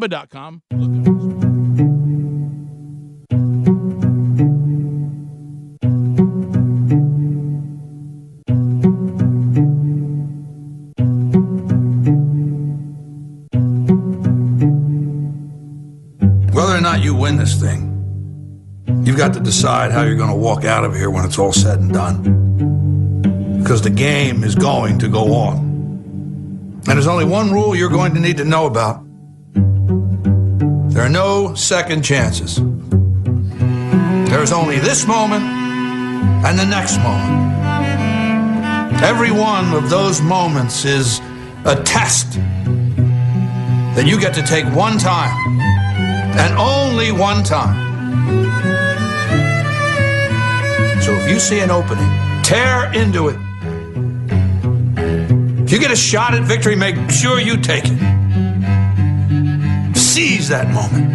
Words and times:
Bubba.com. 0.00 0.62
Whether 16.52 16.76
or 16.76 16.80
not 16.80 17.02
you 17.02 17.14
win 17.14 17.36
this 17.36 17.60
thing, 17.60 17.86
you've 19.04 19.18
got 19.18 19.34
to 19.34 19.40
decide 19.40 19.92
how 19.92 20.04
you're 20.04 20.16
going 20.16 20.30
to 20.30 20.34
walk 20.34 20.64
out 20.64 20.84
of 20.84 20.94
here 20.94 21.10
when 21.10 21.26
it's 21.26 21.38
all 21.38 21.52
said 21.52 21.80
and 21.80 21.92
done. 21.92 23.58
Because 23.62 23.82
the 23.82 23.90
game 23.90 24.44
is 24.44 24.54
going 24.54 24.98
to 25.00 25.08
go 25.08 25.34
on. 25.34 25.58
And 25.58 26.96
there's 26.96 27.06
only 27.06 27.26
one 27.26 27.52
rule 27.52 27.76
you're 27.76 27.90
going 27.90 28.14
to 28.14 28.20
need 28.20 28.38
to 28.38 28.44
know 28.46 28.64
about 28.64 29.09
there 30.90 31.02
are 31.04 31.08
no 31.08 31.54
second 31.54 32.02
chances. 32.02 32.56
There's 34.28 34.52
only 34.52 34.78
this 34.78 35.06
moment 35.06 35.44
and 35.44 36.58
the 36.58 36.66
next 36.66 36.98
moment. 36.98 37.54
Every 39.02 39.30
one 39.30 39.72
of 39.72 39.88
those 39.88 40.20
moments 40.20 40.84
is 40.84 41.20
a 41.64 41.80
test 41.84 42.32
that 43.94 44.04
you 44.06 44.20
get 44.20 44.34
to 44.34 44.42
take 44.42 44.64
one 44.74 44.98
time 44.98 45.34
and 46.38 46.54
only 46.58 47.12
one 47.12 47.44
time. 47.44 47.88
So 51.02 51.12
if 51.14 51.30
you 51.30 51.38
see 51.38 51.60
an 51.60 51.70
opening, 51.70 52.10
tear 52.42 52.92
into 52.92 53.28
it. 53.28 53.36
If 55.64 55.72
you 55.72 55.78
get 55.78 55.92
a 55.92 55.96
shot 55.96 56.34
at 56.34 56.42
victory, 56.42 56.74
make 56.74 56.96
sure 57.10 57.38
you 57.38 57.56
take 57.56 57.84
it. 57.86 58.09
Seize 60.20 60.48
that 60.50 60.68
moment. 60.68 61.08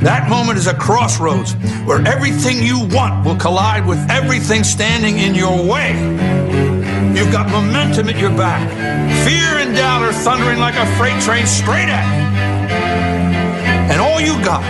That 0.00 0.30
moment 0.30 0.56
is 0.56 0.66
a 0.66 0.72
crossroads 0.72 1.52
where 1.84 2.00
everything 2.06 2.62
you 2.62 2.88
want 2.88 3.26
will 3.26 3.36
collide 3.36 3.86
with 3.86 3.98
everything 4.08 4.64
standing 4.64 5.18
in 5.18 5.34
your 5.34 5.62
way. 5.62 5.92
You've 7.12 7.30
got 7.30 7.50
momentum 7.50 8.08
at 8.08 8.16
your 8.16 8.30
back. 8.30 8.64
Fear 9.28 9.60
and 9.60 9.76
doubt 9.76 10.00
are 10.08 10.14
thundering 10.24 10.58
like 10.58 10.74
a 10.76 10.86
freight 10.96 11.20
train 11.20 11.44
straight 11.44 11.92
at 11.92 12.06
you. 12.16 12.24
And 13.92 14.00
all 14.00 14.22
you 14.22 14.42
got, 14.42 14.64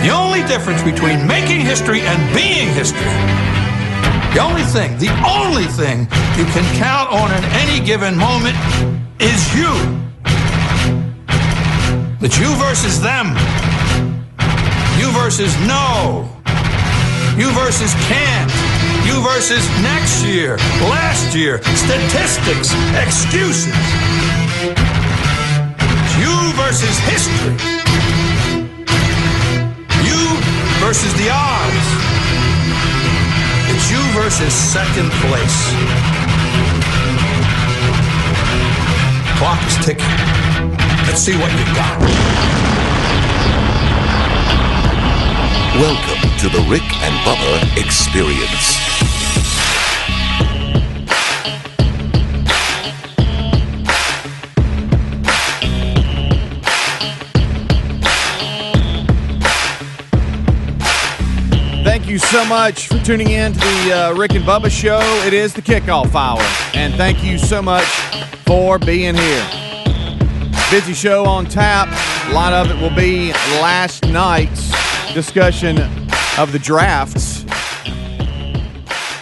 the 0.00 0.08
only 0.08 0.40
difference 0.48 0.80
between 0.84 1.26
making 1.26 1.60
history 1.60 2.00
and 2.00 2.16
being 2.34 2.72
history, 2.72 3.12
the 4.32 4.40
only 4.40 4.64
thing, 4.72 4.96
the 4.96 5.12
only 5.28 5.68
thing 5.76 6.08
you 6.40 6.48
can 6.56 6.64
count 6.80 7.12
on 7.12 7.28
in 7.36 7.44
any 7.60 7.84
given 7.84 8.16
moment 8.16 8.56
is 9.18 9.54
you. 9.54 9.72
It's 12.20 12.38
you 12.38 12.54
versus 12.56 13.00
them. 13.00 13.36
You 14.98 15.10
versus 15.12 15.54
no. 15.66 16.28
You 17.36 17.50
versus 17.52 17.94
can't. 18.08 18.50
You 19.06 19.22
versus 19.22 19.64
next 19.82 20.24
year, 20.24 20.56
last 20.88 21.34
year, 21.34 21.62
statistics, 21.62 22.72
excuses. 22.96 23.74
It's 25.78 26.16
you 26.18 26.52
versus 26.56 26.98
history. 27.06 27.56
You 30.02 30.22
versus 30.80 31.12
the 31.14 31.30
odds. 31.30 31.86
It's 33.70 33.90
you 33.90 34.00
versus 34.18 34.52
second 34.52 35.10
place. 35.28 36.15
Clock 39.36 39.62
is 39.66 39.76
ticking. 39.84 40.04
Let's 41.06 41.20
see 41.20 41.36
what 41.36 41.52
you 41.52 41.64
got. 41.74 42.00
Welcome 45.78 46.38
to 46.38 46.48
the 46.48 46.66
Rick 46.70 46.82
and 47.02 47.14
Bubba 47.26 47.76
Experience. 47.76 49.05
You 62.16 62.20
so 62.28 62.46
much 62.46 62.88
for 62.88 62.98
tuning 63.00 63.30
in 63.30 63.52
to 63.52 63.58
the 63.58 63.92
uh, 63.92 64.14
Rick 64.16 64.32
and 64.32 64.42
Bubba 64.42 64.70
show. 64.70 65.00
It 65.26 65.34
is 65.34 65.52
the 65.52 65.60
kickoff 65.60 66.14
hour. 66.14 66.40
And 66.72 66.94
thank 66.94 67.22
you 67.22 67.36
so 67.36 67.60
much 67.60 67.84
for 68.46 68.78
being 68.78 69.14
here. 69.14 69.46
Busy 70.70 70.94
show 70.94 71.26
on 71.26 71.44
tap. 71.44 71.88
A 72.30 72.32
lot 72.32 72.54
of 72.54 72.70
it 72.70 72.80
will 72.80 72.94
be 72.96 73.32
last 73.60 74.06
night's 74.06 74.70
discussion 75.12 75.78
of 76.38 76.52
the 76.52 76.58
drafts. 76.58 77.44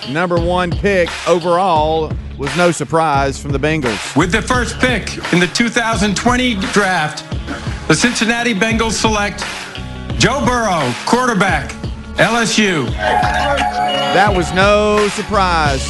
Number 0.08 0.40
one 0.40 0.70
pick 0.70 1.08
overall 1.26 2.12
was 2.38 2.56
no 2.56 2.70
surprise 2.70 3.40
from 3.42 3.50
the 3.50 3.58
Bengals. 3.58 4.16
With 4.16 4.30
the 4.30 4.42
first 4.42 4.78
pick 4.78 5.16
in 5.32 5.40
the 5.40 5.50
2020 5.52 6.54
draft, 6.72 7.24
the 7.88 7.94
Cincinnati 7.96 8.54
Bengals 8.54 8.92
select 8.92 9.40
Joe 10.20 10.44
Burrow, 10.46 10.94
quarterback, 11.06 11.74
LSU. 12.16 12.86
That 12.92 14.32
was 14.34 14.52
no 14.52 15.08
surprise. 15.08 15.84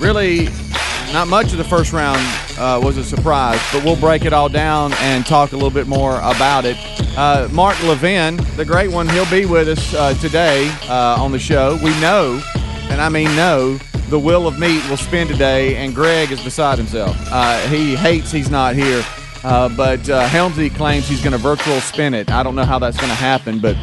Really, 0.00 0.48
not 1.12 1.28
much 1.28 1.52
of 1.52 1.58
the 1.58 1.64
first 1.64 1.92
round 1.92 2.18
uh, 2.58 2.80
was 2.82 2.96
a 2.96 3.04
surprise, 3.04 3.60
but 3.72 3.84
we'll 3.84 3.94
break 3.94 4.24
it 4.24 4.32
all 4.32 4.48
down 4.48 4.92
and 4.94 5.24
talk 5.24 5.52
a 5.52 5.54
little 5.54 5.70
bit 5.70 5.86
more 5.86 6.16
about 6.16 6.64
it. 6.64 6.76
Uh, 7.16 7.48
Mark 7.52 7.80
Levin, 7.84 8.36
the 8.56 8.64
great 8.64 8.90
one, 8.90 9.08
he'll 9.08 9.30
be 9.30 9.46
with 9.46 9.68
us 9.68 9.94
uh, 9.94 10.14
today 10.14 10.68
uh, 10.88 11.22
on 11.22 11.30
the 11.30 11.38
show. 11.38 11.78
We 11.84 11.90
know, 12.00 12.42
and 12.90 13.00
I 13.00 13.08
mean 13.08 13.34
know, 13.36 13.78
the 14.08 14.18
Wheel 14.18 14.48
of 14.48 14.58
Meat 14.58 14.82
will 14.90 14.96
spin 14.96 15.28
today, 15.28 15.76
and 15.76 15.94
Greg 15.94 16.32
is 16.32 16.42
beside 16.42 16.76
himself. 16.76 17.16
Uh, 17.30 17.60
he 17.68 17.94
hates 17.94 18.32
he's 18.32 18.50
not 18.50 18.74
here, 18.74 19.04
uh, 19.44 19.68
but 19.76 20.00
Helmsy 20.00 20.74
claims 20.74 21.06
he's 21.06 21.22
going 21.22 21.32
to 21.32 21.38
virtual 21.38 21.80
spin 21.80 22.14
it. 22.14 22.32
I 22.32 22.42
don't 22.42 22.56
know 22.56 22.64
how 22.64 22.80
that's 22.80 22.96
going 22.96 23.10
to 23.10 23.14
happen, 23.14 23.60
but 23.60 23.76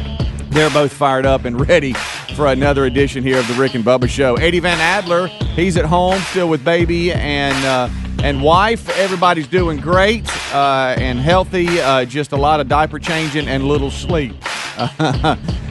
they're 0.52 0.70
both 0.70 0.92
fired 0.92 1.26
up 1.26 1.44
and 1.44 1.68
ready 1.68 1.92
for 2.34 2.46
another 2.46 2.84
edition 2.84 3.22
here 3.22 3.38
of 3.38 3.48
the 3.48 3.54
Rick 3.54 3.74
and 3.74 3.84
Bubba 3.84 4.08
Show. 4.08 4.34
Eddie 4.36 4.60
Van 4.60 4.78
Adler, 4.80 5.26
he's 5.26 5.76
at 5.76 5.84
home 5.84 6.20
still 6.30 6.48
with 6.48 6.64
baby 6.64 7.12
and 7.12 7.64
uh, 7.64 7.88
and 8.22 8.42
wife. 8.42 8.88
Everybody's 8.98 9.48
doing 9.48 9.78
great 9.78 10.28
uh, 10.54 10.94
and 10.98 11.18
healthy. 11.18 11.80
Uh, 11.80 12.04
just 12.04 12.32
a 12.32 12.36
lot 12.36 12.60
of 12.60 12.68
diaper 12.68 12.98
changing 12.98 13.48
and 13.48 13.64
little 13.64 13.90
sleep. 13.90 14.34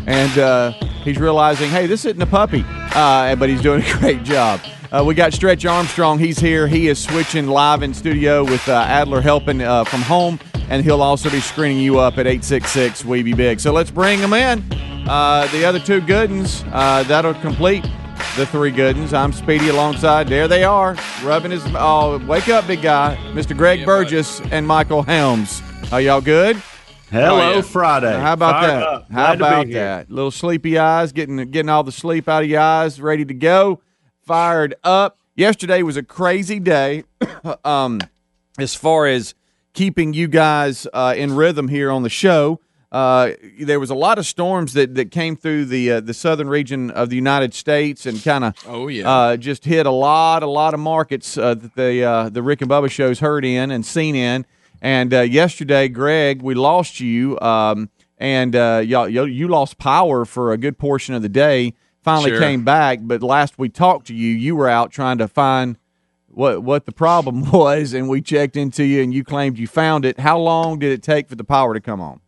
and 0.07 0.37
uh, 0.37 0.71
he's 1.03 1.17
realizing, 1.17 1.69
hey, 1.69 1.87
this 1.87 2.05
isn't 2.05 2.21
a 2.21 2.27
puppy, 2.27 2.63
uh, 2.67 3.35
but 3.35 3.49
he's 3.49 3.61
doing 3.61 3.81
a 3.81 3.93
great 3.99 4.23
job. 4.23 4.59
Uh, 4.91 5.03
we 5.05 5.13
got 5.15 5.31
Stretch 5.31 5.65
Armstrong. 5.65 6.19
He's 6.19 6.37
here. 6.37 6.67
He 6.67 6.89
is 6.89 7.01
switching 7.01 7.47
live 7.47 7.81
in 7.81 7.93
studio 7.93 8.43
with 8.43 8.67
uh, 8.67 8.73
Adler 8.73 9.21
helping 9.21 9.61
uh, 9.61 9.85
from 9.85 10.01
home, 10.01 10.37
and 10.71 10.85
he'll 10.85 11.01
also 11.01 11.29
be 11.29 11.41
screening 11.41 11.79
you 11.79 11.99
up 11.99 12.13
at 12.13 12.25
866 12.25 13.03
We 13.03 13.23
Be 13.23 13.33
Big. 13.33 13.59
So 13.59 13.73
let's 13.73 13.91
bring 13.91 14.21
them 14.21 14.31
in. 14.31 14.63
Uh, 15.05 15.45
the 15.51 15.65
other 15.65 15.79
two 15.79 15.99
good 15.99 16.31
ones, 16.31 16.63
uh, 16.71 17.03
that'll 17.03 17.33
complete 17.35 17.83
the 18.37 18.45
three 18.45 18.71
good 18.71 18.95
ones. 18.95 19.13
I'm 19.13 19.33
Speedy 19.33 19.67
alongside. 19.67 20.29
There 20.29 20.47
they 20.47 20.63
are, 20.63 20.95
rubbing 21.23 21.51
his. 21.51 21.61
Oh, 21.75 22.25
wake 22.25 22.47
up, 22.47 22.67
big 22.67 22.81
guy. 22.81 23.17
Mr. 23.33 23.55
Greg 23.55 23.85
Burgess 23.85 24.39
and 24.49 24.65
Michael 24.65 25.03
Helms. 25.03 25.61
Are 25.91 25.99
y'all 25.99 26.21
good? 26.21 26.55
Hello, 27.09 27.61
Friday. 27.61 28.17
How 28.17 28.31
about 28.31 28.61
Fired 28.61 28.69
that? 28.69 28.87
up. 28.87 29.11
How 29.11 29.35
Glad 29.35 29.35
about 29.35 29.71
that? 29.71 30.09
Little 30.09 30.31
sleepy 30.31 30.77
eyes, 30.77 31.11
getting 31.11 31.35
getting 31.51 31.67
all 31.67 31.83
the 31.83 31.91
sleep 31.91 32.29
out 32.29 32.43
of 32.43 32.49
your 32.49 32.61
eyes, 32.61 33.01
ready 33.01 33.25
to 33.25 33.33
go, 33.33 33.81
fired 34.25 34.75
up. 34.85 35.17
Yesterday 35.35 35.83
was 35.83 35.97
a 35.97 36.03
crazy 36.03 36.61
day, 36.61 37.03
um, 37.65 37.99
as 38.57 38.73
far 38.73 39.07
as 39.07 39.35
keeping 39.73 40.13
you 40.13 40.27
guys 40.27 40.87
uh, 40.93 41.13
in 41.17 41.35
rhythm 41.35 41.67
here 41.67 41.91
on 41.91 42.03
the 42.03 42.09
show. 42.09 42.59
Uh, 42.91 43.31
there 43.61 43.79
was 43.79 43.89
a 43.89 43.95
lot 43.95 44.17
of 44.19 44.25
storms 44.25 44.73
that, 44.73 44.95
that 44.95 45.11
came 45.11 45.37
through 45.37 45.63
the 45.63 45.89
uh, 45.89 45.99
the 46.01 46.13
southern 46.13 46.49
region 46.49 46.91
of 46.91 47.09
the 47.09 47.15
United 47.15 47.53
States 47.53 48.05
and 48.05 48.21
kind 48.21 48.43
of 48.43 48.53
Oh, 48.67 48.89
yeah. 48.89 49.09
uh, 49.09 49.37
just 49.37 49.63
hit 49.63 49.85
a 49.85 49.91
lot 49.91 50.43
a 50.43 50.47
lot 50.47 50.73
of 50.73 50.81
markets 50.81 51.37
uh, 51.37 51.53
that 51.53 51.75
the 51.75 52.03
uh, 52.03 52.27
the 52.29 52.43
Rick 52.43 52.61
and 52.61 52.69
Bubba 52.69 52.91
shows 52.91 53.19
heard 53.21 53.45
in 53.45 53.71
and 53.71 53.85
seen 53.85 54.13
in. 54.15 54.45
And 54.81 55.13
uh, 55.13 55.21
yesterday, 55.21 55.87
Greg, 55.87 56.41
we 56.41 56.53
lost 56.53 56.99
you, 56.99 57.39
um, 57.39 57.89
and 58.17 58.55
uh, 58.57 58.81
y'all, 58.83 59.07
you 59.07 59.23
you 59.23 59.47
lost 59.47 59.77
power 59.77 60.25
for 60.25 60.51
a 60.51 60.57
good 60.57 60.77
portion 60.77 61.15
of 61.15 61.21
the 61.21 61.29
day. 61.29 61.73
Finally 62.01 62.31
Sure. 62.31 62.39
came 62.39 62.65
back, 62.65 62.99
but 63.03 63.21
last 63.21 63.57
we 63.59 63.69
talked 63.69 64.07
to 64.07 64.13
you, 64.15 64.29
you 64.33 64.55
were 64.55 64.67
out 64.67 64.91
trying 64.91 65.19
to 65.19 65.27
find 65.29 65.77
what 66.33 66.63
what 66.63 66.85
the 66.85 66.91
problem 66.91 67.49
was, 67.51 67.93
and 67.93 68.09
we 68.09 68.21
checked 68.21 68.55
into 68.57 68.83
you, 68.83 69.01
and 69.01 69.13
you 69.13 69.23
claimed 69.23 69.57
you 69.57 69.67
found 69.67 70.05
it. 70.05 70.19
How 70.19 70.37
long 70.39 70.79
did 70.79 70.91
it 70.91 71.03
take 71.03 71.27
for 71.29 71.35
the 71.35 71.43
power 71.43 71.73
to 71.73 71.79
come 71.81 72.01
on? 72.01 72.19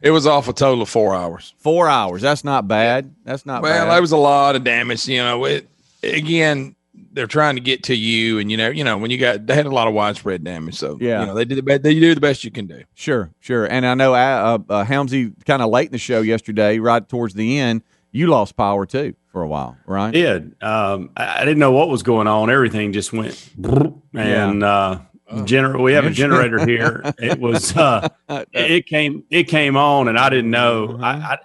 It 0.00 0.10
was 0.10 0.26
off 0.26 0.48
a 0.48 0.52
total 0.52 0.82
of 0.82 0.88
four 0.88 1.14
hours. 1.14 1.54
Four 1.58 1.88
hours. 1.88 2.22
That's 2.22 2.42
not 2.42 2.66
bad. 2.66 3.14
That's 3.24 3.46
not 3.46 3.62
Well, 3.62 3.86
bad. 3.86 3.92
there 3.92 4.00
was 4.00 4.10
a 4.12 4.16
lot 4.16 4.56
of 4.56 4.64
damage. 4.64 5.06
You 5.06 5.18
know, 5.18 5.44
it 5.44 5.68
again. 6.02 6.74
they're 7.14 7.26
trying 7.26 7.54
to 7.56 7.60
get 7.60 7.84
to 7.84 7.94
you, 7.94 8.38
and 8.38 8.50
you 8.50 8.56
know, 8.56 8.68
you 8.70 8.82
know, 8.84 8.96
when 8.98 9.10
you 9.10 9.18
got 9.18 9.46
they 9.46 9.54
had 9.54 9.66
a 9.66 9.70
lot 9.70 9.86
of 9.86 9.94
widespread 9.94 10.42
damage, 10.42 10.74
so 10.76 10.98
Yeah. 11.00 11.20
you 11.20 11.26
know, 11.26 11.34
they 11.34 11.44
did 11.44 11.56
the 11.58 11.62
best. 11.62 11.82
They 11.82 11.94
do 11.98 12.14
the 12.14 12.20
best 12.20 12.42
you 12.42 12.50
can 12.50 12.66
do. 12.66 12.82
Sure, 12.94 13.30
sure. 13.40 13.66
And 13.66 13.86
I 13.86 13.94
know 13.94 14.14
uh, 14.14 14.58
uh, 14.68 14.84
Helmsy 14.84 15.32
kind 15.46 15.62
of 15.62 15.70
late 15.70 15.86
in 15.86 15.92
the 15.92 15.98
show 15.98 16.20
yesterday, 16.22 16.78
right 16.78 17.06
towards 17.08 17.34
the 17.34 17.58
end, 17.58 17.82
you 18.12 18.28
lost 18.28 18.56
power 18.56 18.86
too 18.86 19.14
for 19.32 19.42
a 19.42 19.48
while, 19.48 19.76
right? 19.86 20.12
did. 20.12 20.54
Um, 20.62 21.10
I, 21.16 21.40
I 21.40 21.44
didn't 21.44 21.58
know 21.58 21.72
what 21.72 21.88
was 21.88 22.02
going 22.02 22.26
on. 22.28 22.50
Everything 22.50 22.92
just 22.92 23.12
went, 23.12 23.50
and 24.14 24.62
uh, 24.62 25.00
gener- 25.30 25.80
We 25.82 25.94
have 25.94 26.04
a 26.04 26.10
generator 26.10 26.64
here. 26.66 27.02
It 27.18 27.38
was. 27.38 27.74
Uh, 27.76 28.08
it, 28.28 28.48
it 28.52 28.86
came. 28.86 29.24
It 29.30 29.44
came 29.44 29.76
on, 29.76 30.08
and 30.08 30.18
I 30.18 30.28
didn't 30.28 30.50
know. 30.50 30.98
I, 31.02 31.10
I, 31.12 31.38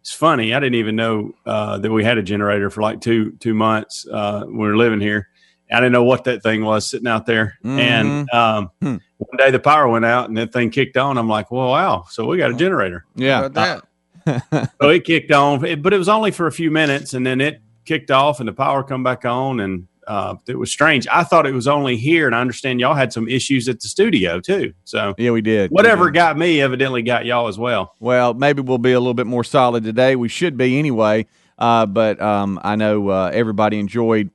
it's 0.00 0.12
funny. 0.12 0.54
I 0.54 0.60
didn't 0.60 0.76
even 0.76 0.96
know 0.96 1.32
uh, 1.46 1.78
that 1.78 1.90
we 1.90 2.04
had 2.04 2.18
a 2.18 2.22
generator 2.22 2.70
for 2.70 2.82
like 2.82 3.00
two 3.00 3.32
two 3.40 3.54
months. 3.54 4.06
Uh, 4.10 4.44
when 4.44 4.56
we 4.58 4.68
were 4.68 4.76
living 4.76 5.00
here. 5.00 5.28
I 5.72 5.76
didn't 5.80 5.92
know 5.92 6.04
what 6.04 6.24
that 6.24 6.42
thing 6.42 6.62
was 6.62 6.86
sitting 6.86 7.08
out 7.08 7.24
there. 7.26 7.58
And 7.64 8.30
um, 8.32 8.70
Hmm. 8.80 8.96
one 9.16 9.36
day 9.38 9.50
the 9.50 9.58
power 9.58 9.88
went 9.88 10.04
out, 10.04 10.28
and 10.28 10.36
that 10.36 10.52
thing 10.52 10.70
kicked 10.70 10.96
on. 10.98 11.16
I'm 11.18 11.26
like, 11.28 11.50
well, 11.50 11.68
wow. 11.70 12.04
So 12.10 12.26
we 12.26 12.36
got 12.36 12.50
a 12.50 12.54
generator. 12.54 13.06
Yeah. 13.16 13.40
How 13.40 13.46
about 13.46 13.54
that? 13.54 13.84
So 14.80 14.88
it 14.90 15.04
kicked 15.04 15.32
on, 15.32 15.64
it- 15.64 15.82
but 15.82 15.92
it 15.94 15.98
was 15.98 16.08
only 16.08 16.30
for 16.30 16.46
a 16.46 16.52
few 16.52 16.70
minutes, 16.70 17.14
and 17.14 17.26
then 17.26 17.40
it 17.40 17.60
kicked 17.84 18.10
off, 18.10 18.40
and 18.40 18.48
the 18.48 18.52
power 18.52 18.82
come 18.82 19.02
back 19.02 19.24
on, 19.24 19.60
and 19.60 19.86
uh, 20.06 20.34
it 20.46 20.58
was 20.58 20.70
strange. 20.70 21.06
I 21.10 21.24
thought 21.24 21.46
it 21.46 21.54
was 21.54 21.66
only 21.66 21.96
here, 21.96 22.26
and 22.26 22.34
I 22.36 22.40
understand 22.40 22.78
y'all 22.80 22.94
had 22.94 23.12
some 23.12 23.26
issues 23.28 23.68
at 23.68 23.80
the 23.80 23.88
studio 23.88 24.38
too. 24.40 24.74
So 24.84 25.14
Yeah, 25.16 25.30
we 25.30 25.40
did. 25.40 25.70
We 25.70 25.74
whatever 25.74 26.06
did. 26.10 26.14
got 26.14 26.36
me, 26.38 26.60
evidently 26.60 27.02
got 27.02 27.24
y'all 27.24 27.48
as 27.48 27.58
well. 27.58 27.94
Well, 28.00 28.34
maybe 28.34 28.60
we'll 28.62 28.78
be 28.78 28.92
a 28.92 29.00
little 29.00 29.14
bit 29.14 29.26
more 29.26 29.44
solid 29.44 29.82
today. 29.84 30.14
We 30.16 30.28
should 30.28 30.56
be 30.58 30.78
anyway. 30.78 31.26
Uh, 31.58 31.86
but 31.86 32.20
um, 32.20 32.58
I 32.62 32.76
know 32.76 33.08
uh, 33.08 33.30
everybody 33.32 33.78
enjoyed 33.78 34.30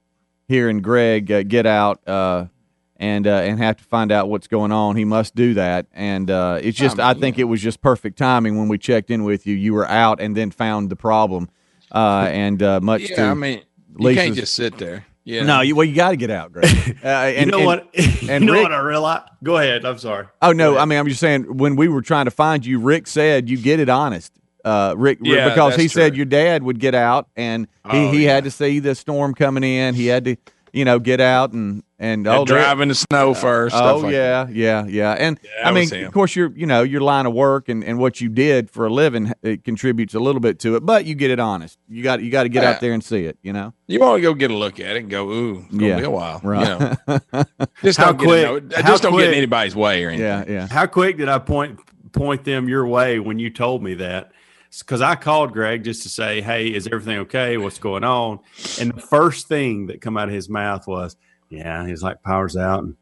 hearing 0.48 0.82
Greg 0.82 1.32
uh, 1.32 1.44
get 1.44 1.66
out 1.68 2.08
uh, 2.08 2.46
and 3.00 3.26
uh, 3.26 3.32
and 3.32 3.58
have 3.60 3.78
to 3.78 3.84
find 3.84 4.12
out 4.12 4.30
what's 4.30 4.48
going 4.48 4.72
on. 4.72 4.96
He 4.96 5.06
must 5.06 5.34
do 5.36 5.54
that, 5.56 5.88
and 5.94 6.30
uh, 6.30 6.60
it's 6.62 6.78
just 6.78 7.00
I 7.00 7.14
think 7.16 7.40
it 7.40 7.46
was 7.46 7.62
just 7.62 7.82
perfect 7.82 8.18
timing 8.18 8.58
when 8.58 8.68
we 8.68 8.78
checked 8.78 9.10
in 9.10 9.24
with 9.24 9.48
you. 9.48 9.56
You 9.56 9.74
were 9.74 9.88
out 9.88 10.20
and 10.22 10.36
then 10.36 10.52
found 10.52 10.90
the 10.90 10.96
problem, 10.96 11.50
uh, 11.92 12.28
and 12.32 12.62
uh, 12.62 12.80
much 12.82 13.08
to 13.08 13.14
Yeah, 13.14 13.32
I 13.32 13.34
mean, 13.34 13.60
you 13.98 14.06
Lisa's- 14.06 14.24
can't 14.24 14.36
just 14.36 14.54
sit 14.54 14.78
there. 14.78 15.06
Yeah, 15.26 15.44
no, 15.44 15.62
you 15.62 15.76
well 15.76 15.86
you 15.86 15.94
got 15.96 16.10
to 16.12 16.18
get 16.18 16.32
out, 16.32 16.52
Greg. 16.52 16.66
Uh, 17.04 17.08
and, 17.08 17.46
you 17.46 17.52
know 17.52 17.58
and- 17.60 17.66
what? 17.66 17.90
and 18.30 18.44
you 18.44 18.48
know 18.48 18.54
Rick- 18.54 18.64
what 18.64 18.72
I 18.74 18.80
realized? 18.80 19.24
Go 19.44 19.58
ahead. 19.58 19.86
I'm 19.86 19.98
sorry. 20.00 20.28
Oh 20.42 20.52
no, 20.54 20.78
I 20.78 20.86
mean 20.86 20.98
I'm 20.98 21.08
just 21.08 21.20
saying 21.20 21.56
when 21.58 21.76
we 21.76 21.88
were 21.88 22.02
trying 22.02 22.26
to 22.26 22.32
find 22.32 22.66
you, 22.66 22.80
Rick 22.80 23.06
said 23.08 23.48
you 23.50 23.58
get 23.58 23.80
it 23.80 23.90
honest. 23.90 24.34
Uh, 24.66 24.94
Rick, 24.98 25.20
Rick- 25.22 25.30
Yeah, 25.32 25.50
because 25.50 25.76
he 25.76 25.84
that's 25.84 25.94
said 25.94 26.18
your 26.18 26.26
dad 26.26 26.64
would 26.64 26.80
get 26.80 26.94
out 26.96 27.28
and 27.38 27.68
he, 27.92 27.98
Oh, 27.98 28.12
he 28.12 28.26
yeah. 28.26 28.36
had 28.36 28.44
to 28.46 28.52
see 28.52 28.80
the 28.80 28.94
storm 28.96 29.34
coming 29.34 29.64
in. 29.64 29.94
He 29.96 30.08
had 30.08 30.26
to, 30.26 30.36
you 30.74 30.84
know, 30.84 31.00
get 31.00 31.22
out 31.22 31.54
and 31.54 31.84
and 32.02 32.26
Yeah, 32.26 32.38
oh, 32.38 32.46
there- 32.46 32.58
drive 32.60 32.80
in 32.80 32.88
the 32.88 32.96
snow 32.96 33.34
first. 33.34 33.76
Oh, 33.76 33.78
stuff 33.78 33.96
Oh 33.96 33.98
like 34.00 34.14
yeah, 34.14 34.48
yeah, 34.50 34.86
yeah, 34.86 35.12
and 35.12 35.40
Yeah, 35.44 35.68
I 35.68 35.72
mean, 35.72 35.94
of 36.06 36.14
course, 36.14 36.36
your 36.36 36.52
you 36.56 36.66
know 36.66 36.82
your 36.84 37.02
line 37.02 37.26
of 37.26 37.34
work 37.34 37.68
and, 37.70 37.84
and 37.84 38.00
what 38.00 38.22
you 38.22 38.30
did 38.30 38.70
for 38.70 38.86
a 38.86 38.90
living 38.90 39.34
it 39.44 39.64
contributes 39.64 40.14
a 40.14 40.20
little 40.20 40.42
bit 40.42 40.60
to 40.60 40.76
it, 40.76 40.86
but 40.86 41.06
you 41.06 41.14
get 41.16 41.30
it 41.30 41.40
honest. 41.40 41.78
You 41.90 42.02
got 42.04 42.22
you 42.22 42.32
got 42.32 42.44
to 42.44 42.50
get 42.50 42.64
Yeah. 42.64 42.72
out 42.72 42.82
there 42.82 42.94
and 42.94 43.04
see 43.04 43.26
it. 43.26 43.38
You 43.44 43.54
know, 43.54 43.74
You 43.88 44.00
want 44.00 44.18
to 44.18 44.22
go 44.22 44.34
get 44.34 44.50
a 44.52 44.56
look 44.56 44.80
at 44.80 44.96
it 44.96 45.00
and 45.02 45.10
go, 45.10 45.30
ooh, 45.30 45.66
it's 45.68 45.76
gonna 45.76 45.88
Yeah, 45.88 45.98
be 45.98 46.04
a 46.04 46.10
while. 46.10 46.40
right. 46.44 46.68
You 47.08 47.20
know, 47.34 47.44
just 47.84 47.98
How 48.00 48.06
don't 48.14 48.18
get 48.18 48.26
quick- 48.28 48.48
in, 48.64 48.68
no- 48.70 48.76
how 48.78 48.88
just 48.88 49.04
don't 49.04 49.18
get 49.18 49.28
in 49.30 49.34
anybody's 49.34 49.76
way 49.76 50.04
or 50.06 50.10
anything. 50.10 50.26
yeah, 50.26 50.44
yeah. 50.48 50.68
How 50.68 50.86
quick 50.86 51.18
did 51.18 51.28
I 51.30 51.40
point 51.40 51.80
point 52.14 52.44
them 52.44 52.68
your 52.70 52.88
way 52.88 53.20
when 53.20 53.40
you 53.40 53.50
told 53.50 53.84
me 53.84 53.94
that? 53.96 54.32
Because 54.80 55.02
I 55.02 55.16
called 55.16 55.52
Greg 55.52 55.84
just 55.84 56.04
to 56.04 56.10
say, 56.10 56.42
"Hey, 56.42 56.68
is 56.68 56.86
everything 56.88 57.18
okay? 57.20 57.58
What's 57.58 57.80
going 57.80 58.04
on?" 58.04 58.40
And 58.80 58.92
the 58.94 59.02
first 59.02 59.48
thing 59.48 59.88
that 59.88 60.00
come 60.00 60.16
out 60.16 60.28
of 60.28 60.34
his 60.36 60.48
mouth 60.48 60.86
was, 60.88 61.16
"Yeah." 61.50 61.86
He's 61.88 62.04
like, 62.04 62.22
"Power's 62.24 62.58
out." 62.58 62.84
And 62.84 62.96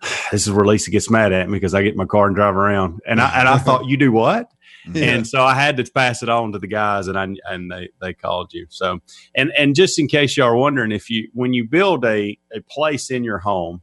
this 0.30 0.46
is 0.46 0.52
where 0.52 0.64
Lisa 0.64 0.90
gets 0.90 1.10
mad 1.10 1.32
at 1.32 1.48
me 1.48 1.56
because 1.56 1.74
I 1.74 1.82
get 1.82 1.92
in 1.92 1.98
my 1.98 2.04
car 2.04 2.26
and 2.26 2.36
drive 2.36 2.56
around. 2.56 3.00
And 3.06 3.20
I 3.20 3.40
and 3.40 3.48
I 3.48 3.58
thought, 3.58 3.86
"You 3.86 3.96
do 3.96 4.12
what?" 4.12 4.50
And 4.94 5.26
so 5.26 5.42
I 5.42 5.54
had 5.54 5.76
to 5.78 5.84
pass 5.92 6.22
it 6.22 6.28
on 6.28 6.52
to 6.52 6.60
the 6.60 6.68
guys, 6.68 7.08
and 7.08 7.18
I 7.18 7.26
and 7.44 7.70
they 7.70 7.88
they 8.00 8.14
called 8.14 8.52
you. 8.52 8.66
So 8.70 9.00
and 9.34 9.50
and 9.58 9.74
just 9.74 9.98
in 9.98 10.06
case 10.06 10.36
y'all 10.36 10.46
are 10.46 10.56
wondering, 10.56 10.92
if 10.92 11.10
you 11.10 11.28
when 11.32 11.52
you 11.52 11.66
build 11.66 12.04
a 12.04 12.38
a 12.54 12.60
place 12.70 13.10
in 13.10 13.24
your 13.24 13.38
home 13.38 13.82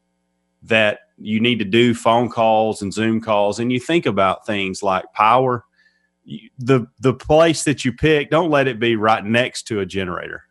that 0.61 0.99
you 1.17 1.41
need 1.41 1.59
to 1.59 1.65
do 1.65 1.93
phone 1.93 2.29
calls 2.29 2.81
and 2.81 2.93
Zoom 2.93 3.19
calls, 3.19 3.59
and 3.59 3.69
you 3.69 3.81
think 3.81 4.05
about 4.05 4.45
things 4.45 4.81
like 4.81 5.03
power, 5.13 5.65
the 6.57 6.87
the 6.99 7.13
place 7.13 7.63
that 7.65 7.83
you 7.83 7.91
pick, 7.91 8.29
don't 8.29 8.49
let 8.49 8.69
it 8.69 8.79
be 8.79 8.95
right 8.95 9.25
next 9.25 9.63
to 9.63 9.81
a 9.81 9.85
generator. 9.85 10.43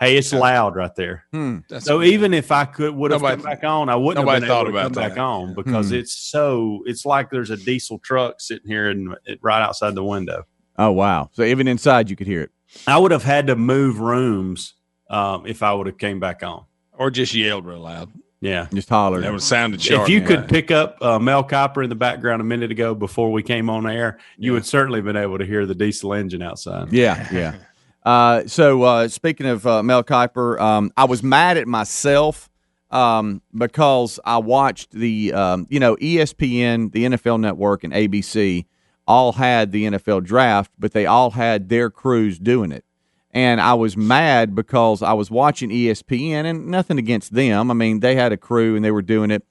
Hey, 0.00 0.16
it's 0.16 0.32
loud 0.32 0.76
right 0.76 0.94
there. 0.94 1.24
Hmm. 1.32 1.58
So 1.78 1.98
good. 1.98 2.08
even 2.08 2.32
if 2.34 2.52
I 2.52 2.64
could 2.64 2.94
would 2.94 3.10
have 3.10 3.20
come 3.22 3.42
back 3.42 3.64
on, 3.64 3.88
I 3.88 3.96
wouldn't 3.96 4.26
have 4.28 4.40
been 4.40 4.48
thought 4.48 4.62
able 4.68 4.72
to 4.72 4.78
about 4.78 4.94
come 4.94 5.02
back 5.02 5.14
that. 5.14 5.20
on 5.20 5.54
because 5.54 5.88
Hmm. 5.90 5.96
it's 5.96 6.12
so 6.12 6.80
it's 6.86 7.04
like 7.04 7.30
there's 7.30 7.50
a 7.50 7.56
diesel 7.56 7.98
truck 7.98 8.40
sitting 8.40 8.68
here 8.70 8.88
and 8.90 9.16
right 9.42 9.60
outside 9.62 9.94
the 9.94 10.04
window. 10.04 10.44
Oh 10.78 10.92
wow! 10.92 11.30
So 11.32 11.42
even 11.42 11.66
inside 11.66 12.08
you 12.10 12.16
could 12.16 12.26
hear 12.28 12.42
it. 12.42 12.50
I 12.86 12.98
would 12.98 13.10
have 13.10 13.24
had 13.24 13.48
to 13.48 13.56
move 13.56 13.98
rooms 13.98 14.74
um, 15.10 15.46
if 15.46 15.62
I 15.62 15.72
would 15.72 15.86
have 15.88 15.98
came 15.98 16.20
back 16.20 16.42
on. 16.42 16.64
or 16.92 17.10
just 17.10 17.34
yelled 17.34 17.64
real 17.66 17.80
loud. 17.80 18.10
Yeah. 18.40 18.68
Just 18.72 18.88
hollered. 18.88 19.24
That 19.24 19.32
would 19.32 19.42
sounded 19.42 19.80
sharp. 19.82 20.02
if 20.02 20.08
you 20.10 20.20
yeah. 20.20 20.26
could 20.26 20.48
pick 20.48 20.70
up 20.70 20.96
uh, 21.02 21.18
Mel 21.18 21.42
Kiper 21.42 21.82
in 21.82 21.88
the 21.90 21.96
background 21.96 22.40
a 22.40 22.44
minute 22.44 22.70
ago 22.70 22.94
before 22.94 23.32
we 23.32 23.42
came 23.42 23.68
on 23.68 23.84
air, 23.90 24.18
you 24.36 24.52
Yeah. 24.52 24.54
would 24.54 24.66
certainly 24.66 24.98
have 24.98 25.04
been 25.06 25.16
able 25.16 25.38
to 25.38 25.44
hear 25.44 25.66
the 25.66 25.74
diesel 25.74 26.14
engine 26.14 26.40
outside. 26.42 26.92
Yeah, 26.92 27.26
yeah. 27.32 27.54
Uh, 28.04 28.46
so 28.46 28.82
uh, 28.82 29.08
speaking 29.08 29.46
of 29.46 29.66
uh, 29.66 29.82
Mel 29.82 30.04
Kiper, 30.04 30.60
um, 30.60 30.92
I 30.96 31.04
was 31.04 31.22
mad 31.22 31.56
at 31.56 31.66
myself 31.66 32.48
um, 32.90 33.42
because 33.56 34.18
I 34.24 34.38
watched 34.38 34.92
the 34.92 35.32
um, 35.32 35.66
you 35.68 35.80
know 35.80 35.96
ESPN, 35.96 36.92
the 36.92 37.04
NFL 37.04 37.40
Network, 37.40 37.84
and 37.84 37.92
ABC 37.92 38.66
all 39.06 39.32
had 39.32 39.72
the 39.72 39.84
NFL 39.84 40.24
draft, 40.24 40.70
but 40.78 40.92
they 40.92 41.06
all 41.06 41.30
had 41.30 41.68
their 41.68 41.90
crews 41.90 42.38
doing 42.38 42.72
it. 42.72 42.84
And 43.30 43.60
I 43.60 43.74
was 43.74 43.96
mad 43.96 44.54
because 44.54 45.02
I 45.02 45.12
was 45.12 45.30
watching 45.30 45.70
ESPN, 45.70 46.44
and 46.44 46.66
nothing 46.68 46.98
against 46.98 47.34
them. 47.34 47.70
I 47.70 47.74
mean, 47.74 48.00
they 48.00 48.14
had 48.14 48.32
a 48.32 48.36
crew 48.36 48.76
and 48.76 48.84
they 48.84 48.90
were 48.90 49.02
doing 49.02 49.30
it. 49.30 49.44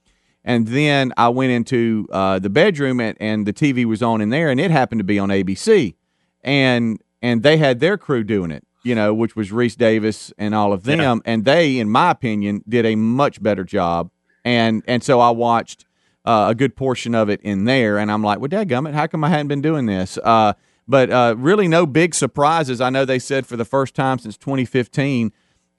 And 0.43 0.67
then 0.67 1.13
I 1.17 1.29
went 1.29 1.51
into 1.51 2.07
uh, 2.11 2.39
the 2.39 2.49
bedroom, 2.49 3.01
and, 3.01 3.17
and 3.19 3.45
the 3.45 3.53
TV 3.53 3.85
was 3.85 4.01
on 4.01 4.21
in 4.21 4.29
there, 4.29 4.49
and 4.49 4.59
it 4.59 4.71
happened 4.71 4.99
to 4.99 5.03
be 5.03 5.19
on 5.19 5.29
ABC 5.29 5.95
and 6.43 7.01
and 7.27 7.43
they 7.43 7.57
had 7.57 7.81
their 7.81 7.97
crew 7.97 8.23
doing 8.23 8.51
it, 8.51 8.65
you 8.83 8.95
know, 8.95 9.13
which 9.13 9.35
was 9.35 9.49
Rece 9.49 9.75
Davis 9.75 10.31
and 10.37 10.55
all 10.55 10.71
of 10.71 10.83
them, 10.83 11.21
and 11.25 11.43
they, 11.43 11.77
in 11.77 11.89
my 11.89 12.11
opinion, 12.11 12.63
did 12.69 12.85
a 12.85 12.95
much 12.95 13.43
better 13.43 13.65
job. 13.65 14.09
And 14.45 14.81
and 14.87 15.03
so 15.03 15.19
I 15.19 15.31
watched 15.31 15.85
uh, 16.23 16.45
a 16.49 16.55
good 16.55 16.77
portion 16.77 17.13
of 17.13 17.29
it 17.29 17.41
in 17.41 17.65
there, 17.65 17.97
and 17.97 18.09
I'm 18.09 18.23
like, 18.23 18.39
well, 18.39 18.47
dadgummit, 18.47 18.93
how 18.93 19.07
come 19.07 19.25
I 19.25 19.29
hadn't 19.29 19.49
been 19.49 19.61
doing 19.61 19.87
this? 19.87 20.17
Uh, 20.23 20.53
but 20.87 21.09
uh, 21.09 21.35
really, 21.37 21.67
no 21.67 21.85
big 21.85 22.15
surprises. 22.15 22.79
I 22.79 22.89
know 22.89 23.03
they 23.03 23.19
said 23.19 23.45
for 23.45 23.57
the 23.57 23.65
first 23.65 23.93
time 23.93 24.19
since 24.19 24.37
2015. 24.37 25.33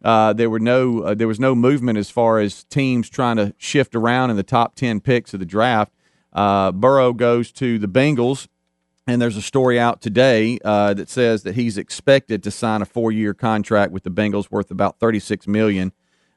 Uh, 0.04 0.32
there 0.34 0.50
were 0.50 0.61
no 0.61 1.00
uh, 1.00 1.14
there 1.14 1.26
was 1.26 1.40
no 1.40 1.54
movement 1.54 1.99
as 1.99 2.11
far 2.11 2.38
as 2.38 2.64
teams 2.64 3.08
trying 3.08 3.37
to 3.37 3.54
shift 3.56 3.96
around 3.96 4.30
in 4.30 4.37
the 4.37 4.42
top 4.42 4.75
ten 4.75 5.00
picks 5.00 5.32
of 5.32 5.40
the 5.40 5.46
draft. 5.46 5.92
Uh, 6.32 6.70
Burrow 6.73 7.14
goes 7.14 7.50
to 7.52 7.78
the 7.78 7.88
Bengals, 7.88 8.49
and 9.08 9.22
there's 9.22 9.36
a 9.38 9.42
story 9.42 9.80
out 9.80 10.02
today 10.02 10.58
uh, 10.64 10.92
that 10.92 11.08
says 11.08 11.42
that 11.44 11.54
he's 11.54 11.78
expected 11.78 12.42
to 12.42 12.50
sign 12.50 12.82
a 12.82 12.84
four-year 12.84 13.32
contract 13.32 13.90
with 13.90 14.02
the 14.02 14.10
Bengals 14.10 14.50
worth 14.50 14.70
about 14.70 14.98
36 15.00 15.48
million, 15.48 15.92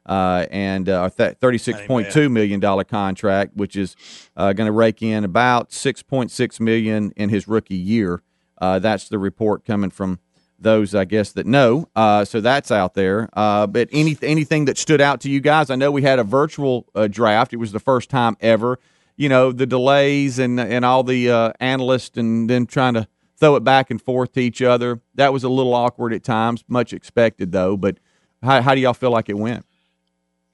uh, 0.06 0.46
and 0.50 0.88
uh, 0.88 1.10
th- 1.10 1.38
36.2 1.40 2.32
million 2.32 2.62
dollar 2.62 2.86
contract, 2.86 3.56
which 3.56 3.76
is 3.76 3.96
uh, 4.38 4.54
going 4.54 4.68
to 4.68 4.72
rake 4.72 5.02
in 5.02 5.26
about 5.26 5.72
6.6 5.72 6.60
million 6.62 7.12
in 7.18 7.30
his 7.30 7.48
rookie 7.48 7.76
year. 7.76 8.24
Uh, 8.60 8.80
that's 8.80 9.10
the 9.10 9.20
report 9.20 9.66
coming 9.66 9.90
from 9.90 10.20
those, 10.58 10.96
I 10.96 11.06
guess, 11.06 11.34
that 11.34 11.46
know. 11.46 11.90
Uh, 11.96 12.24
so 12.24 12.40
that's 12.40 12.72
out 12.72 12.94
there. 12.94 13.28
Uh, 13.34 13.68
but 13.68 13.90
any 13.92 14.18
anything 14.22 14.66
that 14.66 14.78
stood 14.78 15.02
out 15.02 15.20
to 15.22 15.30
you 15.30 15.42
guys? 15.42 15.70
I 15.70 15.76
know 15.76 15.92
we 15.92 16.04
had 16.04 16.20
a 16.20 16.24
virtual 16.24 16.88
uh, 16.96 17.08
draft. 17.08 17.52
It 17.52 17.58
was 17.58 17.72
the 17.72 17.80
first 17.80 18.10
time 18.10 18.38
ever 18.40 18.80
you 19.22 19.30
know 19.30 19.52
the 19.52 19.68
delays 19.68 20.40
and 20.40 20.60
and 20.60 20.84
all 20.84 21.04
the 21.04 21.30
uh, 21.30 21.52
analysts 21.60 22.18
and 22.18 22.50
then 22.50 22.66
trying 22.66 22.96
to 22.96 23.08
throw 23.38 23.56
it 23.56 23.64
back 23.64 23.92
and 23.92 24.02
forth 24.02 24.32
to 24.34 24.40
each 24.40 24.62
other. 24.64 25.00
That 25.16 25.32
was 25.32 25.44
a 25.44 25.50
little 25.50 25.74
awkward 25.76 26.12
at 26.14 26.24
times. 26.24 26.64
Much 26.68 26.92
expected 26.92 27.52
though. 27.52 27.78
But 27.78 27.98
how, 28.42 28.62
how 28.62 28.74
do 28.76 28.82
y'all 28.82 28.94
feel 28.96 29.12
like 29.12 29.30
it 29.30 29.38
went? 29.38 29.66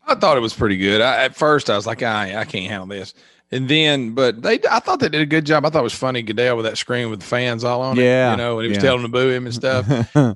I 0.06 0.16
thought 0.16 0.38
it 0.38 0.42
was 0.42 0.54
pretty 0.54 0.78
good. 0.78 1.02
I, 1.02 1.24
at 1.26 1.36
first, 1.36 1.70
I 1.70 1.76
was 1.76 1.86
like, 1.88 2.02
I, 2.04 2.40
I 2.42 2.46
can't 2.46 2.70
handle 2.70 2.88
this. 2.88 3.14
And 3.52 3.70
then, 3.70 4.12
but 4.14 4.42
they, 4.42 4.60
I 4.70 4.80
thought 4.80 5.00
they 5.00 5.08
did 5.10 5.22
a 5.22 5.26
good 5.26 5.46
job. 5.46 5.66
I 5.66 5.70
thought 5.70 5.80
it 5.80 5.84
was 5.84 5.94
funny, 5.94 6.22
Goodell 6.22 6.56
with 6.58 6.66
that 6.66 6.78
screen 6.78 7.10
with 7.10 7.20
the 7.22 7.26
fans 7.26 7.64
all 7.64 7.82
on 7.82 7.96
Yeah, 7.98 8.30
it, 8.30 8.32
you 8.32 8.38
know, 8.38 8.60
and 8.60 8.64
he 8.66 8.70
was 8.70 8.78
yeah. 8.78 8.82
telling 8.84 9.02
them 9.04 9.12
to 9.12 9.18
boo 9.18 9.30
him 9.30 9.46
and 9.46 9.56
stuff. 9.56 9.86
and 10.16 10.36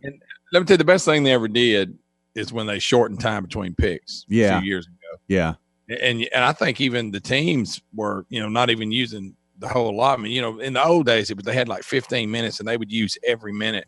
let 0.53 0.59
me 0.59 0.65
tell 0.65 0.73
you, 0.75 0.77
the 0.77 0.83
best 0.85 1.03
thing 1.05 1.23
they 1.23 1.31
ever 1.31 1.47
did 1.49 1.97
is 2.35 2.51
when 2.53 2.67
they 2.67 2.79
shortened 2.79 3.19
time 3.21 3.43
between 3.43 3.73
picks 3.75 4.25
Yeah. 4.29 4.57
a 4.57 4.61
few 4.61 4.69
years 4.69 4.87
ago. 4.87 5.19
yeah, 5.27 5.53
And 5.99 6.27
and 6.33 6.43
I 6.43 6.53
think 6.53 6.79
even 6.81 7.11
the 7.11 7.19
teams 7.19 7.81
were, 7.93 8.25
you 8.29 8.39
know, 8.39 8.49
not 8.49 8.69
even 8.69 8.91
using 8.91 9.35
the 9.59 9.67
whole 9.67 9.89
allotment. 9.89 10.33
You 10.33 10.41
know, 10.41 10.59
in 10.59 10.73
the 10.73 10.83
old 10.83 11.05
days, 11.05 11.29
it 11.29 11.37
was 11.37 11.45
they 11.45 11.53
had 11.53 11.67
like 11.67 11.83
15 11.83 12.29
minutes 12.29 12.59
and 12.59 12.67
they 12.67 12.77
would 12.77 12.91
use 12.91 13.17
every 13.23 13.53
minute. 13.53 13.87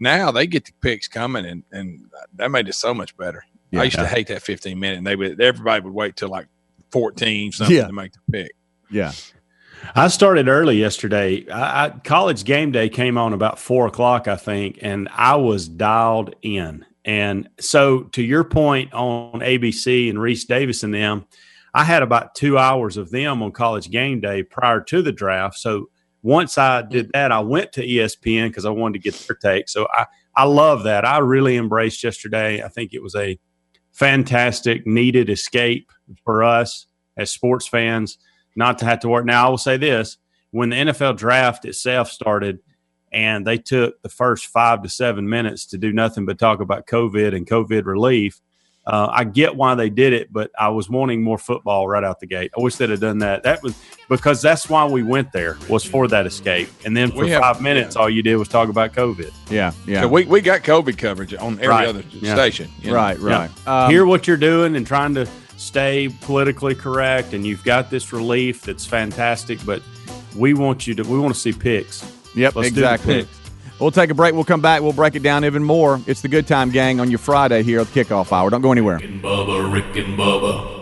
Now 0.00 0.30
they 0.30 0.46
get 0.46 0.64
the 0.64 0.72
picks 0.80 1.08
coming, 1.08 1.44
and 1.44 1.64
and 1.72 2.06
that 2.34 2.50
made 2.50 2.68
it 2.68 2.74
so 2.74 2.94
much 2.94 3.16
better. 3.16 3.44
I 3.74 3.84
used 3.84 3.96
to 3.96 4.06
hate 4.06 4.28
that 4.28 4.42
15 4.42 4.78
minute. 4.78 4.98
And 4.98 5.06
they 5.06 5.16
would 5.16 5.40
everybody 5.40 5.82
would 5.84 5.92
wait 5.92 6.16
till 6.16 6.28
like 6.30 6.46
14 6.92 7.52
something 7.52 7.76
Yeah. 7.76 7.86
to 7.86 7.92
make 7.92 8.12
the 8.12 8.20
pick. 8.32 8.52
Yeah. 8.90 9.12
I 9.94 10.08
started 10.08 10.48
early 10.48 10.76
yesterday. 10.76 11.48
I, 11.48 11.84
I, 11.86 11.90
college 11.90 12.44
game 12.44 12.72
day 12.72 12.88
came 12.88 13.16
on 13.16 13.32
about 13.32 13.58
four 13.58 13.86
o'clock, 13.86 14.26
I 14.26 14.36
think, 14.36 14.78
and 14.82 15.08
I 15.12 15.36
was 15.36 15.68
dialed 15.68 16.34
in. 16.42 16.84
And 17.08 17.48
so, 17.58 18.02
to 18.02 18.22
your 18.22 18.44
point 18.44 18.92
on 18.92 19.40
ABC 19.40 20.10
and 20.10 20.18
Rece 20.18 20.46
Davis 20.46 20.82
and 20.82 20.92
them, 20.92 21.24
I 21.72 21.82
had 21.82 22.02
about 22.02 22.34
two 22.34 22.58
hours 22.58 22.98
of 22.98 23.10
them 23.10 23.42
on 23.42 23.50
college 23.50 23.90
game 23.90 24.20
day 24.20 24.42
prior 24.42 24.82
to 24.82 25.00
the 25.00 25.10
draft. 25.10 25.58
So 25.58 25.88
once 26.22 26.58
I 26.58 26.82
did 26.82 27.10
that, 27.14 27.32
I 27.32 27.40
went 27.40 27.72
to 27.72 27.86
ESPN 27.86 28.48
because 28.48 28.66
I 28.66 28.70
wanted 28.70 29.02
to 29.02 29.10
get 29.10 29.14
their 29.26 29.36
take. 29.36 29.70
So 29.70 29.88
I, 29.90 30.04
I 30.36 30.44
love 30.44 30.82
that. 30.82 31.06
I 31.06 31.16
really 31.18 31.56
embraced 31.56 32.04
yesterday. 32.04 32.62
I 32.62 32.68
think 32.68 32.92
it 32.92 33.02
was 33.02 33.16
a 33.16 33.38
fantastic, 33.92 34.86
needed 34.86 35.30
escape 35.30 35.90
for 36.24 36.44
us 36.44 36.88
as 37.16 37.30
sports 37.30 37.66
fans 37.66 38.18
not 38.54 38.76
to 38.80 38.84
have 38.84 39.00
to 39.00 39.08
work. 39.08 39.24
Now, 39.24 39.46
I 39.46 39.48
will 39.48 39.56
say 39.56 39.78
this 39.78 40.18
when 40.50 40.68
the 40.68 40.76
NFL 40.76 41.16
draft 41.16 41.64
itself 41.64 42.10
started 42.10 42.58
and 43.12 43.46
they 43.46 43.58
took 43.58 44.00
the 44.02 44.08
first 44.08 44.46
five 44.46 44.82
to 44.82 44.88
seven 44.88 45.28
minutes 45.28 45.66
to 45.66 45.78
do 45.78 45.92
nothing 45.92 46.26
but 46.26 46.38
talk 46.38 46.60
about 46.60 46.86
COVID 46.86 47.34
and 47.34 47.46
COVID 47.46 47.84
relief, 47.86 48.40
uh, 48.86 49.08
I 49.12 49.24
get 49.24 49.54
why 49.54 49.74
they 49.74 49.90
did 49.90 50.14
it, 50.14 50.32
but 50.32 50.50
I 50.58 50.68
was 50.70 50.88
wanting 50.88 51.22
more 51.22 51.36
football 51.36 51.86
right 51.86 52.02
out 52.02 52.20
the 52.20 52.26
gate. 52.26 52.50
I 52.56 52.62
wish 52.62 52.76
they'd 52.76 52.88
have 52.88 53.00
done 53.00 53.18
that. 53.18 53.42
That 53.42 53.62
was 53.62 53.74
because 54.08 54.40
that's 54.40 54.70
why 54.70 54.86
we 54.86 55.02
went 55.02 55.30
there 55.32 55.58
was 55.68 55.84
for 55.84 56.08
that 56.08 56.24
escape. 56.26 56.70
And 56.86 56.96
then 56.96 57.10
for 57.10 57.26
have- 57.26 57.42
five 57.42 57.60
minutes, 57.60 57.96
all 57.96 58.08
you 58.08 58.22
did 58.22 58.36
was 58.36 58.48
talk 58.48 58.70
about 58.70 58.94
COVID. 58.94 59.30
Yeah. 59.50 59.72
Yeah. 59.86 60.02
So 60.02 60.08
we, 60.08 60.24
we 60.24 60.40
got 60.40 60.62
COVID 60.62 60.96
coverage 60.96 61.34
on 61.34 61.54
every 61.54 61.68
Right. 61.68 61.86
other 61.88 62.02
Yeah. 62.12 62.34
station. 62.34 62.70
you 62.80 62.88
know. 62.90 62.96
right. 62.96 63.18
Right. 63.18 63.50
Um, 63.68 63.90
Hear 63.90 64.06
what 64.06 64.26
you're 64.26 64.38
doing 64.38 64.74
and 64.74 64.86
trying 64.86 65.14
to 65.16 65.26
stay 65.58 66.08
politically 66.22 66.74
correct, 66.74 67.34
and 67.34 67.46
you've 67.46 67.64
got 67.64 67.90
this 67.90 68.10
relief 68.12 68.62
that's 68.62 68.86
fantastic. 68.86 69.58
But 69.66 69.82
we 70.34 70.54
want 70.54 70.86
you 70.86 70.94
to 70.94 71.02
we 71.02 71.18
want 71.18 71.34
to 71.34 71.40
see 71.40 71.52
picks. 71.52 72.02
Yep, 72.34 72.56
Let's 72.56 72.68
exactly. 72.68 73.26
We'll 73.80 73.90
take 73.92 74.10
a 74.10 74.14
break. 74.14 74.34
We'll 74.34 74.44
come 74.44 74.60
back. 74.60 74.82
We'll 74.82 74.92
break 74.92 75.14
it 75.14 75.22
down 75.22 75.44
even 75.44 75.62
more. 75.62 76.00
It's 76.06 76.20
the 76.20 76.28
Good 76.28 76.46
Time 76.48 76.70
Gang 76.70 76.98
on 76.98 77.10
your 77.10 77.18
Friday 77.20 77.62
here 77.62 77.80
at 77.80 77.86
the 77.86 78.04
Kickoff 78.04 78.32
Hour. 78.32 78.50
Don't 78.50 78.60
go 78.60 78.72
anywhere. 78.72 78.96
and 78.96 79.22
Bubba, 79.22 79.72
Rick 79.72 79.96
and 79.96 80.18
Bubba. 80.18 80.77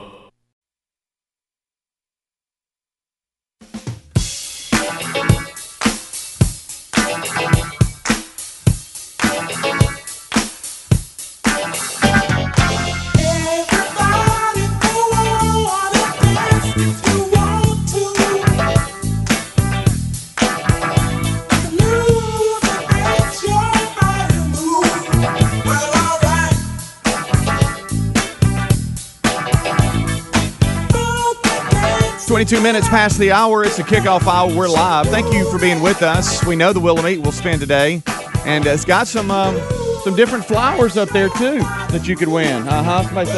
22 32.47 32.63
minutes 32.63 32.89
past 32.89 33.19
the 33.19 33.33
hour. 33.33 33.65
It's 33.65 33.77
the 33.77 33.83
kickoff 33.83 34.25
hour. 34.29 34.55
We're 34.55 34.69
live. 34.69 35.09
Thank 35.09 35.35
you 35.35 35.51
for 35.51 35.59
being 35.59 35.83
with 35.83 36.01
us. 36.01 36.45
We 36.47 36.55
know 36.55 36.73
the 36.73 36.79
Wheel 36.79 36.97
of 36.97 37.05
Meat 37.05 37.19
will 37.19 37.33
spend 37.33 37.61
today, 37.61 38.05
and 38.45 38.65
it's 38.65 38.85
got 38.85 39.09
some 39.09 39.33
um, 39.33 39.59
some 40.05 40.15
different 40.15 40.45
flowers 40.45 40.97
up 40.97 41.09
there 41.09 41.29
too 41.31 41.59
that 41.91 42.07
you 42.07 42.15
could 42.15 42.29
win. 42.29 42.69
Uh 42.69 42.85
huh. 42.85 43.03
Somebody. 43.03 43.31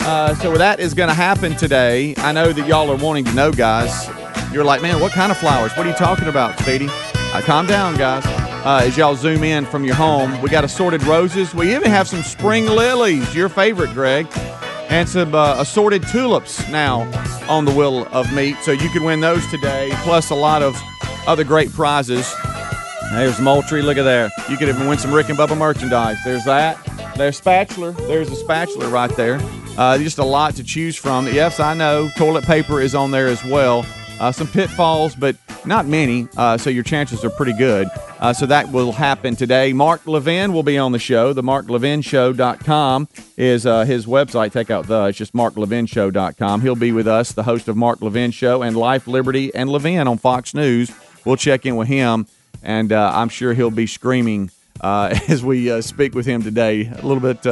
Uh, 0.00 0.34
so 0.36 0.56
that 0.56 0.80
is 0.80 0.94
going 0.94 1.10
to 1.10 1.14
happen 1.14 1.56
today. 1.56 2.14
I 2.16 2.32
know 2.32 2.54
that 2.54 2.66
y'all 2.66 2.90
are 2.90 2.96
wanting 2.96 3.26
to 3.26 3.34
know, 3.34 3.52
guys. 3.52 4.08
You're 4.50 4.64
like, 4.64 4.80
man, 4.80 4.98
what 4.98 5.12
kind 5.12 5.30
of 5.30 5.36
flowers? 5.36 5.72
What 5.76 5.86
are 5.86 5.90
you 5.90 5.96
talking 5.96 6.28
about, 6.28 6.58
Speedy? 6.60 6.88
Uh, 6.88 7.42
calm 7.42 7.66
down, 7.66 7.96
guys. 7.96 8.24
Uh, 8.64 8.80
as 8.82 8.96
y'all 8.96 9.14
zoom 9.14 9.44
in 9.44 9.66
from 9.66 9.84
your 9.84 9.94
home, 9.94 10.40
we 10.40 10.48
got 10.48 10.64
assorted 10.64 11.02
roses. 11.02 11.54
We 11.54 11.74
even 11.74 11.90
have 11.90 12.08
some 12.08 12.22
spring 12.22 12.64
lilies, 12.64 13.34
your 13.34 13.50
favorite, 13.50 13.92
Greg, 13.92 14.26
and 14.88 15.08
some 15.08 15.34
uh, 15.34 15.56
assorted 15.58 16.02
tulips 16.08 16.68
now 16.68 17.02
on 17.48 17.64
the 17.64 17.72
Wheel 17.72 18.06
of 18.06 18.32
Meat. 18.32 18.56
So 18.62 18.72
you 18.72 18.88
can 18.90 19.04
win 19.04 19.20
those 19.20 19.46
today, 19.48 19.90
plus 20.02 20.30
a 20.30 20.34
lot 20.34 20.62
of 20.62 20.80
other 21.26 21.44
great 21.44 21.72
prizes. 21.72 22.32
There's 23.12 23.40
Moultrie. 23.40 23.82
Look 23.82 23.96
at 23.96 24.02
there. 24.02 24.30
You 24.48 24.56
could 24.56 24.68
even 24.68 24.88
win 24.88 24.98
some 24.98 25.12
Rick 25.12 25.28
and 25.28 25.38
Bubba 25.38 25.56
merchandise. 25.56 26.16
There's 26.24 26.44
that. 26.44 26.78
There's 27.16 27.36
spatula. 27.36 27.92
There's 27.92 28.30
a 28.30 28.36
spatula 28.36 28.88
right 28.88 29.14
there. 29.16 29.38
Uh, 29.76 29.98
just 29.98 30.18
a 30.18 30.24
lot 30.24 30.54
to 30.56 30.64
choose 30.64 30.96
from. 30.96 31.26
Yes, 31.26 31.60
I 31.60 31.74
know. 31.74 32.08
Toilet 32.16 32.44
paper 32.44 32.80
is 32.80 32.94
on 32.94 33.10
there 33.10 33.26
as 33.26 33.44
well. 33.44 33.84
Uh, 34.20 34.30
some 34.30 34.46
pitfalls, 34.46 35.14
but 35.14 35.36
not 35.66 35.86
many. 35.86 36.28
Uh, 36.36 36.56
so 36.56 36.70
your 36.70 36.82
chances 36.84 37.24
are 37.24 37.30
pretty 37.30 37.52
good. 37.54 37.88
Uh, 38.20 38.32
so 38.32 38.46
that 38.46 38.70
will 38.70 38.92
happen 38.92 39.34
today. 39.36 39.72
Mark 39.72 40.06
Levin 40.06 40.52
will 40.52 40.62
be 40.62 40.78
on 40.78 40.92
the 40.92 40.98
show. 40.98 41.32
The 41.32 41.42
marklevinshow.com 41.42 43.08
is 43.36 43.66
uh, 43.66 43.84
his 43.84 44.06
website. 44.06 44.52
Take 44.52 44.70
out 44.70 44.86
the, 44.86 45.06
it's 45.06 45.18
just 45.18 45.32
marklevinshow.com. 45.32 46.60
He'll 46.60 46.76
be 46.76 46.92
with 46.92 47.08
us, 47.08 47.32
the 47.32 47.42
host 47.42 47.68
of 47.68 47.76
Mark 47.76 48.00
Levin 48.02 48.30
Show 48.30 48.62
and 48.62 48.76
Life, 48.76 49.06
Liberty, 49.06 49.54
and 49.54 49.68
Levin 49.68 50.06
on 50.06 50.18
Fox 50.18 50.54
News. 50.54 50.92
We'll 51.24 51.36
check 51.36 51.66
in 51.66 51.76
with 51.76 51.88
him, 51.88 52.26
and 52.62 52.92
uh, 52.92 53.10
I'm 53.14 53.28
sure 53.28 53.52
he'll 53.52 53.70
be 53.70 53.86
screaming 53.86 54.50
uh, 54.80 55.18
as 55.28 55.42
we 55.44 55.80
speak 55.82 56.14
with 56.14 56.26
him 56.26 56.42
today. 56.42 56.86
A 56.86 57.06
little 57.06 57.20
bit. 57.20 57.44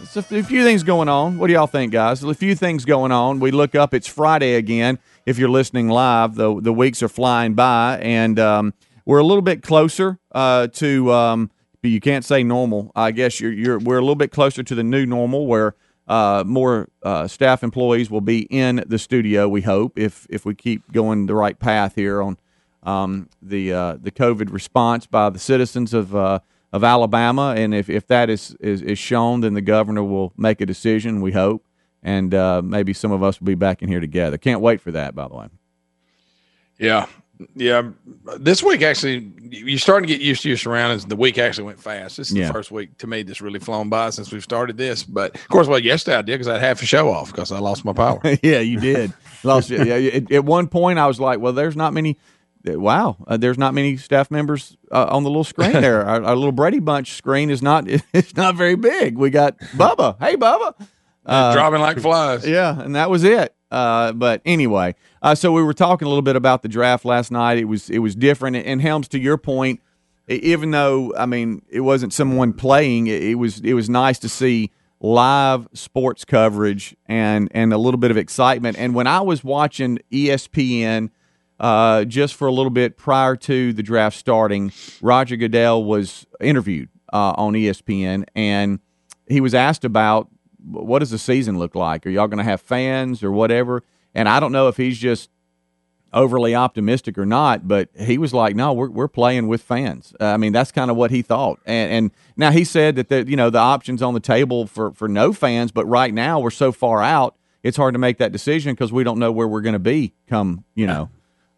It's 0.00 0.16
a 0.16 0.22
few 0.22 0.64
things 0.64 0.82
going 0.82 1.08
on. 1.08 1.38
What 1.38 1.46
do 1.46 1.52
y'all 1.52 1.68
think, 1.68 1.92
guys? 1.92 2.24
A 2.24 2.34
few 2.34 2.56
things 2.56 2.84
going 2.84 3.12
on. 3.12 3.38
We 3.38 3.52
look 3.52 3.76
up. 3.76 3.94
It's 3.94 4.08
Friday 4.08 4.54
again. 4.54 4.98
If 5.24 5.38
you're 5.38 5.48
listening 5.48 5.88
live, 5.88 6.34
the 6.34 6.60
the 6.60 6.72
weeks 6.72 7.02
are 7.02 7.08
flying 7.08 7.54
by, 7.54 7.98
and 8.02 8.38
um, 8.38 8.74
we're 9.04 9.18
a 9.18 9.24
little 9.24 9.42
bit 9.42 9.62
closer 9.62 10.18
uh, 10.32 10.66
to. 10.68 11.12
Um, 11.12 11.50
but 11.80 11.90
you 11.90 12.00
can't 12.00 12.24
say 12.24 12.44
normal. 12.44 12.92
I 12.94 13.10
guess 13.10 13.40
you're 13.40 13.52
you're 13.52 13.78
we're 13.78 13.98
a 13.98 14.02
little 14.02 14.14
bit 14.14 14.30
closer 14.30 14.62
to 14.62 14.74
the 14.74 14.84
new 14.84 15.04
normal 15.04 15.46
where 15.46 15.74
uh, 16.08 16.44
more 16.46 16.88
uh, 17.02 17.26
staff 17.26 17.62
employees 17.62 18.10
will 18.10 18.20
be 18.20 18.42
in 18.50 18.84
the 18.86 18.98
studio. 18.98 19.48
We 19.48 19.62
hope 19.62 19.98
if 19.98 20.26
if 20.30 20.44
we 20.44 20.54
keep 20.54 20.92
going 20.92 21.26
the 21.26 21.34
right 21.34 21.58
path 21.58 21.94
here 21.94 22.22
on 22.22 22.38
um, 22.82 23.28
the 23.40 23.72
uh, 23.72 23.96
the 24.00 24.10
COVID 24.10 24.52
response 24.52 25.06
by 25.06 25.30
the 25.30 25.38
citizens 25.38 25.94
of 25.94 26.14
uh, 26.14 26.40
of 26.72 26.84
Alabama, 26.84 27.54
and 27.56 27.74
if, 27.74 27.90
if 27.90 28.06
that 28.06 28.30
is, 28.30 28.56
is 28.60 28.82
is 28.82 28.98
shown, 28.98 29.40
then 29.40 29.54
the 29.54 29.60
governor 29.60 30.02
will 30.02 30.32
make 30.36 30.60
a 30.60 30.66
decision. 30.66 31.20
We 31.20 31.32
hope, 31.32 31.64
and 32.02 32.34
uh, 32.34 32.62
maybe 32.62 32.92
some 32.92 33.12
of 33.12 33.22
us 33.22 33.40
will 33.40 33.46
be 33.46 33.54
back 33.54 33.82
in 33.82 33.88
here 33.88 34.00
together. 34.00 34.38
Can't 34.38 34.60
wait 34.60 34.80
for 34.80 34.90
that. 34.92 35.14
By 35.14 35.28
the 35.28 35.34
way, 35.34 35.46
Yeah. 36.78 37.06
Yeah. 37.56 37.90
This 38.38 38.62
week, 38.62 38.82
actually, 38.82 39.32
you're 39.50 39.78
starting 39.78 40.06
to 40.06 40.14
get 40.14 40.22
used 40.22 40.42
to 40.42 40.48
your 40.48 40.56
surroundings. 40.58 41.04
The 41.06 41.16
week 41.16 41.38
actually 41.38 41.64
went 41.64 41.80
fast. 41.80 42.16
This 42.16 42.30
is 42.30 42.36
Yeah. 42.36 42.46
the 42.48 42.52
first 42.52 42.70
week 42.70 42.96
to 42.98 43.06
me 43.08 43.22
that's 43.24 43.40
really 43.40 43.58
flown 43.58 43.88
by 43.88 44.10
since 44.10 44.30
we've 44.30 44.44
started 44.44 44.76
this. 44.76 45.02
But 45.02 45.34
of 45.34 45.48
course, 45.48 45.66
well, 45.66 45.80
yesterday 45.80 46.18
I 46.18 46.22
did 46.22 46.34
because 46.34 46.46
I 46.48 46.52
had 46.54 46.62
half 46.62 46.82
a 46.82 46.86
show 46.86 47.10
off 47.10 47.32
because 47.32 47.50
I 47.50 47.58
lost 47.58 47.84
my 47.84 47.92
power. 47.92 48.20
yeah, 48.42 48.60
you 48.60 48.78
did. 48.78 49.12
Lost. 49.42 49.70
yeah, 49.70 49.82
at, 49.82 50.30
at 50.30 50.44
one 50.44 50.68
point, 50.68 51.00
I 51.00 51.08
was 51.08 51.18
like, 51.18 51.40
"Well, 51.40 51.52
there's 51.52 51.74
not 51.76 51.92
many." 51.92 52.16
Wow, 52.64 53.16
uh, 53.26 53.36
there's 53.38 53.58
not 53.58 53.74
many 53.74 53.96
staff 53.96 54.30
members 54.30 54.76
uh, 54.92 55.08
on 55.10 55.24
the 55.24 55.28
little 55.30 55.42
screen 55.42 55.72
there. 55.72 56.02
Our, 56.06 56.22
our 56.22 56.36
little 56.36 56.52
Brady 56.52 56.78
Bunch 56.78 57.14
screen 57.14 57.50
is 57.50 57.60
not 57.60 57.88
it's 58.12 58.36
not 58.36 58.54
very 58.54 58.76
big. 58.76 59.18
We 59.18 59.30
got 59.30 59.58
Bubba. 59.58 60.16
Hey, 60.20 60.36
Bubba. 60.36 60.74
They're 61.24 61.52
dropping 61.52 61.80
like 61.80 61.98
flies. 62.00 62.46
Yeah, 62.46 62.80
and 62.80 62.96
that 62.96 63.10
was 63.10 63.24
it. 63.24 63.54
Uh, 63.70 64.12
but 64.12 64.42
anyway, 64.44 64.94
uh, 65.22 65.34
so 65.34 65.50
we 65.50 65.62
were 65.62 65.72
talking 65.72 66.04
a 66.04 66.08
little 66.08 66.22
bit 66.22 66.36
about 66.36 66.62
the 66.62 66.68
draft 66.68 67.04
last 67.04 67.30
night. 67.30 67.58
It 67.58 67.64
was 67.64 67.88
it 67.88 68.00
was 68.00 68.14
different. 68.14 68.56
And 68.56 68.82
Helms, 68.82 69.08
to 69.08 69.18
your 69.18 69.38
point, 69.38 69.80
even 70.28 70.72
though 70.72 71.14
I 71.16 71.26
mean 71.26 71.62
it 71.70 71.80
wasn't 71.80 72.12
someone 72.12 72.52
playing, 72.52 73.06
it, 73.06 73.22
it 73.22 73.34
was 73.36 73.60
it 73.60 73.72
was 73.72 73.88
nice 73.88 74.18
to 74.20 74.28
see 74.28 74.70
live 75.00 75.68
sports 75.72 76.24
coverage 76.24 76.94
and 77.06 77.48
and 77.52 77.72
a 77.72 77.78
little 77.78 77.98
bit 77.98 78.10
of 78.10 78.18
excitement. 78.18 78.76
And 78.78 78.94
when 78.94 79.06
I 79.06 79.20
was 79.20 79.42
watching 79.42 79.98
ESPN. 80.12 81.10
Uh, 81.60 82.04
just 82.04 82.34
for 82.34 82.48
a 82.48 82.52
little 82.52 82.70
bit 82.70 82.96
prior 82.96 83.36
to 83.36 83.72
the 83.72 83.84
draft 83.84 84.16
starting, 84.16 84.72
Roger 85.00 85.36
Goodell 85.36 85.84
was 85.84 86.26
interviewed 86.40 86.88
uh, 87.12 87.34
on 87.36 87.52
ESPN, 87.52 88.24
and 88.34 88.80
he 89.28 89.40
was 89.40 89.54
asked 89.54 89.84
about 89.84 90.28
what 90.64 91.00
does 91.00 91.10
the 91.10 91.18
season 91.18 91.58
look 91.58 91.74
like? 91.74 92.06
Are 92.06 92.10
y'all 92.10 92.28
going 92.28 92.38
to 92.38 92.44
have 92.44 92.60
fans 92.60 93.22
or 93.22 93.30
whatever? 93.30 93.82
And 94.14 94.28
I 94.28 94.40
don't 94.40 94.52
know 94.52 94.68
if 94.68 94.76
he's 94.76 94.98
just 94.98 95.30
overly 96.12 96.54
optimistic 96.54 97.16
or 97.16 97.24
not, 97.24 97.66
but 97.66 97.88
he 97.98 98.18
was 98.18 98.34
like, 98.34 98.54
"No, 98.54 98.72
we're 98.72 98.90
we're 98.90 99.08
playing 99.08 99.48
with 99.48 99.62
fans." 99.62 100.14
Uh, 100.20 100.26
I 100.26 100.36
mean, 100.36 100.52
that's 100.52 100.70
kind 100.70 100.90
of 100.90 100.96
what 100.96 101.10
he 101.10 101.22
thought. 101.22 101.60
And 101.64 101.92
and 101.92 102.10
now 102.36 102.50
he 102.50 102.64
said 102.64 102.96
that 102.96 103.08
the 103.08 103.26
you 103.26 103.36
know 103.36 103.50
the 103.50 103.58
options 103.58 104.02
on 104.02 104.14
the 104.14 104.20
table 104.20 104.66
for 104.66 104.92
for 104.92 105.08
no 105.08 105.32
fans, 105.32 105.72
but 105.72 105.86
right 105.86 106.12
now 106.12 106.38
we're 106.38 106.50
so 106.50 106.72
far 106.72 107.02
out, 107.02 107.36
it's 107.62 107.76
hard 107.76 107.94
to 107.94 107.98
make 107.98 108.18
that 108.18 108.32
decision 108.32 108.72
because 108.72 108.92
we 108.92 109.04
don't 109.04 109.18
know 109.18 109.32
where 109.32 109.48
we're 109.48 109.60
going 109.60 109.72
to 109.72 109.78
be 109.78 110.12
come 110.28 110.64
you 110.74 110.86
know 110.86 111.08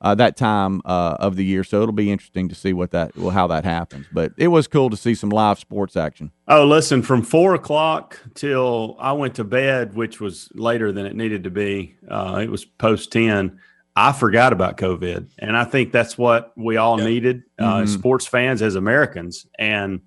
uh, 0.05 0.15
that 0.15 0.37
time 0.37 0.83
uh, 0.85 1.17
of 1.19 1.35
the 1.35 1.45
year. 1.45 1.65
So 1.65 1.81
it'll 1.83 1.93
be 1.93 2.13
interesting 2.13 2.49
to 2.51 2.55
see 2.55 2.73
what 2.73 2.91
that 2.93 3.17
well, 3.17 3.31
how 3.31 3.47
that 3.49 3.65
happens. 3.65 4.07
But 4.13 4.33
it 4.37 4.49
was 4.49 4.69
cool 4.69 4.91
to 4.91 4.97
see 4.97 5.15
some 5.15 5.31
live 5.31 5.59
sports 5.59 5.97
action. 5.97 6.31
Oh, 6.47 6.67
listen, 6.67 7.03
from 7.03 7.23
four 7.23 7.55
o'clock 7.55 8.21
till 8.35 8.97
I 9.01 9.13
went 9.13 9.35
to 9.37 9.45
bed, 9.45 9.95
which 9.95 10.21
was 10.21 10.51
later 10.55 10.93
than 10.93 11.07
it 11.07 11.17
needed 11.17 11.45
to 11.45 11.51
be. 11.51 11.97
Uh, 12.09 12.41
it 12.43 12.51
was 12.51 12.65
post 12.65 13.11
ten. 13.11 13.59
I 13.97 14.13
forgot 14.13 14.53
about 14.53 14.77
COVID, 14.77 15.29
and 15.39 15.57
I 15.57 15.65
think 15.65 15.93
that's 15.93 16.19
what 16.19 16.53
we 16.57 16.77
all 16.77 16.97
needed, 16.99 17.43
uh, 17.61 17.83
Mhm. 17.83 17.89
sports 17.89 18.27
fans 18.27 18.61
as 18.61 18.75
Americans. 18.75 19.47
And 19.59 20.01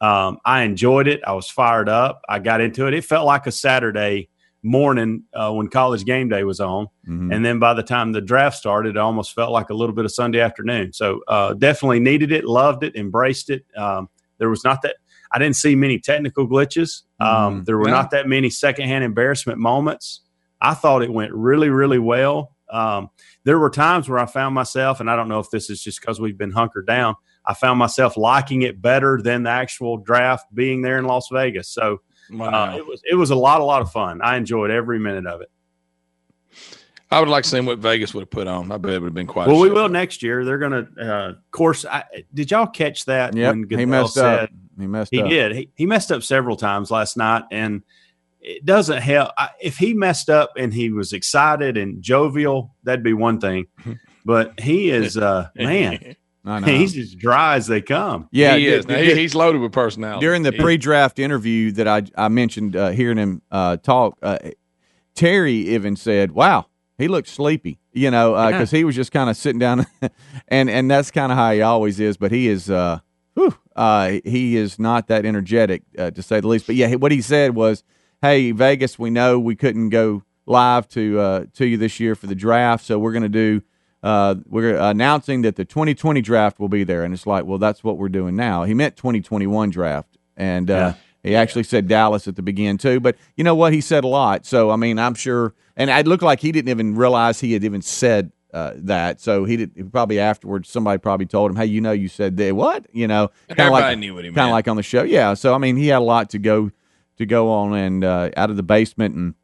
um, 0.00 0.38
I 0.44 0.62
enjoyed 0.62 1.08
it. 1.08 1.20
I 1.26 1.32
was 1.32 1.48
fired 1.50 1.88
up. 1.88 2.22
I 2.28 2.38
got 2.38 2.60
into 2.60 2.86
it. 2.86 2.94
It 2.94 3.04
felt 3.04 3.26
like 3.26 3.46
a 3.46 3.52
Saturday 3.52 4.28
morning 4.62 5.24
uh, 5.34 5.52
when 5.52 5.68
college 5.68 6.04
game 6.04 6.28
day 6.28 6.44
was 6.44 6.60
on. 6.60 6.86
Mhm. 7.08 7.34
And 7.34 7.44
then 7.44 7.58
by 7.58 7.74
the 7.74 7.82
time 7.82 8.12
the 8.12 8.20
draft 8.20 8.56
started, 8.56 8.90
it 8.96 8.98
almost 8.98 9.34
felt 9.34 9.50
like 9.50 9.70
a 9.70 9.74
little 9.74 9.94
bit 9.94 10.04
of 10.04 10.12
Sunday 10.12 10.40
afternoon. 10.40 10.92
So 10.92 11.20
uh, 11.28 11.54
definitely 11.54 12.00
needed 12.00 12.30
it, 12.32 12.44
loved 12.44 12.82
it, 12.84 12.94
embraced 12.96 13.50
it. 13.50 13.64
Um, 13.76 14.08
there 14.38 14.48
was 14.50 14.64
not 14.64 14.82
that 14.82 14.96
I 15.34 15.38
didn't 15.38 15.56
see 15.56 15.74
many 15.74 15.98
technical 15.98 16.46
glitches. 16.46 17.02
Um, 17.18 17.62
Mhm. 17.62 17.64
there 17.64 17.78
were 17.78 17.88
Yeah. 17.88 17.94
not 17.94 18.10
that 18.10 18.28
many 18.28 18.50
secondhand 18.50 19.02
embarrassment 19.02 19.58
moments. 19.58 20.20
I 20.60 20.74
thought 20.74 21.02
it 21.02 21.12
went 21.12 21.32
really, 21.32 21.70
really 21.70 21.98
well. 21.98 22.52
Um, 22.70 23.10
there 23.44 23.58
were 23.58 23.70
times 23.70 24.08
where 24.08 24.18
I 24.18 24.26
found 24.26 24.54
myself, 24.54 25.00
and 25.00 25.10
I 25.10 25.16
don't 25.16 25.28
know 25.28 25.38
if 25.40 25.50
this 25.50 25.68
is 25.70 25.82
just 25.82 26.00
because 26.00 26.20
we've 26.20 26.38
been 26.38 26.52
hunkered 26.52 26.86
down. 26.86 27.16
I 27.44 27.54
found 27.54 27.78
myself 27.78 28.16
liking 28.16 28.62
it 28.62 28.80
better 28.80 29.20
than 29.20 29.42
the 29.42 29.50
actual 29.50 29.96
draft 29.96 30.46
being 30.54 30.82
there 30.82 30.98
in 30.98 31.04
Las 31.06 31.28
Vegas. 31.32 31.68
So 31.68 32.00
uh, 32.40 32.74
it 32.76 32.86
was 32.86 33.02
it 33.10 33.14
was 33.14 33.30
a 33.30 33.36
lot, 33.36 33.60
a 33.60 33.64
lot 33.64 33.82
of 33.82 33.92
fun. 33.92 34.20
I 34.22 34.36
enjoyed 34.36 34.70
every 34.70 34.98
minute 34.98 35.26
of 35.26 35.40
it. 35.40 35.50
I 37.10 37.20
would 37.20 37.28
like 37.28 37.44
to 37.44 37.50
see 37.50 37.60
what 37.60 37.78
Vegas 37.78 38.14
would 38.14 38.22
have 38.22 38.30
put 38.30 38.46
on. 38.46 38.72
I 38.72 38.78
bet 38.78 38.94
it 38.94 39.00
would 39.00 39.08
have 39.08 39.14
been 39.14 39.26
quite. 39.26 39.46
a 39.46 39.50
Well, 39.50 39.60
we 39.60 39.68
will 39.68 39.90
next 39.90 40.22
year. 40.22 40.46
They're 40.46 40.58
going 40.58 40.72
to, 40.72 40.88
uh, 40.98 41.28
of 41.30 41.50
course. 41.50 41.84
I, 41.84 42.04
did 42.32 42.50
y'all 42.50 42.66
catch 42.66 43.04
that? 43.04 43.36
Yep, 43.36 43.54
when 43.54 43.78
he 43.78 43.84
messed 43.84 44.14
said, 44.14 44.44
up. 44.44 44.50
He 44.80 44.86
messed 44.86 45.12
He 45.12 45.20
up. 45.20 45.28
did. 45.28 45.54
He, 45.54 45.70
he 45.74 45.84
messed 45.84 46.10
up 46.10 46.22
several 46.22 46.56
times 46.56 46.90
last 46.90 47.18
night, 47.18 47.44
and 47.52 47.82
it 48.40 48.64
doesn't 48.64 49.02
help. 49.02 49.32
I, 49.36 49.50
if 49.60 49.76
he 49.76 49.92
messed 49.92 50.30
up 50.30 50.52
and 50.56 50.72
he 50.72 50.90
was 50.90 51.12
excited 51.12 51.76
and 51.76 52.02
jovial, 52.02 52.74
that'd 52.82 53.04
be 53.04 53.12
one 53.14 53.40
thing. 53.40 53.66
But 54.24 54.60
he 54.60 54.88
is, 54.88 55.16
uh, 55.16 55.48
man, 55.56 56.14
I 56.44 56.58
know. 56.60 56.66
he's 56.66 56.96
as 56.98 57.14
dry 57.14 57.56
as 57.56 57.66
they 57.68 57.80
come. 57.80 58.28
yeah, 58.32 58.56
he 58.56 58.66
is. 58.66 58.86
Now, 58.88 58.96
he- 58.98 59.14
he's 59.14 59.34
loaded 59.34 59.60
with 59.60 59.72
personality. 59.72 60.24
during 60.26 60.42
the 60.42 60.52
pre-draft 60.52 61.18
interview 61.18 61.70
that 61.72 61.86
I 61.88 62.02
I 62.16 62.28
mentioned 62.28 62.74
uh, 62.76 62.90
hearing 62.90 63.18
him 63.18 63.42
uh, 63.50 63.76
talk, 63.76 64.18
uh, 64.22 64.38
Terry 65.14 65.54
even 65.74 65.96
said, 65.96 66.32
"Wow, 66.32 66.66
he 66.98 67.08
looked 67.08 67.28
sleepy," 67.28 67.78
you 67.92 68.10
know, 68.10 68.34
because 68.50 68.70
he 68.70 68.84
was 68.84 68.94
just 68.96 69.12
kind 69.12 69.28
of 69.28 69.36
sitting 69.36 69.58
down, 69.58 69.86
and 70.48 70.70
and 70.70 70.90
that's 70.90 71.10
kind 71.10 71.30
of 71.30 71.38
how 71.38 71.52
he 71.52 71.62
always 71.62 72.00
is. 72.00 72.16
But 72.16 72.32
he 72.32 72.48
is, 72.48 72.70
uh, 72.70 73.00
whew, 73.34 73.54
uh, 73.76 74.18
he 74.24 74.56
is 74.56 74.78
not 74.78 75.08
that 75.08 75.24
energetic 75.26 75.82
uh, 75.98 76.10
to 76.12 76.22
say 76.22 76.40
the 76.40 76.48
least. 76.48 76.66
But 76.66 76.76
yeah, 76.76 76.94
what 76.94 77.12
he 77.12 77.20
said 77.20 77.54
was, 77.54 77.84
"Hey, 78.22 78.52
Vegas, 78.52 78.98
we 78.98 79.10
know 79.10 79.38
we 79.38 79.54
couldn't 79.54 79.90
go 79.90 80.22
live 80.46 80.88
to 80.88 81.20
uh, 81.20 81.44
to 81.54 81.66
you 81.66 81.76
this 81.76 82.00
year 82.00 82.14
for 82.14 82.26
the 82.26 82.34
draft, 82.34 82.84
so 82.84 82.98
we're 82.98 83.12
going 83.12 83.22
to 83.22 83.28
do." 83.28 83.62
Uh, 84.02 84.36
we're 84.48 84.76
announcing 84.76 85.42
that 85.42 85.56
the 85.56 85.64
2020 85.64 86.20
draft 86.22 86.58
will 86.58 86.68
be 86.68 86.82
there, 86.82 87.04
and 87.04 87.14
it's 87.14 87.26
like, 87.26 87.44
well, 87.44 87.58
that's 87.58 87.84
what 87.84 87.98
we're 87.98 88.08
doing 88.08 88.34
now. 88.34 88.64
He 88.64 88.74
meant 88.74 88.96
2021 88.96 89.70
draft, 89.70 90.18
and 90.36 90.70
uh, 90.70 90.94
he 91.22 91.36
actually 91.36 91.62
said 91.62 91.86
Dallas 91.86 92.26
at 92.26 92.34
the 92.34 92.42
beginning 92.42 92.78
too. 92.78 92.98
But 92.98 93.16
you 93.36 93.44
know 93.44 93.54
what? 93.54 93.72
He 93.72 93.80
said 93.80 94.02
a 94.02 94.08
lot, 94.08 94.44
so 94.44 94.70
I 94.70 94.76
mean, 94.76 94.98
I'm 94.98 95.14
sure, 95.14 95.54
and 95.76 95.88
it 95.88 96.06
looked 96.06 96.24
like 96.24 96.40
he 96.40 96.50
didn't 96.50 96.70
even 96.70 96.96
realize 96.96 97.40
he 97.40 97.52
had 97.52 97.62
even 97.62 97.80
said 97.80 98.32
uh, 98.52 98.72
that. 98.76 99.20
So 99.20 99.44
he 99.44 99.56
did 99.56 99.92
probably 99.92 100.18
afterwards. 100.18 100.68
Somebody 100.68 100.98
probably 100.98 101.26
told 101.26 101.52
him, 101.52 101.56
"Hey, 101.56 101.66
you 101.66 101.80
know, 101.80 101.92
you 101.92 102.08
said 102.08 102.36
that. 102.38 102.56
What? 102.56 102.86
You 102.92 103.06
know, 103.06 103.30
kind 103.48 103.68
of 103.68 103.72
like 103.72 103.98
knew 103.98 104.14
what 104.14 104.24
he 104.24 104.32
kind 104.32 104.48
of 104.48 104.52
like 104.52 104.66
on 104.66 104.76
the 104.76 104.82
show. 104.82 105.04
Yeah. 105.04 105.34
So 105.34 105.54
I 105.54 105.58
mean, 105.58 105.76
he 105.76 105.88
had 105.88 105.98
a 105.98 106.00
lot 106.00 106.30
to 106.30 106.38
go 106.38 106.72
to 107.18 107.26
go 107.26 107.50
on 107.50 107.74
and 107.74 108.04
uh, 108.04 108.30
out 108.36 108.50
of 108.50 108.56
the 108.56 108.62
basement 108.62 109.14
and 109.14 109.34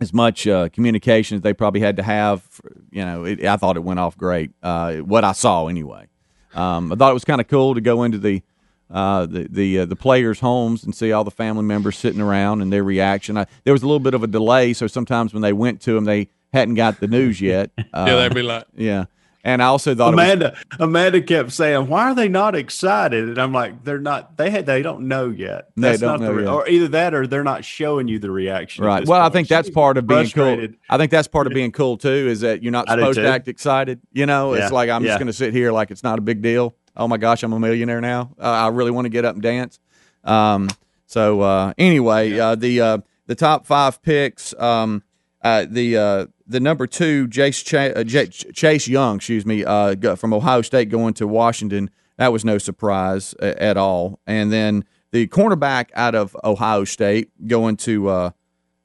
as 0.00 0.12
much 0.12 0.46
uh, 0.46 0.68
communication 0.68 1.36
as 1.36 1.42
they 1.42 1.52
probably 1.52 1.80
had 1.80 1.96
to 1.96 2.02
have. 2.02 2.42
You 2.90 3.04
know, 3.04 3.24
it, 3.24 3.44
I 3.44 3.56
thought 3.56 3.76
it 3.76 3.84
went 3.84 4.00
off 4.00 4.16
great. 4.16 4.50
Uh, 4.62 4.96
what 4.96 5.24
I 5.24 5.32
saw 5.32 5.68
anyway. 5.68 6.08
Um, 6.54 6.92
I 6.92 6.96
thought 6.96 7.10
it 7.10 7.14
was 7.14 7.24
kind 7.24 7.40
of 7.40 7.48
cool 7.48 7.74
to 7.74 7.80
go 7.80 8.02
into 8.02 8.18
the 8.18 8.42
uh, 8.90 9.26
the 9.26 9.48
the 9.50 9.78
uh, 9.80 9.84
the 9.84 9.96
players' 9.96 10.40
homes 10.40 10.84
and 10.84 10.94
see 10.94 11.12
all 11.12 11.24
the 11.24 11.30
family 11.30 11.64
members 11.64 11.96
sitting 11.96 12.20
around 12.20 12.62
and 12.62 12.72
their 12.72 12.84
reaction. 12.84 13.36
I, 13.36 13.46
there 13.64 13.72
was 13.72 13.82
a 13.82 13.86
little 13.86 14.00
bit 14.00 14.14
of 14.14 14.22
a 14.22 14.26
delay, 14.28 14.72
so 14.72 14.86
sometimes 14.86 15.32
when 15.34 15.42
they 15.42 15.52
went 15.52 15.80
to 15.82 15.94
them, 15.94 16.04
they 16.04 16.28
hadn't 16.52 16.74
got 16.74 17.00
the 17.00 17.08
news 17.08 17.40
yet. 17.40 17.70
Uh, 17.78 17.82
yeah, 18.08 18.16
they'd 18.16 18.34
be 18.34 18.42
like, 18.42 18.64
yeah. 18.74 19.06
And 19.46 19.62
I 19.62 19.66
also 19.66 19.94
thought 19.94 20.12
it 20.12 20.16
was, 20.16 20.24
Amanda, 20.24 20.58
Amanda 20.80 21.22
kept 21.22 21.52
saying, 21.52 21.86
"Why 21.86 22.10
are 22.10 22.16
they 22.16 22.26
not 22.28 22.56
excited?" 22.56 23.28
And 23.28 23.38
I'm 23.38 23.52
like, 23.52 23.84
"They're 23.84 24.00
not. 24.00 24.36
They 24.36 24.50
had. 24.50 24.66
They 24.66 24.82
don't 24.82 25.02
know 25.06 25.30
yet. 25.30 25.68
They 25.76 25.82
That's 25.90 26.00
don't 26.00 26.18
not 26.18 26.26
know 26.26 26.34
the 26.34 26.42
yet. 26.42 26.50
or 26.50 26.68
either 26.68 26.88
that, 26.88 27.14
or 27.14 27.28
they're 27.28 27.44
not 27.44 27.64
showing 27.64 28.08
you 28.08 28.18
the 28.18 28.28
reaction." 28.32 28.84
Right. 28.84 29.06
Well, 29.06 29.22
I 29.22 29.28
think 29.28 29.46
that's 29.46 29.70
part 29.70 29.98
of 29.98 30.06
being 30.08 30.28
cool. 30.30 30.66
I 30.90 30.98
think 30.98 31.12
that's 31.12 31.28
part 31.28 31.46
of 31.46 31.52
being 31.52 31.70
cool 31.70 31.96
too. 31.96 32.08
Is 32.08 32.40
that 32.40 32.64
you're 32.64 32.72
not 32.72 32.88
supposed 32.88 33.20
to 33.20 33.28
act 33.28 33.46
excited. 33.46 34.00
You 34.12 34.26
know, 34.26 34.54
it's 34.54 34.72
like 34.72 34.90
I'm 34.90 35.04
Yeah. 35.04 35.10
just 35.10 35.20
going 35.20 35.28
to 35.28 35.32
sit 35.32 35.52
here 35.52 35.70
like 35.70 35.92
it's 35.92 36.02
not 36.02 36.18
a 36.18 36.22
big 36.22 36.42
deal. 36.42 36.74
Oh 36.96 37.06
my 37.06 37.16
gosh, 37.16 37.44
I'm 37.44 37.52
a 37.52 37.60
millionaire 37.60 38.00
now. 38.00 38.32
Uh, 38.40 38.50
I 38.50 38.66
really 38.68 38.90
want 38.90 39.04
to 39.04 39.10
get 39.10 39.24
up 39.24 39.34
and 39.34 39.42
dance. 39.44 39.78
Um, 40.24 40.68
so 41.06 41.42
uh, 41.42 41.72
anyway, 41.78 42.36
uh, 42.36 42.56
the 42.56 42.80
uh, 42.80 42.98
the 43.26 43.36
top 43.36 43.64
five 43.64 44.02
picks. 44.02 44.54
Um, 44.58 45.04
uh, 45.40 45.66
the 45.70 45.96
uh, 45.96 46.26
the 46.46 46.60
number 46.60 46.86
two, 46.86 47.28
Chase 47.28 47.62
Ch- 47.62 47.74
uh, 47.74 48.04
Chase 48.04 48.88
Young, 48.88 49.16
excuse 49.16 49.44
me, 49.44 49.64
uh, 49.64 50.16
from 50.16 50.32
Ohio 50.32 50.62
State 50.62 50.88
going 50.88 51.14
to 51.14 51.26
Washington. 51.26 51.90
That 52.16 52.32
was 52.32 52.44
no 52.44 52.58
surprise 52.58 53.34
uh, 53.40 53.54
at 53.58 53.76
all. 53.76 54.20
And 54.26 54.52
then 54.52 54.84
the 55.12 55.26
cornerback 55.28 55.90
out 55.94 56.14
of 56.14 56.36
Ohio 56.44 56.84
State 56.84 57.30
going 57.46 57.76
to 57.78 58.08
uh, 58.08 58.30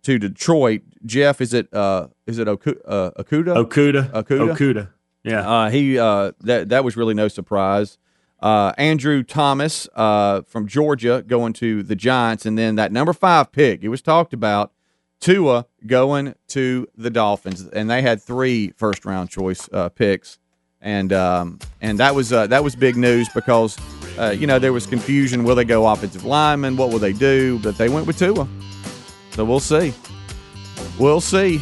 to 0.04 0.18
Detroit. 0.18 0.82
Jeff, 1.06 1.42
is 1.42 1.54
it 1.54 1.74
uh, 1.74 2.08
is 2.28 2.40
it 2.40 2.48
Oku- 2.48 2.80
uh, 2.86 3.12
Okudah? 3.12 3.66
Okudah. 3.66 4.12
Okudah? 4.12 4.56
Okudah. 4.56 4.90
Yeah. 5.24 5.50
Uh, 5.50 5.70
he 5.70 5.98
uh, 6.00 6.32
that 6.42 6.70
that 6.70 6.84
was 6.84 6.98
really 6.98 7.14
no 7.14 7.28
surprise. 7.28 7.98
Uh, 8.40 8.74
Andrew 8.78 9.22
Thomas 9.22 9.88
uh, 9.96 10.42
from 10.42 10.68
Georgia 10.68 11.24
going 11.26 11.54
to 11.54 11.84
the 11.84 11.96
Giants, 11.96 12.46
and 12.46 12.58
then 12.58 12.76
that 12.76 12.92
number 12.92 13.14
five 13.14 13.52
pick. 13.52 13.84
It 13.84 13.90
was 13.90 14.02
talked 14.02 14.34
about 14.34 14.72
Tua 15.22 15.68
going 15.86 16.36
to 16.50 16.88
the 16.98 17.10
Dolphins, 17.10 17.62
and 17.62 17.90
they 17.90 18.02
had 18.02 18.22
three 18.22 18.72
first 18.72 19.06
round 19.06 19.30
choice 19.30 19.70
uh, 19.72 19.90
picks, 19.90 20.40
and 20.82 21.14
um, 21.14 21.60
and 21.80 22.00
that 22.00 22.14
was 22.16 22.34
uh, 22.34 22.48
that 22.48 22.64
was 22.64 22.76
big 22.76 22.98
news 22.98 23.30
because 23.30 23.78
uh, 24.18 24.36
you 24.38 24.48
know 24.48 24.60
there 24.60 24.74
was 24.74 24.88
confusion. 24.88 25.44
Will 25.44 25.56
they 25.56 25.64
go 25.64 25.88
offensive 25.88 26.26
lineman? 26.26 26.76
What 26.76 26.90
will 26.90 27.00
they 27.00 27.14
do? 27.14 27.60
But 27.60 27.78
they 27.78 27.88
went 27.88 28.08
with 28.08 28.18
Tua, 28.18 28.48
so 29.32 29.46
we'll 29.46 29.60
see. 29.60 29.94
We'll 31.00 31.22
see. 31.22 31.62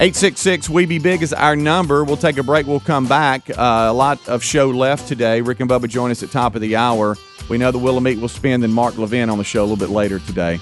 866 0.00 0.70
We 0.70 0.86
Be 0.86 0.98
Big 0.98 1.22
is 1.22 1.34
our 1.34 1.54
number. 1.54 2.04
We'll 2.04 2.16
take 2.16 2.38
a 2.38 2.42
break. 2.42 2.66
We'll 2.66 2.80
come 2.80 3.06
back. 3.06 3.50
Uh, 3.50 3.88
a 3.88 3.92
lot 3.92 4.26
of 4.30 4.42
show 4.42 4.70
left 4.70 5.06
today. 5.06 5.42
Rick 5.42 5.60
and 5.60 5.68
Bubba 5.68 5.88
join 5.88 6.10
us 6.10 6.22
at 6.22 6.30
top 6.30 6.54
of 6.54 6.62
the 6.62 6.74
hour. 6.74 7.18
We 7.50 7.58
know 7.58 7.70
the 7.70 7.78
Wheel 7.78 7.98
of 7.98 8.02
Meat 8.02 8.18
will 8.18 8.28
spend 8.28 8.64
and 8.64 8.72
Mark 8.72 8.96
Levin 8.96 9.28
on 9.28 9.36
the 9.36 9.44
show 9.44 9.60
a 9.60 9.66
little 9.66 9.76
bit 9.76 9.90
later 9.90 10.18
today. 10.20 10.58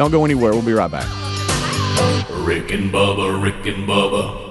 Don't 0.00 0.10
go 0.10 0.24
anywhere. 0.24 0.52
We'll 0.52 0.62
be 0.62 0.72
right 0.72 0.90
back. 0.90 1.04
Rick 2.30 2.72
and 2.72 2.90
Bubba, 2.90 3.42
Rick 3.42 3.66
and 3.66 3.86
Bubba. 3.86 4.49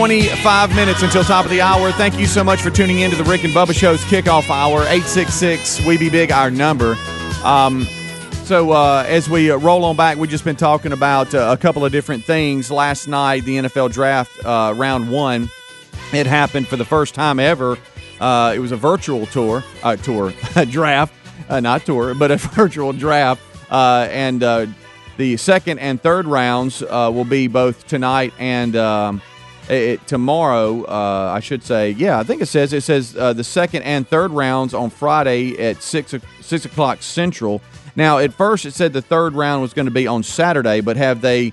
25 0.00 0.74
minutes 0.74 1.02
until 1.02 1.22
top 1.22 1.44
of 1.44 1.50
the 1.50 1.60
hour. 1.60 1.92
Thank 1.92 2.18
you 2.18 2.24
so 2.24 2.42
much 2.42 2.62
for 2.62 2.70
tuning 2.70 3.00
in 3.00 3.10
to 3.10 3.18
the 3.18 3.24
Rick 3.24 3.44
and 3.44 3.52
Bubba 3.52 3.74
Show's 3.74 4.00
kickoff 4.04 4.48
hour. 4.48 4.80
866 4.84 5.84
We 5.84 5.98
Be 5.98 6.08
Big, 6.08 6.32
our 6.32 6.50
number. 6.50 6.96
Um, 7.44 7.84
So 8.44 8.72
uh, 8.72 9.04
as 9.06 9.28
we 9.28 9.50
uh, 9.50 9.58
roll 9.58 9.84
on 9.84 9.96
back, 9.96 10.16
we've 10.16 10.30
just 10.30 10.42
been 10.42 10.56
talking 10.56 10.92
about 10.92 11.34
uh, 11.34 11.54
a 11.54 11.56
couple 11.58 11.84
of 11.84 11.92
different 11.92 12.24
things. 12.24 12.70
Last 12.70 13.08
night, 13.08 13.44
the 13.44 13.58
NFL 13.58 13.92
draft 13.92 14.42
uh, 14.42 14.72
round 14.74 15.10
one, 15.10 15.50
it 16.14 16.26
happened 16.26 16.66
for 16.66 16.76
the 16.76 16.84
first 16.86 17.14
time 17.14 17.38
ever. 17.38 17.76
Uh, 18.18 18.54
it 18.56 18.58
was 18.58 18.72
a 18.72 18.76
virtual 18.76 19.26
tour, 19.26 19.62
uh, 19.82 19.96
tour 19.96 20.32
draft, 20.70 21.12
not 21.50 21.84
tour, 21.84 22.14
but 22.14 22.30
a 22.30 22.36
virtual 22.38 22.94
draft. 22.94 23.42
And 23.70 24.40
the 24.40 25.36
second 25.36 25.78
and 25.78 26.00
third 26.00 26.24
rounds 26.24 26.80
will 26.80 27.26
be 27.26 27.48
both 27.48 27.86
tonight 27.86 28.32
and 28.38 28.74
um, 28.76 29.20
it, 29.70 30.06
tomorrow. 30.06 30.84
Uh, 30.84 31.32
I 31.34 31.40
should 31.40 31.62
say, 31.62 31.90
yeah, 31.92 32.18
I 32.18 32.22
think 32.24 32.42
it 32.42 32.46
says 32.46 32.72
it 32.72 32.82
says 32.82 33.16
uh, 33.16 33.32
the 33.32 33.44
second 33.44 33.82
and 33.82 34.06
third 34.06 34.30
rounds 34.32 34.74
on 34.74 34.90
Friday 34.90 35.58
at 35.58 35.82
six 35.82 36.14
six 36.40 36.64
o'clock 36.64 37.02
Central. 37.02 37.60
Now, 37.96 38.18
at 38.18 38.32
first, 38.32 38.66
it 38.66 38.72
said 38.74 38.92
the 38.92 39.02
third 39.02 39.34
round 39.34 39.62
was 39.62 39.72
going 39.74 39.86
to 39.86 39.90
be 39.92 40.06
on 40.06 40.22
Saturday, 40.22 40.80
but 40.80 40.96
have 40.96 41.20
they? 41.20 41.52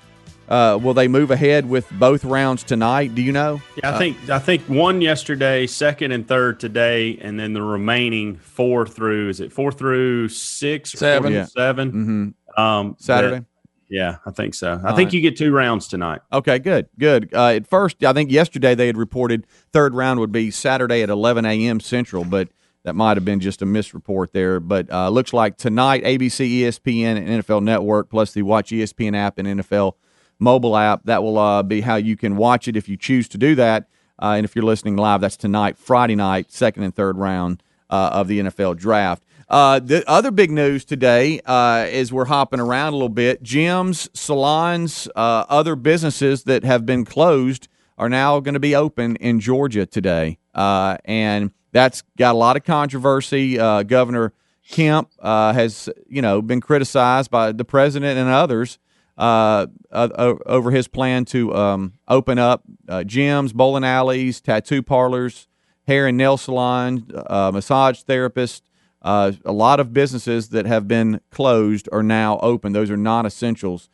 Uh, 0.50 0.80
will 0.82 0.94
they 0.94 1.10
move 1.10 1.30
ahead 1.30 1.68
with 1.68 1.86
both 2.00 2.24
rounds 2.24 2.64
tonight? 2.64 3.14
Do 3.14 3.22
you 3.22 3.34
know? 3.34 3.60
Yeah, 3.84 3.94
I 3.94 3.98
think 3.98 4.30
I 4.30 4.40
think 4.40 4.62
one 4.70 5.02
yesterday, 5.02 5.68
second 5.68 6.14
and 6.14 6.26
third 6.26 6.62
today, 6.62 7.18
and 7.22 7.38
then 7.38 7.52
the 7.52 7.62
remaining 7.62 8.38
four 8.38 8.88
through 8.88 9.28
is 9.28 9.42
it 9.42 9.52
four 9.52 9.74
through 9.74 10.30
six, 10.30 10.94
or 10.94 10.98
Seven. 11.00 11.34
Yeah. 11.34 11.46
7 11.48 11.92
Mm-hmm. 11.92 12.62
Um, 12.62 12.96
Saturday. 12.98 13.40
that- 13.40 13.46
yeah, 13.90 14.18
I 14.26 14.32
think 14.32 14.54
so. 14.54 14.80
I 14.84 14.90
All 14.90 14.96
think 14.96 15.08
right. 15.08 15.14
you 15.14 15.22
get 15.22 15.38
two 15.38 15.52
rounds 15.52 15.88
tonight. 15.88 16.22
Okay, 16.32 16.60
good, 16.60 16.90
good. 17.00 17.34
Uh, 17.34 17.48
at 17.50 17.68
first, 17.68 18.04
I 18.04 18.14
think 18.14 18.32
yesterday 18.32 18.76
they 18.76 18.88
had 18.88 18.98
reported 18.98 19.48
third 19.72 19.94
round 19.94 20.20
would 20.20 20.32
be 20.32 20.52
Saturday 20.52 21.02
at 21.02 21.10
11 21.10 21.46
a.m. 21.46 21.80
Central, 21.80 22.24
but 22.24 22.50
that 22.84 22.96
might 22.96 23.18
have 23.18 23.26
been 23.26 23.40
just 23.40 23.62
a 23.62 23.66
misreport 23.66 24.32
there. 24.32 24.60
But 24.60 24.92
uh, 24.92 25.10
looks 25.10 25.34
like 25.34 25.58
tonight, 25.58 26.04
ABC, 26.04 26.62
ESPN, 26.62 27.18
and 27.18 27.44
NFL 27.44 27.64
Network, 27.64 28.10
plus 28.10 28.34
the 28.34 28.44
Watch 28.44 28.70
ESPN 28.72 29.16
app 29.16 29.38
and 29.38 29.48
NFL 29.62 29.94
mobile 30.40 30.76
app. 30.78 31.04
That 31.06 31.24
will 31.24 31.38
uh, 31.38 31.64
be 31.64 31.82
how 31.82 31.96
you 31.96 32.16
can 32.16 32.36
watch 32.38 32.68
it 32.68 32.76
if 32.76 32.88
you 32.88 32.98
choose 32.98 33.28
to 33.30 33.38
do 33.38 33.56
that. 33.56 33.88
Uh, 34.22 34.34
and 34.38 34.46
if 34.46 34.56
you're 34.56 34.66
listening 34.66 34.96
live, 34.96 35.22
that's 35.22 35.38
tonight, 35.38 35.78
Friday 35.78 36.16
night, 36.16 36.52
second 36.52 36.84
and 36.84 36.96
third 36.96 37.18
round 37.18 37.62
uh, 37.90 38.10
of 38.14 38.28
the 38.28 38.40
NFL 38.40 38.78
draft. 38.78 39.24
Uh, 39.50 39.80
the 39.80 40.04
other 40.10 40.30
big 40.30 40.52
news 40.52 40.84
today, 40.84 41.40
uh, 41.46 41.88
as 41.90 42.12
we're 42.12 42.26
hopping 42.26 42.60
around 42.60 42.90
a 42.90 42.96
little 42.98 43.08
bit, 43.08 43.42
gyms, 43.42 44.10
salons, 44.14 45.08
uh, 45.16 45.46
other 45.48 45.76
businesses 45.78 46.44
that 46.44 46.66
have 46.66 46.86
been 46.86 47.06
closed 47.06 47.70
are 47.98 48.10
now 48.10 48.40
going 48.42 48.54
to 48.54 48.60
be 48.60 48.76
open 48.76 49.16
in 49.16 49.40
Georgia 49.40 49.86
today, 49.86 50.38
uh, 50.54 50.98
and 51.06 51.52
that's 51.72 52.04
got 52.18 52.36
a 52.36 52.38
lot 52.38 52.58
of 52.58 52.66
controversy. 52.66 53.58
Uh, 53.58 53.84
Governor 53.84 54.34
Kemp 54.70 55.10
uh, 55.20 55.54
has, 55.54 55.88
you 56.10 56.22
know, 56.22 56.42
been 56.42 56.60
criticized 56.60 57.32
by 57.32 57.54
the 57.54 57.64
president 57.64 58.20
and 58.20 58.30
others 58.30 58.80
uh, 59.18 59.66
over 59.92 60.72
his 60.72 60.90
plan 60.90 61.24
to 61.24 61.56
um, 61.56 61.94
open 62.10 62.38
up 62.38 62.64
gyms, 62.88 63.54
bowling 63.54 63.86
alleys, 63.86 64.42
tattoo 64.42 64.84
parlors, 64.84 65.48
hair 65.88 66.06
and 66.06 66.18
nail 66.18 66.36
salons, 66.36 67.04
uh, 67.16 67.50
massage 67.54 68.04
therapists. 68.04 68.62
Uh, 69.08 69.32
a 69.46 69.54
lot 69.54 69.80
of 69.80 69.94
businesses 69.94 70.50
that 70.50 70.66
have 70.66 70.86
been 70.88 71.22
closed 71.32 71.88
are 71.94 72.04
now 72.04 72.40
open. 72.42 72.74
Those 72.74 72.92
are 72.92 72.98
non-essentials. 72.98 73.90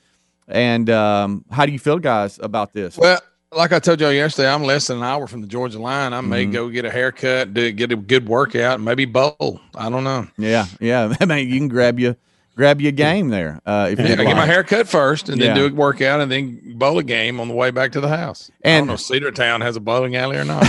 And 0.47 0.89
um, 0.89 1.45
how 1.51 1.65
do 1.67 1.71
you 1.71 1.77
feel, 1.79 1.99
guys, 1.99 2.39
about 2.41 2.73
this? 2.73 2.97
Well, 2.97 3.21
like 3.55 3.71
I 3.71 3.77
told 3.79 4.01
y'all 4.01 4.11
yesterday, 4.11 4.49
I'm 4.51 4.63
less 4.63 4.87
than 4.87 4.97
an 4.97 5.03
hour 5.03 5.27
from 5.27 5.41
the 5.41 5.47
Georgia 5.47 5.77
line. 5.79 6.13
I 6.13 6.21
may 6.21 6.45
Mhm. 6.47 6.51
go 6.53 6.69
get 6.69 6.85
a 6.85 6.89
haircut, 6.89 7.53
do 7.53 7.71
get 7.71 7.91
a 7.91 7.95
good 7.95 8.27
workout, 8.27 8.81
maybe 8.81 9.05
bowl. 9.05 9.61
I 9.75 9.89
don't 9.91 10.03
know. 10.03 10.27
yeah, 10.37 10.65
yeah. 10.79 11.13
I 11.21 11.25
mean, 11.25 11.47
you 11.47 11.59
can 11.59 11.67
grab 11.67 11.99
you 11.99 12.15
grab 12.55 12.79
you 12.81 12.89
a 12.89 12.91
game 12.91 13.29
there 13.29 13.59
uh, 13.65 13.89
if 13.91 13.99
Yeah, 13.99 14.13
I 14.13 14.23
get 14.25 14.35
my 14.35 14.45
hair 14.45 14.63
cut 14.63 14.87
first, 14.87 15.29
and 15.29 15.39
Yeah. 15.41 15.47
then 15.47 15.55
do 15.57 15.65
a 15.67 15.73
workout, 15.77 16.21
and 16.21 16.31
then 16.31 16.77
bowl 16.77 16.97
a 16.99 17.03
game 17.03 17.39
on 17.39 17.47
the 17.47 17.53
way 17.53 17.71
back 17.71 17.91
to 17.93 18.01
the 18.01 18.07
house. 18.09 18.51
I 18.63 18.69
And- 18.69 18.87
don't 18.87 18.87
know 18.87 18.93
if 18.93 18.99
Cedartown 19.33 19.61
has 19.61 19.75
a 19.75 19.79
bowling 19.79 20.15
alley 20.15 20.37
or 20.37 20.45
not. 20.45 20.63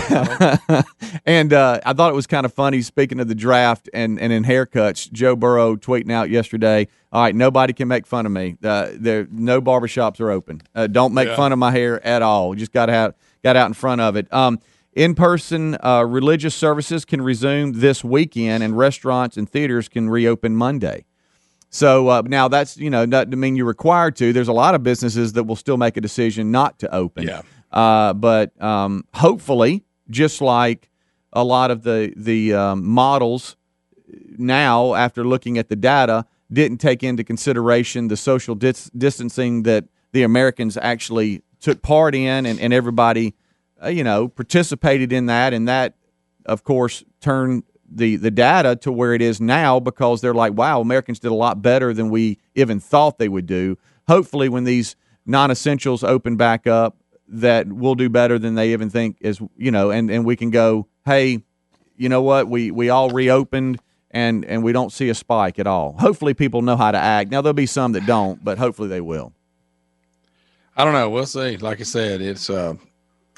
And 1.27 1.53
uh, 1.55 1.81
I 1.87 1.93
thought 1.95 2.11
it 2.11 2.15
was 2.15 2.27
kind 2.27 2.45
of 2.45 2.53
funny. 2.53 2.83
Speaking 2.83 3.19
of 3.21 3.29
the 3.29 3.35
draft 3.35 3.89
and 3.95 4.21
and 4.21 4.31
in 4.33 4.45
haircuts, 4.45 5.11
Joe 5.11 5.37
Burrow 5.37 5.77
tweeting 5.77 6.13
out 6.13 6.29
yesterday. 6.29 6.87
All 7.13 7.23
right, 7.23 7.35
nobody 7.35 7.73
can 7.73 7.89
make 7.89 8.07
fun 8.07 8.27
of 8.27 8.33
me. 8.33 8.57
Uh, 8.63 8.89
there, 8.95 9.27
no 9.31 9.63
barbershops 9.63 10.21
are 10.21 10.31
open. 10.31 10.61
Uh, 10.75 10.87
don't 10.87 11.15
make 11.15 11.29
Yeah. 11.29 11.37
fun 11.37 11.53
of 11.53 11.59
my 11.59 11.71
hair 11.71 12.05
at 12.07 12.21
all. 12.21 12.55
Just 12.55 12.73
got 12.73 12.91
out 12.91 13.17
got 13.43 13.57
out 13.57 13.69
in 13.69 13.75
front 13.75 14.01
of 14.03 14.17
it. 14.17 14.31
Um, 14.35 14.59
in 14.93 15.15
person 15.15 15.77
uh, 15.83 16.05
religious 16.07 16.55
services 16.55 17.05
can 17.07 17.23
resume 17.23 17.73
this 17.81 18.05
weekend, 18.05 18.63
and 18.63 18.77
restaurants 18.77 19.37
and 19.39 19.49
theaters 19.49 19.89
can 19.89 20.11
reopen 20.11 20.57
Monday. 20.57 21.05
So 21.75 22.07
uh, 22.09 22.23
now 22.25 22.47
that's 22.47 22.77
you 22.77 22.89
know 22.89 23.05
not 23.05 23.33
to 23.33 23.37
mean 23.37 23.57
you're 23.57 23.67
required 23.67 24.15
to. 24.17 24.33
There's 24.33 24.47
a 24.47 24.53
lot 24.53 24.77
of 24.77 24.85
businesses 24.85 25.33
that 25.33 25.43
will 25.43 25.57
still 25.57 25.77
make 25.77 25.97
a 25.97 26.01
decision 26.01 26.53
not 26.53 26.79
to 26.79 26.95
open. 26.95 27.27
Yeah. 27.27 27.43
Uh, 27.73 28.13
but 28.15 28.53
um, 28.63 29.05
hopefully, 29.13 29.83
just 30.09 30.41
like 30.41 30.89
a 31.33 31.43
lot 31.43 31.73
of 31.73 31.83
the 31.83 32.15
the 32.17 32.55
um, 32.55 32.87
models 32.87 33.57
now, 34.39 34.95
after 34.95 35.25
looking 35.25 35.59
at 35.59 35.69
the 35.69 35.75
data, 35.75 36.27
didn't 36.53 36.79
take 36.79 37.03
into 37.03 37.25
consideration 37.25 38.07
the 38.07 38.17
social 38.17 38.55
dis- 38.55 38.89
distancing 38.97 39.65
that 39.65 39.87
the 40.13 40.23
Americans 40.23 40.77
actually 40.77 41.43
took 41.59 41.83
part 41.83 42.15
in, 42.15 42.47
and, 42.47 42.61
and 42.61 42.73
everybody, 42.73 43.35
uh, 43.83 43.89
you 43.89 44.05
know, 44.05 44.29
participated 44.29 45.13
in 45.13 45.27
that, 45.27 45.53
and 45.53 45.67
that, 45.67 45.97
of 46.47 46.63
course, 46.63 47.03
turned 47.21 47.65
the 47.95 48.17
the 48.17 48.31
data 48.31 48.77
to 48.77 48.93
where 48.93 49.15
it 49.15 49.23
is 49.23 49.41
now 49.41 49.81
because 49.81 50.21
they're 50.21 50.35
like, 50.35 50.55
wow, 50.55 50.81
Americans 50.81 51.19
did 51.19 51.31
a 51.31 51.35
lot 51.35 51.63
better 51.63 51.95
than 51.95 52.11
we 52.11 52.39
even 52.55 52.81
thought 52.81 53.19
they 53.19 53.29
would 53.29 53.47
do. 53.47 53.79
Hopefully, 54.09 54.49
when 54.49 54.65
these 54.65 54.97
non-essentials 55.27 56.05
open 56.05 56.37
back 56.37 56.67
up, 56.67 56.97
that 57.29 57.67
we'll 57.69 57.95
do 57.95 58.09
better 58.09 58.39
than 58.39 58.55
they 58.55 58.73
even 58.73 58.91
think 58.91 59.17
is, 59.21 59.41
you 59.57 59.71
know, 59.71 59.91
and 59.91 60.11
and 60.11 60.25
we 60.25 60.37
can 60.37 60.51
go, 60.51 60.87
hey, 61.05 61.43
you 61.97 62.09
know 62.09 62.23
what, 62.23 62.49
we 62.49 62.71
we 62.71 62.91
all 62.91 63.11
reopened. 63.11 63.81
And, 64.11 64.45
and 64.45 64.63
we 64.63 64.71
don't 64.71 64.93
see 64.93 65.09
a 65.09 65.15
spike 65.15 65.59
at 65.59 65.67
all. 65.67 65.97
Hopefully, 65.99 66.35
people 66.35 66.63
know 66.63 66.77
how 66.77 66.93
to 66.93 66.99
act. 66.99 67.33
Now 67.33 67.41
there'll 67.43 67.53
be 67.53 67.67
some 67.67 67.91
that 67.95 68.07
don't, 68.07 68.45
but 68.45 68.59
hopefully 68.59 68.87
they 68.89 69.01
will. 69.01 69.33
I 70.77 70.85
don't 70.85 70.93
know. 70.93 71.11
We'll 71.11 71.27
see. 71.27 71.57
Like 71.57 71.81
I 71.81 71.83
said, 71.83 72.21
it's. 72.21 72.49
uh 72.49 72.75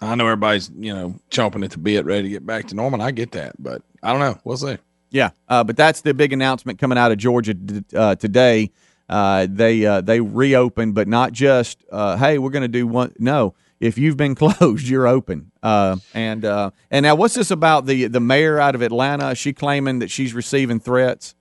I 0.02 0.14
know 0.14 0.24
everybody's 0.26 0.70
you 0.76 0.92
know 0.92 1.14
chomping 1.30 1.64
at 1.64 1.70
the 1.70 1.78
bit, 1.78 2.04
ready 2.04 2.24
to 2.24 2.28
get 2.28 2.44
back 2.44 2.66
to 2.66 2.74
normal. 2.74 3.00
I 3.00 3.10
get 3.10 3.32
that, 3.32 3.54
but 3.58 3.80
I 4.06 4.12
don't 4.12 4.20
know. 4.20 4.38
We'll 4.44 4.56
see. 4.56 4.78
Yeah, 5.10 5.30
uh, 5.48 5.64
but 5.64 5.76
that's 5.76 6.00
the 6.00 6.14
big 6.14 6.32
announcement 6.32 6.78
coming 6.78 6.98
out 6.98 7.12
of 7.12 7.18
Georgia 7.18 7.54
d- 7.54 7.84
uh, 7.96 8.16
today. 8.16 8.70
Uh, 9.08 9.46
they 9.48 9.84
uh, 9.86 10.00
they 10.00 10.20
reopened, 10.20 10.94
but 10.94 11.06
not 11.08 11.32
just 11.32 11.84
uh, 11.92 12.16
hey, 12.16 12.38
we're 12.38 12.50
going 12.50 12.62
to 12.62 12.68
do 12.68 12.86
one. 12.86 13.12
No, 13.18 13.54
if 13.80 13.98
you've 13.98 14.16
been 14.16 14.34
closed, 14.42 14.88
you're 14.88 15.06
open. 15.06 15.50
Uh, 15.62 15.96
and 16.12 16.44
uh, 16.44 16.70
and 16.90 17.04
now, 17.04 17.14
what's 17.14 17.34
this 17.34 17.50
about 17.50 17.86
the 17.86 18.06
the 18.08 18.20
mayor 18.20 18.58
out 18.58 18.74
of 18.74 18.82
Atlanta? 18.82 19.30
Is 19.30 19.38
she 19.38 19.52
claiming 19.52 20.00
that 20.00 20.10
she's 20.10 20.34
receiving 20.34 20.80
threats? 20.80 21.34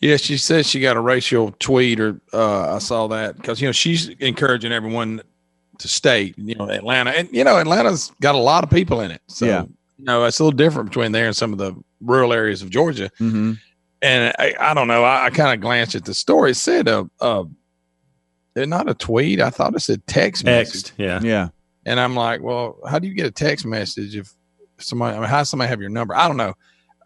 Yeah, 0.00 0.16
she 0.16 0.36
says 0.36 0.66
she 0.68 0.80
got 0.80 0.96
a 0.96 1.00
racial 1.00 1.54
tweet, 1.58 2.00
or 2.00 2.20
uh, 2.32 2.76
I 2.76 2.78
saw 2.78 3.08
that 3.08 3.36
because 3.36 3.60
you 3.60 3.68
know 3.68 3.72
she's 3.72 4.08
encouraging 4.08 4.72
everyone 4.72 5.22
to 5.78 5.88
stay. 5.88 6.32
You 6.36 6.54
know, 6.54 6.70
Atlanta, 6.70 7.10
and 7.10 7.28
you 7.32 7.44
know 7.44 7.58
Atlanta's 7.58 8.12
got 8.20 8.34
a 8.34 8.38
lot 8.38 8.64
of 8.64 8.70
people 8.70 9.00
in 9.00 9.10
it, 9.10 9.20
so 9.26 9.46
Yeah. 9.46 9.64
You 9.98 10.04
know 10.04 10.24
it's 10.24 10.38
a 10.38 10.44
little 10.44 10.56
different 10.56 10.88
between 10.88 11.12
there 11.12 11.26
and 11.26 11.36
some 11.36 11.52
of 11.52 11.58
the 11.58 11.74
rural 12.00 12.32
areas 12.32 12.62
of 12.62 12.70
Georgia. 12.70 13.10
Mm-hmm. 13.20 13.54
And 14.00 14.34
I, 14.38 14.54
I 14.60 14.74
don't 14.74 14.86
know. 14.86 15.02
I, 15.02 15.26
I 15.26 15.30
kind 15.30 15.52
of 15.52 15.60
glanced 15.60 15.96
at 15.96 16.04
the 16.04 16.14
story. 16.14 16.52
It 16.52 16.54
said 16.54 16.86
a, 16.86 17.10
uh, 17.20 17.44
not 18.56 18.88
a 18.88 18.94
tweet. 18.94 19.40
I 19.40 19.50
thought 19.50 19.74
it 19.74 19.80
said 19.80 20.06
text 20.06 20.44
message. 20.44 20.92
Yeah. 20.96 21.20
Yeah, 21.22 21.48
And 21.84 21.98
I'm 21.98 22.14
like, 22.14 22.40
well, 22.40 22.78
how 22.88 22.98
do 22.98 23.08
you 23.08 23.14
get 23.14 23.26
a 23.26 23.30
text 23.30 23.66
message 23.66 24.14
if 24.14 24.32
somebody? 24.78 25.16
I 25.16 25.20
mean, 25.20 25.28
how 25.28 25.38
does 25.38 25.48
somebody 25.48 25.68
have 25.68 25.80
your 25.80 25.90
number? 25.90 26.14
I 26.14 26.28
don't 26.28 26.36
know. 26.36 26.54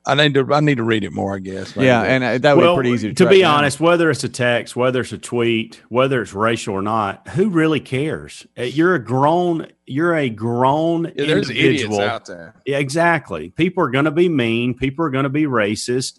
I 0.04 0.14
need 0.14 0.34
to. 0.34 0.52
I 0.52 0.60
need 0.60 0.78
to 0.78 0.82
read 0.82 1.04
it 1.04 1.12
more. 1.12 1.36
I 1.36 1.38
guess. 1.38 1.76
Maybe 1.76 1.86
yeah, 1.86 2.02
and 2.02 2.24
uh, 2.24 2.38
that 2.38 2.56
would 2.56 2.62
well, 2.62 2.74
be 2.74 2.78
pretty 2.78 2.90
easy 2.90 3.08
to, 3.08 3.24
to 3.24 3.30
be 3.30 3.40
down. 3.40 3.58
honest, 3.58 3.78
whether 3.78 4.10
it's 4.10 4.24
a 4.24 4.28
text, 4.28 4.74
whether 4.74 5.00
it's 5.00 5.12
a 5.12 5.18
tweet, 5.18 5.80
whether 5.88 6.20
it's 6.20 6.32
racial 6.32 6.74
or 6.74 6.82
not, 6.82 7.28
who 7.28 7.50
really 7.50 7.80
cares? 7.80 8.46
Uh, 8.58 8.62
You're 8.62 8.96
a 8.96 9.04
grown, 9.04 9.68
you're 9.86 10.16
a 10.16 10.28
grown 10.28 11.04
Yeah, 11.14 11.26
there's 11.26 11.50
idiots 11.50 11.82
individual. 11.82 12.00
out 12.00 12.26
there. 12.26 12.54
Yeah, 12.66 12.78
exactly. 12.78 13.50
People 13.50 13.84
are 13.84 13.90
going 13.90 14.06
to 14.06 14.10
be 14.10 14.28
mean. 14.28 14.74
People 14.74 15.04
are 15.04 15.10
going 15.10 15.24
to 15.24 15.28
be 15.28 15.44
racist. 15.44 16.18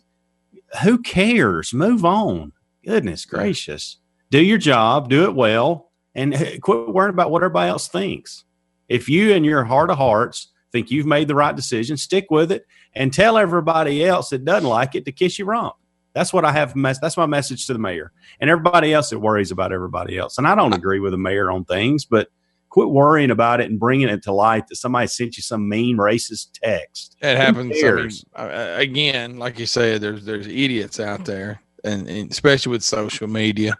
Who 0.83 0.99
cares? 0.99 1.73
Move 1.73 2.05
on. 2.05 2.53
Goodness 2.85 3.25
gracious. 3.25 3.97
Do 4.29 4.41
your 4.41 4.57
job, 4.57 5.09
do 5.09 5.25
it 5.25 5.35
well, 5.35 5.91
and 6.15 6.33
quit 6.61 6.89
worrying 6.89 7.13
about 7.13 7.31
what 7.31 7.43
everybody 7.43 7.69
else 7.69 7.87
thinks. 7.87 8.45
If 8.89 9.09
you, 9.09 9.31
in 9.31 9.43
your 9.43 9.65
heart 9.65 9.89
of 9.89 9.97
hearts, 9.97 10.47
think 10.73 10.91
you've 10.91 11.05
made 11.05 11.29
the 11.29 11.35
right 11.35 11.55
decision, 11.55 11.95
stick 11.95 12.25
with 12.29 12.51
it 12.51 12.65
and 12.93 13.13
tell 13.13 13.37
everybody 13.37 14.03
else 14.03 14.29
that 14.31 14.43
doesn't 14.43 14.67
like 14.67 14.95
it 14.95 15.05
to 15.05 15.13
kiss 15.13 15.39
your 15.39 15.47
rump. 15.47 15.75
That's 16.13 16.33
what 16.33 16.43
I 16.43 16.51
have. 16.51 16.75
Mes- 16.75 16.99
that's 16.99 17.15
my 17.15 17.25
message 17.25 17.65
to 17.67 17.73
the 17.73 17.79
mayor 17.79 18.11
and 18.41 18.49
everybody 18.49 18.93
else 18.93 19.09
that 19.11 19.19
worries 19.19 19.51
about 19.51 19.71
everybody 19.71 20.17
else. 20.17 20.37
And 20.37 20.45
I 20.45 20.53
don't 20.55 20.73
agree 20.73 20.99
with 20.99 21.13
the 21.13 21.17
mayor 21.17 21.49
on 21.49 21.63
things, 21.63 22.03
but 22.03 22.27
quit 22.69 22.89
worrying 22.89 23.31
about 23.31 23.61
it 23.61 23.69
and 23.69 23.79
bringing 23.79 24.09
it 24.09 24.23
to 24.23 24.33
light 24.33 24.67
that 24.67 24.75
somebody 24.75 25.07
sent 25.07 25.37
you 25.37 25.43
some 25.43 25.69
mean 25.69 25.97
racist 25.97 26.49
text. 26.53 27.15
It 27.21 27.37
happens. 27.37 28.25
I 28.35 28.43
mean, 28.43 28.79
again, 28.79 29.37
like 29.37 29.57
you 29.59 29.65
said, 29.65 30.01
there's 30.01 30.25
there's 30.25 30.47
idiots 30.47 30.99
out 30.99 31.25
there. 31.25 31.61
and, 31.83 32.07
and 32.07 32.31
especially 32.31 32.71
with 32.71 32.83
social 32.83 33.27
media, 33.27 33.73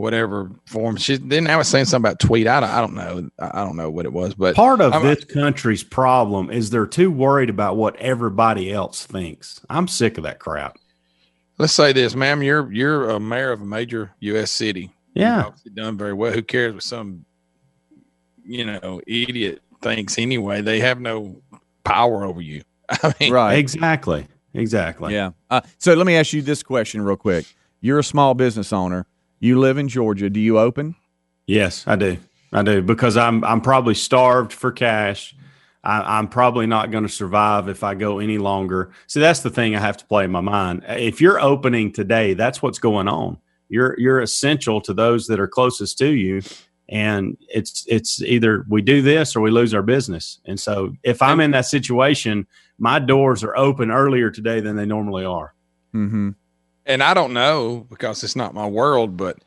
whatever 0.00 0.50
form. 0.66 0.96
She 0.96 1.16
then 1.18 1.46
I 1.46 1.56
was 1.56 1.68
saying 1.68 1.84
something 1.84 2.08
about 2.10 2.18
tweet. 2.20 2.46
I 2.46 2.60
don't, 2.60 2.70
I 2.70 2.80
don't 2.80 2.94
know. 2.94 3.30
I 3.38 3.64
don't 3.64 3.76
know 3.76 3.90
what 3.90 4.06
it 4.06 4.12
was, 4.12 4.34
but 4.34 4.56
Part 4.56 4.80
of 4.80 4.92
I'm- 4.94 5.02
this 5.04 5.24
country's 5.24 5.82
problem 5.84 6.50
is 6.50 6.70
they're 6.70 6.86
too 6.86 7.10
worried 7.10 7.50
about 7.50 7.76
what 7.76 7.96
everybody 7.96 8.72
else 8.72 9.04
thinks. 9.04 9.60
I'm 9.68 9.86
sick 9.88 10.16
of 10.16 10.24
that 10.24 10.38
crap. 10.38 10.78
let's 11.58 11.74
say 11.74 11.92
this, 11.92 12.14
ma'am. 12.14 12.42
You're 12.42 12.72
you're 12.72 13.10
a 13.10 13.20
mayor 13.20 13.52
of 13.52 13.60
a 13.60 13.66
major 13.66 14.12
U.S. 14.20 14.50
city. 14.50 14.90
Yeah. 15.14 15.50
You've 15.64 15.74
done 15.74 15.98
very 15.98 16.14
well. 16.14 16.32
Who 16.32 16.42
cares 16.42 16.72
what 16.74 16.82
some 16.82 17.24
you 18.44 18.64
know 18.64 19.00
idiot 19.06 19.60
thinks 19.82 20.18
anyway? 20.18 20.62
They 20.62 20.80
have 20.80 21.00
no 21.00 21.42
power 21.84 22.24
over 22.24 22.40
you. 22.40 22.62
I 22.88 23.12
mean, 23.20 23.32
Right. 23.32 23.54
Exactly. 23.58 24.26
Exactly. 24.54 25.12
Yeah. 25.14 25.30
Uh, 25.50 25.60
so 25.78 25.94
let 25.94 26.06
me 26.06 26.16
ask 26.16 26.32
you 26.32 26.42
this 26.42 26.62
question 26.62 27.02
real 27.02 27.16
quick. 27.16 27.46
You're 27.80 27.98
a 28.00 28.04
small 28.04 28.34
business 28.34 28.72
owner. 28.72 29.06
You 29.40 29.58
live 29.58 29.78
in 29.78 29.88
Georgia. 29.88 30.28
Do 30.28 30.38
you 30.38 30.58
open? 30.58 30.94
Yes, 31.46 31.84
I 31.86 31.96
do. 31.96 32.18
I 32.52 32.62
do 32.62 32.82
because 32.82 33.16
I'm 33.16 33.42
I'm 33.44 33.60
probably 33.60 33.94
starved 33.94 34.52
for 34.52 34.70
cash. 34.70 35.34
I, 35.82 36.18
I'm 36.18 36.28
probably 36.28 36.66
not 36.66 36.90
going 36.90 37.04
to 37.04 37.12
survive 37.12 37.68
if 37.68 37.82
I 37.82 37.94
go 37.94 38.18
any 38.18 38.36
longer. 38.36 38.90
See, 39.06 39.20
that's 39.20 39.40
the 39.40 39.50
thing 39.50 39.74
I 39.74 39.80
have 39.80 39.96
to 39.96 40.04
play 40.04 40.24
in 40.24 40.30
my 40.30 40.42
mind. 40.42 40.84
If 40.86 41.22
you're 41.22 41.40
opening 41.40 41.90
today, 41.90 42.34
that's 42.34 42.60
what's 42.60 42.78
going 42.78 43.08
on. 43.08 43.38
You're 43.68 43.98
you're 43.98 44.20
essential 44.20 44.80
to 44.82 44.92
those 44.92 45.26
that 45.28 45.40
are 45.40 45.48
closest 45.48 45.96
to 45.98 46.08
you, 46.08 46.42
and 46.88 47.38
it's 47.48 47.86
it's 47.88 48.20
either 48.22 48.66
we 48.68 48.82
do 48.82 49.00
this 49.00 49.34
or 49.34 49.40
we 49.40 49.50
lose 49.50 49.72
our 49.72 49.82
business. 49.82 50.40
And 50.44 50.60
so, 50.60 50.92
if 51.02 51.22
I'm 51.22 51.40
in 51.40 51.52
that 51.52 51.66
situation, 51.66 52.46
my 52.78 52.98
doors 52.98 53.42
are 53.42 53.56
open 53.56 53.90
earlier 53.90 54.30
today 54.30 54.60
than 54.60 54.76
they 54.76 54.86
normally 54.86 55.24
are. 55.24 55.54
Mm-hmm. 55.94 56.30
And 56.90 57.02
I 57.02 57.14
don't 57.14 57.32
know 57.32 57.86
because 57.88 58.22
it's 58.24 58.36
not 58.36 58.54
my 58.54 58.66
world, 58.66 59.16
but 59.16 59.38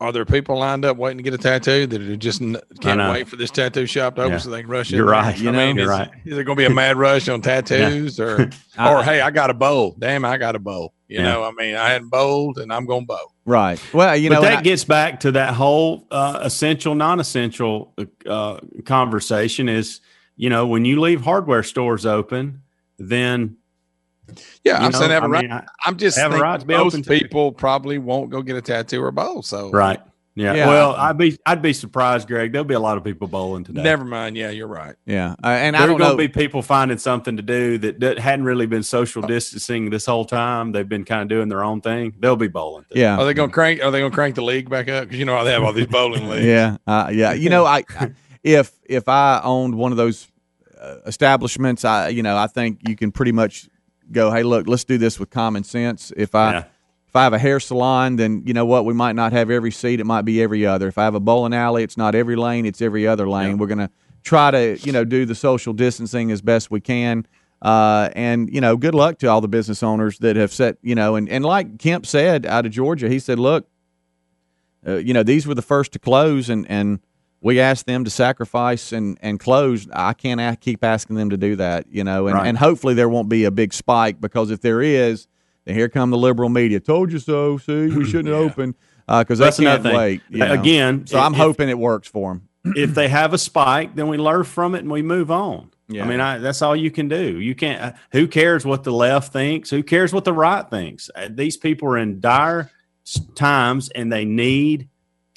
are 0.00 0.12
there 0.12 0.24
people 0.24 0.56
lined 0.58 0.84
up 0.86 0.96
waiting 0.96 1.18
to 1.18 1.22
get 1.22 1.34
a 1.34 1.38
tattoo 1.38 1.86
that 1.86 2.00
are 2.00 2.16
just 2.16 2.40
n- 2.40 2.56
can't 2.80 2.98
wait 3.12 3.28
for 3.28 3.36
this 3.36 3.50
tattoo 3.50 3.84
shop 3.84 4.14
to 4.16 4.22
open 4.22 4.32
Yeah. 4.32 4.38
so 4.38 4.48
they 4.50 4.62
can 4.62 4.70
rush 4.70 4.90
in? 4.90 4.96
You're 4.96 5.06
there? 5.06 5.14
right. 5.14 5.36
You 5.38 5.52
mean, 5.52 5.76
know, 5.76 5.82
is, 5.82 5.86
you're 5.86 5.88
right. 5.88 6.10
is 6.24 6.34
there 6.36 6.44
going 6.44 6.56
to 6.56 6.60
be 6.62 6.64
a 6.64 6.74
mad 6.74 6.96
rush 6.96 7.28
on 7.28 7.42
tattoos 7.42 8.18
or, 8.18 8.48
or 8.78 9.02
hey, 9.02 9.20
I 9.20 9.30
got 9.30 9.50
a 9.50 9.54
bowl. 9.54 9.94
Damn, 9.98 10.24
I 10.24 10.38
got 10.38 10.56
a 10.56 10.58
bowl. 10.58 10.94
You 11.06 11.18
Yeah. 11.18 11.24
know, 11.24 11.44
I 11.44 11.50
mean, 11.52 11.74
I 11.74 11.90
hadn't 11.90 12.08
bowled 12.08 12.58
and 12.58 12.72
I'm 12.72 12.86
going 12.86 13.02
to 13.02 13.06
bowl. 13.08 13.34
Right. 13.44 13.78
Well, 13.92 14.16
you 14.16 14.30
but 14.30 14.36
know, 14.36 14.40
that 14.42 14.58
I- 14.58 14.62
gets 14.62 14.84
back 14.84 15.20
to 15.20 15.32
that 15.32 15.52
whole 15.54 16.06
uh, 16.10 16.38
essential, 16.42 16.94
non-essential 16.94 17.94
uh, 18.26 18.60
conversation. 18.86 19.68
Is 19.68 20.00
you 20.36 20.48
know 20.48 20.66
when 20.66 20.84
you 20.86 20.98
leave 21.00 21.20
hardware 21.22 21.62
stores 21.62 22.06
open, 22.06 22.62
then 22.98 23.56
Yeah, 24.64 24.78
you 24.80 24.86
I'm 24.86 24.92
know, 24.92 24.98
saying 24.98 25.10
I 25.10 25.14
have 25.14 25.22
a 25.24 25.26
I 25.26 25.28
right. 25.30 25.42
mean, 25.42 25.52
I- 25.52 25.64
I'm 25.86 25.96
just 25.96 26.16
have 26.18 26.30
a 26.30 26.34
thinking 26.34 26.42
right 26.42 26.60
to 26.60 26.66
be 26.66 26.74
most 26.74 26.94
open 26.94 27.02
to- 27.04 27.10
people 27.10 27.52
probably 27.52 27.98
won't 27.98 28.30
go 28.30 28.42
get 28.42 28.56
a 28.56 28.62
tattoo 28.62 29.02
or 29.02 29.08
a 29.08 29.12
bowl. 29.12 29.42
So 29.42 29.70
right. 29.70 30.00
Yeah. 30.36 30.54
Yeah. 30.54 30.68
Well, 30.68 30.92
I'd 30.92 31.18
be 31.18 31.36
I'd 31.44 31.60
be 31.60 31.72
surprised, 31.72 32.28
Greg. 32.28 32.52
There'll 32.52 32.64
be 32.64 32.74
a 32.74 32.80
lot 32.80 32.96
of 32.96 33.02
people 33.04 33.26
bowling 33.26 33.64
today. 33.64 33.82
never 33.82 34.04
mind. 34.04 34.36
Yeah, 34.36 34.50
you're 34.50 34.68
right. 34.68 34.94
yeah, 35.04 35.32
uh, 35.42 35.48
and 35.48 35.76
I 35.76 35.80
There 35.80 35.88
are 35.88 35.90
don't 35.90 35.98
going 35.98 36.10
know. 36.12 36.16
to 36.16 36.28
be 36.28 36.28
people 36.28 36.62
finding 36.62 36.98
something 36.98 37.36
to 37.36 37.42
do 37.42 37.78
that, 37.78 37.98
that 38.00 38.18
hadn't 38.20 38.44
really 38.44 38.66
been 38.66 38.84
social 38.84 39.22
distancing 39.22 39.90
this 39.90 40.06
whole 40.06 40.24
time. 40.24 40.70
They've 40.70 40.88
been 40.88 41.04
kind 41.04 41.22
of 41.22 41.28
doing 41.28 41.48
their 41.48 41.64
own 41.64 41.80
thing. 41.80 42.14
They'll 42.20 42.36
be 42.36 42.46
bowling. 42.48 42.84
Today. 42.88 43.00
yeah. 43.00 43.18
Are 43.18 43.24
they 43.24 43.34
going 43.34 43.50
to 43.50 43.52
crank? 43.52 43.82
Are 43.82 43.90
they 43.90 43.98
going 43.98 44.12
to 44.12 44.14
crank 44.14 44.36
the 44.36 44.42
league 44.44 44.70
back 44.70 44.88
up? 44.88 45.04
Because 45.06 45.18
you 45.18 45.24
know 45.24 45.36
how 45.36 45.42
they 45.44 45.52
have 45.52 45.64
all 45.64 45.72
these 45.72 45.86
bowling 45.88 46.28
leagues. 46.28 46.46
Yeah, 46.46 46.76
uh, 46.86 47.10
yeah. 47.12 47.32
You 47.32 47.50
know, 47.50 47.66
I, 47.66 47.82
I 48.00 48.12
if 48.44 48.72
if 48.86 49.08
I 49.08 49.40
owned 49.42 49.74
one 49.74 49.90
of 49.90 49.98
those 49.98 50.28
uh, 50.80 50.98
establishments, 51.06 51.84
I 51.84 52.08
you 52.08 52.22
know 52.22 52.36
I 52.36 52.46
think 52.46 52.88
you 52.88 52.94
can 52.96 53.10
pretty 53.10 53.32
much 53.32 53.68
go, 54.12 54.30
hey, 54.30 54.42
look, 54.42 54.66
let's 54.68 54.84
do 54.84 54.98
this 54.98 55.18
with 55.18 55.30
common 55.30 55.64
sense. 55.64 56.12
If 56.16 56.34
I 56.34 56.52
Yeah. 56.52 56.64
if 57.08 57.16
I 57.16 57.24
have 57.24 57.32
a 57.32 57.38
hair 57.38 57.58
salon, 57.60 58.16
then 58.16 58.42
you 58.46 58.54
know 58.54 58.64
what, 58.64 58.84
we 58.84 58.94
might 58.94 59.16
not 59.16 59.32
have 59.32 59.50
every 59.50 59.70
seat; 59.72 59.98
it 60.00 60.04
might 60.06 60.22
be 60.22 60.40
every 60.42 60.64
other. 60.66 60.88
If 60.88 60.96
I 60.98 61.04
have 61.04 61.14
a 61.14 61.20
bowling 61.20 61.54
alley, 61.54 61.82
it's 61.82 61.96
not 61.96 62.14
every 62.14 62.36
lane; 62.36 62.66
it's 62.66 62.80
every 62.80 63.06
other 63.06 63.28
lane. 63.28 63.58
We're 63.58 63.66
gonna 63.66 63.90
try 64.22 64.50
to 64.50 64.78
you 64.78 64.92
know 64.92 65.04
do 65.04 65.24
the 65.26 65.34
social 65.34 65.72
distancing 65.72 66.30
as 66.30 66.40
best 66.42 66.70
we 66.70 66.80
can. 66.80 67.26
Uh, 67.62 68.08
and 68.14 68.48
you 68.54 68.60
know, 68.60 68.76
good 68.76 68.94
luck 68.94 69.18
to 69.18 69.26
all 69.26 69.40
the 69.42 69.48
business 69.48 69.82
owners 69.82 70.18
that 70.20 70.36
have 70.36 70.52
set 70.52 70.76
you 70.82 70.94
know, 70.94 71.16
and 71.16 71.28
and 71.28 71.44
like 71.44 71.78
Kemp 71.78 72.06
said 72.06 72.46
out 72.46 72.64
of 72.64 72.72
Georgia, 72.72 73.08
he 73.08 73.18
said, 73.18 73.38
look, 73.38 73.66
uh, 74.86 74.96
you 74.96 75.12
know, 75.12 75.22
these 75.22 75.46
were 75.46 75.54
the 75.54 75.62
first 75.62 75.92
to 75.92 75.98
close, 75.98 76.48
and 76.48 76.64
and 76.70 77.00
we 77.42 77.58
asked 77.60 77.86
them 77.86 78.04
to 78.04 78.10
sacrifice 78.10 78.92
and 78.92 79.18
and 79.22 79.40
close. 79.40 79.86
I 79.92 80.12
can't 80.12 80.40
a- 80.40 80.56
keep 80.60 80.84
asking 80.84 81.16
them 81.16 81.30
to 81.30 81.36
do 81.36 81.56
that, 81.56 81.86
you 81.90 82.04
know, 82.04 82.26
and, 82.26 82.34
Right. 82.36 82.46
and 82.46 82.58
hopefully 82.58 82.94
there 82.94 83.08
won't 83.08 83.28
be 83.28 83.44
a 83.44 83.50
big 83.50 83.72
spike 83.72 84.20
because 84.20 84.50
if 84.50 84.60
there 84.60 84.82
is, 84.82 85.26
then 85.64 85.74
here 85.74 85.88
come 85.88 86.10
the 86.10 86.18
liberal 86.18 86.48
media. 86.48 86.80
Told 86.80 87.12
you 87.12 87.18
so. 87.18 87.58
See, 87.58 87.88
we 87.88 88.04
shouldn't 88.10 88.28
have 88.34 88.36
opened 88.52 88.74
because 89.08 89.38
That's 89.38 89.56
they 89.56 89.64
can't 89.64 89.84
wait. 89.84 90.22
you 90.28 90.38
know. 90.38 90.52
Again, 90.52 91.06
so 91.06 91.18
I'm 91.18 91.32
if- 91.34 91.38
hoping 91.38 91.68
it 91.68 91.78
works 91.78 92.08
for 92.08 92.32
them. 92.34 92.48
if 92.76 92.94
they 92.94 93.08
have 93.08 93.32
a 93.32 93.38
spike, 93.38 93.94
then 93.96 94.08
we 94.08 94.18
learn 94.18 94.44
from 94.44 94.74
it 94.74 94.80
and 94.80 94.90
we 94.90 95.02
move 95.02 95.30
on. 95.30 95.70
Yeah. 95.88 96.04
I 96.04 96.06
mean, 96.06 96.20
I, 96.20 96.38
that's 96.38 96.62
all 96.62 96.76
you 96.76 96.90
can 96.92 97.08
do. 97.08 97.40
You 97.40 97.54
can't. 97.56 97.82
Uh, 97.82 97.92
who 98.12 98.28
cares 98.28 98.64
what 98.64 98.84
the 98.84 98.92
left 98.92 99.32
thinks? 99.32 99.70
Who 99.70 99.82
cares 99.82 100.12
what 100.12 100.24
the 100.24 100.32
right 100.32 100.68
thinks? 100.70 101.10
Uh, 101.16 101.28
these 101.28 101.56
people 101.56 101.88
are 101.88 101.98
in 101.98 102.20
dire 102.20 102.70
times 103.34 103.88
and 103.90 104.12
they 104.12 104.24
need 104.24 104.88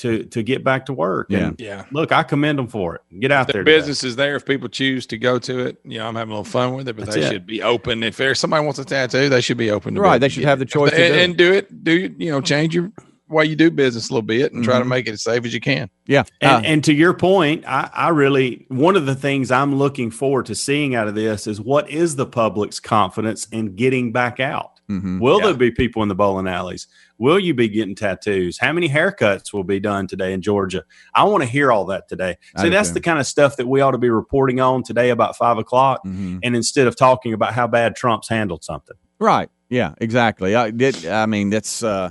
to 0.03 0.23
to 0.25 0.43
get 0.43 0.63
back 0.63 0.85
to 0.85 0.93
work. 0.93 1.27
Yeah. 1.29 1.47
And 1.47 1.59
Yeah. 1.59 1.85
look, 1.91 2.11
I 2.11 2.23
commend 2.23 2.59
them 2.59 2.67
for 2.67 2.95
it. 2.95 3.01
Get 3.19 3.31
out 3.31 3.47
The 3.47 3.53
there. 3.53 3.63
today. 3.63 3.77
business 3.79 4.03
is 4.03 4.15
there 4.15 4.35
if 4.35 4.45
people 4.45 4.69
choose 4.69 5.05
to 5.07 5.17
go 5.17 5.39
to 5.39 5.59
it. 5.65 5.77
You 5.83 5.97
know, 5.99 6.07
I'm 6.07 6.15
having 6.15 6.31
a 6.31 6.35
little 6.35 6.43
fun 6.51 6.75
with 6.75 6.87
it, 6.87 6.95
but 6.95 7.05
That's 7.05 7.15
they 7.17 7.23
it. 7.23 7.31
should 7.31 7.45
be 7.47 7.61
open. 7.63 8.03
If 8.03 8.17
there's 8.17 8.39
somebody 8.39 8.63
wants 8.63 8.79
a 8.79 8.85
tattoo, 8.85 9.29
they 9.29 9.41
should 9.41 9.57
be 9.57 9.71
open. 9.71 9.95
To 9.95 9.99
be 9.99 10.03
Right, 10.03 10.19
they 10.21 10.29
should 10.29 10.43
have 10.45 10.59
the 10.59 10.65
it. 10.65 10.69
choice 10.69 10.91
to 10.91 11.03
and, 11.03 11.35
do 11.37 11.51
it. 11.53 11.69
and 11.71 11.83
do 11.83 11.93
it. 11.97 12.17
Do 12.17 12.23
you 12.23 12.31
know 12.31 12.41
change 12.41 12.75
your 12.75 12.91
way 13.29 13.45
you 13.45 13.55
do 13.55 13.71
business 13.71 14.09
a 14.09 14.13
little 14.13 14.21
bit 14.27 14.53
and 14.53 14.63
try 14.63 14.77
to 14.77 14.85
Mhm. 14.85 14.89
make 14.89 15.07
it 15.07 15.11
as 15.13 15.23
safe 15.23 15.43
as 15.43 15.53
you 15.55 15.59
can. 15.59 15.89
Yeah, 16.05 16.23
And, 16.39 16.51
Uh, 16.51 16.67
and 16.69 16.83
to 16.83 16.93
your 16.93 17.13
point, 17.15 17.63
I, 17.65 17.89
I 17.91 18.09
really 18.09 18.65
one 18.67 18.95
of 18.95 19.07
the 19.07 19.15
things 19.15 19.49
I'm 19.49 19.75
looking 19.75 20.11
forward 20.11 20.45
to 20.47 20.55
seeing 20.55 20.93
out 20.93 21.07
of 21.07 21.15
this 21.15 21.47
is 21.47 21.59
what 21.59 21.89
is 21.89 22.15
the 22.15 22.27
public's 22.27 22.79
confidence 22.79 23.47
in 23.51 23.75
getting 23.75 24.11
back 24.11 24.39
out. 24.39 24.72
Mhm. 24.89 25.19
Will 25.19 25.39
Yeah. 25.39 25.45
there 25.47 25.53
be 25.55 25.71
people 25.71 26.01
in 26.03 26.09
the 26.09 26.15
bowling 26.15 26.47
alleys? 26.47 26.87
Will 27.17 27.39
you 27.39 27.53
be 27.53 27.67
getting 27.69 27.95
tattoos? 27.95 28.57
How 28.59 28.73
many 28.73 28.89
haircuts 28.89 29.53
will 29.53 29.63
be 29.63 29.79
done 29.79 30.07
today 30.07 30.33
in 30.33 30.41
Georgia? 30.41 30.83
I 31.15 31.23
want 31.23 31.43
to 31.43 31.49
hear 31.49 31.71
all 31.71 31.85
that 31.85 32.07
today. 32.09 32.37
See, 32.57 32.69
that's 32.69 32.91
the 32.91 33.01
kind 33.01 33.19
of 33.19 33.25
stuff 33.27 33.55
that 33.57 33.67
we 33.67 33.81
ought 33.81 33.91
to 33.91 33.97
be 33.97 34.09
reporting 34.09 34.59
on 34.59 34.83
today 34.83 35.09
about 35.09 35.37
five 35.37 35.57
o'clock. 35.57 36.01
Mhm. 36.05 36.39
And 36.43 36.55
instead 36.55 36.87
of 36.87 36.95
talking 36.95 37.33
about 37.33 37.53
how 37.53 37.67
bad 37.67 37.95
Trump's 37.95 38.27
handled 38.29 38.63
something. 38.63 38.97
Right. 39.19 39.49
Yeah. 39.69 39.93
Exactly. 39.99 40.55
I 40.55 40.71
did. 40.71 41.05
I 41.07 41.25
mean, 41.25 41.49
that's 41.49 41.81
uh, 41.83 42.09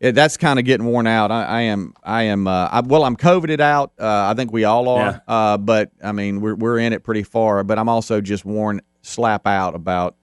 it, 0.00 0.14
that's 0.14 0.36
kind 0.36 0.58
of 0.58 0.64
getting 0.64 0.86
worn 0.86 1.06
out. 1.06 1.30
I, 1.30 1.44
I 1.44 1.60
am. 1.62 1.94
I 2.02 2.22
am. 2.24 2.46
Uh, 2.46 2.68
I, 2.70 2.80
well, 2.80 3.04
I'm 3.04 3.16
coveted 3.16 3.60
out. 3.60 3.92
Uh, 3.98 4.28
I 4.30 4.34
think 4.34 4.52
we 4.52 4.64
all 4.64 4.88
are. 4.88 5.22
Uh, 5.28 5.56
but 5.58 5.90
I 6.02 6.12
mean, 6.12 6.40
we're 6.40 6.54
we're 6.54 6.78
in 6.78 6.92
it 6.92 7.04
pretty 7.04 7.22
far. 7.22 7.62
But 7.64 7.78
I'm 7.78 7.88
also 7.88 8.20
just 8.20 8.44
worn 8.44 8.80
slap 9.02 9.46
out 9.46 9.74
about 9.74 10.16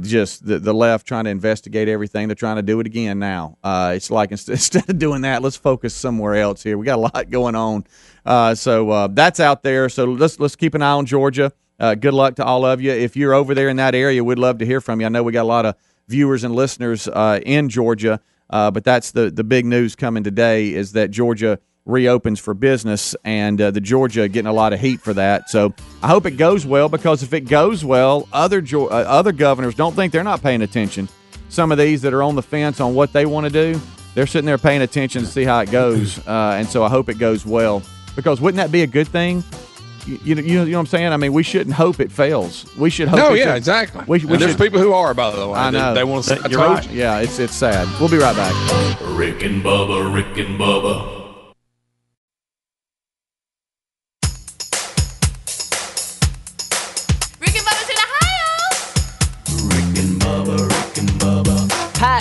just 0.00 0.46
the, 0.46 0.58
the 0.58 0.72
left 0.72 1.06
trying 1.06 1.24
to 1.24 1.30
investigate 1.30 1.88
everything. 1.88 2.28
They're 2.28 2.34
trying 2.34 2.56
to 2.56 2.62
do 2.62 2.78
it 2.80 2.86
again 2.86 3.18
now. 3.18 3.58
Uh, 3.62 3.94
it's 3.96 4.10
like 4.10 4.30
instead, 4.32 4.52
instead 4.52 4.88
of 4.88 4.98
doing 4.98 5.22
that, 5.22 5.42
let's 5.42 5.56
focus 5.56 5.94
somewhere 5.94 6.34
else 6.36 6.62
here. 6.62 6.78
We 6.78 6.86
got 6.86 6.98
a 6.98 7.02
lot 7.02 7.30
going 7.30 7.54
on. 7.54 7.84
Uh, 8.24 8.54
so 8.54 8.90
uh, 8.90 9.08
that's 9.08 9.40
out 9.40 9.62
there. 9.62 9.88
So 9.88 10.04
let's 10.04 10.38
let's 10.38 10.56
keep 10.56 10.74
an 10.74 10.82
eye 10.82 10.92
on 10.92 11.06
Georgia. 11.06 11.52
Uh, 11.78 11.94
good 11.94 12.14
luck 12.14 12.36
to 12.36 12.44
all 12.44 12.64
of 12.64 12.80
you. 12.80 12.92
If 12.92 13.16
you're 13.16 13.34
over 13.34 13.54
there 13.54 13.68
in 13.68 13.76
that 13.78 13.94
area, 13.94 14.22
we'd 14.22 14.38
love 14.38 14.58
to 14.58 14.66
hear 14.66 14.80
from 14.80 15.00
you. 15.00 15.06
I 15.06 15.08
know 15.08 15.22
we 15.22 15.32
got 15.32 15.42
a 15.42 15.44
lot 15.44 15.66
of 15.66 15.74
viewers 16.06 16.44
and 16.44 16.54
listeners 16.54 17.08
uh, 17.08 17.40
in 17.44 17.68
Georgia, 17.68 18.20
uh, 18.50 18.70
but 18.70 18.84
that's 18.84 19.10
the 19.10 19.30
the 19.30 19.44
big 19.44 19.66
news 19.66 19.96
coming 19.96 20.22
today 20.22 20.72
is 20.72 20.92
that 20.92 21.10
Georgia 21.10 21.58
reopens 21.86 22.40
for 22.40 22.54
business, 22.54 23.14
and 23.24 23.60
uh, 23.60 23.70
the 23.70 23.80
Georgia 23.80 24.28
getting 24.28 24.46
a 24.48 24.52
lot 24.52 24.72
of 24.72 24.80
heat 24.80 25.00
for 25.00 25.12
that. 25.14 25.50
So 25.50 25.74
I 26.02 26.08
hope 26.08 26.26
it 26.26 26.32
goes 26.32 26.64
well 26.66 26.88
because 26.88 27.22
if 27.22 27.32
it 27.34 27.42
goes 27.42 27.84
well, 27.84 28.28
other 28.32 28.60
Geo- 28.60 28.86
uh, 28.86 29.04
other 29.06 29.32
governors 29.32 29.74
don't 29.74 29.94
think 29.94 30.12
they're 30.12 30.24
not 30.24 30.42
paying 30.42 30.62
attention. 30.62 31.08
Some 31.48 31.70
of 31.72 31.78
these 31.78 32.02
that 32.02 32.12
are 32.14 32.22
on 32.22 32.34
the 32.34 32.42
fence 32.42 32.80
on 32.80 32.94
what 32.94 33.12
they 33.12 33.26
want 33.26 33.46
to 33.46 33.50
do, 33.52 33.80
they're 34.14 34.26
sitting 34.26 34.46
there 34.46 34.58
paying 34.58 34.82
attention 34.82 35.22
to 35.22 35.28
see 35.28 35.44
how 35.44 35.60
it 35.60 35.70
goes, 35.70 36.18
uh, 36.26 36.56
and 36.58 36.66
so 36.68 36.82
I 36.84 36.88
hope 36.88 37.08
it 37.08 37.18
goes 37.18 37.44
well 37.44 37.82
because 38.16 38.40
wouldn't 38.40 38.56
that 38.58 38.72
be 38.72 38.82
a 38.82 38.86
good 38.86 39.08
thing? 39.08 39.44
You, 40.06 40.18
you, 40.24 40.34
know- 40.34 40.42
you 40.42 40.54
know 40.56 40.78
what 40.78 40.80
I'm 40.80 40.86
saying? 40.86 41.12
I 41.12 41.16
mean, 41.16 41.32
we 41.32 41.42
shouldn't 41.42 41.74
hope 41.76 41.98
it 42.00 42.10
fails. 42.12 42.66
We 42.76 42.90
should 42.90 43.08
hope. 43.08 43.18
No, 43.18 43.34
it 43.34 43.38
yeah, 43.38 43.44
should- 43.46 43.56
exactly. 43.56 44.04
We, 44.06 44.24
we 44.24 44.36
there's 44.36 44.52
should, 44.52 44.60
people 44.60 44.80
who 44.80 44.92
are, 44.92 45.14
by 45.14 45.30
the 45.30 45.48
way. 45.48 45.54
I 45.54 45.70
They- 45.70 45.78
know. 45.78 45.94
They, 45.94 46.04
want 46.04 46.24
to. 46.26 46.46
You're 46.50 46.60
right. 46.60 46.90
yeah, 46.90 47.20
it's 47.20 47.38
it's 47.38 47.54
sad. 47.54 47.88
We'll 48.00 48.10
be 48.10 48.18
right 48.18 48.36
back. 48.36 48.52
Rick 49.16 49.42
and 49.42 49.62
Bubba, 49.62 50.14
Rick 50.14 50.36
and 50.46 50.58
Bubba. 50.58 51.23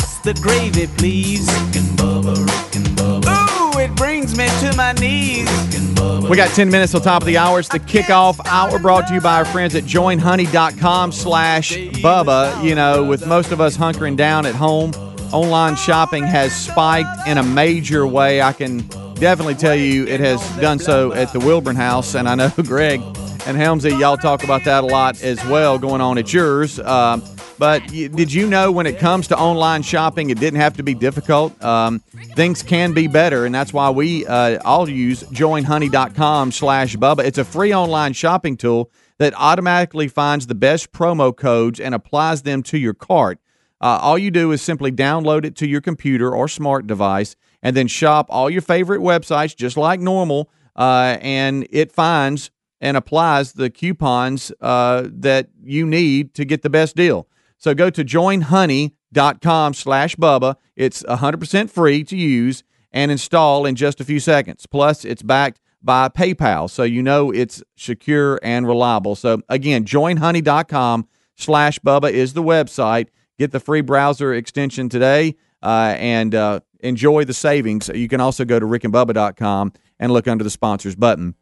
Pass 0.04 0.20
the 0.20 0.34
gravy, 0.34 0.88
please. 0.98 1.48
Rick 1.48 1.78
and 1.78 1.98
Bubba, 1.98 2.36
Rick 2.36 2.76
and 2.76 2.88
Bubba. 2.98 3.76
Ooh, 3.76 3.80
it 3.80 3.96
brings 3.96 4.38
me 4.38 4.48
to 4.60 4.76
my 4.76 4.92
knees. 4.94 5.50
Rick 5.50 5.76
and 5.76 5.98
Bubba. 5.98 6.30
We 6.30 6.36
got 6.36 6.50
10 6.50 6.70
minutes 6.70 6.92
till 6.92 7.00
top 7.00 7.22
of 7.22 7.26
the 7.26 7.38
hour. 7.38 7.60
It's 7.60 7.70
the 7.70 7.80
kickoff 7.80 8.46
hour 8.46 8.80
brought 8.80 9.08
to 9.08 9.14
you 9.14 9.22
by 9.22 9.38
our 9.38 9.46
friends 9.46 9.76
at 9.76 9.84
joinhoney.com 9.84 11.14
slash 11.14 11.72
Bubba. 11.78 12.62
You 12.62 12.76
know, 12.76 13.06
with 13.06 13.26
most 13.26 13.54
of 13.54 13.62
us 13.62 13.78
hunkering 13.78 14.18
down 14.18 14.46
at 14.46 14.56
home, 14.56 14.92
online 15.32 15.78
shopping 15.78 16.26
has 16.26 16.54
spiked 16.54 17.26
in 17.26 17.38
a 17.38 17.44
major 17.44 18.06
way. 18.06 18.42
I 18.42 18.52
can 18.52 18.80
definitely 19.14 19.56
tell 19.56 19.76
you 19.76 20.06
it 20.06 20.20
has 20.20 20.42
done 20.58 20.80
so 20.80 21.14
at 21.14 21.32
the 21.32 21.40
Wilburn 21.40 21.78
House, 21.78 22.14
and 22.14 22.28
I 22.28 22.36
know 22.36 22.50
Greg 22.58 23.00
and 23.46 23.58
Helmsy, 23.58 23.98
y'all 23.98 24.18
talk 24.18 24.44
about 24.44 24.66
that 24.66 24.84
a 24.84 24.88
lot 24.88 25.22
as 25.22 25.44
well 25.46 25.80
going 25.80 26.02
on 26.02 26.18
at 26.18 26.34
yours. 26.34 26.80
Um, 26.80 27.22
but 27.64 27.88
did 27.88 28.34
you 28.34 28.46
know 28.46 28.74
when 28.74 28.86
it 28.86 29.00
comes 29.00 29.30
to 29.30 29.38
online 29.38 29.84
shopping, 29.84 30.30
it 30.30 30.38
didn't 30.38 30.60
have 30.60 30.76
to 30.76 30.84
be 30.84 30.94
difficult? 30.94 31.64
Um, 31.64 32.00
things 32.36 32.62
can 32.62 32.92
be 32.92 33.08
better, 33.08 33.46
and 33.46 33.56
that's 33.56 33.72
why 33.72 33.90
we 33.90 34.26
uh, 34.26 34.60
all 34.66 34.90
use 34.90 35.24
joinhoney.com 35.24 36.52
slash 36.52 36.98
Bubba. 36.98 37.24
It's 37.24 37.38
a 37.38 37.46
free 37.46 37.74
online 37.74 38.12
shopping 38.12 38.58
tool 38.58 38.92
that 39.18 39.34
automatically 39.38 40.10
finds 40.10 40.48
the 40.48 40.56
best 40.56 40.92
promo 40.92 41.34
codes 41.34 41.80
and 41.80 41.96
applies 41.96 42.42
them 42.42 42.64
to 42.64 42.78
your 42.78 42.94
cart. 42.94 43.40
Uh, 43.80 43.98
all 44.02 44.18
you 44.18 44.30
do 44.30 44.52
is 44.52 44.62
simply 44.62 44.92
download 44.92 45.46
it 45.46 45.56
to 45.56 45.66
your 45.66 45.80
computer 45.80 46.36
or 46.36 46.50
smart 46.50 46.86
device 46.86 47.38
and 47.62 47.78
then 47.78 47.88
shop 47.88 48.28
all 48.30 48.50
your 48.50 48.62
favorite 48.62 49.00
websites 49.00 49.56
just 49.56 49.78
like 49.78 50.02
normal, 50.02 50.50
uh, 50.76 51.16
and 51.22 51.66
it 51.70 51.94
finds 51.94 52.52
and 52.82 52.98
applies 52.98 53.54
the 53.54 53.70
coupons 53.70 54.52
uh, 54.60 55.08
that 55.10 55.48
you 55.64 55.86
need 55.86 56.34
to 56.34 56.44
get 56.44 56.62
the 56.62 56.70
best 56.70 56.98
deal. 56.98 57.26
So 57.64 57.74
go 57.74 57.90
to 57.90 58.04
joinhoney.com 58.04 59.74
slash 59.74 60.18
Bubba. 60.18 60.58
It's 60.76 61.02
100% 61.04 61.70
free 61.70 62.04
to 62.04 62.18
use 62.18 62.62
and 62.92 63.10
install 63.10 63.66
in 63.66 63.76
just 63.76 64.02
a 64.02 64.04
few 64.04 64.20
seconds. 64.20 64.66
Plus, 64.66 65.06
it's 65.06 65.22
backed 65.24 65.62
by 65.82 66.10
PayPal, 66.10 66.70
so 66.70 66.84
you 66.84 67.02
know 67.02 67.32
it's 67.32 67.64
secure 67.78 68.38
and 68.44 68.68
reliable. 68.68 69.16
So 69.16 69.44
again, 69.48 69.86
joinhoney.com 69.86 71.08
slash 71.38 71.80
Bubba 71.80 72.12
is 72.12 72.34
the 72.34 72.44
website. 72.44 73.08
Get 73.40 73.52
the 73.52 73.62
free 73.62 73.80
browser 73.80 74.34
extension 74.34 74.90
today 74.90 75.38
uh, 75.62 75.96
and 75.98 76.36
uh, 76.36 76.60
enjoy 76.82 77.24
the 77.24 77.34
savings. 77.34 77.90
You 77.96 78.10
can 78.10 78.20
also 78.20 78.44
go 78.44 78.60
to 78.60 78.66
rickandbubba.com 78.66 79.72
and 80.02 80.12
look 80.12 80.28
under 80.28 80.44
the 80.44 80.50
sponsors 80.50 80.98
button. 80.98 81.36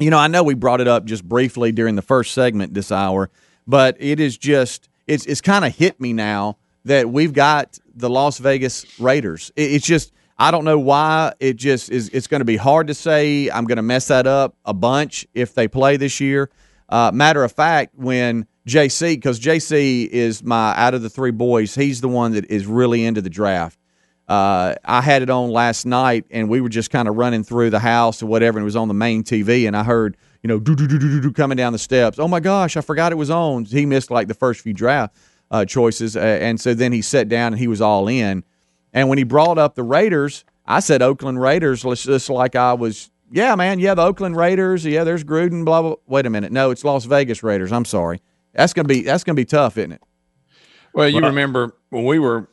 You 0.00 0.10
know, 0.10 0.18
I 0.18 0.26
know 0.26 0.42
we 0.42 0.54
brought 0.54 0.80
it 0.80 0.88
up 0.88 1.04
just 1.04 1.22
briefly 1.22 1.70
during 1.70 1.94
the 1.94 2.02
first 2.02 2.34
segment 2.34 2.74
this 2.74 2.90
hour, 2.90 3.30
but 3.64 3.96
it 4.00 4.18
is 4.18 4.36
just 4.36 4.88
it's 5.08 5.26
it's 5.26 5.40
kind 5.40 5.64
of 5.64 5.74
hit 5.74 6.00
me 6.00 6.12
now 6.12 6.58
that 6.84 7.10
we've 7.10 7.32
got 7.32 7.78
the 7.94 8.08
Las 8.08 8.38
Vegas 8.38 9.00
Raiders. 9.00 9.50
It, 9.56 9.72
it's 9.72 9.86
just 9.86 10.12
I 10.38 10.52
don't 10.52 10.64
know 10.64 10.78
why 10.78 11.32
it 11.40 11.56
just 11.56 11.90
is. 11.90 12.08
It's 12.10 12.28
going 12.28 12.40
to 12.40 12.44
be 12.44 12.56
hard 12.56 12.86
to 12.86 12.94
say. 12.94 13.50
I'm 13.50 13.64
going 13.64 13.76
to 13.76 13.82
mess 13.82 14.08
that 14.08 14.26
up 14.26 14.54
a 14.64 14.74
bunch 14.74 15.26
if 15.34 15.54
they 15.54 15.66
play 15.66 15.96
this 15.96 16.20
year. 16.20 16.50
Uh, 16.88 17.10
matter 17.12 17.42
of 17.42 17.52
fact, 17.52 17.94
when 17.96 18.46
JC, 18.66 19.16
because 19.16 19.40
JC 19.40 20.06
is 20.06 20.42
my 20.44 20.74
out 20.76 20.94
of 20.94 21.02
the 21.02 21.10
three 21.10 21.32
boys, 21.32 21.74
he's 21.74 22.00
the 22.00 22.08
one 22.08 22.32
that 22.32 22.50
is 22.50 22.66
really 22.66 23.04
into 23.04 23.20
the 23.20 23.30
draft. 23.30 23.78
Uh, 24.28 24.74
I 24.84 25.00
had 25.00 25.22
it 25.22 25.30
on 25.30 25.50
last 25.50 25.86
night, 25.86 26.26
and 26.30 26.50
we 26.50 26.60
were 26.60 26.68
just 26.68 26.90
kind 26.90 27.08
of 27.08 27.16
running 27.16 27.42
through 27.42 27.70
the 27.70 27.78
house 27.78 28.22
or 28.22 28.26
whatever, 28.26 28.58
and 28.58 28.62
it 28.62 28.66
was 28.66 28.76
on 28.76 28.88
the 28.88 28.94
main 28.94 29.24
TV, 29.24 29.66
and 29.66 29.74
I 29.74 29.82
heard 29.82 30.16
you 30.42 30.48
know 30.48 30.58
do 30.58 30.74
do 30.74 30.86
do 30.86 30.98
do 30.98 31.20
do 31.20 31.32
coming 31.32 31.56
down 31.56 31.72
the 31.72 31.78
steps. 31.78 32.18
Oh 32.18 32.28
my 32.28 32.40
gosh, 32.40 32.76
I 32.76 32.80
forgot 32.80 33.12
it 33.12 33.16
was 33.16 33.30
on. 33.30 33.64
He 33.64 33.86
missed 33.86 34.10
like 34.10 34.28
the 34.28 34.34
first 34.34 34.60
few 34.60 34.72
draft 34.72 35.16
uh, 35.50 35.64
choices, 35.64 36.16
uh, 36.16 36.20
and 36.20 36.60
so 36.60 36.74
then 36.74 36.92
he 36.92 37.02
sat 37.02 37.28
down 37.28 37.52
and 37.52 37.58
he 37.58 37.68
was 37.68 37.80
all 37.80 38.08
in. 38.08 38.44
And 38.92 39.08
when 39.08 39.18
he 39.18 39.24
brought 39.24 39.58
up 39.58 39.74
the 39.74 39.82
Raiders, 39.82 40.44
I 40.66 40.80
said 40.80 41.02
Oakland 41.02 41.40
Raiders, 41.40 41.82
just 41.82 42.04
just 42.04 42.30
like 42.30 42.56
I 42.56 42.72
was. 42.74 43.10
Yeah, 43.30 43.54
man. 43.56 43.78
Yeah, 43.78 43.94
the 43.94 44.02
Oakland 44.02 44.36
Raiders. 44.36 44.86
Yeah, 44.86 45.04
there's 45.04 45.22
Gruden. 45.22 45.64
Blah 45.64 45.82
blah. 45.82 45.94
Wait 46.06 46.24
a 46.24 46.30
minute. 46.30 46.50
No, 46.50 46.70
it's 46.70 46.84
Las 46.84 47.04
Vegas 47.04 47.42
Raiders. 47.42 47.72
I'm 47.72 47.84
sorry. 47.84 48.22
That's 48.54 48.72
gonna 48.72 48.88
be 48.88 49.02
that's 49.02 49.24
gonna 49.24 49.36
be 49.36 49.44
tough, 49.44 49.76
isn't 49.76 49.92
it? 49.92 50.02
Well, 50.94 51.08
you 51.08 51.20
remember 51.20 51.74
when 51.90 52.04
we 52.04 52.18
were 52.18 52.48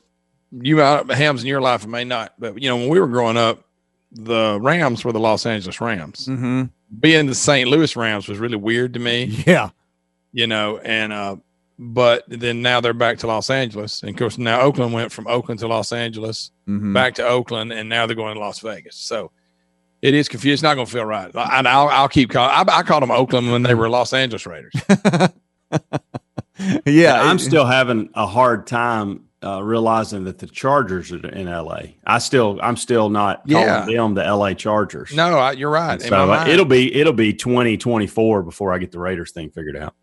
you 0.52 0.82
out 0.82 1.10
hams 1.10 1.42
in 1.42 1.48
your 1.48 1.62
life 1.62 1.84
it 1.84 1.88
may 1.88 2.04
not, 2.04 2.34
but 2.38 2.62
you 2.62 2.70
know 2.70 2.78
when 2.78 2.90
we 2.90 3.00
were 3.00 3.08
growing 3.08 3.38
up, 3.38 3.66
the 4.12 4.60
Rams 4.62 5.04
were 5.04 5.12
the 5.12 5.20
Los 5.20 5.46
Angeles 5.46 5.82
Rams. 5.82 6.28
Mm-hmm. 6.28 6.64
Being 7.00 7.26
the 7.28 7.36
St. 7.36 7.70
Louis 7.70 7.96
Rams 7.96 8.28
was 8.28 8.38
really 8.40 8.58
weird 8.58 8.94
to 8.94 9.00
me. 9.00 9.26
Yeah. 9.46 9.70
You 10.34 10.48
know, 10.48 10.78
and 10.80 11.14
uh, 11.14 11.38
but 11.80 12.24
then 12.28 12.62
now 12.62 12.82
they're 12.82 12.94
back 12.94 13.18
to 13.20 13.28
Los 13.28 13.50
Angeles, 13.50 14.02
and 14.02 14.10
of 14.12 14.18
course 14.18 14.38
now 14.38 14.62
Oakland 14.62 14.94
went 14.94 15.12
from 15.12 15.28
Oakland 15.28 15.60
to 15.60 15.68
Los 15.68 15.92
Angeles, 15.94 16.52
Mhm. 16.68 16.94
back 16.94 17.16
to 17.16 17.26
Oakland, 17.28 17.72
and 17.74 17.88
now 17.90 18.06
they're 18.06 18.16
going 18.16 18.34
to 18.36 18.40
Las 18.40 18.60
Vegas. 18.60 18.96
So. 18.96 19.32
It 20.02 20.14
is 20.14 20.28
confused. 20.30 20.56
It's 20.56 20.62
not 20.62 20.76
going 20.76 20.86
to 20.86 20.92
feel 20.92 21.06
right. 21.06 21.32
And 21.34 21.68
I'll, 21.68 21.88
I'll 21.88 22.10
keep 22.10 22.30
calling. 22.30 22.52
I, 22.54 22.64
I 22.80 22.84
called 22.84 23.02
them 23.02 23.10
Oakland 23.10 23.52
when 23.52 23.64
they 23.64 23.74
were 23.74 23.90
Los 23.90 24.14
Angeles 24.14 24.46
Raiders. 24.46 24.74
Yeah, 26.86 27.22
I'm 27.22 27.38
still 27.40 27.66
having 27.66 28.10
a 28.14 28.26
hard 28.26 28.66
time 28.66 29.25
uh, 29.46 29.62
realizing 29.62 30.24
that 30.26 30.40
the 30.40 30.48
Chargers 30.48 31.12
are 31.12 31.28
in 31.30 31.46
LA. 31.46 31.80
I 32.06 32.18
still, 32.20 32.60
I'm 32.64 32.76
still 32.76 33.10
not 33.10 33.44
Yeah. 33.46 33.82
calling 33.82 33.96
them 33.96 34.14
the 34.16 34.24
LA 34.24 34.54
Chargers. 34.54 35.14
No, 35.14 35.38
I, 35.38 35.52
you're 35.52 35.70
right. 35.70 36.02
So 36.02 36.10
my 36.10 36.22
uh, 36.22 36.26
mind. 36.26 36.50
it'll 36.50 36.66
be 36.66 36.94
it'll 36.96 37.14
be 37.14 37.34
2024 37.34 38.44
before 38.44 38.74
I 38.74 38.78
get 38.80 38.92
the 38.92 39.00
Raiders 39.00 39.32
thing 39.32 39.50
figured 39.52 39.78
out. 39.78 39.94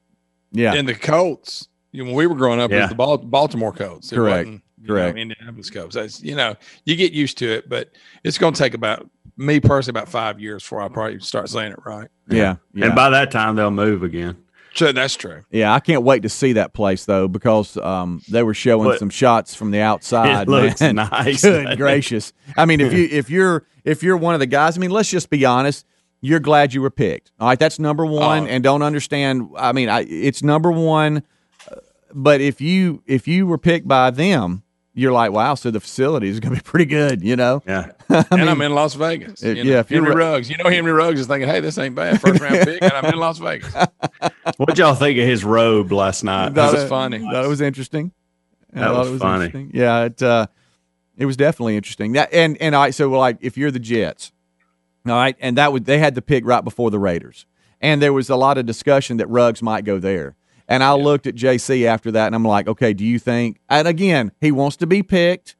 Yeah. 0.52 0.74
And 0.74 0.86
the 0.86 0.94
Colts, 0.94 1.68
you 1.92 2.02
know, 2.02 2.08
when 2.10 2.16
we 2.16 2.26
were 2.26 2.34
growing 2.34 2.60
up, 2.60 2.70
it 2.70 2.80
was 2.80 2.88
the 2.90 2.94
Bal- 2.94 3.18
Baltimore 3.18 3.72
Colts. 3.72 4.12
It 4.12 4.16
Correct. 4.16 4.46
wasn't, 4.46 4.62
you 4.80 4.86
Correct. 4.88 5.16
Know, 5.16 5.22
Indianapolis 5.22 5.70
Colts. 5.70 5.94
That's, 5.94 6.22
you 6.22 6.36
know, 6.36 6.54
you 6.84 6.94
get 6.96 7.12
used 7.12 7.38
to 7.38 7.50
it, 7.50 7.68
but 7.68 7.90
it's 8.24 8.38
going 8.38 8.52
to 8.54 8.58
take 8.58 8.74
about 8.74 9.08
me 9.36 9.60
personally 9.60 9.98
about 9.98 10.08
five 10.10 10.38
years 10.38 10.62
before 10.62 10.82
I 10.82 10.88
probably 10.88 11.18
start 11.20 11.48
saying 11.48 11.72
it 11.72 11.78
right. 11.86 12.08
yeah. 12.28 12.56
Yeah. 12.74 12.86
And 12.86 12.94
by 12.94 13.10
that 13.10 13.30
time 13.30 13.56
they'll 13.56 13.70
move 13.70 14.02
again. 14.02 14.36
So 14.74 14.90
that's 14.92 15.16
true. 15.16 15.44
Yeah, 15.50 15.74
I 15.74 15.80
can't 15.80 16.02
wait 16.02 16.22
to 16.22 16.28
see 16.28 16.54
that 16.54 16.72
place 16.72 17.04
though 17.04 17.28
because 17.28 17.76
um, 17.76 18.22
they 18.28 18.42
were 18.42 18.54
showing 18.54 18.88
But- 18.88 18.98
some 18.98 19.10
shots 19.10 19.54
from 19.54 19.70
the 19.70 19.80
outside. 19.80 20.42
It 20.42 20.50
looks 20.50 20.80
man. 20.80 20.94
nice. 21.10 21.42
Good 21.42 21.76
gracious! 21.76 22.32
I 22.56 22.64
mean, 22.64 22.80
if 22.80 22.92
you 22.92 23.08
if 23.10 23.28
you're 23.30 23.64
if 23.84 24.02
you're 24.02 24.16
one 24.16 24.34
of 24.34 24.40
the 24.40 24.46
guys, 24.46 24.76
I 24.76 24.80
mean, 24.80 24.90
let's 24.90 25.10
just 25.10 25.28
be 25.30 25.44
honest. 25.44 25.84
You're 26.24 26.40
glad 26.40 26.72
you 26.72 26.80
were 26.80 26.90
picked. 26.90 27.32
All 27.40 27.48
right, 27.48 27.58
that's 27.58 27.78
number 27.80 28.06
one. 28.06 28.44
Oh. 28.44 28.46
and 28.46 28.62
don't 28.62 28.82
understand. 28.82 29.48
I 29.56 29.72
mean, 29.72 29.88
I, 29.88 30.02
it's 30.08 30.42
number 30.42 30.70
one. 30.70 31.24
uh, 31.70 31.76
But 32.14 32.40
if 32.40 32.60
you 32.60 33.02
if 33.06 33.26
you 33.26 33.46
were 33.46 33.58
picked 33.58 33.88
by 33.88 34.10
them, 34.10 34.62
you're 34.94 35.12
like, 35.12 35.32
wow. 35.32 35.54
So 35.54 35.70
the 35.70 35.80
facility 35.80 36.28
is 36.28 36.38
going 36.40 36.54
to 36.54 36.60
be 36.60 36.64
pretty 36.68 36.84
good. 36.86 37.22
You 37.22 37.36
know? 37.36 37.62
Yeah. 37.66 37.92
and 38.30 38.50
I'm 38.50 38.60
in 38.60 38.74
Las 38.74 38.94
Vegas. 38.94 39.42
It- 39.42 39.56
you 39.56 39.64
know, 39.64 39.70
yeah, 39.70 39.78
if 39.80 39.90
you're 39.90 40.02
Henry 40.04 40.16
ra- 40.22 40.30
Ruggs. 40.32 40.50
You 40.50 40.56
know, 40.58 40.68
Henry 40.68 40.92
Ruggs 40.92 41.20
is 41.20 41.26
thinking, 41.26 41.48
hey, 41.48 41.60
this 41.60 41.78
ain't 41.78 41.94
bad. 41.94 42.20
First 42.20 42.40
round 42.40 42.64
pick, 42.64 42.82
and 42.82 42.92
I'm 42.92 43.06
in 43.06 43.18
Las 43.18 43.38
Vegas. 43.38 43.72
What 44.56 44.76
y'all 44.78 44.94
think 44.94 45.18
of 45.18 45.24
his 45.26 45.44
robe 45.44 45.92
last 45.92 46.24
night? 46.24 46.54
That 46.54 46.72
was 46.72 46.82
it- 46.84 46.88
funny. 46.88 47.18
Thought 47.20 47.44
it 47.44 47.48
was 47.48 47.60
interesting. 47.60 48.12
I 48.74 48.80
That 48.80 48.86
thought 48.88 48.98
was 49.00 49.08
it 49.08 49.12
was 49.12 49.20
funny. 49.22 49.44
interesting. 49.46 49.70
Yeah, 49.74 50.04
it 50.04 50.22
uh, 50.22 50.46
it 51.18 51.26
was 51.26 51.36
definitely 51.36 51.76
interesting. 51.76 52.12
That 52.12 52.32
and 52.32 52.56
and 52.60 52.74
I 52.74 52.90
so 52.90 53.10
like 53.10 53.36
if 53.42 53.56
you're 53.58 53.70
the 53.70 53.78
Jets, 53.78 54.32
all 55.06 55.12
right, 55.14 55.36
and 55.40 55.58
that 55.58 55.72
would 55.74 55.84
they 55.84 55.98
had 55.98 56.14
the 56.14 56.22
pick 56.22 56.46
right 56.46 56.64
before 56.64 56.90
the 56.90 56.98
Raiders, 56.98 57.44
and 57.82 58.00
there 58.00 58.14
was 58.14 58.30
a 58.30 58.36
lot 58.36 58.56
of 58.56 58.64
discussion 58.64 59.18
that 59.18 59.26
Ruggs 59.28 59.60
might 59.62 59.84
go 59.84 59.98
there. 59.98 60.36
And 60.68 60.82
I 60.82 60.94
looked 60.94 61.26
at 61.26 61.34
JC 61.34 61.84
after 61.86 62.10
that, 62.12 62.26
and 62.26 62.34
I'm 62.34 62.44
like, 62.44 62.68
okay, 62.68 62.92
do 62.92 63.04
you 63.04 63.18
think? 63.18 63.58
And 63.68 63.86
again, 63.86 64.32
he 64.40 64.52
wants 64.52 64.76
to 64.76 64.86
be 64.86 65.02
picked. 65.02 65.56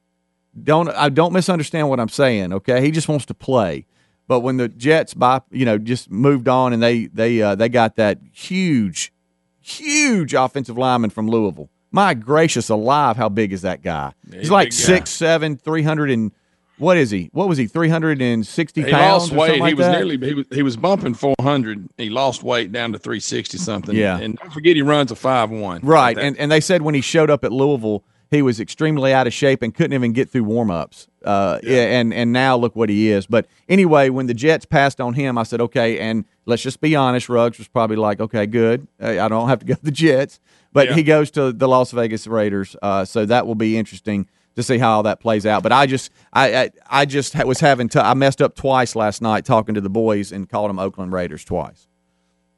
Don't 0.61 0.89
I 0.89 1.09
don't 1.09 1.33
misunderstand 1.33 1.89
what 1.89 1.99
I'm 1.99 2.09
saying. 2.09 2.53
Okay, 2.53 2.81
he 2.81 2.91
just 2.91 3.07
wants 3.07 3.25
to 3.25 3.33
play. 3.33 3.85
But 4.27 4.39
when 4.41 4.57
the 4.57 4.69
Jets, 4.69 5.13
by 5.13 5.41
you 5.51 5.65
know, 5.65 5.77
just 5.77 6.09
moved 6.11 6.47
on 6.47 6.73
and 6.73 6.81
they 6.81 7.07
they 7.07 7.41
uh, 7.41 7.55
they 7.55 7.69
got 7.69 7.95
that 7.97 8.19
huge, 8.31 9.11
huge 9.59 10.33
offensive 10.33 10.77
lineman 10.77 11.09
from 11.09 11.27
Louisville. 11.27 11.69
My 11.91 12.13
gracious 12.13 12.69
alive, 12.69 13.17
how 13.17 13.29
big 13.29 13.53
is 13.53 13.61
that 13.63 13.81
guy? 13.81 14.13
he's 14.25 14.41
He's 14.41 14.51
like 14.51 14.69
big 14.69 14.71
guy. 14.71 14.83
six 14.85 15.09
seven, 15.09 15.57
three 15.57 15.83
hundred 15.83 16.09
and 16.11 16.31
what 16.77 16.97
is 16.97 17.11
he? 17.11 17.29
What 17.33 17.47
was 17.47 17.57
he? 17.57 17.67
Three 17.67 17.89
hundred 17.89 18.21
and 18.21 18.45
sixty 18.45 18.83
He 18.83 18.91
pounds. 18.91 19.31
lost 19.31 19.31
weight. 19.31 19.59
like 19.59 19.69
he 19.69 19.73
was 19.75 19.85
that? 19.85 19.91
nearly 19.93 20.17
he 20.17 20.33
was, 20.33 20.45
he 20.51 20.63
was 20.63 20.75
bumping 20.77 21.13
400. 21.13 21.87
He 21.97 22.09
lost 22.09 22.43
weight 22.43 22.71
down 22.71 22.91
to 22.93 22.97
360 22.99 23.57
something. 23.57 23.95
Yeah. 23.95 24.17
and 24.19 24.37
don't 24.37 24.51
forget 24.51 24.75
he 24.75 24.81
runs 24.81 25.11
a 25.11 25.15
five 25.15 25.49
one. 25.51 25.81
Right. 25.83 26.17
And 26.17 26.37
and 26.37 26.51
they 26.51 26.59
said 26.61 26.81
when 26.81 26.95
he 26.95 27.01
showed 27.01 27.29
up 27.29 27.43
at 27.43 27.51
Louisville, 27.51 28.03
he 28.31 28.41
was 28.41 28.59
extremely 28.59 29.13
out 29.13 29.27
of 29.27 29.33
shape 29.33 29.61
and 29.61 29.73
couldn't 29.75 29.93
even 29.93 30.11
get 30.13 30.29
through 30.29 30.45
warm 30.45 30.71
ups. 30.71 31.07
Uh, 31.23 31.59
and 31.65 32.11
and 32.13 32.33
now 32.33 32.57
look 32.57 32.75
what 32.75 32.89
he 32.89 33.09
is. 33.11 33.27
But 33.27 33.45
anyway, 33.69 34.09
when 34.09 34.25
the 34.25 34.33
Jets 34.33 34.65
passed 34.65 34.99
on 34.99 35.13
him, 35.13 35.37
I 35.37 35.43
said, 35.43 35.61
okay. 35.61 35.99
And 35.99 36.25
let's 36.45 36.63
just 36.63 36.81
be 36.81 36.95
honest, 36.95 37.29
Ruggs 37.29 37.59
was 37.59 37.67
probably 37.67 37.95
like, 37.97 38.19
okay, 38.19 38.45
good. 38.47 38.87
I 38.99 39.27
don't 39.29 39.47
have 39.47 39.59
to 39.59 39.65
go 39.65 39.75
to 39.75 39.83
the 39.85 39.91
Jets. 39.91 40.39
But 40.73 40.87
Yeah. 40.89 40.95
he 40.95 41.03
goes 41.03 41.29
to 41.31 41.53
the 41.53 41.67
Las 41.67 41.91
Vegas 41.91 42.25
Raiders. 42.25 42.75
Uh, 42.81 43.05
so 43.05 43.25
that 43.27 43.45
will 43.45 43.53
be 43.55 43.77
interesting 43.77 44.27
to 44.55 44.63
see 44.63 44.77
how 44.77 44.97
all 44.97 45.03
that 45.03 45.19
plays 45.19 45.45
out. 45.45 45.63
But 45.63 45.71
I 45.71 45.85
just 45.85 46.11
I 46.31 46.55
I, 46.55 46.71
I 46.89 47.05
just 47.05 47.35
was 47.45 47.59
having 47.59 47.89
to 47.89 48.05
I 48.05 48.13
messed 48.13 48.41
up 48.41 48.55
twice 48.55 48.95
last 48.95 49.21
night 49.21 49.45
talking 49.45 49.75
to 49.75 49.81
the 49.81 49.89
boys 49.89 50.31
and 50.31 50.49
called 50.49 50.69
them 50.69 50.79
Oakland 50.79 51.11
Raiders 51.11 51.43
twice. 51.43 51.87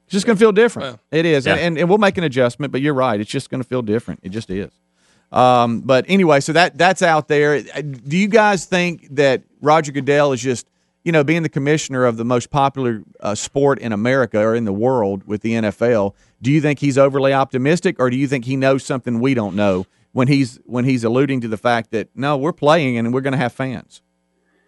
It's 0.06 0.14
just 0.14 0.26
going 0.28 0.36
to 0.36 0.40
feel 0.40 0.52
different. 0.52 0.88
Well, 0.88 1.00
it 1.12 1.26
is, 1.26 1.48
and, 1.48 1.60
yeah. 1.60 1.66
and, 1.66 1.78
and 1.80 1.90
we'll 1.90 1.98
make 1.98 2.18
an 2.18 2.24
adjustment. 2.24 2.72
But 2.72 2.82
you're 2.82 2.94
right; 2.94 3.20
it's 3.20 3.32
just 3.32 3.50
going 3.50 3.62
to 3.62 3.68
feel 3.68 3.82
different. 3.82 4.20
It 4.24 4.30
just 4.30 4.50
is. 4.50 4.72
Um, 5.32 5.82
but 5.82 6.06
anyway, 6.08 6.40
so 6.40 6.54
that 6.54 6.78
that's 6.78 7.02
out 7.02 7.28
there. 7.28 7.62
Do 7.62 8.18
you 8.18 8.28
guys 8.28 8.66
think 8.66 9.08
that 9.16 9.44
Roger 9.62 9.92
Goodell 9.92 10.32
is 10.32 10.42
just, 10.42 10.68
you 11.04 11.12
know, 11.12 11.24
being 11.24 11.42
the 11.42 11.50
commissioner 11.50 12.06
of 12.06 12.18
the 12.18 12.26
most 12.26 12.52
popular 12.52 13.02
uh, 13.20 13.34
sport 13.34 13.80
in 13.80 13.92
America 13.92 14.40
or 14.40 14.56
in 14.56 14.66
the 14.66 14.74
world 14.74 15.26
with 15.26 15.42
the 15.42 15.54
NFL? 15.54 16.14
Do 16.42 16.52
you 16.52 16.62
think 16.62 16.80
he's 16.80 16.98
overly 17.00 17.34
optimistic, 17.34 17.96
or 18.00 18.12
do 18.12 18.18
you 18.18 18.28
think 18.28 18.46
he 18.46 18.56
knows 18.56 18.86
something 18.86 19.20
we 19.20 19.34
don't 19.34 19.56
know 19.56 19.88
when 20.16 20.30
he's 20.30 20.62
when 20.66 20.86
he's 20.86 21.04
alluding 21.04 21.42
to 21.42 21.50
the 21.50 21.58
fact 21.58 21.92
that 21.92 22.08
no, 22.16 22.38
we're 22.38 22.54
playing 22.54 22.98
and 22.98 23.14
we're 23.14 23.20
going 23.20 23.34
to 23.34 23.38
have 23.38 23.52
fans. 23.52 24.02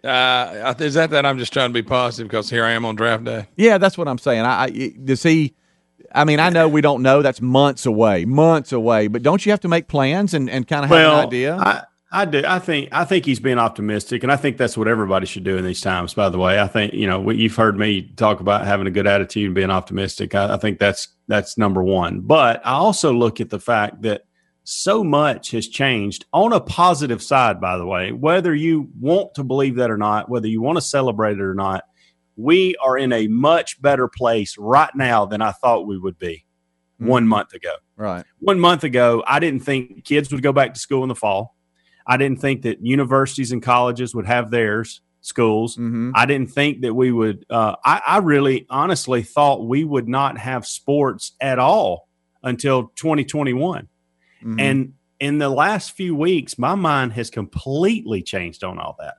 Uh, 0.03 0.73
is 0.77 0.95
that 0.95 1.09
that 1.11 1.25
I'm 1.25 1.37
just 1.37 1.53
trying 1.53 1.69
to 1.69 1.73
be 1.73 1.81
positive 1.81 2.27
because 2.27 2.49
here 2.49 2.65
I 2.65 2.71
am 2.71 2.83
on 2.83 2.97
draft 2.97 3.23
day? 3.23 3.47
Yeah, 3.55 3.77
that's 3.77 3.97
what 3.97 4.09
I'm 4.09 4.17
saying. 4.17 4.41
I, 4.41 4.63
I 4.63 4.93
does 5.01 5.23
he? 5.23 5.55
I 6.13 6.25
mean, 6.25 6.41
I 6.41 6.49
know 6.49 6.67
we 6.67 6.81
don't 6.81 7.01
know. 7.01 7.21
That's 7.21 7.39
months 7.39 7.85
away, 7.85 8.25
months 8.25 8.73
away. 8.73 9.07
But 9.07 9.23
don't 9.23 9.45
you 9.45 9.53
have 9.53 9.61
to 9.61 9.69
make 9.69 9.87
plans 9.87 10.33
and, 10.33 10.49
and 10.49 10.67
kind 10.67 10.83
of 10.83 10.89
have 10.89 10.97
well, 10.97 11.19
an 11.19 11.25
idea? 11.27 11.55
I, 11.55 11.83
I 12.11 12.25
do. 12.25 12.43
I 12.45 12.59
think 12.59 12.89
I 12.91 13.05
think 13.05 13.23
he's 13.23 13.39
being 13.39 13.57
optimistic, 13.57 14.23
and 14.23 14.31
I 14.33 14.35
think 14.35 14.57
that's 14.57 14.77
what 14.77 14.89
everybody 14.89 15.25
should 15.25 15.45
do 15.45 15.55
in 15.55 15.63
these 15.63 15.79
times. 15.79 16.13
By 16.13 16.27
the 16.27 16.37
way, 16.37 16.59
I 16.59 16.67
think 16.67 16.93
you 16.93 17.07
know 17.07 17.21
what 17.21 17.37
you've 17.37 17.55
heard 17.55 17.77
me 17.77 18.01
talk 18.17 18.41
about 18.41 18.65
having 18.65 18.85
a 18.85 18.91
good 18.91 19.07
attitude 19.07 19.45
and 19.45 19.55
being 19.55 19.71
optimistic. 19.71 20.35
I, 20.35 20.55
I 20.55 20.57
think 20.57 20.77
that's 20.77 21.07
that's 21.29 21.57
number 21.57 21.81
one. 21.81 22.19
But 22.19 22.65
I 22.65 22.73
also 22.73 23.13
look 23.13 23.39
at 23.39 23.49
the 23.49 23.61
fact 23.61 24.01
that 24.01 24.25
so 24.69 25.01
much 25.01 25.51
has 25.51 25.65
changed 25.65 26.25
on 26.33 26.51
a 26.51 26.59
positive 26.59 27.23
side. 27.23 27.61
By 27.61 27.77
the 27.77 27.85
way, 27.85 28.11
whether 28.11 28.53
you 28.53 28.89
want 28.99 29.33
to 29.35 29.45
believe 29.45 29.75
that 29.75 29.89
or 29.89 29.95
not, 29.95 30.27
whether 30.27 30.47
you 30.47 30.61
want 30.61 30.75
to 30.75 30.81
celebrate 30.81 31.37
it 31.37 31.41
or 31.41 31.55
not, 31.55 31.85
we 32.35 32.75
are 32.83 32.97
in 32.97 33.13
a 33.13 33.27
much 33.29 33.81
better 33.81 34.09
place 34.09 34.57
right 34.57 34.93
now 34.93 35.25
than 35.25 35.41
I 35.41 35.53
thought 35.53 35.87
we 35.87 35.97
would 35.97 36.19
be 36.19 36.43
one 36.97 37.25
month 37.25 37.53
ago. 37.53 37.75
right. 37.95 38.25
One 38.39 38.59
month 38.59 38.83
ago, 38.83 39.23
I 39.25 39.39
didn't 39.39 39.61
think 39.61 40.03
kids 40.03 40.33
would 40.33 40.43
go 40.43 40.51
back 40.51 40.73
to 40.73 40.79
school 40.81 41.01
in 41.01 41.07
the 41.07 41.15
fall. 41.15 41.55
I 42.05 42.17
didn't 42.17 42.41
think 42.41 42.63
that 42.63 42.85
universities 42.85 43.53
and 43.53 43.63
colleges 43.63 44.13
would 44.13 44.25
have 44.25 44.51
theirs 44.51 44.99
schools. 45.21 45.77
Mm-hmm. 45.77 46.11
I 46.13 46.25
didn't 46.25 46.51
think 46.51 46.81
that 46.81 46.93
we 46.93 47.13
would. 47.13 47.45
Uh, 47.49 47.75
I, 47.85 48.01
I 48.05 48.17
really, 48.17 48.65
honestly 48.69 49.23
thought 49.23 49.65
we 49.65 49.85
would 49.85 50.09
not 50.09 50.37
have 50.37 50.67
sports 50.67 51.31
at 51.39 51.57
all 51.57 52.09
until 52.43 52.91
2021. 52.97 53.87
Mhm. 54.43 54.61
And 54.61 54.93
in 55.19 55.37
the 55.39 55.49
last 55.49 55.91
few 55.93 56.15
weeks, 56.15 56.57
my 56.59 56.75
mind 56.75 57.13
has 57.13 57.29
completely 57.29 58.21
changed 58.21 58.63
on 58.63 58.77
all 58.79 58.95
that. 58.99 59.15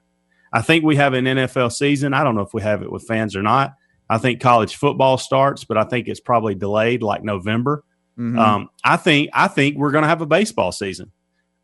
I 0.52 0.62
think 0.62 0.84
we 0.84 0.96
have 0.96 1.12
an 1.12 1.26
NFL 1.26 1.70
season. 1.70 2.14
I 2.14 2.24
don't 2.24 2.34
know 2.34 2.42
if 2.42 2.54
we 2.54 2.62
have 2.62 2.82
it 2.82 2.90
with 2.90 3.06
fans 3.06 3.36
or 3.36 3.42
not. 3.42 3.74
I 4.08 4.18
think 4.18 4.40
college 4.40 4.76
football 4.76 5.18
starts, 5.18 5.64
but 5.64 5.76
I 5.76 5.84
think 5.84 6.08
it's 6.08 6.20
probably 6.20 6.54
delayed 6.54 7.02
like 7.02 7.22
November. 7.22 7.84
Mhm. 8.18 8.38
Um, 8.38 8.70
I 8.84 8.96
think 8.96 9.28
I 9.34 9.48
think 9.48 9.76
we're 9.76 9.90
going 9.90 10.02
to 10.02 10.08
have 10.08 10.22
a 10.22 10.26
baseball 10.26 10.72
season. 10.72 11.12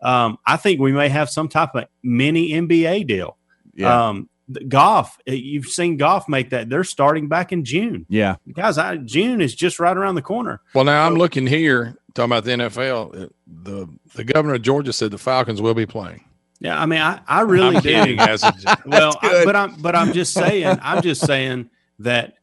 Um, 0.02 0.36
I 0.46 0.56
think 0.58 0.80
we 0.80 0.92
may 0.92 1.08
have 1.08 1.30
some 1.30 1.48
type 1.48 1.74
of 1.74 1.84
mini 2.02 2.50
NBA 2.52 3.04
deal. 3.06 3.38
yeah. 3.74 4.08
Um, 4.08 4.28
golf, 4.68 5.16
uh, 5.26 5.32
you've 5.32 5.66
seen 5.66 5.96
golf 5.96 6.28
make 6.28 6.50
that. 6.50 6.68
They're 6.68 6.84
starting 6.84 7.28
back 7.28 7.50
in 7.50 7.64
June, 7.64 8.04
yeah. 8.10 8.36
guys. 8.52 8.76
I, 8.76 8.98
June 8.98 9.40
is 9.40 9.54
just 9.54 9.80
right 9.80 9.96
around 9.96 10.16
the 10.16 10.22
corner. 10.22 10.60
Well, 10.74 10.84
now 10.84 11.06
I'm 11.06 11.14
looking 11.14 11.46
here 11.46 11.96
talking 12.14 12.30
about 12.32 12.44
the 12.44 12.52
NFL. 12.52 13.24
uh, 13.24 13.28
The 13.46 13.88
the 14.14 14.24
governor 14.24 14.54
of 14.54 14.62
Georgia 14.62 14.92
said 14.92 15.10
the 15.10 15.18
Falcons 15.18 15.60
will 15.60 15.74
be 15.74 15.86
playing. 15.86 16.24
Yeah, 16.60 16.80
I 16.80 16.86
mean, 16.86 17.00
I, 17.00 17.20
I 17.26 17.40
really 17.42 17.76
I'm 17.76 17.82
do. 17.82 18.16
as 18.18 18.42
a, 18.42 18.54
well, 18.86 19.18
I- 19.22 19.44
but 19.44 19.56
I'm 19.56 19.74
but 19.82 19.94
I'm 19.96 20.12
just 20.12 20.32
saying, 20.32 20.78
I'm 20.80 21.02
just 21.02 21.24
saying 21.26 21.68
that 22.00 22.34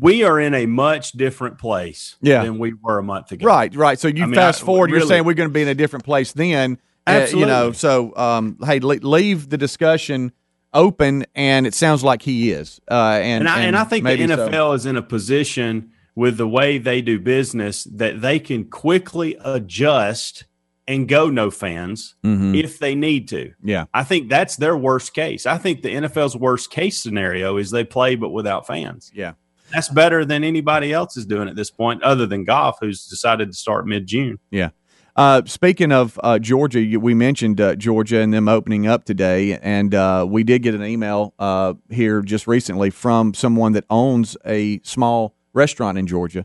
we 0.00 0.22
are 0.24 0.38
in 0.40 0.54
a 0.54 0.66
much 0.66 1.12
different 1.12 1.58
place 1.58 2.16
Yeah. 2.20 2.44
than 2.44 2.58
we 2.58 2.74
were 2.74 2.98
a 2.98 3.02
month 3.02 3.32
ago. 3.32 3.46
Right, 3.46 3.74
right. 3.74 3.98
So 3.98 4.08
you 4.08 4.22
I 4.22 4.26
mean, 4.26 4.34
fast 4.34 4.62
I- 4.62 4.66
forward, 4.66 4.90
you're 4.90 4.98
really- 5.00 5.08
saying 5.08 5.24
we're 5.24 5.34
going 5.34 5.48
to 5.48 5.52
be 5.52 5.62
in 5.62 5.68
a 5.68 5.74
different 5.74 6.04
place 6.04 6.32
then. 6.32 6.78
uh, 7.06 7.26
you 7.30 7.44
know, 7.46 7.70
so 7.72 8.16
um, 8.16 8.56
hey, 8.64 8.80
le- 8.80 8.94
leave 9.02 9.50
the 9.50 9.58
discussion 9.58 10.32
open, 10.72 11.24
and 11.34 11.66
it 11.66 11.74
sounds 11.74 12.02
like 12.02 12.22
he 12.22 12.50
is. 12.50 12.80
Uh, 12.90 13.18
and, 13.22 13.42
And 13.42 13.48
I, 13.48 13.60
and, 13.62 13.76
I 13.76 13.84
think 13.84 14.04
the 14.04 14.16
maybe 14.16 14.26
so. 14.26 14.48
NFL 14.48 14.74
is 14.74 14.86
in 14.86 14.96
a 14.96 15.02
position 15.02 15.90
with 16.14 16.36
the 16.36 16.48
way 16.48 16.78
they 16.78 17.02
do 17.02 17.18
business 17.18 17.84
that 17.84 18.20
they 18.22 18.38
can 18.38 18.64
quickly 18.64 19.36
adjust 19.44 20.44
and 20.86 21.08
go 21.08 21.30
no 21.30 21.50
fans 21.50 22.14
Mhm. 22.24 22.56
if 22.62 22.78
they 22.78 22.94
need 22.94 23.26
to. 23.28 23.52
Yeah. 23.64 23.86
I 23.94 24.04
think 24.04 24.28
that's 24.28 24.56
their 24.56 24.76
worst 24.76 25.14
case. 25.14 25.46
I 25.46 25.56
think 25.56 25.82
the 25.82 25.90
NFL's 25.90 26.36
worst 26.36 26.70
case 26.70 27.00
scenario 27.02 27.56
is 27.56 27.70
they 27.70 27.84
play 27.84 28.16
but 28.16 28.30
without 28.30 28.66
fans. 28.66 29.10
Yeah. 29.14 29.32
That's 29.72 29.88
better 29.88 30.24
than 30.26 30.44
anybody 30.44 30.92
else 30.92 31.16
is 31.16 31.24
doing 31.26 31.48
at 31.48 31.56
this 31.56 31.70
point, 31.70 32.02
other 32.02 32.26
than 32.26 32.44
golf, 32.44 32.76
who's 32.80 33.06
decided 33.06 33.50
to 33.50 33.56
start 33.56 33.86
mid 33.86 34.06
June. 34.06 34.38
Yeah. 34.50 34.70
Uh, 35.16 35.42
speaking 35.46 35.90
of 35.90 36.18
uh, 36.22 36.38
Georgia, 36.38 36.98
we 37.00 37.14
mentioned 37.14 37.60
uh, 37.60 37.76
Georgia 37.76 38.18
and 38.20 38.34
them 38.34 38.46
opening 38.48 38.86
up 38.86 39.04
today, 39.04 39.56
and 39.62 39.94
uh, 39.94 40.26
we 40.28 40.44
did 40.44 40.62
get 40.62 40.74
an 40.74 40.84
email 40.84 41.32
uh, 41.38 41.74
here 41.88 42.20
just 42.20 42.46
recently 42.46 42.90
from 42.90 43.32
someone 43.32 43.72
that 43.72 43.84
owns 43.88 44.36
a 44.44 44.80
small 44.82 45.33
restaurant 45.54 45.96
in 45.96 46.06
Georgia, 46.06 46.44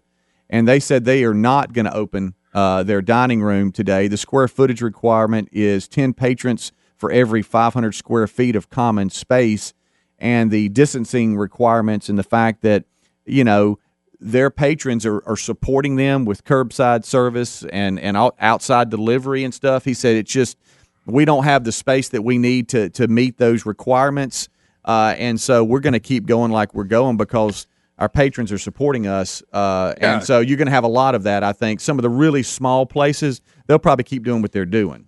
and 0.49 0.67
they 0.67 0.79
said 0.79 1.03
they 1.03 1.23
are 1.23 1.33
not 1.33 1.73
going 1.73 1.85
to 1.85 1.93
open 1.93 2.35
uh, 2.53 2.83
their 2.83 3.01
dining 3.01 3.41
room 3.41 3.71
today. 3.71 4.07
The 4.07 4.17
square 4.17 4.47
footage 4.47 4.81
requirement 4.81 5.49
is 5.51 5.87
ten 5.87 6.13
patrons 6.13 6.71
for 6.95 7.11
every 7.11 7.41
500 7.41 7.93
square 7.93 8.27
feet 8.27 8.55
of 8.55 8.69
common 8.69 9.09
space, 9.09 9.73
and 10.17 10.51
the 10.51 10.69
distancing 10.69 11.37
requirements 11.37 12.09
and 12.09 12.17
the 12.17 12.23
fact 12.23 12.61
that 12.61 12.85
you 13.25 13.43
know 13.43 13.79
their 14.19 14.49
patrons 14.49 15.05
are, 15.05 15.23
are 15.25 15.37
supporting 15.37 15.95
them 15.95 16.25
with 16.25 16.43
curbside 16.43 17.05
service 17.05 17.63
and 17.71 17.99
and 17.99 18.17
out, 18.17 18.35
outside 18.39 18.89
delivery 18.89 19.43
and 19.43 19.53
stuff. 19.53 19.85
He 19.85 19.93
said 19.93 20.15
it's 20.15 20.31
just 20.31 20.57
we 21.05 21.25
don't 21.25 21.45
have 21.45 21.63
the 21.63 21.71
space 21.71 22.09
that 22.09 22.23
we 22.23 22.37
need 22.37 22.69
to 22.69 22.89
to 22.91 23.07
meet 23.07 23.37
those 23.37 23.65
requirements, 23.65 24.49
uh, 24.85 25.15
and 25.17 25.39
so 25.39 25.63
we're 25.63 25.79
going 25.79 25.93
to 25.93 25.99
keep 25.99 26.25
going 26.25 26.51
like 26.51 26.73
we're 26.73 26.83
going 26.83 27.17
because 27.17 27.65
our 27.99 28.09
patrons 28.09 28.51
are 28.51 28.57
supporting 28.57 29.05
us, 29.05 29.43
uh, 29.53 29.93
Yeah. 29.99 30.15
and 30.15 30.23
so 30.23 30.39
you're 30.39 30.57
going 30.57 30.65
to 30.67 30.71
have 30.71 30.83
a 30.85 30.87
lot 30.89 31.13
of 31.15 31.23
that. 31.23 31.43
I 31.43 31.51
think 31.53 31.79
some 31.81 31.99
of 31.99 32.03
the 32.03 32.09
really 32.09 32.41
small 32.43 32.85
places 32.87 33.41
they'll 33.67 33.77
probably 33.77 34.05
keep 34.05 34.23
doing 34.23 34.41
what 34.41 34.51
they're 34.51 34.65
doing. 34.65 35.05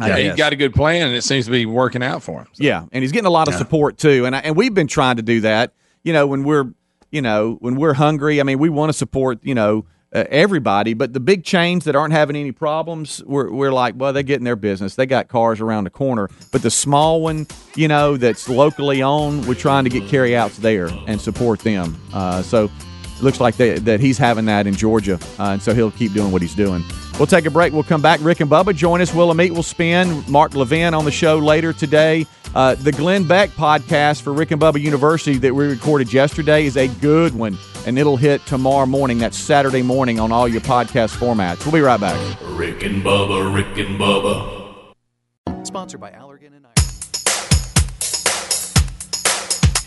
I 0.00 0.08
yeah, 0.08 0.16
he's 0.16 0.26
guess. 0.30 0.36
got 0.38 0.52
a 0.52 0.56
good 0.56 0.72
plan, 0.74 1.08
and 1.08 1.16
it 1.16 1.22
seems 1.22 1.44
to 1.44 1.50
be 1.50 1.66
working 1.66 2.02
out 2.02 2.22
for 2.22 2.40
him. 2.40 2.46
Yeah, 2.58 2.86
and 2.90 3.02
he's 3.04 3.12
getting 3.12 3.26
a 3.26 3.30
lot 3.30 3.46
of 3.48 3.54
support 3.54 3.98
too, 3.98 4.24
and 4.26 4.34
I, 4.34 4.38
and 4.40 4.56
we've 4.56 4.72
been 4.74 4.86
trying 4.88 5.16
to 5.16 5.22
do 5.22 5.42
that. 5.42 5.74
You 6.02 6.12
know, 6.14 6.26
when 6.26 6.42
we're 6.44 6.72
you 7.10 7.20
know 7.20 7.58
when 7.60 7.76
we're 7.76 7.92
hungry, 7.94 8.40
I 8.40 8.44
mean, 8.44 8.58
we 8.58 8.70
want 8.70 8.88
to 8.88 8.94
support 8.94 9.40
you 9.42 9.54
know 9.54 9.84
uh, 10.14 10.24
everybody, 10.28 10.94
but 10.94 11.12
the 11.12 11.20
big 11.20 11.44
chains 11.44 11.84
that 11.84 11.96
aren't 11.96 12.12
having 12.12 12.36
any 12.36 12.52
problems, 12.52 13.22
we're 13.24 13.50
we're 13.50 13.72
like, 13.72 13.94
well, 13.96 14.12
they're 14.12 14.22
getting 14.22 14.44
their 14.44 14.56
business. 14.56 14.94
They 14.94 15.06
got 15.06 15.28
cars 15.28 15.60
around 15.60 15.84
the 15.84 15.90
corner, 15.90 16.28
but 16.50 16.62
the 16.62 16.70
small 16.70 17.22
one, 17.22 17.46
you 17.76 17.88
know, 17.88 18.16
that's 18.16 18.48
locally 18.48 19.02
owned, 19.02 19.46
we're 19.46 19.54
trying 19.54 19.84
to 19.84 19.90
get 19.90 20.08
carryouts 20.08 20.58
there 20.58 20.88
and 21.06 21.20
support 21.20 21.60
them. 21.60 21.96
Uh, 22.12 22.42
so. 22.42 22.64
it 22.64 22.70
Looks 23.22 23.38
like 23.40 23.56
they, 23.56 23.78
that 23.78 24.00
he's 24.00 24.18
having 24.18 24.46
that 24.46 24.66
in 24.66 24.74
Georgia, 24.74 25.16
uh, 25.38 25.52
and 25.52 25.62
so 25.62 25.72
he'll 25.72 25.92
keep 25.92 26.12
doing 26.12 26.32
what 26.32 26.42
he's 26.42 26.56
doing. 26.56 26.82
We'll 27.18 27.28
take 27.28 27.46
a 27.46 27.50
break. 27.50 27.72
We'll 27.72 27.84
come 27.84 28.02
back. 28.02 28.18
Rick 28.20 28.40
and 28.40 28.50
Bubba 28.50 28.74
join 28.74 29.00
us. 29.00 29.14
Meat 29.14 29.52
will 29.52 29.62
spin. 29.62 30.24
Mark 30.28 30.54
Levin 30.56 30.92
on 30.92 31.04
the 31.04 31.12
show 31.12 31.38
later 31.38 31.72
today. 31.72 32.26
Uh, 32.54 32.74
the 32.74 32.92
Glenn 32.92 33.24
Beck 33.24 33.50
podcast 33.50 34.20
for 34.22 34.32
Rick 34.32 34.50
and 34.50 34.60
Bubba 34.60 34.80
University 34.80 35.38
that 35.38 35.54
we 35.54 35.66
recorded 35.66 36.12
yesterday 36.12 36.66
is 36.66 36.76
a 36.76 36.86
good 36.86 37.34
one, 37.34 37.56
and 37.86 37.98
it'll 37.98 38.18
hit 38.18 38.44
tomorrow 38.44 38.84
morning. 38.84 39.18
That's 39.18 39.38
Saturday 39.38 39.80
morning 39.82 40.20
on 40.20 40.32
all 40.32 40.46
your 40.46 40.60
podcast 40.60 41.16
formats. 41.16 41.64
We'll 41.64 41.72
be 41.72 41.80
right 41.80 41.98
back. 41.98 42.18
Rick 42.42 42.82
and 42.82 43.02
Bubba, 43.02 43.54
Rick 43.54 43.78
and 43.78 43.98
Bubba. 43.98 44.94
Sponsored 45.66 46.00
by 46.00 46.10
Allergan 46.10 46.54
and 46.54 46.66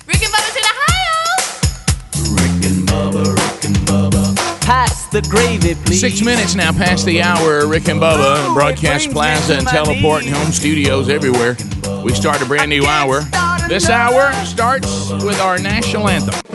Rick 0.08 0.24
and 0.24 0.34
Bubba's 0.34 0.56
in 0.56 0.64
Ohio. 0.66 1.22
Rick 2.34 2.66
and 2.66 2.88
Bubba, 2.88 3.26
Rick 3.36 3.66
and 3.66 3.76
Bubba. 3.88 4.36
Pass 4.62 5.08
the 5.10 5.22
gravy, 5.22 5.76
please. 5.86 6.02
Six 6.02 6.24
minutes 6.24 6.56
now 6.56 6.72
past 6.72 7.06
the 7.06 7.22
hour. 7.22 7.68
Rick 7.68 7.90
and 7.90 8.02
Bubba, 8.02 8.52
Broadcast 8.56 9.12
Plaza 9.12 9.58
and 9.58 9.68
Teleport 9.68 10.24
and 10.26 10.34
home 10.36 10.52
studios 10.52 11.10
everywhere. 11.10 11.56
We 12.06 12.14
start 12.14 12.40
a 12.40 12.46
brand 12.46 12.70
new 12.70 12.86
hour. 12.86 13.22
This 13.68 13.90
hour 13.90 14.32
starts 14.46 15.12
with 15.24 15.40
our 15.40 15.58
national 15.58 16.08
anthem. 16.08 16.55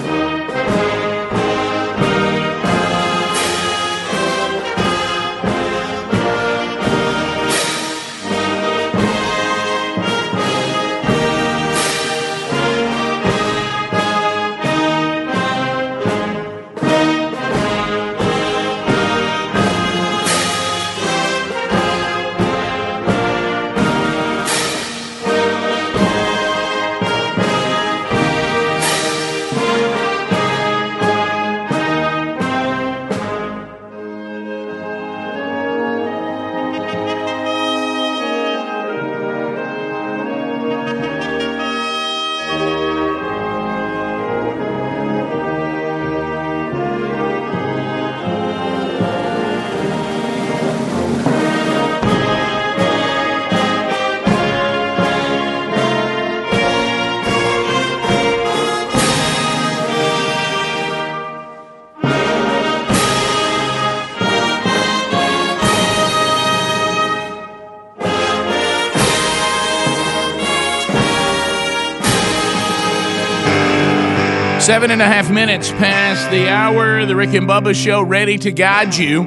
Seven 74.71 74.93
and 74.93 75.03
a 75.03 75.07
half 75.07 75.33
minutes 75.33 75.73
past 75.73 76.31
the 76.31 76.49
hour. 76.49 77.05
The 77.05 77.17
Rick 77.17 77.35
and 77.35 77.49
Bubba 77.49 77.75
Show, 77.75 78.03
ready 78.03 78.39
to 78.39 78.53
guide 78.53 78.95
you 78.95 79.23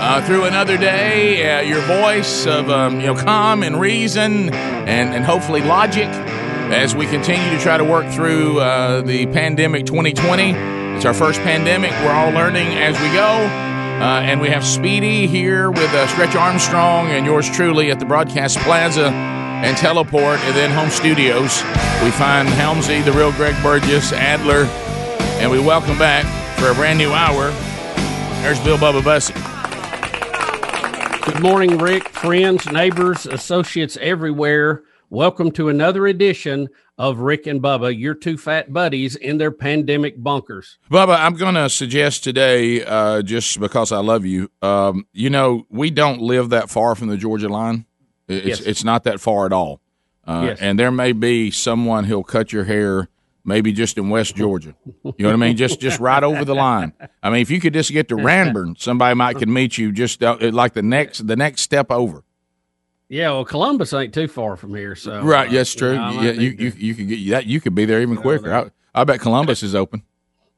uh, 0.00 0.20
through 0.26 0.46
another 0.46 0.76
day. 0.76 1.48
Uh, 1.48 1.60
your 1.60 1.80
voice 1.82 2.44
of 2.44 2.68
um, 2.68 3.00
you 3.00 3.06
know 3.06 3.14
calm 3.14 3.62
and 3.62 3.80
reason, 3.80 4.52
and 4.52 5.14
and 5.14 5.24
hopefully 5.24 5.60
logic, 5.60 6.08
as 6.08 6.96
we 6.96 7.06
continue 7.06 7.56
to 7.56 7.62
try 7.62 7.78
to 7.78 7.84
work 7.84 8.12
through 8.12 8.58
uh, 8.58 9.02
the 9.02 9.26
pandemic 9.26 9.86
2020. 9.86 10.54
It's 10.96 11.04
our 11.04 11.14
first 11.14 11.38
pandemic. 11.42 11.92
We're 12.02 12.10
all 12.10 12.32
learning 12.32 12.66
as 12.66 13.00
we 13.00 13.12
go. 13.12 13.22
Uh, 13.22 14.22
and 14.22 14.40
we 14.40 14.48
have 14.48 14.64
Speedy 14.66 15.28
here 15.28 15.70
with 15.70 15.94
uh, 15.94 16.08
Stretch 16.08 16.34
Armstrong 16.34 17.06
and 17.10 17.24
yours 17.24 17.48
truly 17.48 17.92
at 17.92 18.00
the 18.00 18.06
Broadcast 18.06 18.58
Plaza 18.58 19.06
and 19.06 19.76
Teleport, 19.76 20.40
and 20.40 20.56
then 20.56 20.72
home 20.72 20.90
studios. 20.90 21.62
We 22.02 22.10
find 22.12 22.48
Helmsy, 22.48 23.04
the 23.04 23.12
real 23.12 23.30
Greg 23.32 23.54
Burgess, 23.62 24.12
Adler, 24.12 24.64
and 25.38 25.50
we 25.50 25.60
welcome 25.60 25.98
back 25.98 26.24
for 26.58 26.70
a 26.70 26.74
brand 26.74 26.98
new 26.98 27.12
hour. 27.12 27.50
There's 28.42 28.58
Bill 28.60 28.78
Bubba 28.78 29.04
Bussey. 29.04 29.34
Good 31.30 31.42
morning, 31.42 31.76
Rick, 31.76 32.08
friends, 32.08 32.66
neighbors, 32.72 33.26
associates 33.26 33.98
everywhere. 34.00 34.82
Welcome 35.10 35.50
to 35.52 35.68
another 35.68 36.06
edition 36.06 36.68
of 36.96 37.18
Rick 37.18 37.46
and 37.46 37.60
Bubba, 37.60 37.96
your 37.96 38.14
two 38.14 38.38
fat 38.38 38.72
buddies 38.72 39.14
in 39.16 39.36
their 39.36 39.50
pandemic 39.52 40.22
bunkers. 40.22 40.78
Bubba, 40.90 41.18
I'm 41.20 41.34
going 41.34 41.54
to 41.54 41.68
suggest 41.68 42.24
today, 42.24 42.82
uh, 42.82 43.20
just 43.20 43.60
because 43.60 43.92
I 43.92 43.98
love 43.98 44.24
you, 44.24 44.50
um, 44.62 45.06
you 45.12 45.28
know, 45.28 45.66
we 45.68 45.90
don't 45.90 46.22
live 46.22 46.48
that 46.48 46.70
far 46.70 46.94
from 46.94 47.08
the 47.08 47.18
Georgia 47.18 47.50
line. 47.50 47.84
It's, 48.26 48.46
Yes. 48.46 48.60
it's 48.60 48.84
not 48.84 49.04
that 49.04 49.20
far 49.20 49.44
at 49.44 49.52
all. 49.52 49.82
Uh, 50.26 50.42
Yes. 50.48 50.58
And 50.60 50.78
there 50.78 50.90
may 50.90 51.12
be 51.12 51.50
someone 51.50 52.04
who'll 52.04 52.22
cut 52.24 52.52
your 52.52 52.64
hair, 52.64 53.08
maybe 53.44 53.72
just 53.72 53.96
in 53.98 54.10
West 54.10 54.36
Georgia. 54.36 54.74
You 54.86 55.12
know 55.18 55.28
what 55.28 55.32
I 55.32 55.36
mean? 55.36 55.56
Just 55.56 55.80
just 55.80 55.98
right 56.00 56.22
over 56.22 56.44
the 56.44 56.54
line. 56.54 56.92
I 57.22 57.30
mean, 57.30 57.40
if 57.40 57.50
you 57.50 57.60
could 57.60 57.72
just 57.74 57.90
get 57.90 58.08
to 58.08 58.16
Ranburne, 58.16 58.78
somebody 58.80 59.14
might 59.14 59.36
could 59.38 59.48
meet 59.48 59.78
you 59.78 59.92
just 59.92 60.22
uh, 60.22 60.36
like 60.40 60.74
the 60.74 60.82
next 60.82 61.26
the 61.26 61.36
next 61.36 61.62
step 61.62 61.90
over. 61.90 62.22
Yeah, 63.08 63.30
well, 63.32 63.44
Columbus 63.44 63.92
ain't 63.92 64.14
too 64.14 64.28
far 64.28 64.56
from 64.56 64.72
here, 64.74 64.94
so 64.94 65.20
right? 65.22 65.48
uh, 65.48 65.52
Yes, 65.52 65.74
true. 65.74 65.92
you 65.92 65.96
know, 65.98 66.20
yeah, 66.22 66.30
you, 66.30 66.50
you 66.56 66.72
you 66.76 66.94
could 66.94 67.08
get 67.08 67.30
that. 67.30 67.46
You 67.46 67.60
could 67.60 67.74
be 67.74 67.84
there 67.84 68.00
even 68.02 68.16
quicker. 68.16 68.52
I, 68.54 68.70
I 68.94 69.02
bet 69.04 69.20
Columbus 69.20 69.62
is 69.64 69.74
open. 69.74 70.02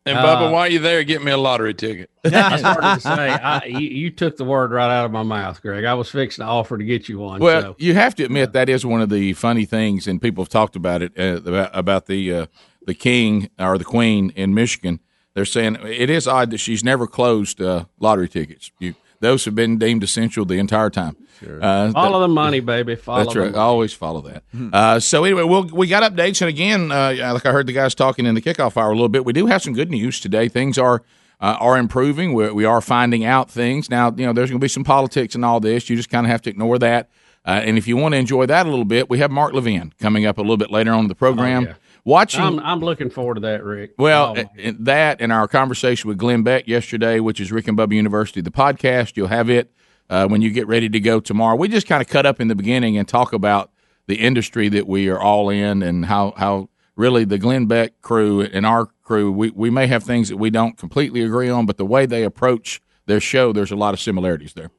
And 0.04 0.18
Uh, 0.18 0.24
Bubba, 0.24 0.52
while 0.52 0.68
you're 0.68 0.82
there, 0.82 1.04
get 1.04 1.22
me 1.22 1.30
a 1.30 1.36
lottery 1.36 1.74
ticket. 1.74 2.10
I 2.24 2.56
started 2.56 2.94
to 2.94 3.00
say, 3.00 3.10
I, 3.30 3.64
you, 3.66 3.78
you 3.88 4.10
took 4.10 4.36
the 4.36 4.44
word 4.44 4.72
right 4.72 4.90
out 4.90 5.04
of 5.04 5.12
my 5.12 5.22
mouth, 5.22 5.62
Greg. 5.62 5.84
I 5.84 5.94
was 5.94 6.10
fixing 6.10 6.42
to 6.42 6.48
offer 6.48 6.76
to 6.76 6.84
get 6.84 7.08
you 7.08 7.20
one. 7.20 7.40
Well, 7.40 7.62
so. 7.62 7.76
you 7.78 7.94
have 7.94 8.14
to 8.16 8.24
admit 8.24 8.52
that 8.52 8.68
is 8.68 8.84
one 8.84 9.00
of 9.00 9.10
the 9.10 9.32
funny 9.34 9.64
things, 9.64 10.08
and 10.08 10.20
people 10.20 10.42
have 10.42 10.48
talked 10.48 10.74
about 10.74 11.02
it 11.02 11.12
uh, 11.18 11.40
about, 11.48 11.70
about 11.72 12.06
the 12.06 12.34
uh, 12.34 12.46
the 12.84 12.94
king 12.94 13.48
or 13.58 13.78
the 13.78 13.84
queen 13.84 14.32
in 14.34 14.54
Michigan. 14.54 15.00
They're 15.34 15.44
saying 15.44 15.78
it 15.84 16.10
is 16.10 16.26
odd 16.26 16.50
that 16.50 16.58
she's 16.58 16.82
never 16.84 17.06
closed 17.06 17.60
uh, 17.60 17.84
lottery 18.00 18.28
tickets. 18.28 18.70
You, 18.78 18.94
those 19.22 19.44
have 19.46 19.54
been 19.54 19.78
deemed 19.78 20.02
essential 20.02 20.44
the 20.44 20.58
entire 20.58 20.90
time. 20.90 21.16
Uh, 21.42 21.90
Follow 21.92 22.20
the 22.20 22.28
money, 22.28 22.60
baby. 22.60 22.94
Follow 22.96 23.24
that's 23.24 23.34
the 23.34 23.40
right. 23.40 23.54
I 23.54 23.60
always 23.60 23.92
follow 23.92 24.20
that. 24.22 24.42
Uh, 24.72 25.00
so 25.00 25.24
anyway, 25.24 25.42
we'll, 25.44 25.64
we 25.64 25.86
got 25.86 26.02
updates, 26.02 26.40
and 26.40 26.48
again, 26.48 26.92
uh, 26.92 27.14
like 27.32 27.46
I 27.46 27.52
heard 27.52 27.66
the 27.66 27.72
guys 27.72 27.94
talking 27.94 28.26
in 28.26 28.34
the 28.34 28.42
kickoff 28.42 28.76
hour 28.76 28.90
a 28.90 28.94
little 28.94 29.08
bit, 29.08 29.24
we 29.24 29.32
do 29.32 29.46
have 29.46 29.62
some 29.62 29.72
good 29.72 29.90
news 29.90 30.20
today. 30.20 30.48
Things 30.48 30.76
are 30.78 31.02
uh, 31.40 31.56
are 31.58 31.76
improving. 31.78 32.32
We're, 32.34 32.52
we 32.54 32.64
are 32.64 32.80
finding 32.80 33.24
out 33.24 33.50
things 33.50 33.90
now. 33.90 34.12
You 34.16 34.26
know, 34.26 34.32
there's 34.32 34.50
going 34.50 34.60
to 34.60 34.64
be 34.64 34.68
some 34.68 34.84
politics 34.84 35.34
and 35.34 35.44
all 35.44 35.58
this. 35.58 35.90
You 35.90 35.96
just 35.96 36.10
kind 36.10 36.26
of 36.26 36.30
have 36.30 36.42
to 36.42 36.50
ignore 36.50 36.78
that. 36.78 37.08
Uh, 37.44 37.60
and 37.64 37.76
if 37.76 37.88
you 37.88 37.96
want 37.96 38.12
to 38.12 38.18
enjoy 38.18 38.46
that 38.46 38.66
a 38.66 38.70
little 38.70 38.84
bit, 38.84 39.10
we 39.10 39.18
have 39.18 39.32
Mark 39.32 39.52
Levin 39.52 39.92
coming 40.00 40.24
up 40.24 40.38
a 40.38 40.40
little 40.40 40.56
bit 40.56 40.70
later 40.70 40.92
on 40.92 41.00
in 41.00 41.08
the 41.08 41.16
program. 41.16 41.64
Oh, 41.64 41.68
yeah. 41.70 41.74
Watching 42.04 42.40
I'm, 42.40 42.58
I'm 42.60 42.80
looking 42.80 43.10
forward 43.10 43.34
to 43.34 43.40
that, 43.42 43.62
Rick. 43.62 43.92
well, 43.96 44.34
Oh, 44.36 44.44
that 44.80 45.20
and 45.20 45.32
our 45.32 45.46
conversation 45.46 46.08
with 46.08 46.18
Glenn 46.18 46.42
Beck 46.42 46.66
yesterday, 46.66 47.20
which 47.20 47.38
is 47.38 47.52
Rick 47.52 47.68
and 47.68 47.78
Bubba 47.78 47.94
University, 47.94 48.40
the 48.40 48.50
podcast. 48.50 49.16
You'll 49.16 49.28
have 49.28 49.48
it 49.48 49.72
uh, 50.10 50.26
when 50.26 50.42
you 50.42 50.50
get 50.50 50.66
ready 50.66 50.88
to 50.88 50.98
go 51.00 51.20
tomorrow. 51.20 51.54
We 51.54 51.68
just 51.68 51.86
kind 51.86 52.02
of 52.02 52.08
cut 52.08 52.26
up 52.26 52.40
in 52.40 52.48
the 52.48 52.56
beginning 52.56 52.96
and 52.98 53.06
talk 53.06 53.32
about 53.32 53.70
the 54.08 54.16
industry 54.16 54.68
that 54.70 54.88
we 54.88 55.08
are 55.08 55.20
all 55.20 55.48
in 55.48 55.80
and 55.82 56.06
how, 56.06 56.34
how 56.36 56.68
really 56.96 57.24
the 57.24 57.38
Glenn 57.38 57.66
Beck 57.66 58.00
crew 58.02 58.42
and 58.42 58.66
our 58.66 58.86
crew, 59.04 59.30
we, 59.30 59.50
we 59.50 59.70
may 59.70 59.86
have 59.86 60.02
things 60.02 60.28
that 60.28 60.38
we 60.38 60.50
don't 60.50 60.76
completely 60.76 61.22
agree 61.22 61.48
on, 61.48 61.66
but 61.66 61.76
the 61.76 61.86
way 61.86 62.04
they 62.04 62.24
approach 62.24 62.80
their 63.06 63.20
show, 63.20 63.52
there's 63.52 63.70
a 63.70 63.76
lot 63.76 63.94
of 63.94 64.00
similarities 64.00 64.54
there. 64.54 64.70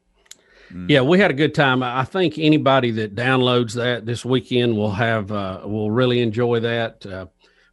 Yeah, 0.88 1.02
we 1.02 1.18
had 1.18 1.30
a 1.30 1.34
good 1.34 1.54
time. 1.54 1.82
I 1.82 2.00
I 2.00 2.04
think 2.04 2.38
anybody 2.38 2.90
that 2.92 3.14
downloads 3.14 3.74
that 3.74 4.06
this 4.06 4.24
weekend 4.24 4.76
will 4.76 4.90
have 4.90 5.30
uh, 5.30 5.60
will 5.64 5.90
really 5.90 6.20
enjoy 6.20 6.60
that. 6.60 7.06
Uh, 7.06 7.26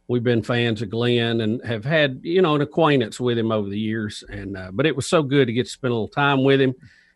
we've 0.08 0.22
been 0.22 0.42
fans 0.42 0.82
of 0.82 0.90
Glenn 0.90 1.40
and 1.40 1.64
have 1.64 1.84
had 1.84 2.20
you 2.22 2.42
know 2.42 2.54
an 2.54 2.60
acquaintance 2.60 3.18
with 3.18 3.38
him 3.38 3.50
over 3.50 3.68
the 3.68 3.78
years, 3.78 4.22
and 4.28 4.56
uh, 4.56 4.70
but 4.72 4.86
it 4.86 4.94
was 4.94 5.06
so 5.06 5.22
good 5.22 5.46
to 5.46 5.52
get 5.52 5.64
to 5.64 5.70
spend 5.70 5.90
a 5.90 5.94
little 5.94 6.08
time 6.08 6.44
with 6.44 6.60
him. 6.60 6.74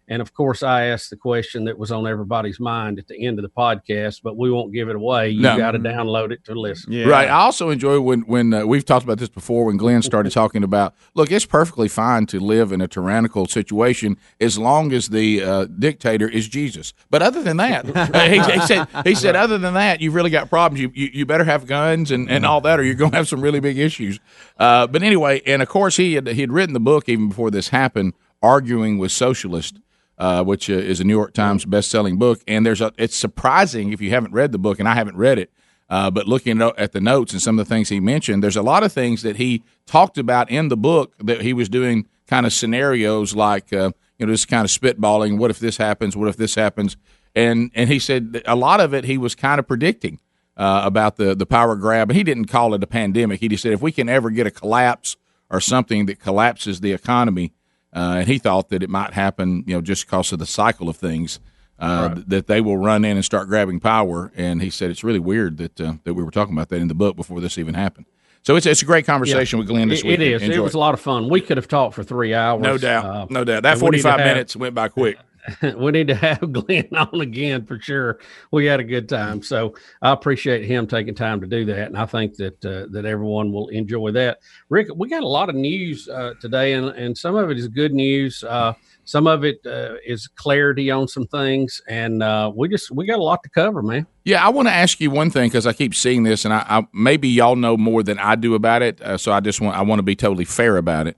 And 0.09 0.22
of 0.22 0.32
course, 0.32 0.62
I 0.62 0.86
asked 0.86 1.11
the 1.11 1.16
question 1.16 1.64
that 1.64 1.76
was 1.76 1.90
on 1.90 2.07
everybody's 2.07 2.61
mind 2.61 2.98
at 3.00 3.09
the 3.09 3.26
end 3.26 3.40
of 3.40 3.42
the 3.42 3.48
podcast, 3.48 4.20
but 4.22 4.36
we 4.36 4.50
won't 4.52 4.72
give 4.72 4.88
it 4.88 4.94
away. 4.94 5.30
You 5.30 5.42
No. 5.42 5.57
got 5.57 5.72
to 5.72 5.80
download 5.80 6.30
it 6.30 6.44
to 6.44 6.54
listen. 6.54 6.92
Right. 7.09 7.28
I 7.28 7.40
also 7.40 7.70
enjoy 7.70 8.00
when 8.00 8.20
when 8.20 8.54
uh, 8.54 8.64
we've 8.66 8.84
talked 8.84 9.02
about 9.04 9.18
this 9.18 9.28
before. 9.28 9.64
When 9.64 9.76
Glenn 9.76 10.02
started 10.02 10.30
talking 10.42 10.62
about, 10.62 10.94
look, 11.14 11.32
it's 11.32 11.44
perfectly 11.44 11.88
fine 11.88 12.26
to 12.26 12.38
live 12.38 12.70
in 12.70 12.80
a 12.80 12.86
tyrannical 12.86 13.46
situation 13.46 14.16
as 14.40 14.59
long 14.59 14.92
as 14.92 15.09
the 15.09 15.42
uh, 15.42 15.64
dictator 15.64 16.28
is 16.28 16.46
Jesus. 16.48 16.92
But 17.11 17.22
other 17.22 17.42
than 17.42 17.57
that, 17.57 17.84
he, 18.30 18.40
he 18.52 18.61
said 18.66 18.88
he 19.04 19.14
said 19.16 19.34
other 19.34 19.59
than 19.59 19.74
that, 19.74 20.00
you've 20.00 20.14
really 20.14 20.30
got 20.30 20.48
problems. 20.48 20.80
You 20.80 20.92
you, 20.94 21.11
you 21.12 21.26
better 21.26 21.44
have 21.44 21.66
guns 21.66 22.12
and, 22.12 22.30
and 22.30 22.46
all 22.46 22.61
that, 22.61 22.78
or 22.78 22.84
you're 22.84 22.94
going 22.94 23.11
to 23.11 23.16
have 23.16 23.26
some 23.28 23.40
really 23.40 23.59
big 23.61 23.76
issues. 23.78 24.20
Uh, 24.57 24.86
but 24.86 25.02
anyway, 25.02 25.42
and 25.46 25.62
of 25.62 25.68
course 25.68 25.96
he 25.96 26.14
had 26.14 26.28
he 26.28 26.42
had 26.42 26.52
written 26.52 26.74
the 26.74 26.80
book 26.80 27.09
even 27.09 27.28
before 27.28 27.50
this 27.50 27.70
happened, 27.70 28.12
arguing 28.40 28.98
with 28.98 29.11
socialists 29.11 29.80
uh, 30.19 30.43
which 30.45 30.71
uh, 30.71 30.75
is 30.75 31.01
a 31.01 31.05
New 31.05 31.14
York 31.14 31.35
Times 31.35 31.64
best-selling 31.64 32.17
book. 32.19 32.43
And 32.47 32.64
there's 32.64 32.81
a, 32.81 32.93
it's 32.99 33.17
surprising 33.17 33.93
if 33.93 34.01
you 34.01 34.11
haven't 34.11 34.33
read 34.33 34.53
the 34.53 34.59
book, 34.59 34.79
and 34.79 34.89
I 34.89 34.95
haven't 34.95 35.17
read 35.17 35.39
it. 35.39 35.51
Uh, 35.89 36.11
but 36.11 36.27
looking 36.27 36.61
at 36.61 36.93
the 36.93 37.01
notes 37.01 37.33
and 37.33 37.41
some 37.41 37.59
of 37.59 37.69
the 37.69 37.75
things 37.75 37.89
he 37.89 38.01
mentioned, 38.01 38.43
there's 38.43 38.57
a 38.57 38.62
lot 38.62 38.83
of 38.83 38.93
things 38.93 39.23
that 39.23 39.37
he 39.37 39.62
talked 39.87 40.19
about 40.19 40.51
in 40.51 40.69
the 40.69 40.77
book 40.77 41.14
that 41.19 41.43
he 41.43 41.53
was 41.53 41.69
doing 41.69 42.09
kind 42.27 42.45
of 42.45 42.53
scenarios 42.53 43.37
like 43.37 43.73
uh, 43.73 43.93
you 44.19 44.27
know 44.27 44.33
just 44.33 44.49
kind 44.49 44.64
of 44.64 44.71
spitballing. 44.71 45.39
What 45.39 45.51
if 45.51 45.61
this 45.61 45.77
happens? 45.77 46.17
What 46.17 46.29
if 46.29 46.37
this 46.37 46.57
happens? 46.57 46.97
And 47.37 47.71
and 47.75 47.89
he 47.89 48.01
said 48.01 48.33
that 48.33 48.43
a 48.47 48.57
lot 48.57 48.81
of 48.81 48.95
it 48.95 49.05
he 49.05 49.17
was 49.17 49.37
kind 49.37 49.61
of 49.61 49.69
predicting 49.69 50.21
uh, 50.57 50.83
about 50.85 51.17
the 51.17 51.37
the 51.37 51.47
power 51.47 51.77
grab. 51.77 52.11
And 52.11 52.17
he 52.17 52.25
didn't 52.25 52.47
call 52.47 52.75
it 52.75 52.83
a 52.83 52.87
pandemic. 52.87 53.41
He 53.41 53.49
just 53.49 53.62
said 53.62 53.73
if 53.73 53.83
we 53.83 53.93
can 53.93 54.09
ever 54.09 54.31
get 54.31 54.47
a 54.47 54.51
collapse 54.51 55.17
or 55.51 55.61
something 55.61 56.07
that 56.07 56.19
collapses 56.19 56.81
the 56.81 56.93
economy, 56.93 57.53
uh, 57.97 58.16
and 58.18 58.28
he 58.28 58.38
thought 58.38 58.68
that 58.68 58.82
it 58.82 58.90
might 58.90 59.12
happen, 59.14 59.64
you 59.66 59.74
know, 59.74 59.80
just 59.80 60.07
because 60.07 60.30
of 60.32 60.38
the 60.38 60.47
cycle 60.47 60.88
of 60.88 60.97
things, 60.97 61.40
uh, 61.78 62.14
th- 62.14 62.26
that 62.28 62.47
they 62.47 62.61
will 62.61 62.76
run 62.76 63.05
in 63.05 63.16
and 63.16 63.24
start 63.24 63.49
grabbing 63.49 63.80
power. 63.80 64.30
And 64.36 64.62
he 64.62 64.70
said 64.70 64.90
it's 64.90 65.03
really 65.03 65.18
weird 65.18 65.57
that 65.59 65.80
uh, 65.80 65.94
that 66.05 66.14
we 66.14 66.22
were 66.22 66.30
talking 66.30 66.55
about 66.55 66.68
that 66.68 66.76
in 66.80 66.88
the 66.88 66.94
book 66.94 67.16
before 67.16 67.40
this 67.40 67.59
even 67.59 67.74
happened. 67.74 68.07
So 68.42 68.55
it's 68.55 68.66
it's 68.66 68.82
a 68.82 68.84
great 68.84 69.07
conversation 69.07 69.57
Yeah. 69.59 69.61
with 69.62 69.68
Glenn 69.68 69.88
this 69.88 70.05
week. 70.05 70.20
It 70.20 70.20
is. 70.20 70.42
It 70.42 70.61
was 70.62 70.74
a 70.74 70.78
lot 70.78 70.94
of 70.94 71.01
fun. 71.01 71.28
We 71.28 71.40
could 71.40 71.57
have 71.57 71.66
talked 71.68 71.94
for 71.94 72.05
three 72.05 72.32
hours. 72.32 72.62
no 72.62 72.78
doubt, 72.78 73.05
Uh, 73.05 73.26
no 73.28 73.42
doubt. 73.44 73.62
That 73.64 73.70
need 73.72 73.80
to 73.80 73.80
45 73.80 74.18
have- 74.20 74.26
minutes 74.26 74.55
went 74.55 74.74
by 74.74 74.88
quick. 74.88 75.18
we 75.76 75.92
need 75.92 76.09
to 76.09 76.14
have 76.14 76.40
Glenn 76.53 76.88
on 76.97 77.20
again 77.20 77.64
for 77.66 77.78
sure. 77.80 78.18
We 78.51 78.66
had 78.66 78.80
a 78.80 78.84
good 78.84 79.09
time, 79.09 79.42
so 79.42 79.74
I 80.03 80.12
appreciate 80.12 80.64
him 80.64 80.86
taking 80.86 81.14
time 81.14 81.40
to 81.40 81.47
do 81.47 81.64
that, 81.66 81.86
and 81.86 81.97
I 81.97 82.07
think 82.07 82.34
that 82.36 82.64
uh, 82.64 82.86
that 82.90 83.05
everyone 83.05 83.53
will 83.53 83.68
enjoy 83.68 84.12
that. 84.12 84.38
Rick, 84.68 84.88
we 84.94 85.09
got 85.09 85.22
a 85.22 85.28
lot 85.28 85.49
of 85.49 85.55
news 85.55 86.09
uh, 86.09 86.34
today, 86.40 86.74
and 86.74 86.88
and 86.88 87.16
some 87.16 87.36
of 87.36 87.51
it 87.51 87.59
is 87.59 87.68
good 87.68 87.92
news. 87.92 88.44
Uh, 88.44 88.72
some 89.05 89.26
of 89.28 89.44
it 89.44 89.64
uh, 89.66 89.94
is 90.05 90.26
clarity 90.26 90.90
on 90.90 91.07
some 91.07 91.26
things, 91.26 91.80
and 91.88 92.22
uh, 92.22 92.51
we 92.55 92.68
just 92.68 92.90
we 92.90 93.07
got 93.07 93.18
a 93.18 93.22
lot 93.22 93.42
to 93.44 93.49
cover, 93.51 93.82
man. 93.82 94.07
Yeah, 94.24 94.44
I 94.44 94.49
want 94.49 94.66
to 94.66 94.74
ask 94.74 95.01
you 95.01 95.11
one 95.11 95.30
thing 95.30 95.49
because 95.49 95.66
I 95.66 95.72
keep 95.72 95.94
seeing 95.94 96.24
this, 96.24 96.44
and 96.44 96.53
I, 96.53 96.64
I 96.68 96.86
maybe 96.92 97.28
y'all 97.28 97.57
know 97.57 97.76
more 97.76 98.03
than 98.03 98.18
I 98.18 98.34
do 98.34 98.55
about 98.55 98.82
it. 98.82 99.01
Uh, 99.01 99.16
so 99.16 99.32
I 99.32 99.40
just 99.40 99.61
want 99.61 99.76
I 99.76 99.82
want 99.82 100.01
to 100.01 100.05
be 100.05 100.16
totally 100.16 100.44
fair 100.44 100.76
about 100.76 101.07
it. 101.07 101.16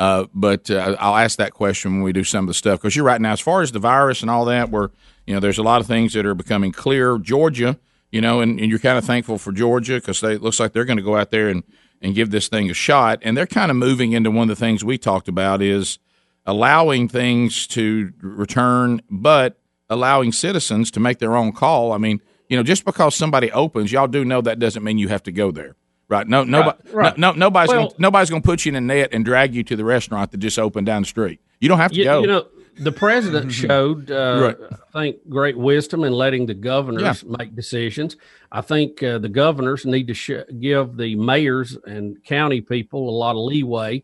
Uh, 0.00 0.24
but 0.32 0.70
uh, 0.70 0.96
I'll 0.98 1.16
ask 1.16 1.36
that 1.36 1.52
question 1.52 1.92
when 1.92 2.02
we 2.02 2.14
do 2.14 2.24
some 2.24 2.44
of 2.44 2.48
the 2.48 2.54
stuff 2.54 2.80
because 2.80 2.96
you're 2.96 3.04
right 3.04 3.20
now. 3.20 3.32
As 3.32 3.40
far 3.40 3.60
as 3.60 3.70
the 3.70 3.78
virus 3.78 4.22
and 4.22 4.30
all 4.30 4.46
that, 4.46 4.70
where 4.70 4.90
you 5.26 5.34
know 5.34 5.40
there's 5.40 5.58
a 5.58 5.62
lot 5.62 5.82
of 5.82 5.86
things 5.86 6.14
that 6.14 6.24
are 6.24 6.34
becoming 6.34 6.72
clear. 6.72 7.18
Georgia, 7.18 7.78
you 8.10 8.22
know, 8.22 8.40
and, 8.40 8.58
and 8.58 8.70
you're 8.70 8.78
kind 8.78 8.96
of 8.96 9.04
thankful 9.04 9.36
for 9.36 9.52
Georgia 9.52 9.96
because 9.96 10.22
it 10.22 10.40
looks 10.40 10.58
like 10.58 10.72
they're 10.72 10.86
going 10.86 10.96
to 10.96 11.02
go 11.02 11.16
out 11.16 11.30
there 11.30 11.48
and 11.48 11.62
and 12.00 12.14
give 12.14 12.30
this 12.30 12.48
thing 12.48 12.70
a 12.70 12.74
shot, 12.74 13.18
and 13.20 13.36
they're 13.36 13.46
kind 13.46 13.70
of 13.70 13.76
moving 13.76 14.12
into 14.12 14.30
one 14.30 14.50
of 14.50 14.58
the 14.58 14.64
things 14.64 14.82
we 14.82 14.96
talked 14.96 15.28
about 15.28 15.60
is 15.60 15.98
allowing 16.46 17.06
things 17.06 17.66
to 17.66 18.10
return, 18.22 19.02
but 19.10 19.60
allowing 19.90 20.32
citizens 20.32 20.90
to 20.92 20.98
make 20.98 21.18
their 21.18 21.36
own 21.36 21.52
call. 21.52 21.92
I 21.92 21.98
mean, 21.98 22.22
you 22.48 22.56
know, 22.56 22.62
just 22.62 22.86
because 22.86 23.14
somebody 23.14 23.52
opens, 23.52 23.92
y'all 23.92 24.06
do 24.06 24.24
know 24.24 24.40
that 24.40 24.58
doesn't 24.58 24.82
mean 24.82 24.96
you 24.96 25.08
have 25.08 25.22
to 25.24 25.32
go 25.32 25.50
there, 25.50 25.76
right? 26.10 26.28
No, 26.28 26.44
nobody, 26.44 26.78
right. 26.92 27.16
No, 27.16 27.30
no, 27.32 27.38
nobody's 27.38 27.68
Well- 27.68 27.84
gonna, 27.88 27.94
nobody's 27.98 28.28
going 28.28 28.42
to 28.42 28.46
put 28.46 28.66
you 28.66 28.70
in 28.70 28.76
a 28.76 28.80
net 28.82 29.10
and 29.12 29.24
drag 29.24 29.54
you 29.54 29.62
to 29.64 29.76
the 29.76 29.84
restaurant 29.84 30.30
that 30.32 30.38
just 30.38 30.58
opened 30.58 30.86
down 30.86 31.02
the 31.02 31.06
street. 31.08 31.40
You 31.60 31.68
don't 31.68 31.78
have 31.78 31.92
to 31.92 31.96
You, 31.98 32.04
go. 32.04 32.20
you 32.20 32.26
know, 32.26 32.46
the 32.78 32.92
president 32.92 33.52
showed, 33.62 34.10
uh, 34.10 34.54
Right. 34.60 34.78
I 34.94 34.98
think, 35.04 35.16
great 35.28 35.56
wisdom 35.56 36.04
in 36.04 36.12
letting 36.12 36.46
the 36.46 36.54
governors 36.54 37.24
make 37.24 37.54
decisions. 37.56 38.16
I 38.52 38.60
think 38.60 39.02
uh, 39.02 39.18
the 39.18 39.28
governors 39.28 39.86
need 39.86 40.08
to 40.08 40.14
sh- 40.14 40.30
give 40.60 40.96
the 40.96 41.14
mayors 41.16 41.76
and 41.86 42.22
county 42.24 42.60
people 42.60 43.08
a 43.08 43.16
lot 43.16 43.32
of 43.32 43.42
leeway, 43.42 44.02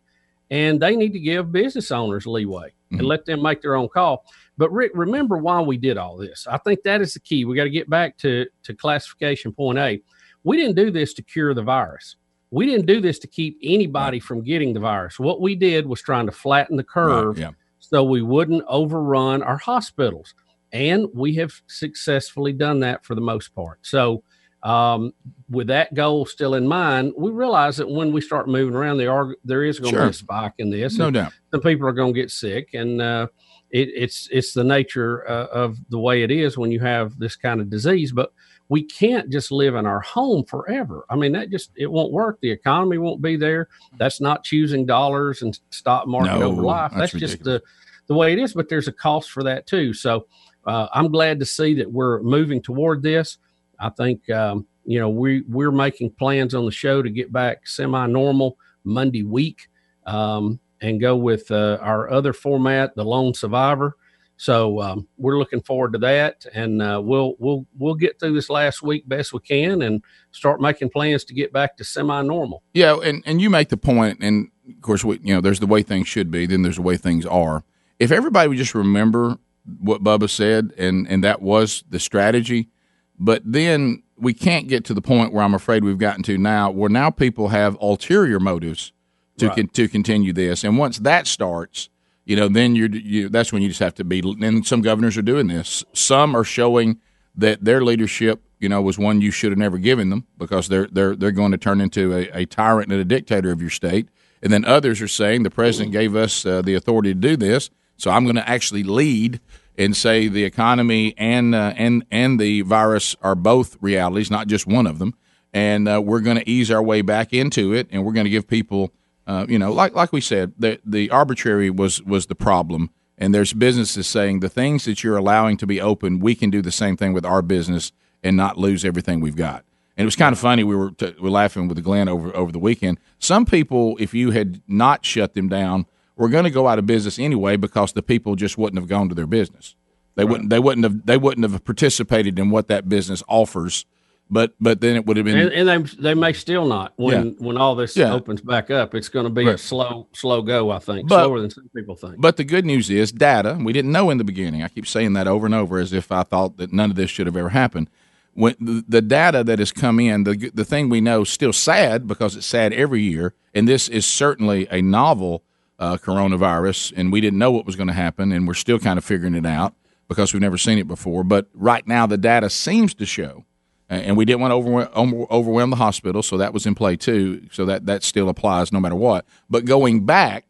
and 0.49 0.79
they 0.79 0.95
need 0.95 1.13
to 1.13 1.19
give 1.19 1.51
business 1.51 1.91
owners 1.91 2.25
leeway 2.25 2.71
and 2.91 3.01
let 3.01 3.25
them 3.25 3.41
make 3.41 3.61
their 3.61 3.75
own 3.75 3.89
call. 3.89 4.23
But 4.57 4.71
Rick, 4.71 4.91
remember 4.95 5.37
why 5.37 5.59
we 5.59 5.77
did 5.77 5.97
all 5.97 6.15
this. 6.15 6.47
I 6.49 6.57
think 6.57 6.83
that 6.83 7.01
is 7.01 7.13
the 7.13 7.19
key. 7.19 7.43
We 7.43 7.55
got 7.55 7.65
to 7.65 7.69
get 7.69 7.89
back 7.89 8.17
to 8.19 8.45
to 8.63 8.73
classification 8.73 9.51
point 9.51 9.77
A. 9.77 10.01
We 10.47 10.55
didn't 10.55 10.75
do 10.75 10.91
this 10.91 11.13
to 11.15 11.21
cure 11.21 11.53
the 11.53 11.61
virus. 11.61 12.15
We 12.51 12.65
didn't 12.65 12.85
do 12.85 13.01
this 13.01 13.19
to 13.19 13.27
keep 13.27 13.59
anybody 13.61 14.21
from 14.21 14.43
getting 14.43 14.73
the 14.73 14.79
virus. 14.79 15.19
What 15.19 15.41
we 15.41 15.55
did 15.55 15.85
was 15.85 16.01
trying 16.01 16.25
to 16.27 16.31
flatten 16.31 16.77
the 16.77 16.85
curve 16.85 17.37
yeah. 17.37 17.51
so 17.79 18.05
we 18.05 18.21
wouldn't 18.21 18.63
overrun 18.69 19.43
our 19.43 19.57
hospitals. 19.57 20.33
And 20.71 21.07
we 21.13 21.35
have 21.35 21.51
successfully 21.67 22.53
done 22.53 22.79
that 22.79 23.05
for 23.05 23.13
the 23.13 23.21
most 23.21 23.53
part. 23.53 23.79
So, 23.81 24.23
um, 24.63 25.13
with 25.49 25.67
that 25.67 25.93
goal 25.93 26.25
still 26.25 26.55
in 26.55 26.65
mind, 26.65 27.11
we 27.17 27.29
realize 27.29 27.75
that 27.77 27.89
when 27.89 28.13
we 28.13 28.21
start 28.21 28.47
moving 28.47 28.75
around, 28.75 28.97
there 28.97 29.11
are 29.11 29.35
there 29.43 29.65
is 29.65 29.79
going 29.79 29.93
to 29.93 29.99
Sure. 29.99 30.07
be 30.07 30.11
a 30.11 30.13
spike 30.13 30.53
in 30.59 30.69
this. 30.69 30.97
No 30.97 31.11
doubt. 31.11 31.33
Some 31.51 31.61
people 31.61 31.87
are 31.87 31.93
going 31.93 32.13
to 32.13 32.19
get 32.19 32.31
sick, 32.31 32.69
and 32.73 33.01
uh, 33.01 33.27
it, 33.69 33.89
it's 33.93 34.27
it's 34.31 34.53
the 34.53 34.63
nature 34.63 35.29
uh, 35.29 35.47
of 35.47 35.77
the 35.89 35.99
way 35.99 36.23
it 36.23 36.31
is 36.31 36.57
when 36.57 36.71
you 36.71 36.79
have 36.79 37.17
this 37.19 37.35
kind 37.35 37.61
of 37.61 37.69
disease. 37.69 38.11
But 38.11 38.31
we 38.69 38.83
can't 38.83 39.29
just 39.29 39.51
live 39.51 39.75
in 39.75 39.85
our 39.85 40.01
home 40.01 40.43
forever. 40.43 41.05
I 41.09 41.15
mean, 41.15 41.31
that 41.33 41.49
just 41.49 41.71
it 41.75 41.89
won't 41.91 42.11
work. 42.11 42.39
The 42.41 42.51
economy 42.51 42.97
won't 42.97 43.21
be 43.21 43.37
there. 43.37 43.69
That's 43.97 44.19
not 44.19 44.43
choosing 44.43 44.85
dollars 44.85 45.41
and 45.41 45.57
stock 45.69 46.07
market 46.07 46.39
No, 46.39 46.51
over 46.51 46.61
life. 46.61 46.91
that's 46.95 47.13
That's, 47.13 47.21
just 47.21 47.43
the 47.43 47.61
the 48.07 48.15
way 48.15 48.33
it 48.33 48.39
is. 48.39 48.53
But 48.53 48.69
there's 48.69 48.87
a 48.87 48.93
cost 48.93 49.31
for 49.31 49.43
that 49.43 49.67
too. 49.67 49.93
So 49.93 50.27
uh, 50.65 50.87
I'm 50.93 51.09
glad 51.09 51.39
to 51.39 51.45
see 51.45 51.73
that 51.75 51.89
we're 51.91 52.21
moving 52.21 52.61
toward 52.61 53.01
this. 53.01 53.37
I 53.79 53.89
think 53.89 54.29
um, 54.29 54.65
you 54.85 54.99
know 54.99 55.09
we 55.09 55.41
we're 55.47 55.71
making 55.71 56.11
plans 56.11 56.53
on 56.53 56.65
the 56.65 56.71
show 56.71 57.01
to 57.01 57.09
get 57.09 57.31
back 57.31 57.67
semi-normal 57.67 58.57
Monday 58.83 59.23
week 59.23 59.69
um, 60.05 60.59
and 60.81 60.99
go 60.99 61.15
with 61.15 61.49
uh, 61.51 61.77
our 61.81 62.09
other 62.11 62.33
format, 62.33 62.95
the 62.95 63.05
Lone 63.05 63.33
Survivor. 63.33 63.95
So 64.39 64.79
um, 64.81 65.07
we're 65.17 65.39
looking 65.39 65.61
forward 65.61 65.93
to 65.93 65.99
that, 65.99 66.45
and 66.53 66.81
uh, 66.81 67.01
we'll 67.03 67.35
we'll 67.39 67.65
we'll 67.77 67.95
get 67.95 68.19
through 68.19 68.35
this 68.35 68.49
last 68.51 68.83
week 68.83 69.07
best 69.09 69.33
we 69.33 69.39
can, 69.39 69.81
and 69.81 70.03
start 70.31 70.61
making 70.61 70.89
plans 70.89 71.23
to 71.25 71.33
get 71.33 71.51
back 71.51 71.75
to 71.77 71.83
semi-normal. 71.83 72.61
Yeah, 72.73 72.97
and, 73.03 73.23
and 73.25 73.41
you 73.41 73.49
make 73.49 73.69
the 73.69 73.77
point, 73.77 74.19
and 74.21 74.49
of 74.69 74.81
course, 74.81 75.03
we, 75.03 75.19
you 75.23 75.33
know, 75.33 75.41
there's 75.41 75.59
the 75.59 75.65
way 75.65 75.81
things 75.81 76.07
should 76.07 76.29
be, 76.29 76.45
then 76.45 76.61
there's 76.61 76.75
the 76.75 76.83
way 76.83 76.97
things 76.97 77.25
are. 77.25 77.63
If 77.99 78.11
everybody 78.11 78.47
would 78.47 78.59
just 78.59 78.75
remember 78.75 79.37
what 79.79 80.03
Bubba 80.03 80.29
said, 80.29 80.71
and 80.77 81.07
and 81.07 81.23
that 81.23 81.41
was 81.41 81.83
the 81.89 81.99
strategy, 81.99 82.69
but 83.17 83.41
then 83.43 84.03
we 84.19 84.33
can't 84.35 84.67
get 84.67 84.85
to 84.85 84.93
the 84.93 85.01
point 85.01 85.33
where 85.33 85.43
I'm 85.43 85.55
afraid 85.55 85.83
we've 85.83 85.97
gotten 85.97 86.21
to 86.23 86.37
now, 86.37 86.69
where 86.69 86.89
now 86.89 87.09
people 87.09 87.47
have 87.47 87.75
ulterior 87.81 88.39
motives 88.39 88.93
to 89.37 89.47
Right. 89.47 89.55
con- 89.55 89.67
to 89.69 89.87
continue 89.87 90.31
this, 90.31 90.63
and 90.63 90.77
once 90.77 90.99
that 90.99 91.25
starts, 91.25 91.89
you 92.27 92.35
know, 92.35 92.49
then 92.49 92.75
you're 92.75 92.89
you, 92.89 93.29
that's 93.29 93.53
when 93.53 93.61
you 93.61 93.69
just 93.69 93.79
have 93.79 93.95
to 93.95 94.03
be. 94.03 94.19
And 94.19 94.67
some 94.67 94.81
governors 94.81 95.17
are 95.17 95.21
doing 95.21 95.47
this. 95.47 95.85
Some 95.93 96.35
are 96.35 96.43
showing 96.43 96.99
that 97.35 97.63
their 97.63 97.81
leadership, 97.81 98.41
you 98.59 98.67
know, 98.67 98.81
was 98.81 98.99
one 98.99 99.21
you 99.21 99.31
should 99.31 99.51
have 99.51 99.57
never 99.57 99.77
given 99.77 100.09
them 100.09 100.27
because 100.37 100.67
they're 100.67 100.87
they're 100.87 101.15
they're 101.15 101.31
going 101.31 101.51
to 101.53 101.57
turn 101.57 101.79
into 101.79 102.13
a, 102.13 102.41
a 102.41 102.45
tyrant 102.45 102.91
and 102.91 102.99
a 102.99 103.05
dictator 103.05 103.51
of 103.51 103.61
your 103.61 103.69
state. 103.69 104.09
And 104.43 104.51
then 104.51 104.65
others 104.65 105.01
are 105.01 105.07
saying 105.07 105.43
the 105.43 105.49
president 105.49 105.93
gave 105.93 106.15
us 106.15 106.45
uh, 106.45 106.61
the 106.61 106.75
authority 106.75 107.13
to 107.13 107.19
do 107.19 107.37
this, 107.37 107.69
so 107.95 108.11
I'm 108.11 108.25
going 108.25 108.35
to 108.35 108.47
actually 108.47 108.83
lead 108.83 109.39
and 109.77 109.95
say 109.95 110.27
the 110.27 110.43
economy 110.43 111.13
and 111.17 111.55
uh, 111.55 111.73
and 111.77 112.05
and 112.11 112.39
the 112.39 112.61
virus 112.61 113.15
are 113.21 113.35
both 113.35 113.77
realities, 113.79 114.29
not 114.29 114.47
just 114.47 114.67
one 114.67 114.85
of 114.85 114.99
them. 114.99 115.15
And 115.53 115.87
uh, 115.87 116.01
we're 116.03 116.19
going 116.19 116.37
to 116.37 116.47
ease 116.49 116.69
our 116.71 116.83
way 116.83 117.01
back 117.01 117.33
into 117.33 117.73
it, 117.73 117.87
and 117.89 118.05
we're 118.05 118.11
going 118.11 118.25
to 118.25 118.29
give 118.29 118.47
people, 118.47 118.91
uh, 119.27 119.45
you 119.47 119.59
know, 119.59 119.71
like 119.71 119.93
like 119.93 120.11
we 120.11 120.21
said, 120.21 120.53
the 120.57 120.79
the 120.85 121.09
arbitrary 121.11 121.69
was 121.69 122.01
was 122.03 122.25
the 122.27 122.35
problem. 122.35 122.89
And 123.19 123.33
there's 123.33 123.51
businesses 123.51 124.05
saying 124.05 124.41
the 124.41 124.49
things 124.49 124.85
that 124.85 125.03
you're 125.03 125.17
allowing 125.17 125.57
to 125.57 125.65
be 125.65 125.81
open, 125.81 126.19
we 126.19 126.35
can 126.35 126.51
do 126.51 126.61
the 126.61 126.71
same 126.71 126.95
thing 126.95 127.13
with 127.13 127.25
our 127.25 127.41
business 127.41 127.91
and 128.23 128.37
not 128.37 128.59
lose 128.59 128.85
everything 128.85 129.21
we've 129.21 129.35
got. 129.35 129.65
And 129.97 130.03
it 130.03 130.05
was 130.05 130.15
kind 130.15 130.31
of 130.31 130.37
funny. 130.37 130.63
We 130.63 130.75
were 130.75 130.91
t- 130.91 131.15
we 131.17 131.23
were 131.23 131.29
laughing 131.31 131.67
with 131.67 131.83
Glenn 131.83 132.07
over 132.07 132.35
over 132.35 132.51
the 132.51 132.59
weekend. 132.59 132.99
Some 133.19 133.45
people, 133.45 133.97
if 133.99 134.13
you 134.13 134.31
had 134.31 134.61
not 134.67 135.03
shut 135.03 135.33
them 135.33 135.49
down, 135.49 135.87
were 136.15 136.29
going 136.29 136.43
to 136.43 136.51
go 136.51 136.67
out 136.67 136.79
of 136.79 136.85
business 136.85 137.17
anyway 137.19 137.57
because 137.57 137.93
the 137.93 138.03
people 138.03 138.35
just 138.35 138.57
wouldn't 138.57 138.79
have 138.79 138.87
gone 138.87 139.09
to 139.09 139.15
their 139.15 139.27
business. 139.27 139.75
They 140.15 140.23
wouldn't. 140.23 140.49
They 140.49 140.59
wouldn't 140.59 140.83
have. 140.83 141.05
They 141.05 141.17
wouldn't 141.17 141.49
have 141.49 141.63
participated 141.65 142.39
in 142.39 142.49
what 142.49 142.67
that 142.67 142.87
business 142.87 143.23
offers. 143.27 143.85
But 144.29 144.53
but 144.59 144.81
then 144.81 144.95
it 144.97 145.05
would 145.05 145.15
have 145.17 145.25
been. 145.25 145.37
and, 145.37 145.51
and 145.53 145.67
they 145.69 145.77
they 146.01 146.13
may 146.13 146.33
still 146.33 146.65
not 146.65 146.93
when 146.97 147.25
Yeah. 147.27 147.31
when 147.37 147.57
all 147.57 147.75
this 147.75 147.95
Yeah. 147.95 148.13
opens 148.13 148.41
back 148.41 148.69
up. 148.69 148.93
It's 148.93 149.07
going 149.09 149.23
to 149.25 149.29
be 149.29 149.47
a 149.47 149.57
slow 149.57 150.07
slow 150.13 150.41
go. 150.41 150.69
I 150.69 150.79
think 150.79 151.07
But- 151.07 151.23
slower 151.23 151.39
than 151.39 151.49
some 151.49 151.69
people 151.75 151.95
think. 151.95 152.15
But 152.19 152.35
the 152.37 152.43
good 152.43 152.65
news 152.65 152.89
is 152.89 153.11
data. 153.11 153.57
We 153.61 153.71
didn't 153.73 153.91
know 153.91 154.09
in 154.09 154.17
the 154.17 154.23
beginning. 154.25 154.63
I 154.63 154.67
keep 154.67 154.85
saying 154.85 155.13
that 155.13 155.27
over 155.27 155.45
and 155.45 155.55
over 155.55 155.79
as 155.79 155.93
if 155.93 156.11
I 156.11 156.23
thought 156.23 156.57
that 156.57 156.73
none 156.73 156.89
of 156.89 156.97
this 156.97 157.09
should 157.09 157.25
have 157.27 157.37
ever 157.37 157.49
happened. 157.49 157.89
When 158.33 158.55
the, 158.59 158.83
the 158.87 159.01
data 159.01 159.43
that 159.45 159.59
has 159.59 159.71
come 159.71 159.99
in, 159.99 160.23
the 160.25 160.51
the 160.53 160.65
thing 160.65 160.89
we 160.89 160.99
know 161.01 161.23
still 161.23 161.53
sad 161.53 162.05
because 162.05 162.35
it's 162.35 162.45
sad 162.45 162.73
every 162.73 163.01
year, 163.01 163.33
and 163.55 163.67
this 163.67 163.87
is 163.87 164.05
certainly 164.05 164.67
a 164.69 164.81
novel 164.81 165.43
uh, 165.79 165.95
coronavirus, 165.97 166.91
and 166.97 167.11
we 167.11 167.21
didn't 167.21 167.39
know 167.39 167.51
what 167.51 167.65
was 167.65 167.75
going 167.75 167.87
to 167.87 167.93
happen, 167.93 168.31
and 168.31 168.47
we're 168.47 168.53
still 168.55 168.77
kind 168.79 168.97
of 168.97 169.05
figuring 169.05 169.35
it 169.35 169.45
out 169.45 169.73
because 170.07 170.33
we've 170.33 170.41
never 170.41 170.57
seen 170.57 170.77
it 170.77 170.87
before. 170.87 171.23
But 171.23 171.47
right 171.53 171.87
now, 171.87 172.05
the 172.05 172.17
data 172.17 172.49
seems 172.49 172.93
to 172.95 173.05
show 173.05 173.45
and 173.89 174.17
we 174.17 174.25
didn't 174.25 174.41
want 174.41 174.51
to 174.51 174.55
overwhelm, 174.55 175.27
overwhelm 175.31 175.69
the 175.69 175.77
hospital, 175.77 176.21
so 176.21 176.37
that 176.37 176.53
was 176.53 176.65
in 176.65 176.75
play 176.75 176.95
too. 176.97 177.47
So 177.51 177.65
that 177.65 177.85
that 177.85 178.03
still 178.03 178.29
applies 178.29 178.71
no 178.71 178.79
matter 178.79 178.95
what. 178.95 179.25
But 179.49 179.65
going 179.65 180.05
back, 180.05 180.45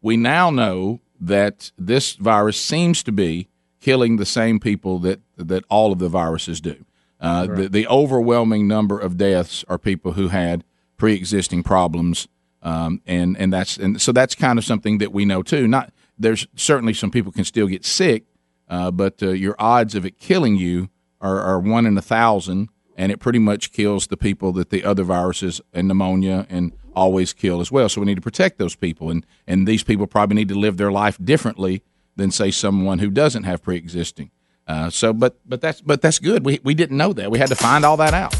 we 0.00 0.16
now 0.16 0.50
know 0.50 1.00
that 1.20 1.72
this 1.76 2.14
virus 2.14 2.60
seems 2.60 3.02
to 3.02 3.12
be 3.12 3.48
killing 3.80 4.16
the 4.16 4.26
same 4.26 4.58
people 4.58 4.98
that 5.00 5.20
that 5.36 5.64
all 5.68 5.92
of 5.92 5.98
the 5.98 6.08
viruses 6.08 6.60
do. 6.60 6.84
Uh, 7.20 7.46
the, 7.46 7.68
the 7.68 7.86
overwhelming 7.88 8.68
number 8.68 8.98
of 8.98 9.16
deaths 9.16 9.64
are 9.68 9.78
people 9.78 10.12
who 10.12 10.28
had 10.28 10.62
pre-existing 10.96 11.64
problems, 11.64 12.28
um, 12.62 13.02
and 13.06 13.36
and 13.36 13.52
that's 13.52 13.76
and 13.76 14.00
so 14.00 14.12
that's 14.12 14.34
kind 14.34 14.58
of 14.58 14.64
something 14.64 14.98
that 14.98 15.12
we 15.12 15.24
know 15.24 15.42
too. 15.42 15.66
Not 15.66 15.92
there's 16.18 16.46
certainly 16.56 16.94
some 16.94 17.10
people 17.10 17.32
can 17.32 17.44
still 17.44 17.66
get 17.66 17.84
sick, 17.84 18.24
uh, 18.68 18.90
but 18.90 19.22
uh, 19.22 19.30
your 19.30 19.56
odds 19.58 19.94
of 19.94 20.06
it 20.06 20.18
killing 20.18 20.56
you 20.56 20.90
are, 21.20 21.40
are 21.40 21.60
one 21.60 21.86
in 21.86 21.96
a 21.98 22.02
thousand, 22.02 22.68
and 22.98 23.12
it 23.12 23.20
pretty 23.20 23.38
much 23.38 23.70
kills 23.72 24.08
the 24.08 24.16
people 24.16 24.52
that 24.52 24.70
the 24.70 24.84
other 24.84 25.04
viruses 25.04 25.60
and 25.72 25.86
pneumonia 25.86 26.46
and 26.50 26.72
always 26.94 27.32
kill 27.32 27.60
as 27.60 27.70
well. 27.70 27.88
So 27.88 28.00
we 28.00 28.06
need 28.06 28.16
to 28.16 28.20
protect 28.20 28.58
those 28.58 28.74
people, 28.74 29.08
and 29.08 29.24
and 29.46 29.66
these 29.66 29.84
people 29.84 30.06
probably 30.06 30.34
need 30.34 30.48
to 30.48 30.58
live 30.58 30.76
their 30.76 30.90
life 30.90 31.16
differently 31.22 31.82
than 32.16 32.32
say 32.32 32.50
someone 32.50 32.98
who 32.98 33.10
doesn't 33.10 33.44
have 33.44 33.62
pre-existing. 33.62 34.30
Uh, 34.66 34.90
so, 34.90 35.12
but 35.12 35.38
but 35.46 35.60
that's 35.60 35.80
but 35.80 36.02
that's 36.02 36.18
good. 36.18 36.44
We 36.44 36.58
we 36.64 36.74
didn't 36.74 36.98
know 36.98 37.12
that. 37.14 37.30
We 37.30 37.38
had 37.38 37.48
to 37.48 37.56
find 37.56 37.84
all 37.84 37.96
that 37.98 38.12
out. 38.12 38.34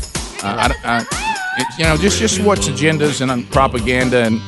Uh, 0.45 0.69
I, 0.69 0.75
I, 0.85 1.01
it, 1.59 1.67
you 1.79 1.85
know, 1.85 1.97
just 1.97 2.19
just 2.19 2.43
watch 2.43 2.67
agendas 2.67 3.23
and 3.23 3.51
propaganda 3.51 4.25
and. 4.25 4.41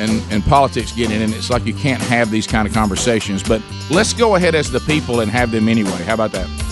And, 0.00 0.22
and 0.30 0.44
politics 0.44 0.92
get 0.92 1.10
in, 1.10 1.22
and 1.22 1.34
it's 1.34 1.50
like 1.50 1.66
you 1.66 1.74
can't 1.74 2.00
have 2.00 2.30
these 2.30 2.46
kind 2.46 2.68
of 2.68 2.72
conversations. 2.72 3.42
But 3.42 3.60
let's 3.90 4.12
go 4.12 4.36
ahead 4.36 4.54
as 4.54 4.70
the 4.70 4.78
people 4.78 5.18
and 5.18 5.28
have 5.28 5.50
them 5.50 5.68
anyway. 5.68 6.04
How 6.04 6.14
about 6.14 6.30
that? 6.30 6.67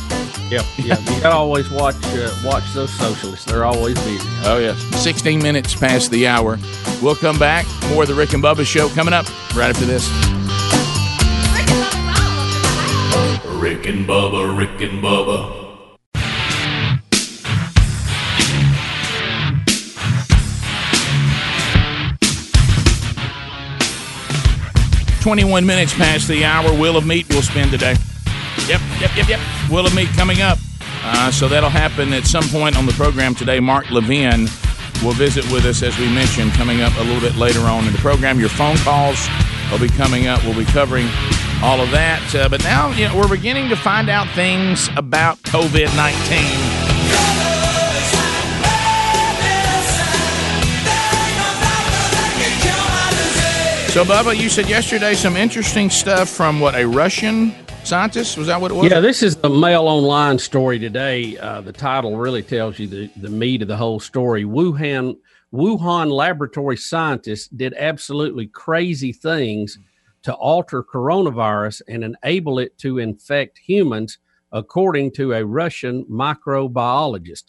Yep, 0.51 0.65
yeah. 0.79 0.99
You 1.01 1.21
got 1.21 1.31
to 1.31 1.37
always 1.37 1.69
watch 1.71 1.97
uh, 2.05 2.33
watch 2.45 2.65
those 2.73 2.91
socialists. 2.91 3.45
They're 3.47 3.65
always 3.65 3.95
busy. 4.05 4.29
Oh, 4.45 4.59
yes. 4.59 4.79
16 5.03 5.43
minutes 5.43 5.75
past 5.75 6.11
the 6.13 6.29
hour. 6.29 6.59
We'll 7.03 7.17
come 7.17 7.39
back. 7.39 7.67
More 7.91 8.03
of 8.03 8.09
the 8.09 8.15
Rick 8.15 8.33
and 8.33 8.43
Bubba 8.43 8.65
show 8.65 8.89
coming 8.91 9.13
up 9.13 9.27
right 9.57 9.71
after 9.71 9.85
this. 9.85 10.09
Rick 13.61 13.87
and 13.87 14.07
Bubba, 14.07 14.57
Rick 14.57 14.81
and 14.89 15.03
Bubba. 15.03 15.67
21 25.27 25.67
minutes 25.67 25.93
past 25.93 26.29
the 26.29 26.45
hour. 26.45 26.73
Wheel 26.73 26.97
of 26.97 27.05
Meat 27.05 27.27
we'll 27.31 27.43
spend 27.43 27.73
today. 27.73 27.97
Yep, 28.69 28.81
yep, 29.01 29.17
yep, 29.17 29.29
yep. 29.29 29.41
Wheel 29.71 29.87
of 29.87 29.95
coming 30.17 30.41
up. 30.41 30.59
Uh, 31.05 31.31
so 31.31 31.47
that'll 31.47 31.71
happen 31.71 32.12
at 32.12 32.27
some 32.27 32.43
point 32.49 32.77
on 32.77 32.85
the 32.85 32.93
program 32.93 33.33
today. 33.33 33.61
Mark 33.61 33.93
Levin 33.93 34.49
will 35.05 35.12
visit 35.12 35.45
with 35.53 35.64
us, 35.64 35.85
as 35.85 35.97
we 35.99 36.12
mentioned, 36.12 36.51
coming 36.53 36.81
up 36.81 36.93
a 36.99 37.03
little 37.05 37.21
bit 37.21 37.37
later 37.37 37.61
on 37.61 37.87
in 37.87 37.93
the 37.93 37.99
program. 37.99 38.41
Your 38.41 38.49
phone 38.49 38.77
calls 38.79 39.29
will 39.71 39.79
be 39.79 39.89
coming 39.89 40.27
up. 40.27 40.43
We'll 40.43 40.59
be 40.59 40.64
covering 40.64 41.07
all 41.62 41.81
of 41.81 41.93
that. 41.93 42.35
Uh, 42.35 42.49
but 42.49 42.64
now, 42.64 42.91
you 42.91 43.07
know, 43.07 43.17
we're 43.17 43.29
beginning 43.29 43.69
to 43.69 43.77
find 43.77 44.09
out 44.09 44.29
things 44.35 44.89
about 44.97 45.39
COVID 45.43 45.95
19. 45.95 46.87
So, 53.93 54.05
Bubba, 54.05 54.37
you 54.37 54.49
said 54.49 54.69
yesterday 54.69 55.14
some 55.14 55.37
interesting 55.37 55.89
stuff 55.89 56.29
from 56.29 56.59
what 56.59 56.75
a 56.75 56.85
Russian 56.85 57.55
scientists? 57.87 58.37
Was 58.37 58.49
that 58.49 58.61
what 58.61 58.70
it 58.70 58.74
was? 58.74 58.91
Yeah, 58.91 59.01
this 59.01 59.22
is 59.22 59.39
a 59.45 59.49
Mail 59.49 59.82
Online 59.89 60.39
story 60.39 60.78
today. 60.78 61.39
Uh, 61.39 61.61
the 61.61 61.72
title 61.72 62.16
really 62.16 62.43
tells 62.43 62.78
you 62.78 62.87
the, 62.87 63.11
the 63.16 63.30
meat 63.30 63.62
of 63.62 63.68
the 63.68 63.76
whole 63.76 64.01
story. 64.01 64.45
Wuhan 64.45 65.16
Wuhan 65.55 66.11
laboratory 66.11 66.76
scientists 66.76 67.49
did 67.49 67.72
absolutely 67.78 68.49
crazy 68.49 69.12
things 69.12 69.78
to 70.22 70.34
alter 70.34 70.82
coronavirus 70.82 71.82
and 71.89 72.03
enable 72.03 72.59
it 72.59 72.76
to 72.78 72.99
infect 72.99 73.59
humans, 73.64 74.18
according 74.51 75.12
to 75.12 75.32
a 75.32 75.45
Russian 75.45 76.05
microbiologist. 76.07 77.45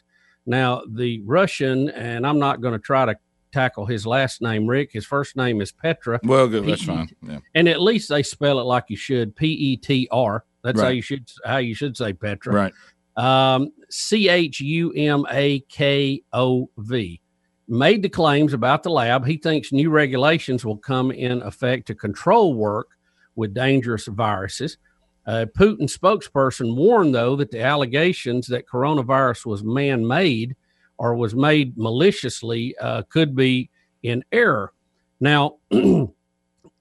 Now, 0.46 0.84
the 0.88 1.22
Russian, 1.26 1.90
and 1.90 2.26
I'm 2.26 2.40
not 2.40 2.62
going 2.62 2.74
to 2.74 2.80
try 2.80 3.06
to 3.06 3.18
tackle 3.52 3.86
his 3.86 4.06
last 4.06 4.42
name, 4.42 4.68
Rick. 4.68 4.92
His 4.94 5.06
first 5.06 5.36
name 5.36 5.62
is 5.62 5.72
Petra. 5.72 6.20
Well, 6.24 6.48
good. 6.48 6.66
That's 6.66 6.84
fine. 6.84 7.10
Yeah. 7.22 7.40
And 7.56 7.68
at 7.68 7.82
least 7.82 8.10
they 8.10 8.24
spell 8.24 8.60
it 8.60 8.64
like 8.64 8.86
you 8.90 8.98
should, 8.98 9.36
P 9.36 9.48
E 9.48 9.78
T 9.78 10.08
R. 10.12 10.44
That's 10.64 10.82
how 10.82 10.90
you 10.90 11.02
should 11.02 11.30
how 11.46 11.58
you 11.58 11.76
should 11.76 11.96
say 11.96 12.14
Petra. 12.14 12.54
Right. 12.54 12.74
Um, 13.16 13.72
C 13.90 14.30
H 14.30 14.60
U 14.62 14.92
M 14.94 15.26
A 15.32 15.62
K 15.62 16.22
O 16.34 16.70
V 16.78 17.22
made 17.68 18.02
the 18.02 18.10
claims 18.10 18.54
about 18.54 18.84
the 18.84 18.90
lab. 18.90 19.26
He 19.26 19.38
thinks 19.38 19.72
new 19.72 19.90
regulations 19.90 20.66
will 20.66 20.78
come 20.78 21.12
in 21.12 21.42
effect 21.42 21.88
to 21.88 21.96
control 21.96 22.54
work 22.54 22.90
with 23.36 23.54
dangerous 23.54 24.08
viruses. 24.08 24.78
Uh, 25.26 25.46
Putin 25.58 25.82
spokesperson 25.82 26.76
warned, 26.76 27.14
though, 27.14 27.36
that 27.36 27.52
the 27.52 27.62
allegations 27.62 28.48
that 28.48 28.68
coronavirus 28.68 29.46
was 29.46 29.64
man 29.64 30.08
made 30.08 30.56
or 30.98 31.16
was 31.16 31.36
made 31.36 31.78
maliciously 31.78 32.76
uh, 32.78 33.04
could 33.10 33.36
be 33.36 33.70
in 34.04 34.24
error. 34.32 34.74
Now, 35.20 35.58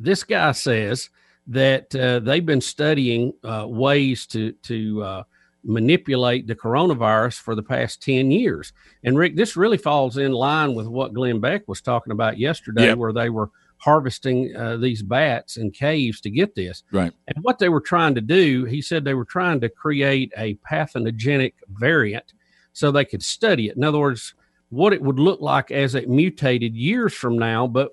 this 0.01 0.25
guy 0.25 0.53
says 0.53 1.11
that 1.47 1.95
uh, 1.95 2.21
they've 2.21 2.45
been 2.45 2.61
studying 2.61 3.33
uh, 3.45 3.67
ways 3.69 4.27
to 4.29 4.53
to 4.53 5.03
uh, 5.03 5.23
manipulate 5.64 6.47
the 6.47 6.55
coronavirus 6.55 7.41
for 7.41 7.55
the 7.55 7.62
past 7.62 8.03
10 8.03 8.31
years. 8.31 8.73
And 9.05 9.19
Rick, 9.19 9.37
this 9.37 9.57
really 9.57 9.79
falls 9.79 10.17
in 10.17 10.33
line 10.33 10.75
with 10.75 10.87
what 10.87 11.12
Glenn 11.12 11.41
Beck 11.41 11.67
was 11.67 11.81
talking 11.81 12.12
about 12.12 12.39
yesterday, 12.39 12.87
Yep. 12.87 12.99
where 12.99 13.12
they 13.12 13.31
were 13.31 13.51
harvesting 13.79 14.55
uh, 14.57 14.77
these 14.77 15.03
bats 15.03 15.57
in 15.57 15.71
caves 15.71 16.21
to 16.23 16.31
get 16.31 16.55
this. 16.55 16.83
Right. 16.93 17.12
And 17.29 17.43
what 17.43 17.59
they 17.59 17.69
were 17.69 17.81
trying 17.81 18.14
to 18.14 18.21
do, 18.21 18.64
he 18.64 18.81
said 18.81 19.05
they 19.05 19.14
were 19.14 19.25
trying 19.25 19.61
to 19.61 19.69
create 19.69 20.33
a 20.39 20.55
pathogenic 20.55 21.55
variant 21.71 22.33
so 22.77 22.91
they 22.91 23.07
could 23.07 23.22
study 23.22 23.68
it. 23.68 23.77
In 23.77 23.85
other 23.85 23.99
words, 23.99 24.35
what 24.68 24.93
it 24.93 25.01
would 25.01 25.18
look 25.18 25.41
like 25.41 25.70
as 25.70 25.95
it 25.95 26.11
mutated 26.11 26.77
years 26.77 27.14
from 27.14 27.39
now, 27.39 27.66
but 27.66 27.93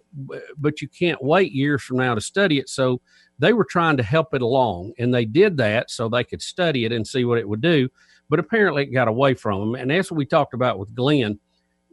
but 0.58 0.82
you 0.82 0.90
can't 0.90 1.24
wait 1.24 1.54
years 1.54 1.82
from 1.82 1.96
now 1.98 2.14
to 2.14 2.20
study 2.20 2.60
it. 2.60 2.68
So 2.68 3.00
they 3.40 3.54
were 3.54 3.64
trying 3.64 3.96
to 3.96 4.04
help 4.04 4.34
it 4.34 4.42
along, 4.42 4.92
and 5.00 5.14
they 5.14 5.24
did 5.24 5.56
that 5.56 5.90
so 5.90 6.10
they 6.10 6.26
could 6.26 6.42
study 6.42 6.84
it 6.84 6.92
and 6.92 7.08
see 7.08 7.24
what 7.24 7.38
it 7.38 7.48
would 7.48 7.62
do. 7.62 7.88
But 8.30 8.40
apparently, 8.40 8.84
it 8.84 8.88
got 8.88 9.08
away 9.08 9.36
from 9.36 9.62
them. 9.62 9.76
And 9.76 9.90
as 9.90 10.12
we 10.12 10.26
talked 10.26 10.54
about 10.54 10.80
with 10.80 10.94
Glenn, 10.94 11.40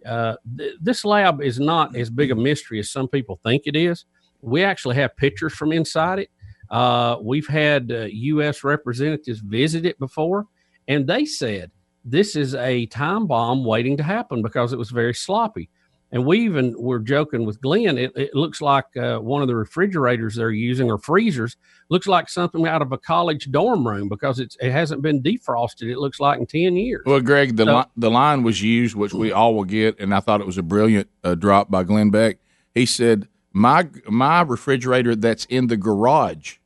uh, 0.04 0.34
th- 0.58 0.74
this 0.80 1.04
lab 1.04 1.40
is 1.42 1.60
not 1.60 1.94
as 1.94 2.10
big 2.10 2.32
a 2.32 2.34
mystery 2.34 2.80
as 2.80 2.90
some 2.90 3.06
people 3.06 3.38
think 3.44 3.62
it 3.66 3.76
is. 3.76 4.04
We 4.40 4.64
actually 4.64 4.96
have 4.96 5.16
pictures 5.16 5.54
from 5.54 5.70
inside 5.70 6.18
it. 6.18 6.30
Uh, 6.70 7.18
we've 7.22 7.46
had 7.46 7.92
uh, 7.92 8.06
U.S. 8.10 8.64
representatives 8.64 9.38
visit 9.38 9.86
it 9.86 9.96
before, 10.00 10.48
and 10.88 11.06
they 11.06 11.24
said 11.24 11.70
this 12.10 12.36
is 12.36 12.54
a 12.54 12.86
time 12.86 13.26
bomb 13.26 13.64
waiting 13.64 13.96
to 13.96 14.02
happen 14.02 14.42
because 14.42 14.72
it 14.72 14.78
was 14.78 14.90
very 14.90 15.14
sloppy. 15.14 15.68
And 16.12 16.26
we 16.26 16.40
even 16.40 16.74
were 16.76 16.98
joking 16.98 17.44
with 17.46 17.60
Glenn. 17.60 17.96
It, 17.96 18.10
it 18.16 18.34
looks 18.34 18.60
like 18.60 18.84
uh, 18.96 19.18
one 19.18 19.42
of 19.42 19.48
the 19.48 19.54
refrigerators 19.54 20.34
they're 20.34 20.50
using 20.50 20.90
or 20.90 20.98
freezers 20.98 21.56
looks 21.88 22.08
like 22.08 22.28
something 22.28 22.66
out 22.66 22.82
of 22.82 22.90
a 22.90 22.98
college 22.98 23.48
dorm 23.52 23.86
room 23.86 24.08
because 24.08 24.40
it's, 24.40 24.56
it 24.60 24.72
hasn't 24.72 25.02
been 25.02 25.22
defrosted. 25.22 25.88
It 25.88 25.98
looks 25.98 26.18
like 26.18 26.40
in 26.40 26.46
ten 26.46 26.74
years. 26.76 27.02
Well, 27.06 27.20
Greg, 27.20 27.56
the 27.56 27.64
So- 27.64 27.76
li- 27.78 27.84
the 27.96 28.10
line 28.10 28.42
was 28.42 28.60
used, 28.60 28.96
which 28.96 29.14
we 29.14 29.30
all 29.30 29.54
will 29.54 29.64
get, 29.64 30.00
and 30.00 30.12
I 30.12 30.18
thought 30.18 30.40
it 30.40 30.48
was 30.48 30.58
a 30.58 30.64
brilliant 30.64 31.08
uh, 31.22 31.36
drop 31.36 31.70
by 31.70 31.84
Glenn 31.84 32.10
Beck. 32.10 32.38
He 32.74 32.86
said, 32.86 33.28
"My 33.52 33.88
my 34.08 34.42
refrigerator 34.42 35.14
that's 35.14 35.44
in 35.44 35.68
the 35.68 35.76
garage 35.76 36.56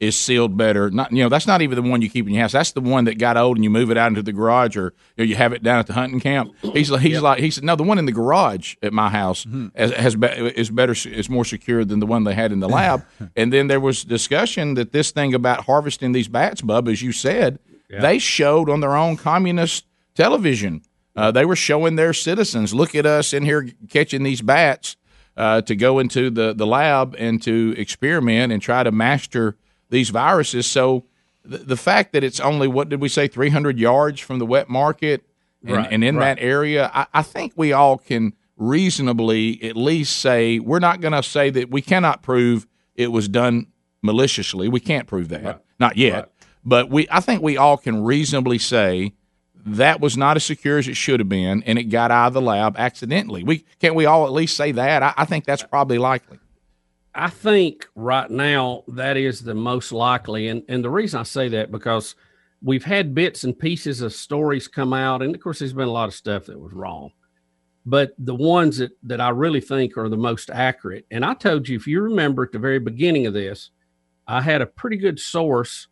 is 0.00 0.16
sealed 0.16 0.56
better. 0.56 0.90
Not 0.90 1.12
you 1.12 1.22
know 1.22 1.28
that's 1.28 1.46
not 1.46 1.62
even 1.62 1.82
the 1.82 1.88
one 1.88 2.02
you 2.02 2.10
keep 2.10 2.26
in 2.26 2.34
your 2.34 2.42
house. 2.42 2.52
That's 2.52 2.72
the 2.72 2.80
one 2.80 3.04
that 3.04 3.18
got 3.18 3.36
old 3.36 3.56
and 3.56 3.64
you 3.64 3.70
move 3.70 3.90
it 3.90 3.96
out 3.96 4.08
into 4.08 4.22
the 4.22 4.32
garage 4.32 4.76
or 4.76 4.94
you, 5.16 5.24
know, 5.24 5.24
you 5.24 5.36
have 5.36 5.52
it 5.52 5.62
down 5.62 5.78
at 5.78 5.86
the 5.86 5.92
hunting 5.92 6.20
camp. 6.20 6.52
He's 6.60 6.90
like 6.90 7.02
he's 7.02 7.20
like 7.20 7.40
he 7.40 7.50
said 7.50 7.64
no, 7.64 7.76
the 7.76 7.82
one 7.82 7.98
in 7.98 8.06
the 8.06 8.12
garage 8.12 8.76
at 8.82 8.92
my 8.92 9.08
house 9.08 9.46
has, 9.74 9.92
has 9.92 10.16
be, 10.16 10.26
is 10.26 10.70
better 10.70 10.94
is 11.06 11.28
more 11.30 11.44
secure 11.44 11.84
than 11.84 12.00
the 12.00 12.06
one 12.06 12.24
they 12.24 12.34
had 12.34 12.52
in 12.52 12.60
the 12.60 12.68
lab. 12.68 13.04
and 13.36 13.52
then 13.52 13.68
there 13.68 13.80
was 13.80 14.04
discussion 14.04 14.74
that 14.74 14.92
this 14.92 15.10
thing 15.10 15.34
about 15.34 15.64
harvesting 15.64 16.12
these 16.12 16.28
bats, 16.28 16.60
bub, 16.60 16.88
as 16.88 17.02
you 17.02 17.12
said, 17.12 17.58
they 17.88 18.18
showed 18.18 18.68
on 18.68 18.80
their 18.80 18.96
own 18.96 19.16
communist 19.16 19.86
television. 20.14 20.82
Uh, 21.16 21.30
they 21.30 21.44
were 21.44 21.56
showing 21.56 21.94
their 21.94 22.12
citizens, 22.12 22.74
look 22.74 22.94
at 22.94 23.06
us 23.06 23.32
in 23.32 23.44
here 23.44 23.68
catching 23.88 24.24
these 24.24 24.42
bats 24.42 24.96
uh, 25.36 25.60
to 25.62 25.76
go 25.76 26.00
into 26.00 26.28
the, 26.28 26.52
the 26.52 26.66
lab 26.66 27.14
and 27.18 27.40
to 27.42 27.72
experiment 27.76 28.52
and 28.52 28.60
try 28.60 28.82
to 28.82 28.90
master 28.90 29.56
these 29.94 30.10
viruses. 30.10 30.66
So 30.66 31.04
the, 31.44 31.58
the 31.58 31.76
fact 31.76 32.12
that 32.12 32.22
it's 32.22 32.40
only, 32.40 32.68
what 32.68 32.88
did 32.88 33.00
we 33.00 33.08
say, 33.08 33.28
300 33.28 33.78
yards 33.78 34.20
from 34.20 34.38
the 34.38 34.46
wet 34.46 34.68
market 34.68 35.24
and, 35.66 35.76
Right, 35.76 35.88
and 35.90 36.04
in 36.04 36.16
right. 36.16 36.36
that 36.36 36.42
area, 36.42 36.90
I, 36.92 37.06
I 37.14 37.22
think 37.22 37.54
we 37.56 37.72
all 37.72 37.96
can 37.96 38.34
reasonably 38.56 39.62
at 39.62 39.76
least 39.76 40.18
say 40.18 40.58
we're 40.58 40.78
not 40.78 41.00
going 41.00 41.12
to 41.12 41.22
say 41.22 41.50
that 41.50 41.70
we 41.70 41.80
cannot 41.80 42.22
prove 42.22 42.66
it 42.94 43.10
was 43.10 43.28
done 43.28 43.68
maliciously. 44.02 44.68
We 44.68 44.80
can't 44.80 45.06
prove 45.06 45.28
that, 45.30 45.64
not 45.80 45.96
yet. 45.96 46.30
But 46.64 46.90
we, 46.90 47.06
I 47.10 47.20
think 47.20 47.42
we 47.42 47.56
all 47.56 47.76
can 47.76 48.04
reasonably 48.04 48.58
say 48.58 49.14
that 49.66 50.00
was 50.00 50.16
not 50.16 50.36
as 50.36 50.44
secure 50.44 50.78
as 50.78 50.86
it 50.88 50.96
should 50.96 51.20
have 51.20 51.28
been, 51.28 51.62
and 51.64 51.78
it 51.78 51.84
got 51.84 52.10
out 52.10 52.28
of 52.28 52.34
the 52.34 52.42
lab 52.42 52.76
accidentally. 52.76 53.42
We 53.42 53.64
can't 53.80 53.94
we 53.94 54.06
all 54.06 54.26
at 54.26 54.32
least 54.32 54.56
say 54.56 54.72
that? 54.72 55.02
I, 55.02 55.14
I 55.16 55.24
think 55.24 55.44
that's 55.46 55.62
probably 55.62 55.98
likely. 55.98 56.38
I 57.14 57.30
think 57.30 57.86
right 57.94 58.30
now 58.30 58.84
that 58.88 59.16
is 59.16 59.40
the 59.40 59.54
most 59.54 59.92
likely, 59.92 60.48
and 60.48 60.62
and 60.68 60.84
the 60.84 60.90
reason 60.90 61.20
I 61.20 61.24
say 61.24 61.48
that 61.50 61.70
because 61.70 62.16
we've 62.62 62.84
had 62.84 63.14
bits 63.14 63.44
and 63.44 63.58
pieces 63.58 64.00
of 64.00 64.12
stories 64.12 64.66
come 64.68 64.92
out, 64.92 65.22
and 65.22 65.34
of 65.34 65.40
course 65.40 65.60
there's 65.60 65.72
been 65.72 65.88
a 65.88 65.92
lot 65.92 66.08
of 66.08 66.14
stuff 66.14 66.46
that 66.46 66.58
was 66.58 66.72
wrong, 66.72 67.12
but 67.86 68.14
the 68.18 68.34
ones 68.34 68.78
that 68.78 68.92
that 69.04 69.20
I 69.20 69.28
really 69.28 69.60
think 69.60 69.96
are 69.96 70.08
the 70.08 70.16
most 70.16 70.50
accurate, 70.50 71.06
and 71.10 71.24
I 71.24 71.34
told 71.34 71.68
you 71.68 71.76
if 71.76 71.86
you 71.86 72.00
remember 72.00 72.44
at 72.44 72.52
the 72.52 72.58
very 72.58 72.80
beginning 72.80 73.26
of 73.26 73.34
this, 73.34 73.70
I 74.26 74.40
had 74.40 74.60
a 74.60 74.66
pretty 74.66 74.96
good 74.96 75.20
source 75.20 75.88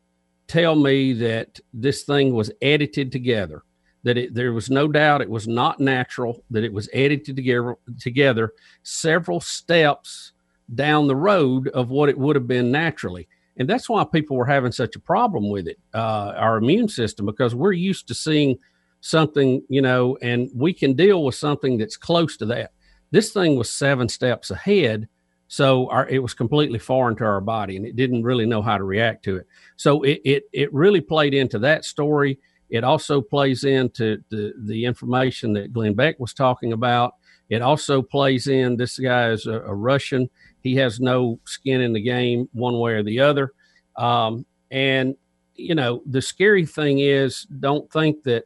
tell 0.48 0.74
me 0.74 1.12
that 1.12 1.60
this 1.72 2.02
thing 2.02 2.34
was 2.34 2.50
edited 2.60 3.12
together 3.12 3.62
that 4.02 4.18
it, 4.18 4.34
there 4.34 4.52
was 4.52 4.68
no 4.68 4.88
doubt 4.88 5.20
it 5.20 5.30
was 5.30 5.46
not 5.46 5.80
natural 5.80 6.44
that 6.50 6.64
it 6.64 6.72
was 6.72 6.88
edited 6.92 7.36
together 7.36 7.76
together 8.00 8.52
several 8.82 9.40
steps 9.40 10.31
down 10.74 11.06
the 11.06 11.16
road 11.16 11.68
of 11.68 11.90
what 11.90 12.08
it 12.08 12.18
would 12.18 12.36
have 12.36 12.46
been 12.46 12.70
naturally. 12.70 13.28
And 13.56 13.68
that's 13.68 13.88
why 13.88 14.04
people 14.04 14.36
were 14.36 14.46
having 14.46 14.72
such 14.72 14.96
a 14.96 15.00
problem 15.00 15.50
with 15.50 15.68
it 15.68 15.78
uh, 15.94 16.32
our 16.36 16.56
immune 16.56 16.88
system 16.88 17.26
because 17.26 17.54
we're 17.54 17.72
used 17.72 18.08
to 18.08 18.14
seeing 18.14 18.58
something 19.00 19.62
you 19.68 19.82
know 19.82 20.16
and 20.22 20.48
we 20.54 20.72
can 20.72 20.94
deal 20.94 21.24
with 21.24 21.34
something 21.34 21.78
that's 21.78 21.96
close 21.96 22.36
to 22.38 22.46
that. 22.46 22.72
This 23.10 23.32
thing 23.32 23.56
was 23.56 23.70
seven 23.70 24.08
steps 24.08 24.50
ahead 24.50 25.08
so 25.52 25.90
our, 25.90 26.08
it 26.08 26.20
was 26.20 26.32
completely 26.32 26.78
foreign 26.78 27.14
to 27.16 27.24
our 27.24 27.42
body 27.42 27.76
and 27.76 27.84
it 27.84 27.94
didn't 27.94 28.22
really 28.22 28.46
know 28.46 28.62
how 28.62 28.78
to 28.78 28.84
react 28.84 29.22
to 29.26 29.36
it. 29.36 29.46
So 29.76 30.00
it, 30.00 30.22
it, 30.24 30.44
it 30.50 30.72
really 30.72 31.02
played 31.02 31.34
into 31.34 31.58
that 31.58 31.84
story. 31.84 32.38
It 32.70 32.84
also 32.84 33.20
plays 33.20 33.64
into 33.64 34.24
the, 34.30 34.54
the 34.64 34.86
information 34.86 35.52
that 35.52 35.74
glenn 35.74 35.92
beck 35.92 36.18
was 36.18 36.32
talking 36.32 36.72
about. 36.72 37.16
It 37.50 37.60
also 37.60 38.00
plays 38.00 38.46
in 38.46 38.78
this 38.78 38.98
guy 38.98 39.28
is 39.28 39.44
a, 39.44 39.60
a 39.60 39.74
russian 39.74 40.30
he 40.62 40.76
has 40.76 41.00
no 41.00 41.38
skin 41.44 41.80
in 41.80 41.92
the 41.92 42.00
game 42.00 42.48
one 42.52 42.78
way 42.78 42.92
or 42.92 43.02
the 43.02 43.20
other. 43.20 43.52
Um, 43.96 44.46
and 44.70 45.16
you 45.54 45.74
know 45.74 46.02
the 46.06 46.22
scary 46.22 46.64
thing 46.64 47.00
is 47.00 47.46
don't 47.60 47.90
think 47.92 48.22
that 48.22 48.44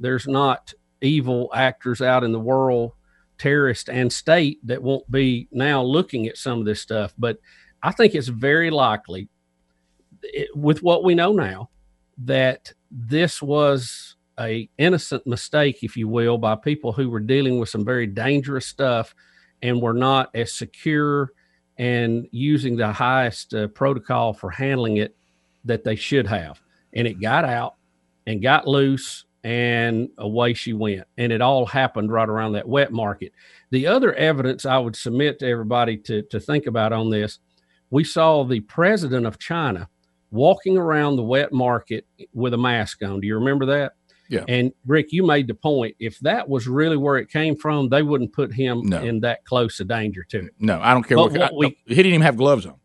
there's 0.00 0.26
not 0.26 0.74
evil 1.00 1.50
actors 1.54 2.02
out 2.02 2.24
in 2.24 2.32
the 2.32 2.40
world 2.40 2.92
terrorist 3.38 3.88
and 3.88 4.12
state 4.12 4.64
that 4.64 4.82
won't 4.82 5.10
be 5.10 5.48
now 5.50 5.82
looking 5.82 6.28
at 6.28 6.36
some 6.36 6.58
of 6.58 6.66
this 6.66 6.80
stuff. 6.80 7.14
But 7.18 7.38
i 7.82 7.90
think 7.90 8.14
it's 8.14 8.28
very 8.28 8.70
likely 8.70 9.28
it, 10.22 10.56
with 10.56 10.82
what 10.82 11.04
we 11.04 11.14
know 11.14 11.32
now 11.32 11.68
that 12.18 12.72
this 12.90 13.42
was 13.42 14.16
a 14.38 14.68
innocent 14.78 15.26
mistake 15.26 15.78
if 15.82 15.96
you 15.96 16.08
will 16.08 16.38
by 16.38 16.54
people 16.54 16.92
who 16.92 17.10
were 17.10 17.20
dealing 17.20 17.58
with 17.58 17.68
some 17.68 17.84
very 17.84 18.06
dangerous 18.06 18.66
stuff 18.66 19.14
and 19.62 19.80
were 19.80 19.92
not 19.92 20.30
as 20.34 20.52
secure 20.52 21.32
and 21.78 22.28
using 22.30 22.76
the 22.76 22.92
highest 22.92 23.54
uh, 23.54 23.66
protocol 23.68 24.32
for 24.32 24.50
handling 24.50 24.98
it 24.98 25.16
that 25.64 25.84
they 25.84 25.96
should 25.96 26.26
have 26.26 26.60
and 26.94 27.06
it 27.06 27.20
got 27.20 27.44
out 27.44 27.76
and 28.26 28.42
got 28.42 28.66
loose 28.68 29.24
and 29.44 30.08
away 30.18 30.54
she 30.54 30.72
went 30.72 31.04
and 31.18 31.32
it 31.32 31.40
all 31.40 31.66
happened 31.66 32.12
right 32.12 32.28
around 32.28 32.52
that 32.52 32.68
wet 32.68 32.92
market 32.92 33.32
the 33.70 33.86
other 33.86 34.14
evidence 34.14 34.64
i 34.64 34.78
would 34.78 34.94
submit 34.94 35.38
to 35.38 35.46
everybody 35.46 35.96
to, 35.96 36.22
to 36.22 36.38
think 36.38 36.66
about 36.66 36.92
on 36.92 37.10
this 37.10 37.38
we 37.90 38.04
saw 38.04 38.44
the 38.44 38.60
president 38.60 39.26
of 39.26 39.38
china 39.38 39.88
walking 40.32 40.78
around 40.78 41.16
the 41.16 41.22
wet 41.22 41.52
market 41.52 42.06
with 42.32 42.54
a 42.54 42.58
mask 42.58 43.02
on. 43.02 43.20
Do 43.20 43.26
you 43.26 43.36
remember 43.36 43.66
that? 43.66 43.92
Yeah. 44.32 44.44
And 44.48 44.72
Rick, 44.86 45.12
you 45.12 45.26
made 45.26 45.46
the 45.46 45.54
point. 45.54 45.94
If 45.98 46.18
that 46.20 46.48
was 46.48 46.66
really 46.66 46.96
where 46.96 47.18
it 47.18 47.28
came 47.28 47.54
from, 47.54 47.88
they 47.90 48.02
wouldn't 48.02 48.32
put 48.32 48.52
him 48.52 48.80
No. 48.84 49.02
in 49.02 49.20
that 49.20 49.44
close 49.44 49.78
a 49.80 49.84
danger 49.84 50.24
to 50.30 50.46
it. 50.46 50.54
No, 50.58 50.80
I 50.80 50.94
don't 50.94 51.02
care. 51.02 51.16
But 51.18 51.32
What, 51.32 51.40
what 51.40 51.52
I- 51.52 51.54
we- 51.54 51.76
he 51.86 51.94
didn't 51.96 52.06
even 52.06 52.22
have 52.22 52.36
gloves 52.38 52.64
on. 52.66 52.76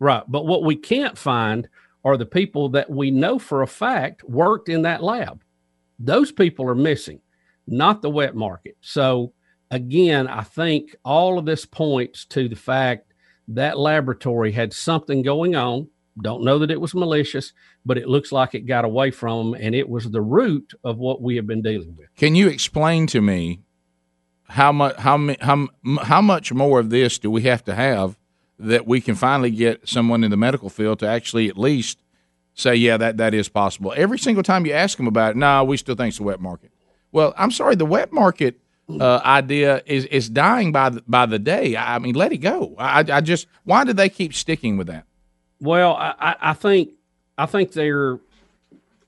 Right. 0.00 0.22
But 0.26 0.46
what 0.46 0.64
we 0.64 0.76
can't 0.76 1.18
find 1.18 1.68
are 2.04 2.16
the 2.16 2.24
people 2.26 2.70
that 2.70 2.88
we 2.88 3.10
know 3.10 3.38
for 3.38 3.62
a 3.62 3.66
fact 3.66 4.24
worked 4.24 4.68
in 4.68 4.82
that 4.82 5.02
lab. 5.02 5.42
Those 5.98 6.32
people 6.32 6.66
are 6.68 6.74
missing, 6.74 7.20
not 7.66 8.00
the 8.00 8.08
wet 8.10 8.34
market. 8.34 8.76
So, 8.80 9.32
again, 9.70 10.26
I 10.28 10.42
think 10.42 10.96
all 11.04 11.38
of 11.38 11.44
this 11.44 11.66
points 11.66 12.24
to 12.26 12.48
the 12.48 12.56
fact 12.56 13.12
that 13.48 13.78
laboratory 13.78 14.52
had 14.52 14.72
something 14.72 15.22
going 15.22 15.54
on. 15.56 15.88
Don't 16.22 16.44
know 16.44 16.58
that 16.58 16.70
it 16.70 16.80
was 16.80 16.94
malicious, 16.94 17.52
but 17.84 17.98
it 17.98 18.08
looks 18.08 18.32
like 18.32 18.54
it 18.54 18.60
got 18.66 18.84
away 18.84 19.10
from 19.10 19.52
them, 19.52 19.60
and 19.60 19.74
it 19.74 19.88
was 19.88 20.10
the 20.10 20.20
root 20.20 20.74
of 20.84 20.98
what 20.98 21.20
we 21.22 21.36
have 21.36 21.46
been 21.46 21.62
dealing 21.62 21.96
with. 21.96 22.08
Can 22.16 22.34
you 22.34 22.48
explain 22.48 23.06
to 23.08 23.20
me 23.20 23.60
how 24.48 24.72
much 24.72 24.96
how 24.96 25.34
how 25.40 25.68
how 26.02 26.22
much 26.22 26.52
more 26.52 26.80
of 26.80 26.90
this 26.90 27.18
do 27.18 27.30
we 27.30 27.42
have 27.42 27.64
to 27.64 27.74
have 27.74 28.16
that 28.58 28.86
we 28.86 29.00
can 29.00 29.14
finally 29.14 29.50
get 29.50 29.88
someone 29.88 30.24
in 30.24 30.30
the 30.30 30.36
medical 30.36 30.68
field 30.68 30.98
to 30.98 31.06
actually 31.06 31.48
at 31.48 31.56
least 31.56 32.02
say, 32.54 32.74
yeah, 32.74 32.96
that 32.96 33.18
that 33.18 33.34
is 33.34 33.48
possible. 33.48 33.94
Every 33.96 34.18
single 34.18 34.42
time 34.42 34.66
you 34.66 34.72
ask 34.72 34.96
them 34.96 35.06
about 35.06 35.32
it, 35.32 35.36
no, 35.36 35.64
we 35.64 35.76
still 35.76 35.94
think 35.94 36.08
it's 36.08 36.18
the 36.18 36.24
wet 36.24 36.40
market. 36.40 36.72
Well, 37.12 37.32
I'm 37.36 37.50
sorry, 37.50 37.76
the 37.76 37.86
wet 37.86 38.12
market 38.12 38.60
uh, 38.88 39.20
idea 39.24 39.82
is 39.86 40.06
is 40.06 40.28
dying 40.28 40.72
by 40.72 40.90
the, 40.90 41.02
by 41.06 41.26
the 41.26 41.38
day. 41.38 41.76
I 41.76 41.98
mean, 41.98 42.14
let 42.14 42.32
it 42.32 42.38
go. 42.38 42.74
I, 42.78 43.04
I 43.08 43.20
just 43.20 43.46
why 43.64 43.84
do 43.84 43.92
they 43.92 44.08
keep 44.08 44.34
sticking 44.34 44.76
with 44.76 44.86
that? 44.88 45.04
Well, 45.60 45.94
I, 45.96 46.36
I- 46.40 46.52
think 46.54 46.90
I 47.36 47.46
think 47.46 47.72
they're 47.72 48.18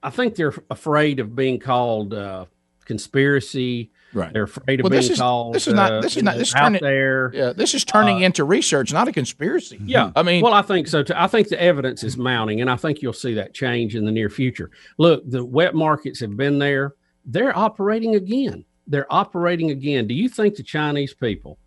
I 0.03 0.11
think 0.11 0.35
they're 0.35 0.55
afraid 0.71 1.21
of 1.21 1.37
being 1.37 1.59
called 1.59 2.15
uh, 2.15 2.47
conspiracy. 2.85 3.91
Right. 4.13 4.33
They're 4.33 4.45
afraid 4.45 4.81
of 4.81 4.85
Well, 4.85 4.91
being 4.91 5.03
this 5.03 5.11
is 5.11 5.19
called. 5.19 5.55
this 5.55 5.69
is 5.69 5.75
not 5.75 5.93
uh, 5.93 6.01
this 6.01 6.13
is 6.13 6.17
you 6.17 6.23
not 6.23 6.37
this 6.37 6.49
is 6.49 6.55
out 6.55 6.63
turning 6.65 6.81
there. 6.83 7.31
Yeah, 7.33 7.53
this 7.53 7.75
is 7.75 7.85
turning 7.85 8.23
Uh, 8.23 8.27
into 8.27 8.45
research, 8.45 8.93
not 8.93 9.07
a 9.09 9.13
conspiracy. 9.13 9.79
Yeah, 9.85 10.11
I 10.17 10.23
mean, 10.25 10.43
well, 10.43 10.53
I 10.55 10.63
think 10.63 10.89
so 10.89 11.03
too. 11.05 11.13
I 11.17 11.29
think 11.29 11.49
the 11.49 11.61
evidence 11.63 12.03
is 12.03 12.17
mounting, 12.17 12.61
and 12.61 12.69
I 12.71 12.75
think 12.77 13.03
you'll 13.03 13.13
see 13.13 13.35
that 13.35 13.55
change 13.55 13.95
in 13.95 14.05
the 14.05 14.11
near 14.11 14.29
future. 14.29 14.71
Look, 14.99 15.23
the 15.31 15.45
wet 15.45 15.75
markets 15.77 16.19
have 16.21 16.37
been 16.37 16.59
there; 16.59 16.95
they're 17.25 17.57
operating 17.57 18.17
again. 18.17 18.65
They're 18.89 19.13
operating 19.13 19.71
again. 19.71 20.09
Do 20.09 20.15
you 20.15 20.29
think 20.29 20.57
the 20.57 20.65
Chinese 20.65 21.15
people 21.15 21.59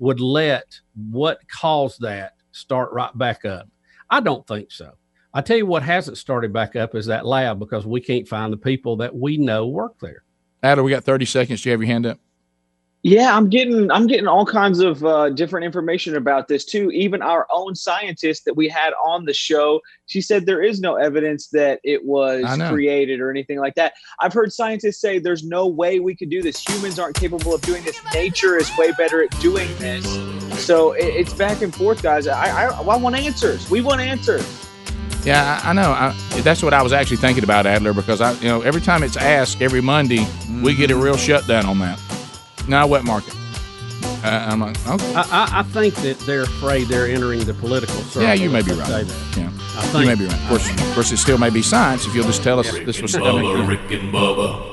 would 0.00 0.18
let 0.18 0.80
what 1.10 1.38
caused 1.48 2.00
that 2.00 2.32
start 2.50 2.90
right 2.92 3.16
back 3.16 3.44
up? 3.44 3.68
I 4.12 4.20
don't 4.20 4.46
think 4.46 4.70
so. 4.70 4.92
I 5.32 5.40
tell 5.40 5.56
you 5.56 5.64
what 5.64 5.82
hasn't 5.82 6.18
started 6.18 6.52
back 6.52 6.76
up 6.76 6.94
is 6.94 7.06
that 7.06 7.24
lab 7.24 7.58
because 7.58 7.86
we 7.86 7.98
can't 7.98 8.28
find 8.28 8.52
the 8.52 8.58
people 8.58 8.96
that 8.98 9.16
we 9.16 9.38
know 9.38 9.66
work 9.66 9.98
there. 10.00 10.22
Adler, 10.62 10.82
we 10.82 10.90
got 10.90 11.02
30 11.02 11.24
seconds. 11.24 11.62
Do 11.62 11.70
you 11.70 11.72
have 11.72 11.80
your 11.80 11.86
hand 11.86 12.04
up? 12.04 12.18
Yeah, 13.04 13.36
I'm 13.36 13.48
getting 13.48 13.90
I'm 13.90 14.06
getting 14.06 14.28
all 14.28 14.46
kinds 14.46 14.78
of 14.78 15.04
uh, 15.04 15.30
different 15.30 15.66
information 15.66 16.14
about 16.14 16.46
this 16.46 16.64
too. 16.64 16.88
Even 16.92 17.20
our 17.20 17.48
own 17.50 17.74
scientist 17.74 18.44
that 18.44 18.54
we 18.54 18.68
had 18.68 18.92
on 19.04 19.24
the 19.24 19.34
show, 19.34 19.80
she 20.06 20.20
said 20.20 20.46
there 20.46 20.62
is 20.62 20.80
no 20.80 20.94
evidence 20.94 21.48
that 21.48 21.80
it 21.82 22.04
was 22.04 22.44
created 22.68 23.20
or 23.20 23.28
anything 23.28 23.58
like 23.58 23.74
that. 23.74 23.94
I've 24.20 24.32
heard 24.32 24.52
scientists 24.52 25.00
say 25.00 25.18
there's 25.18 25.42
no 25.42 25.66
way 25.66 25.98
we 25.98 26.14
could 26.14 26.30
do 26.30 26.42
this. 26.42 26.64
Humans 26.68 27.00
aren't 27.00 27.16
capable 27.16 27.52
of 27.52 27.60
doing 27.62 27.82
this. 27.82 28.00
Nature 28.14 28.56
is 28.56 28.70
way 28.78 28.92
better 28.92 29.24
at 29.24 29.30
doing 29.40 29.68
this. 29.78 30.04
So 30.64 30.92
it, 30.92 31.06
it's 31.06 31.34
back 31.34 31.60
and 31.60 31.74
forth, 31.74 32.04
guys. 32.04 32.28
I, 32.28 32.66
I 32.66 32.66
I 32.66 32.96
want 32.96 33.16
answers. 33.16 33.68
We 33.68 33.80
want 33.80 34.00
answers. 34.00 34.46
Yeah, 35.24 35.60
I, 35.64 35.70
I 35.70 35.72
know. 35.72 35.90
I, 35.90 36.16
that's 36.42 36.62
what 36.62 36.72
I 36.72 36.82
was 36.82 36.92
actually 36.92 37.16
thinking 37.16 37.42
about, 37.42 37.66
Adler, 37.66 37.94
because 37.94 38.20
I, 38.20 38.32
you 38.34 38.48
know, 38.48 38.60
every 38.60 38.80
time 38.80 39.02
it's 39.02 39.16
asked, 39.16 39.60
every 39.60 39.80
Monday, 39.80 40.24
we 40.62 40.76
get 40.76 40.92
a 40.92 40.96
real 40.96 41.16
shutdown 41.16 41.66
on 41.66 41.80
that. 41.80 41.98
No 42.68 42.86
wet 42.86 43.04
market. 43.04 43.34
Uh, 44.24 44.46
I'm 44.50 44.60
like, 44.60 44.88
okay. 44.88 45.14
I, 45.14 45.22
I, 45.22 45.60
I 45.60 45.62
think 45.64 45.94
that 45.96 46.18
they're 46.20 46.42
afraid 46.42 46.86
they're 46.86 47.08
entering 47.08 47.40
the 47.44 47.54
political 47.54 47.96
circle. 47.96 48.22
Yeah, 48.22 48.34
you 48.34 48.50
may 48.50 48.62
be 48.62 48.72
right. 48.72 48.86
say 48.86 49.02
that. 49.02 49.36
Yeah, 49.36 49.50
I 49.76 50.00
you 50.00 50.06
may 50.06 50.14
be 50.14 50.26
right. 50.26 50.40
Of 50.42 50.48
course, 50.48 50.70
of 50.70 50.94
course, 50.94 51.12
it 51.12 51.16
still 51.16 51.38
may 51.38 51.50
be 51.50 51.62
science 51.62 52.06
if 52.06 52.14
you'll 52.14 52.26
just 52.26 52.42
tell 52.42 52.60
us 52.60 52.70
this 52.70 53.02
was. 53.02 53.16
I 53.16 53.18
mean, 53.18 53.42
Bubba, 53.42 53.68
Rick 53.68 54.00
and 54.00 54.12
Bubba. 54.12 54.71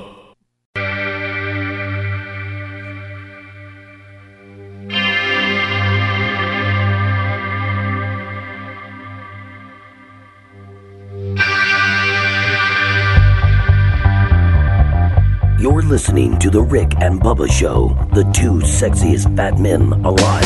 Listening 15.90 16.38
to 16.38 16.52
The 16.52 16.62
Rick 16.62 17.02
and 17.02 17.20
Bubba 17.20 17.52
Show, 17.52 17.88
the 18.14 18.22
two 18.32 18.60
sexiest 18.60 19.36
fat 19.36 19.58
men 19.58 19.92
alive. 20.06 20.46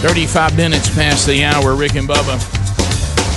35 0.00 0.56
minutes 0.56 0.88
past 0.94 1.26
the 1.26 1.44
hour, 1.44 1.76
Rick 1.76 1.96
and 1.96 2.08
Bubba. 2.08 2.40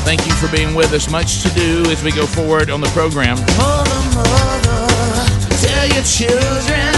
Thank 0.06 0.26
you 0.26 0.32
for 0.36 0.48
being 0.56 0.74
with 0.74 0.94
us. 0.94 1.12
Much 1.12 1.44
to 1.44 1.50
do 1.50 1.84
as 1.92 2.02
we 2.02 2.14
go 2.14 2.26
forward 2.26 2.70
on 2.70 2.80
the 2.80 2.88
program. 2.88 3.36
Mother, 3.58 3.92
mother, 4.16 4.88
tell 5.60 5.86
your 5.90 6.04
children 6.04 6.96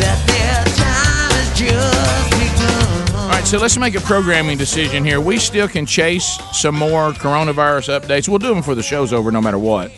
that 0.00 0.18
their 0.26 0.64
time 0.74 1.32
has 1.36 1.58
just 1.58 2.30
begun. 2.40 3.20
All 3.24 3.28
right, 3.28 3.46
so 3.46 3.58
let's 3.58 3.76
make 3.76 3.94
a 3.94 4.00
programming 4.00 4.56
decision 4.56 5.04
here. 5.04 5.20
We 5.20 5.38
still 5.38 5.68
can 5.68 5.84
chase 5.84 6.38
some 6.52 6.76
more 6.76 7.12
coronavirus 7.12 8.00
updates. 8.00 8.26
We'll 8.26 8.38
do 8.38 8.48
them 8.48 8.58
before 8.58 8.74
the 8.74 8.82
show's 8.82 9.12
over, 9.12 9.30
no 9.30 9.42
matter 9.42 9.58
what. 9.58 9.92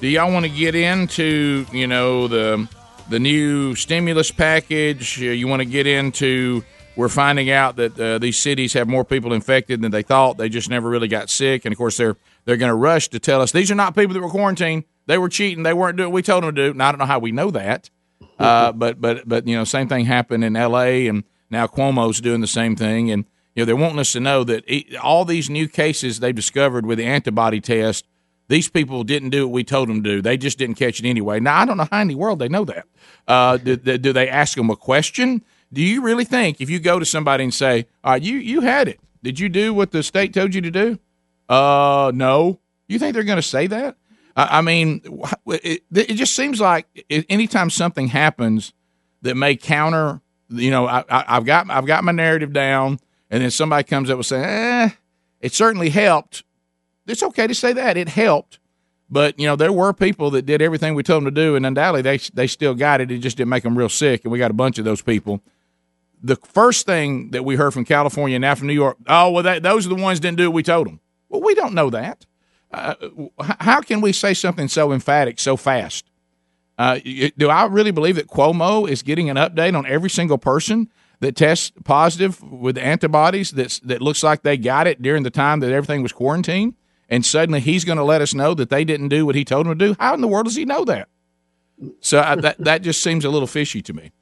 Do 0.00 0.06
y'all 0.06 0.32
want 0.32 0.44
to 0.44 0.50
get 0.50 0.74
into, 0.76 1.66
you 1.72 1.86
know, 1.86 2.28
the 2.28 2.68
the 3.10 3.18
new 3.18 3.74
stimulus 3.74 4.30
package? 4.30 5.20
Uh, 5.20 5.26
You 5.26 5.48
want 5.48 5.60
to 5.60 5.66
get 5.66 5.86
into? 5.86 6.62
We're 6.94 7.08
finding 7.08 7.50
out 7.50 7.76
that 7.76 7.98
uh, 7.98 8.18
these 8.18 8.36
cities 8.36 8.72
have 8.72 8.88
more 8.88 9.04
people 9.04 9.32
infected 9.32 9.80
than 9.82 9.90
they 9.92 10.02
thought. 10.02 10.36
They 10.36 10.48
just 10.48 10.68
never 10.68 10.88
really 10.88 11.08
got 11.08 11.30
sick, 11.30 11.64
and 11.64 11.72
of 11.72 11.78
course 11.78 11.96
they're 11.96 12.16
they're 12.44 12.56
going 12.56 12.70
to 12.70 12.76
rush 12.76 13.08
to 13.08 13.18
tell 13.18 13.40
us 13.40 13.50
these 13.52 13.70
are 13.70 13.74
not 13.76 13.96
people 13.96 14.14
that 14.14 14.20
were 14.20 14.28
quarantined. 14.30 14.84
They 15.06 15.18
were 15.18 15.28
cheating. 15.28 15.62
They 15.64 15.72
weren't 15.74 15.96
doing. 15.96 16.10
what 16.10 16.14
We 16.14 16.22
told 16.22 16.44
them 16.44 16.54
to 16.54 16.68
do. 16.68 16.74
Now 16.74 16.88
I 16.88 16.92
don't 16.92 16.98
know 17.00 17.06
how 17.06 17.18
we 17.18 17.32
know 17.32 17.50
that, 17.50 17.90
uh, 18.38 18.72
but 18.72 19.00
but 19.00 19.28
but 19.28 19.48
you 19.48 19.56
know, 19.56 19.64
same 19.64 19.88
thing 19.88 20.04
happened 20.04 20.44
in 20.44 20.54
L.A. 20.54 21.08
and 21.08 21.24
now 21.50 21.66
Cuomo's 21.66 22.20
doing 22.20 22.40
the 22.40 22.46
same 22.46 22.76
thing, 22.76 23.10
and 23.10 23.24
you 23.56 23.62
know 23.62 23.64
they're 23.64 23.76
wanting 23.76 23.98
us 23.98 24.12
to 24.12 24.20
know 24.20 24.44
that 24.44 24.64
all 25.02 25.24
these 25.24 25.50
new 25.50 25.66
cases 25.66 26.20
they've 26.20 26.34
discovered 26.34 26.86
with 26.86 26.98
the 26.98 27.04
antibody 27.06 27.60
test, 27.60 28.06
these 28.48 28.68
people 28.68 29.04
didn't 29.04 29.30
do 29.30 29.46
what 29.46 29.52
we 29.52 29.64
told 29.64 29.88
them 29.88 30.02
to 30.02 30.10
do. 30.16 30.22
They 30.22 30.36
just 30.36 30.58
didn't 30.58 30.76
catch 30.76 31.00
it 31.00 31.06
anyway. 31.08 31.38
Now 31.40 31.60
I 31.60 31.64
don't 31.64 31.76
know 31.76 31.88
how 31.90 32.00
in 32.00 32.08
the 32.08 32.14
world 32.14 32.38
they 32.38 32.48
know 32.48 32.64
that. 32.64 32.86
Uh, 33.26 33.56
do, 33.58 33.76
do 33.76 34.12
they 34.12 34.28
ask 34.28 34.56
them 34.56 34.70
a 34.70 34.76
question? 34.76 35.42
Do 35.72 35.82
you 35.82 36.02
really 36.02 36.24
think 36.24 36.60
if 36.60 36.70
you 36.70 36.78
go 36.78 36.98
to 36.98 37.04
somebody 37.04 37.44
and 37.44 37.52
say, 37.52 37.86
"All 38.02 38.12
right, 38.12 38.22
you 38.22 38.36
you 38.36 38.62
had 38.62 38.88
it. 38.88 39.00
Did 39.22 39.38
you 39.38 39.48
do 39.48 39.74
what 39.74 39.90
the 39.90 40.02
state 40.02 40.32
told 40.32 40.54
you 40.54 40.62
to 40.62 40.70
do?" 40.70 40.98
Uh, 41.48 42.10
no. 42.14 42.60
You 42.88 42.98
think 42.98 43.14
they're 43.14 43.22
going 43.24 43.36
to 43.36 43.42
say 43.42 43.66
that? 43.66 43.96
I, 44.34 44.58
I 44.58 44.60
mean, 44.62 45.02
it, 45.46 45.82
it 45.92 46.14
just 46.14 46.34
seems 46.34 46.60
like 46.60 46.86
anytime 47.10 47.68
something 47.68 48.08
happens 48.08 48.72
that 49.22 49.34
may 49.34 49.56
counter, 49.56 50.22
you 50.48 50.70
know, 50.70 50.86
I, 50.86 51.04
I've 51.10 51.44
got 51.44 51.70
I've 51.70 51.86
got 51.86 52.04
my 52.04 52.12
narrative 52.12 52.52
down, 52.54 52.98
and 53.30 53.42
then 53.42 53.50
somebody 53.50 53.84
comes 53.84 54.08
up 54.08 54.16
and 54.16 54.24
say, 54.26 54.42
"Eh, 54.42 54.90
it 55.40 55.52
certainly 55.52 55.90
helped." 55.90 56.44
It's 57.08 57.22
okay 57.22 57.46
to 57.46 57.54
say 57.54 57.72
that 57.72 57.96
it 57.96 58.08
helped, 58.08 58.58
but 59.10 59.38
you 59.38 59.46
know 59.46 59.56
there 59.56 59.72
were 59.72 59.92
people 59.92 60.30
that 60.32 60.42
did 60.46 60.62
everything 60.62 60.94
we 60.94 61.02
told 61.02 61.24
them 61.24 61.34
to 61.34 61.40
do, 61.40 61.56
and 61.56 61.64
undoubtedly 61.66 62.02
they 62.02 62.18
they 62.34 62.46
still 62.46 62.74
got 62.74 63.00
it. 63.00 63.10
It 63.10 63.18
just 63.18 63.36
didn't 63.36 63.50
make 63.50 63.62
them 63.62 63.76
real 63.76 63.88
sick, 63.88 64.24
and 64.24 64.32
we 64.32 64.38
got 64.38 64.50
a 64.50 64.54
bunch 64.54 64.78
of 64.78 64.84
those 64.84 65.02
people. 65.02 65.40
The 66.22 66.36
first 66.36 66.84
thing 66.84 67.30
that 67.30 67.44
we 67.44 67.56
heard 67.56 67.72
from 67.72 67.84
California 67.84 68.36
and 68.36 68.42
now 68.42 68.54
from 68.54 68.66
New 68.66 68.74
York, 68.74 68.96
oh 69.06 69.30
well, 69.30 69.42
that, 69.42 69.62
those 69.62 69.86
are 69.86 69.90
the 69.90 69.94
ones 69.94 70.20
didn't 70.20 70.38
do 70.38 70.50
what 70.50 70.54
we 70.54 70.62
told 70.62 70.86
them. 70.86 71.00
Well, 71.28 71.40
we 71.40 71.54
don't 71.54 71.74
know 71.74 71.90
that. 71.90 72.26
Uh, 72.72 72.94
how 73.38 73.80
can 73.80 74.00
we 74.00 74.12
say 74.12 74.34
something 74.34 74.68
so 74.68 74.92
emphatic 74.92 75.38
so 75.38 75.56
fast? 75.56 76.10
Uh, 76.76 76.98
do 77.36 77.48
I 77.48 77.64
really 77.66 77.90
believe 77.90 78.16
that 78.16 78.28
Cuomo 78.28 78.88
is 78.88 79.02
getting 79.02 79.30
an 79.30 79.36
update 79.36 79.76
on 79.76 79.84
every 79.86 80.10
single 80.10 80.38
person 80.38 80.88
that 81.20 81.34
tests 81.34 81.72
positive 81.84 82.40
with 82.42 82.78
antibodies 82.78 83.50
that's, 83.50 83.80
that 83.80 84.00
looks 84.00 84.22
like 84.22 84.42
they 84.42 84.56
got 84.56 84.86
it 84.86 85.02
during 85.02 85.24
the 85.24 85.30
time 85.30 85.60
that 85.60 85.72
everything 85.72 86.02
was 86.02 86.12
quarantined? 86.12 86.74
And 87.08 87.24
suddenly 87.24 87.60
he's 87.60 87.84
going 87.84 87.98
to 87.98 88.04
let 88.04 88.20
us 88.20 88.34
know 88.34 88.54
that 88.54 88.70
they 88.70 88.84
didn't 88.84 89.08
do 89.08 89.24
what 89.24 89.34
he 89.34 89.44
told 89.44 89.66
them 89.66 89.78
to 89.78 89.86
do? 89.86 89.96
How 89.98 90.14
in 90.14 90.20
the 90.20 90.28
world 90.28 90.44
does 90.46 90.56
he 90.56 90.64
know 90.64 90.84
that? 90.84 91.08
So 92.00 92.20
I, 92.20 92.34
that, 92.36 92.58
that 92.58 92.82
just 92.82 93.02
seems 93.02 93.24
a 93.24 93.30
little 93.30 93.46
fishy 93.46 93.80
to 93.82 93.92
me. 93.92 94.12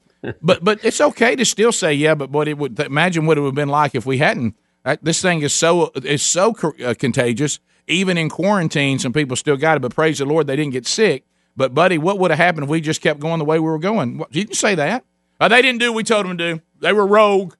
But 0.41 0.63
but 0.63 0.83
it's 0.83 0.99
okay 0.99 1.35
to 1.35 1.45
still 1.45 1.71
say 1.71 1.93
yeah. 1.93 2.15
But 2.15 2.31
what 2.31 2.47
it 2.47 2.57
would 2.57 2.79
imagine 2.79 3.25
what 3.25 3.37
it 3.37 3.41
would 3.41 3.49
have 3.49 3.55
been 3.55 3.69
like 3.69 3.95
if 3.95 4.05
we 4.05 4.17
hadn't. 4.17 4.55
This 5.01 5.21
thing 5.21 5.41
is 5.41 5.53
so 5.53 5.91
is 5.95 6.23
so 6.23 6.55
uh, 6.83 6.93
contagious. 6.97 7.59
Even 7.87 8.17
in 8.17 8.29
quarantine, 8.29 8.99
some 8.99 9.13
people 9.13 9.35
still 9.37 9.57
got 9.57 9.77
it. 9.77 9.81
But 9.81 9.95
praise 9.95 10.17
the 10.17 10.25
Lord, 10.25 10.47
they 10.47 10.55
didn't 10.55 10.73
get 10.73 10.87
sick. 10.87 11.25
But 11.55 11.73
buddy, 11.73 11.97
what 11.97 12.19
would 12.19 12.31
have 12.31 12.37
happened 12.37 12.65
if 12.65 12.69
we 12.69 12.81
just 12.81 13.01
kept 13.01 13.19
going 13.19 13.39
the 13.39 13.45
way 13.45 13.59
we 13.59 13.69
were 13.69 13.79
going? 13.79 14.19
You 14.31 14.43
didn't 14.43 14.55
say 14.55 14.75
that. 14.75 15.05
Uh, 15.39 15.47
they 15.47 15.61
didn't 15.61 15.79
do 15.79 15.91
what 15.91 15.97
we 15.97 16.03
told 16.03 16.25
them 16.25 16.37
to 16.37 16.55
do. 16.55 16.61
They 16.81 16.93
were 16.93 17.07
rogue. 17.07 17.53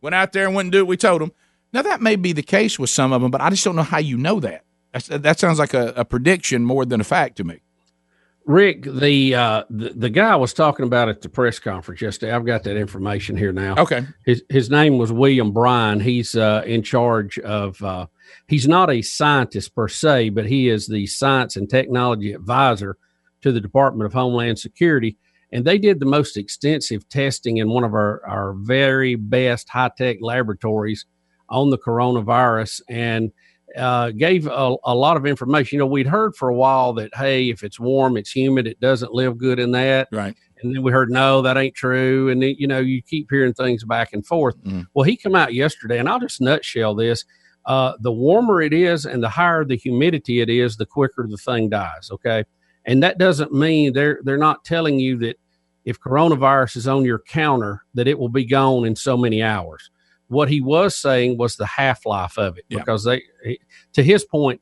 Went 0.00 0.14
out 0.14 0.32
there 0.32 0.46
and 0.46 0.54
wouldn't 0.54 0.72
do 0.72 0.84
what 0.84 0.90
we 0.90 0.96
told 0.96 1.22
them. 1.22 1.32
Now 1.72 1.82
that 1.82 2.00
may 2.00 2.16
be 2.16 2.32
the 2.32 2.42
case 2.42 2.78
with 2.78 2.90
some 2.90 3.12
of 3.12 3.22
them, 3.22 3.30
but 3.30 3.40
I 3.40 3.50
just 3.50 3.64
don't 3.64 3.76
know 3.76 3.82
how 3.82 3.98
you 3.98 4.16
know 4.16 4.40
that. 4.40 4.64
That's, 4.92 5.08
that 5.08 5.38
sounds 5.38 5.58
like 5.58 5.74
a, 5.74 5.92
a 5.96 6.04
prediction 6.04 6.64
more 6.64 6.84
than 6.84 7.00
a 7.00 7.04
fact 7.04 7.36
to 7.36 7.44
me. 7.44 7.60
Rick, 8.46 8.84
the, 8.84 9.34
uh, 9.34 9.64
the 9.68 9.88
the 9.90 10.08
guy 10.08 10.30
I 10.30 10.36
was 10.36 10.54
talking 10.54 10.86
about 10.86 11.08
at 11.08 11.20
the 11.20 11.28
press 11.28 11.58
conference 11.58 12.00
yesterday. 12.00 12.32
I've 12.32 12.46
got 12.46 12.62
that 12.62 12.76
information 12.76 13.36
here 13.36 13.52
now. 13.52 13.74
Okay. 13.76 14.06
His 14.24 14.44
his 14.48 14.70
name 14.70 14.98
was 14.98 15.10
William 15.12 15.52
Bryan. 15.52 15.98
He's 15.98 16.36
uh, 16.36 16.62
in 16.64 16.82
charge 16.82 17.40
of. 17.40 17.82
Uh, 17.82 18.06
he's 18.46 18.68
not 18.68 18.88
a 18.88 19.02
scientist 19.02 19.74
per 19.74 19.88
se, 19.88 20.30
but 20.30 20.46
he 20.46 20.68
is 20.68 20.86
the 20.86 21.06
science 21.06 21.56
and 21.56 21.68
technology 21.68 22.32
advisor 22.32 22.96
to 23.42 23.50
the 23.50 23.60
Department 23.60 24.06
of 24.06 24.12
Homeland 24.12 24.60
Security. 24.60 25.18
And 25.50 25.64
they 25.64 25.78
did 25.78 25.98
the 25.98 26.06
most 26.06 26.36
extensive 26.36 27.08
testing 27.08 27.56
in 27.56 27.68
one 27.68 27.82
of 27.82 27.94
our 27.94 28.24
our 28.24 28.52
very 28.52 29.16
best 29.16 29.68
high 29.68 29.90
tech 29.98 30.18
laboratories 30.20 31.04
on 31.48 31.70
the 31.70 31.78
coronavirus 31.78 32.82
and 32.88 33.32
uh, 33.76 34.10
gave 34.10 34.46
a, 34.46 34.76
a 34.84 34.94
lot 34.94 35.16
of 35.16 35.26
information. 35.26 35.76
You 35.76 35.80
know, 35.80 35.86
we'd 35.86 36.06
heard 36.06 36.34
for 36.34 36.48
a 36.48 36.54
while 36.54 36.92
that 36.94 37.14
hey, 37.14 37.50
if 37.50 37.62
it's 37.62 37.78
warm, 37.78 38.16
it's 38.16 38.30
humid, 38.30 38.66
it 38.66 38.80
doesn't 38.80 39.12
live 39.12 39.38
good 39.38 39.58
in 39.58 39.72
that. 39.72 40.08
Right. 40.12 40.34
And 40.62 40.74
then 40.74 40.82
we 40.82 40.90
heard 40.90 41.10
no, 41.10 41.42
that 41.42 41.58
ain't 41.58 41.74
true. 41.74 42.30
And 42.30 42.42
then, 42.42 42.54
you 42.58 42.66
know, 42.66 42.78
you 42.78 43.02
keep 43.02 43.28
hearing 43.30 43.52
things 43.52 43.84
back 43.84 44.12
and 44.12 44.24
forth. 44.24 44.56
Well, 44.94 45.04
he 45.04 45.16
come 45.16 45.34
out 45.34 45.52
yesterday, 45.52 45.98
and 45.98 46.08
I'll 46.08 46.20
just 46.20 46.40
nutshell 46.40 46.94
this. 46.94 47.24
Uh, 47.66 47.92
the 48.00 48.12
warmer 48.12 48.62
it 48.62 48.72
is, 48.72 49.04
and 49.04 49.22
the 49.22 49.28
higher 49.28 49.64
the 49.64 49.76
humidity 49.76 50.40
it 50.40 50.48
is, 50.48 50.76
the 50.76 50.86
quicker 50.86 51.26
the 51.28 51.36
thing 51.36 51.68
dies. 51.68 52.08
Okay, 52.10 52.44
and 52.86 53.02
that 53.02 53.18
doesn't 53.18 53.52
mean 53.52 53.92
they're 53.92 54.20
they're 54.22 54.38
not 54.38 54.64
telling 54.64 54.98
you 54.98 55.18
that 55.18 55.36
if 55.84 56.00
coronavirus 56.00 56.76
is 56.76 56.88
on 56.88 57.04
your 57.04 57.18
counter, 57.18 57.82
that 57.94 58.08
it 58.08 58.18
will 58.18 58.28
be 58.28 58.44
gone 58.44 58.86
in 58.86 58.96
so 58.96 59.16
many 59.16 59.42
hours 59.42 59.90
what 60.28 60.48
he 60.48 60.60
was 60.60 60.96
saying 60.96 61.38
was 61.38 61.56
the 61.56 61.66
half 61.66 62.04
life 62.06 62.36
of 62.38 62.58
it 62.58 62.64
because 62.80 63.04
they, 63.04 63.22
he- 63.44 63.60
to 63.92 64.02
his 64.02 64.24
point, 64.24 64.60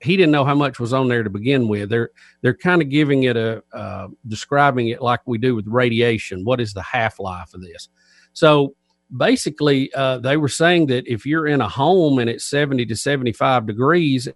he 0.00 0.16
didn't 0.16 0.32
know 0.32 0.44
how 0.44 0.54
much 0.54 0.78
was 0.78 0.92
on 0.92 1.08
there 1.08 1.22
to 1.22 1.30
begin 1.30 1.66
with. 1.68 1.88
They're 1.88 2.10
they're 2.42 2.56
kind 2.56 2.82
of 2.82 2.90
giving 2.90 3.22
it 3.22 3.36
a 3.36 3.62
uh, 3.72 4.08
describing 4.26 4.88
it 4.88 5.00
like 5.00 5.20
we 5.26 5.38
do 5.38 5.54
with 5.54 5.66
radiation. 5.66 6.44
What 6.44 6.60
is 6.60 6.74
the 6.74 6.82
half 6.82 7.18
life 7.18 7.54
of 7.54 7.62
this? 7.62 7.88
So 8.34 8.74
basically, 9.16 9.92
uh, 9.94 10.18
they 10.18 10.36
were 10.36 10.48
saying 10.48 10.88
that 10.88 11.06
if 11.10 11.24
you're 11.24 11.46
in 11.46 11.60
a 11.62 11.68
home 11.68 12.18
and 12.18 12.28
it's 12.28 12.44
seventy 12.44 12.84
to 12.86 12.96
seventy 12.96 13.32
five 13.32 13.66
degrees 13.66 14.28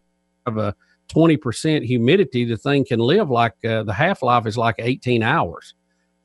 of 0.47 0.57
a 0.57 0.75
twenty 1.09 1.37
percent 1.37 1.85
humidity, 1.85 2.45
the 2.47 2.57
thing 2.57 2.85
can 2.87 3.01
live 3.01 3.29
like 3.29 3.53
uh, 3.65 3.83
the 3.83 3.93
half 3.93 4.23
life 4.23 4.47
is 4.47 4.57
like 4.57 4.77
eighteen 4.79 5.23
hours. 5.23 5.75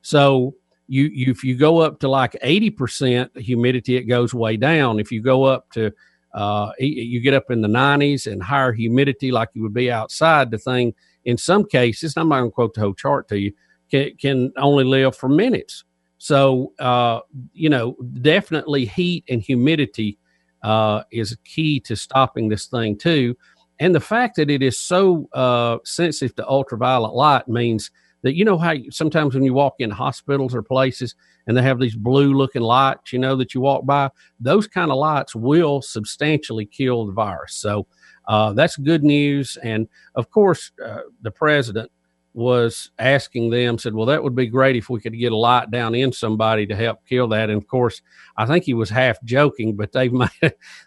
So 0.00 0.54
you, 0.86 1.04
you 1.04 1.30
if 1.30 1.44
you 1.44 1.56
go 1.56 1.78
up 1.78 2.00
to 2.00 2.08
like 2.08 2.32
80% 2.42 3.36
humidity, 3.38 3.96
it 3.96 4.04
goes 4.04 4.34
way 4.34 4.56
down. 4.56 5.00
If 5.00 5.10
you 5.10 5.22
go 5.22 5.44
up 5.44 5.70
to 5.72 5.92
uh, 6.34 6.72
you 6.78 7.20
get 7.20 7.32
up 7.32 7.50
in 7.50 7.60
the 7.60 7.68
90s 7.68 8.30
and 8.30 8.42
higher 8.42 8.72
humidity, 8.72 9.30
like 9.30 9.50
you 9.54 9.62
would 9.62 9.74
be 9.74 9.90
outside, 9.90 10.50
the 10.50 10.58
thing 10.58 10.92
in 11.24 11.38
some 11.38 11.64
cases, 11.64 12.16
I'm 12.16 12.28
not 12.28 12.40
going 12.40 12.50
to 12.50 12.54
quote 12.54 12.74
the 12.74 12.80
whole 12.80 12.94
chart 12.94 13.28
to 13.28 13.38
you, 13.38 13.52
can, 13.90 14.16
can 14.16 14.52
only 14.56 14.84
live 14.84 15.16
for 15.16 15.28
minutes. 15.28 15.84
So, 16.18 16.72
uh, 16.78 17.20
you 17.52 17.68
know, 17.68 17.96
definitely 18.20 18.84
heat 18.84 19.24
and 19.28 19.40
humidity 19.40 20.18
uh, 20.62 21.04
is 21.12 21.36
key 21.44 21.80
to 21.80 21.94
stopping 21.94 22.48
this 22.48 22.66
thing 22.66 22.98
too. 22.98 23.36
And 23.78 23.94
the 23.94 24.00
fact 24.00 24.36
that 24.36 24.50
it 24.50 24.62
is 24.62 24.78
so 24.78 25.28
uh, 25.32 25.78
sensitive 25.84 26.34
to 26.36 26.48
ultraviolet 26.48 27.14
light 27.14 27.48
means 27.48 27.90
that 28.24 28.34
you 28.34 28.44
know 28.44 28.58
how 28.58 28.72
you, 28.72 28.90
sometimes 28.90 29.34
when 29.34 29.44
you 29.44 29.52
walk 29.52 29.74
in 29.78 29.90
hospitals 29.90 30.54
or 30.54 30.62
places 30.62 31.14
and 31.46 31.56
they 31.56 31.62
have 31.62 31.78
these 31.78 31.94
blue 31.94 32.32
looking 32.32 32.62
lights, 32.62 33.12
you 33.12 33.18
know, 33.18 33.36
that 33.36 33.54
you 33.54 33.60
walk 33.60 33.84
by, 33.84 34.10
those 34.40 34.66
kind 34.66 34.90
of 34.90 34.96
lights 34.96 35.36
will 35.36 35.82
substantially 35.82 36.64
kill 36.64 37.06
the 37.06 37.12
virus. 37.12 37.54
So 37.54 37.86
uh, 38.26 38.54
that's 38.54 38.76
good 38.78 39.04
news. 39.04 39.58
And 39.62 39.86
of 40.14 40.30
course, 40.30 40.72
uh, 40.84 41.00
the 41.20 41.30
president 41.30 41.92
was 42.34 42.90
asking 42.98 43.50
them, 43.50 43.78
said, 43.78 43.94
Well, 43.94 44.06
that 44.06 44.22
would 44.22 44.34
be 44.34 44.48
great 44.48 44.74
if 44.76 44.90
we 44.90 45.00
could 45.00 45.16
get 45.18 45.32
a 45.32 45.36
light 45.36 45.70
down 45.70 45.94
in 45.94 46.12
somebody 46.12 46.66
to 46.66 46.74
help 46.76 46.98
kill 47.08 47.28
that. 47.28 47.48
And 47.48 47.56
of 47.62 47.66
course, 47.68 48.02
I 48.36 48.44
think 48.44 48.64
he 48.64 48.74
was 48.74 48.90
half 48.90 49.22
joking, 49.22 49.76
but 49.76 49.92
they've 49.92 50.12
made 50.12 50.30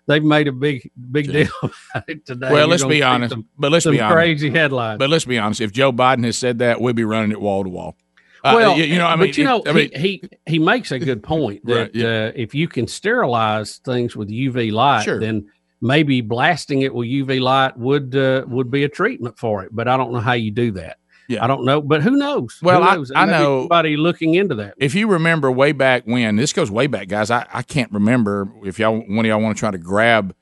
they've 0.08 0.24
made 0.24 0.48
a 0.50 0.52
big 0.52 0.92
big 1.12 1.32
deal 1.32 1.48
about 1.64 2.04
it 2.10 2.26
today. 2.26 2.50
Well, 2.52 2.60
You're 2.60 2.68
let's 2.68 2.84
be 2.86 3.02
honest. 3.02 3.32
some- 3.32 3.48
but 3.58 3.72
let's 3.72 3.86
be 3.86 4.00
honest. 4.02 4.14
crazy 4.14 4.50
headlines. 4.52 5.00
But 5.00 5.10
let's 5.10 5.26
be 5.26 5.40
honest. 5.40 5.62
If 5.62 5.72
Joe 5.72 5.92
Biden 5.94 6.26
has 6.26 6.38
said 6.38 6.60
that, 6.60 6.82
we'll 6.82 6.94
be 6.94 7.06
running 7.06 7.32
it 7.32 7.40
wall 7.42 7.64
to 7.64 7.70
wall. 7.70 7.96
Uh, 8.44 8.54
well, 8.56 8.78
you, 8.78 8.84
you 8.84 8.98
know, 8.98 9.08
I 9.08 9.16
mean, 9.16 9.30
but 9.30 9.38
you 9.38 9.44
know, 9.46 9.64
I 9.66 9.72
mean, 9.72 9.90
he, 9.94 9.98
he 9.98 10.30
he 10.46 10.60
makes 10.60 10.92
a 10.92 11.00
good 11.00 11.24
point 11.24 11.62
that 11.66 11.74
Right, 11.76 11.96
yeah. 11.96 12.06
uh, 12.28 12.32
if 12.36 12.54
you 12.54 12.68
can 12.68 12.88
sterilize 12.88 13.78
things 13.78 14.16
with 14.16 14.30
UV 14.30 14.72
light, 14.72 15.04
Sure. 15.04 15.20
then 15.20 15.50
maybe 15.82 16.22
blasting 16.22 16.82
it 16.82 16.94
with 16.94 17.08
UV 17.08 17.40
light 17.42 17.78
would 17.78 18.16
uh, 18.16 18.44
would 18.48 18.70
be 18.70 18.84
a 18.84 18.90
treatment 18.90 19.40
for 19.40 19.64
it. 19.64 19.70
But 19.74 19.88
I 19.88 19.96
don't 19.98 20.12
know 20.12 20.20
how 20.20 20.34
you 20.34 20.52
do 20.52 20.72
that. 20.74 20.98
Yeah. 21.28 21.44
I 21.44 21.48
don't 21.48 21.66
know, 21.66 21.82
but 21.82 22.02
who 22.04 22.12
knows? 22.12 22.58
Well, 22.62 22.82
Who 22.82 22.88
I- 22.90 22.96
knows? 22.96 23.12
I 23.14 23.26
Maybe 23.26 23.38
know- 23.40 23.62
somebody 23.62 23.98
looking 23.98 24.36
into 24.36 24.56
that. 24.56 24.76
if 24.78 24.96
you 24.96 25.08
remember 25.08 25.52
way 25.52 25.72
back 25.74 26.04
when, 26.06 26.36
this 26.38 26.54
goes 26.54 26.72
way 26.72 26.88
back, 26.88 27.08
guys. 27.10 27.30
I, 27.30 27.46
I 27.54 27.64
can't 27.64 27.92
remember 27.92 28.50
if 28.64 28.80
y'all 28.80 29.00
one 29.00 29.26
of 29.26 29.30
y'all 29.30 29.42
want 29.42 29.56
to 29.58 29.60
try 29.60 29.72
to 29.72 29.78
grab 29.78 30.34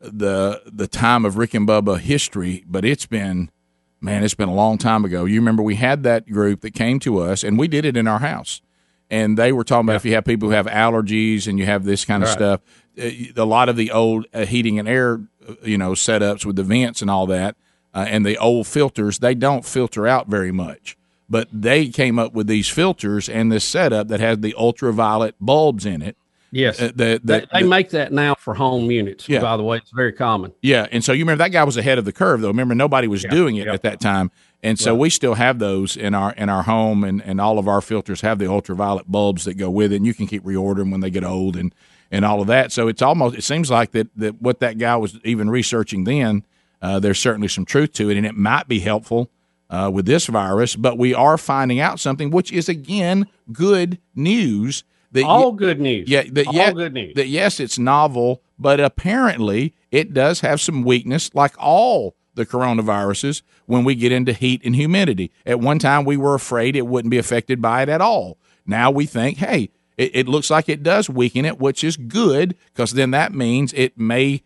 the 0.00 0.62
the 0.66 0.86
time 0.88 1.24
of 1.24 1.36
Rick 1.36 1.54
and 1.54 1.66
Bubba 1.68 1.98
history, 1.98 2.64
but 2.66 2.84
it's 2.84 3.06
been 3.06 3.50
man, 4.00 4.24
it's 4.24 4.34
been 4.34 4.48
a 4.48 4.54
long 4.54 4.78
time 4.78 5.04
ago. 5.04 5.24
You 5.26 5.38
remember 5.38 5.62
we 5.62 5.76
had 5.76 6.02
that 6.02 6.28
group 6.28 6.62
that 6.62 6.72
came 6.74 6.98
to 7.00 7.18
us, 7.18 7.44
and 7.44 7.56
we 7.58 7.68
did 7.68 7.84
it 7.84 7.96
in 7.96 8.08
our 8.08 8.18
house, 8.18 8.60
and 9.10 9.38
they 9.38 9.52
were 9.52 9.62
talking 9.64 9.86
about 9.86 9.96
if 9.96 10.04
you 10.04 10.14
have 10.14 10.24
people 10.24 10.48
who 10.48 10.54
have 10.56 10.66
allergies 10.66 11.46
and 11.46 11.56
you 11.58 11.66
have 11.66 11.84
this 11.84 12.04
kind 12.04 12.22
of 12.24 12.28
Right. 12.30 12.34
stuff. 12.38 12.60
uh, 13.00 13.42
A 13.42 13.44
lot 13.44 13.68
of 13.68 13.76
the 13.76 13.92
old 13.92 14.26
uh, 14.34 14.44
heating 14.44 14.78
and 14.80 14.88
air, 14.88 15.20
uh, 15.48 15.54
you 15.62 15.78
know, 15.78 15.92
setups 15.92 16.44
with 16.44 16.56
the 16.56 16.64
vents 16.64 17.00
and 17.00 17.08
all 17.10 17.26
that, 17.28 17.54
uh, 17.94 18.06
and 18.08 18.24
the 18.24 18.38
old 18.38 18.66
filters, 18.66 19.18
they 19.18 19.34
don't 19.34 19.64
filter 19.64 20.06
out 20.06 20.28
very 20.28 20.52
much. 20.52 20.96
But 21.28 21.48
they 21.52 21.88
came 21.88 22.18
up 22.18 22.34
with 22.34 22.46
these 22.46 22.68
filters 22.68 23.28
and 23.28 23.50
this 23.50 23.64
setup 23.64 24.08
that 24.08 24.20
has 24.20 24.38
the 24.40 24.54
ultraviolet 24.58 25.34
bulbs 25.40 25.86
in 25.86 26.02
it. 26.02 26.16
Yes, 26.54 26.78
Uh, 26.82 26.88
the, 26.94 27.18
they, 27.24 27.40
the, 27.40 27.48
they 27.50 27.62
make 27.62 27.88
that 27.90 28.12
now 28.12 28.34
for 28.34 28.52
home 28.52 28.90
units. 28.90 29.26
Yeah. 29.26 29.40
By 29.40 29.56
the 29.56 29.62
way, 29.62 29.78
it's 29.78 29.90
very 29.90 30.12
common. 30.12 30.52
Yeah, 30.60 30.86
and 30.92 31.02
so 31.02 31.12
you 31.14 31.20
remember 31.24 31.42
that 31.44 31.48
guy 31.52 31.64
was 31.64 31.78
ahead 31.78 31.96
of 31.96 32.04
the 32.04 32.12
curve, 32.12 32.42
though. 32.42 32.48
Remember, 32.48 32.74
nobody 32.74 33.08
was 33.08 33.24
Yeah, 33.24 33.30
doing 33.30 33.56
it 33.56 33.66
yeah. 33.66 33.72
at 33.72 33.80
that 33.82 34.00
time, 34.00 34.30
and 34.62 34.78
so 34.78 34.92
Right. 34.92 35.00
we 35.00 35.08
still 35.10 35.32
have 35.34 35.58
those 35.60 35.96
in 35.96 36.12
our 36.14 36.32
in 36.32 36.50
our 36.50 36.64
home, 36.64 37.04
and, 37.04 37.22
and 37.22 37.40
all 37.40 37.58
of 37.58 37.68
our 37.68 37.80
filters 37.80 38.20
have 38.20 38.38
the 38.38 38.50
ultraviolet 38.50 39.10
bulbs 39.10 39.44
that 39.46 39.54
go 39.54 39.70
with 39.70 39.94
it. 39.94 39.96
And 39.96 40.04
you 40.06 40.12
can 40.12 40.26
keep 40.26 40.44
reordering 40.44 40.90
when 40.92 41.00
they 41.00 41.08
get 41.08 41.24
old, 41.24 41.56
and 41.56 41.74
and 42.10 42.22
all 42.22 42.42
of 42.42 42.48
that. 42.48 42.70
So 42.70 42.86
it's 42.86 43.00
almost 43.00 43.34
it 43.34 43.44
seems 43.44 43.70
like 43.70 43.92
that 43.92 44.08
that 44.16 44.42
what 44.42 44.60
that 44.60 44.76
guy 44.76 44.96
was 44.96 45.18
even 45.24 45.48
researching 45.48 46.04
then, 46.04 46.42
uh, 46.82 46.98
there's 47.00 47.18
certainly 47.20 47.48
some 47.48 47.64
truth 47.64 47.92
to 47.94 48.10
it, 48.10 48.16
and 48.18 48.26
it 48.26 48.36
might 48.36 48.68
be 48.68 48.80
helpful 48.80 49.30
uh, 49.70 49.90
with 49.92 50.04
this 50.04 50.26
virus. 50.26 50.76
But 50.76 50.98
we 50.98 51.14
are 51.14 51.38
finding 51.38 51.80
out 51.80 52.00
something, 52.00 52.30
which 52.30 52.52
is 52.52 52.68
again 52.68 53.26
good 53.52 53.98
news. 54.14 54.84
That 55.12 55.24
All 55.24 55.52
good 55.52 55.80
news. 55.80 56.08
yeah, 56.08 56.24
that 56.32 56.46
All 56.46 56.54
yeah, 56.54 56.72
good 56.72 56.94
news. 56.94 57.14
That 57.14 57.28
yes, 57.28 57.60
it's 57.60 57.78
novel, 57.78 58.42
but 58.58 58.80
apparently 58.80 59.74
it 59.90 60.12
does 60.14 60.40
have 60.40 60.60
some 60.60 60.82
weakness, 60.84 61.34
like 61.34 61.54
all 61.58 62.16
the 62.34 62.46
coronaviruses. 62.46 63.42
When 63.66 63.84
we 63.84 63.94
get 63.94 64.10
into 64.10 64.32
heat 64.32 64.62
and 64.64 64.74
humidity, 64.74 65.30
at 65.46 65.60
one 65.60 65.78
time 65.78 66.04
we 66.04 66.16
were 66.16 66.34
afraid 66.34 66.76
it 66.76 66.86
wouldn't 66.86 67.10
be 67.10 67.18
affected 67.18 67.60
by 67.62 67.82
it 67.82 67.88
at 67.88 68.00
all. 68.00 68.38
Now 68.66 68.90
we 68.90 69.06
think, 69.06 69.38
hey, 69.38 69.70
it, 69.96 70.10
it 70.14 70.28
looks 70.28 70.50
like 70.50 70.68
it 70.68 70.82
does 70.82 71.10
weaken 71.10 71.44
it, 71.44 71.58
which 71.58 71.84
is 71.84 71.96
good 71.96 72.56
because 72.72 72.92
then 72.92 73.10
that 73.12 73.32
means 73.34 73.72
it 73.74 73.98
may, 73.98 74.42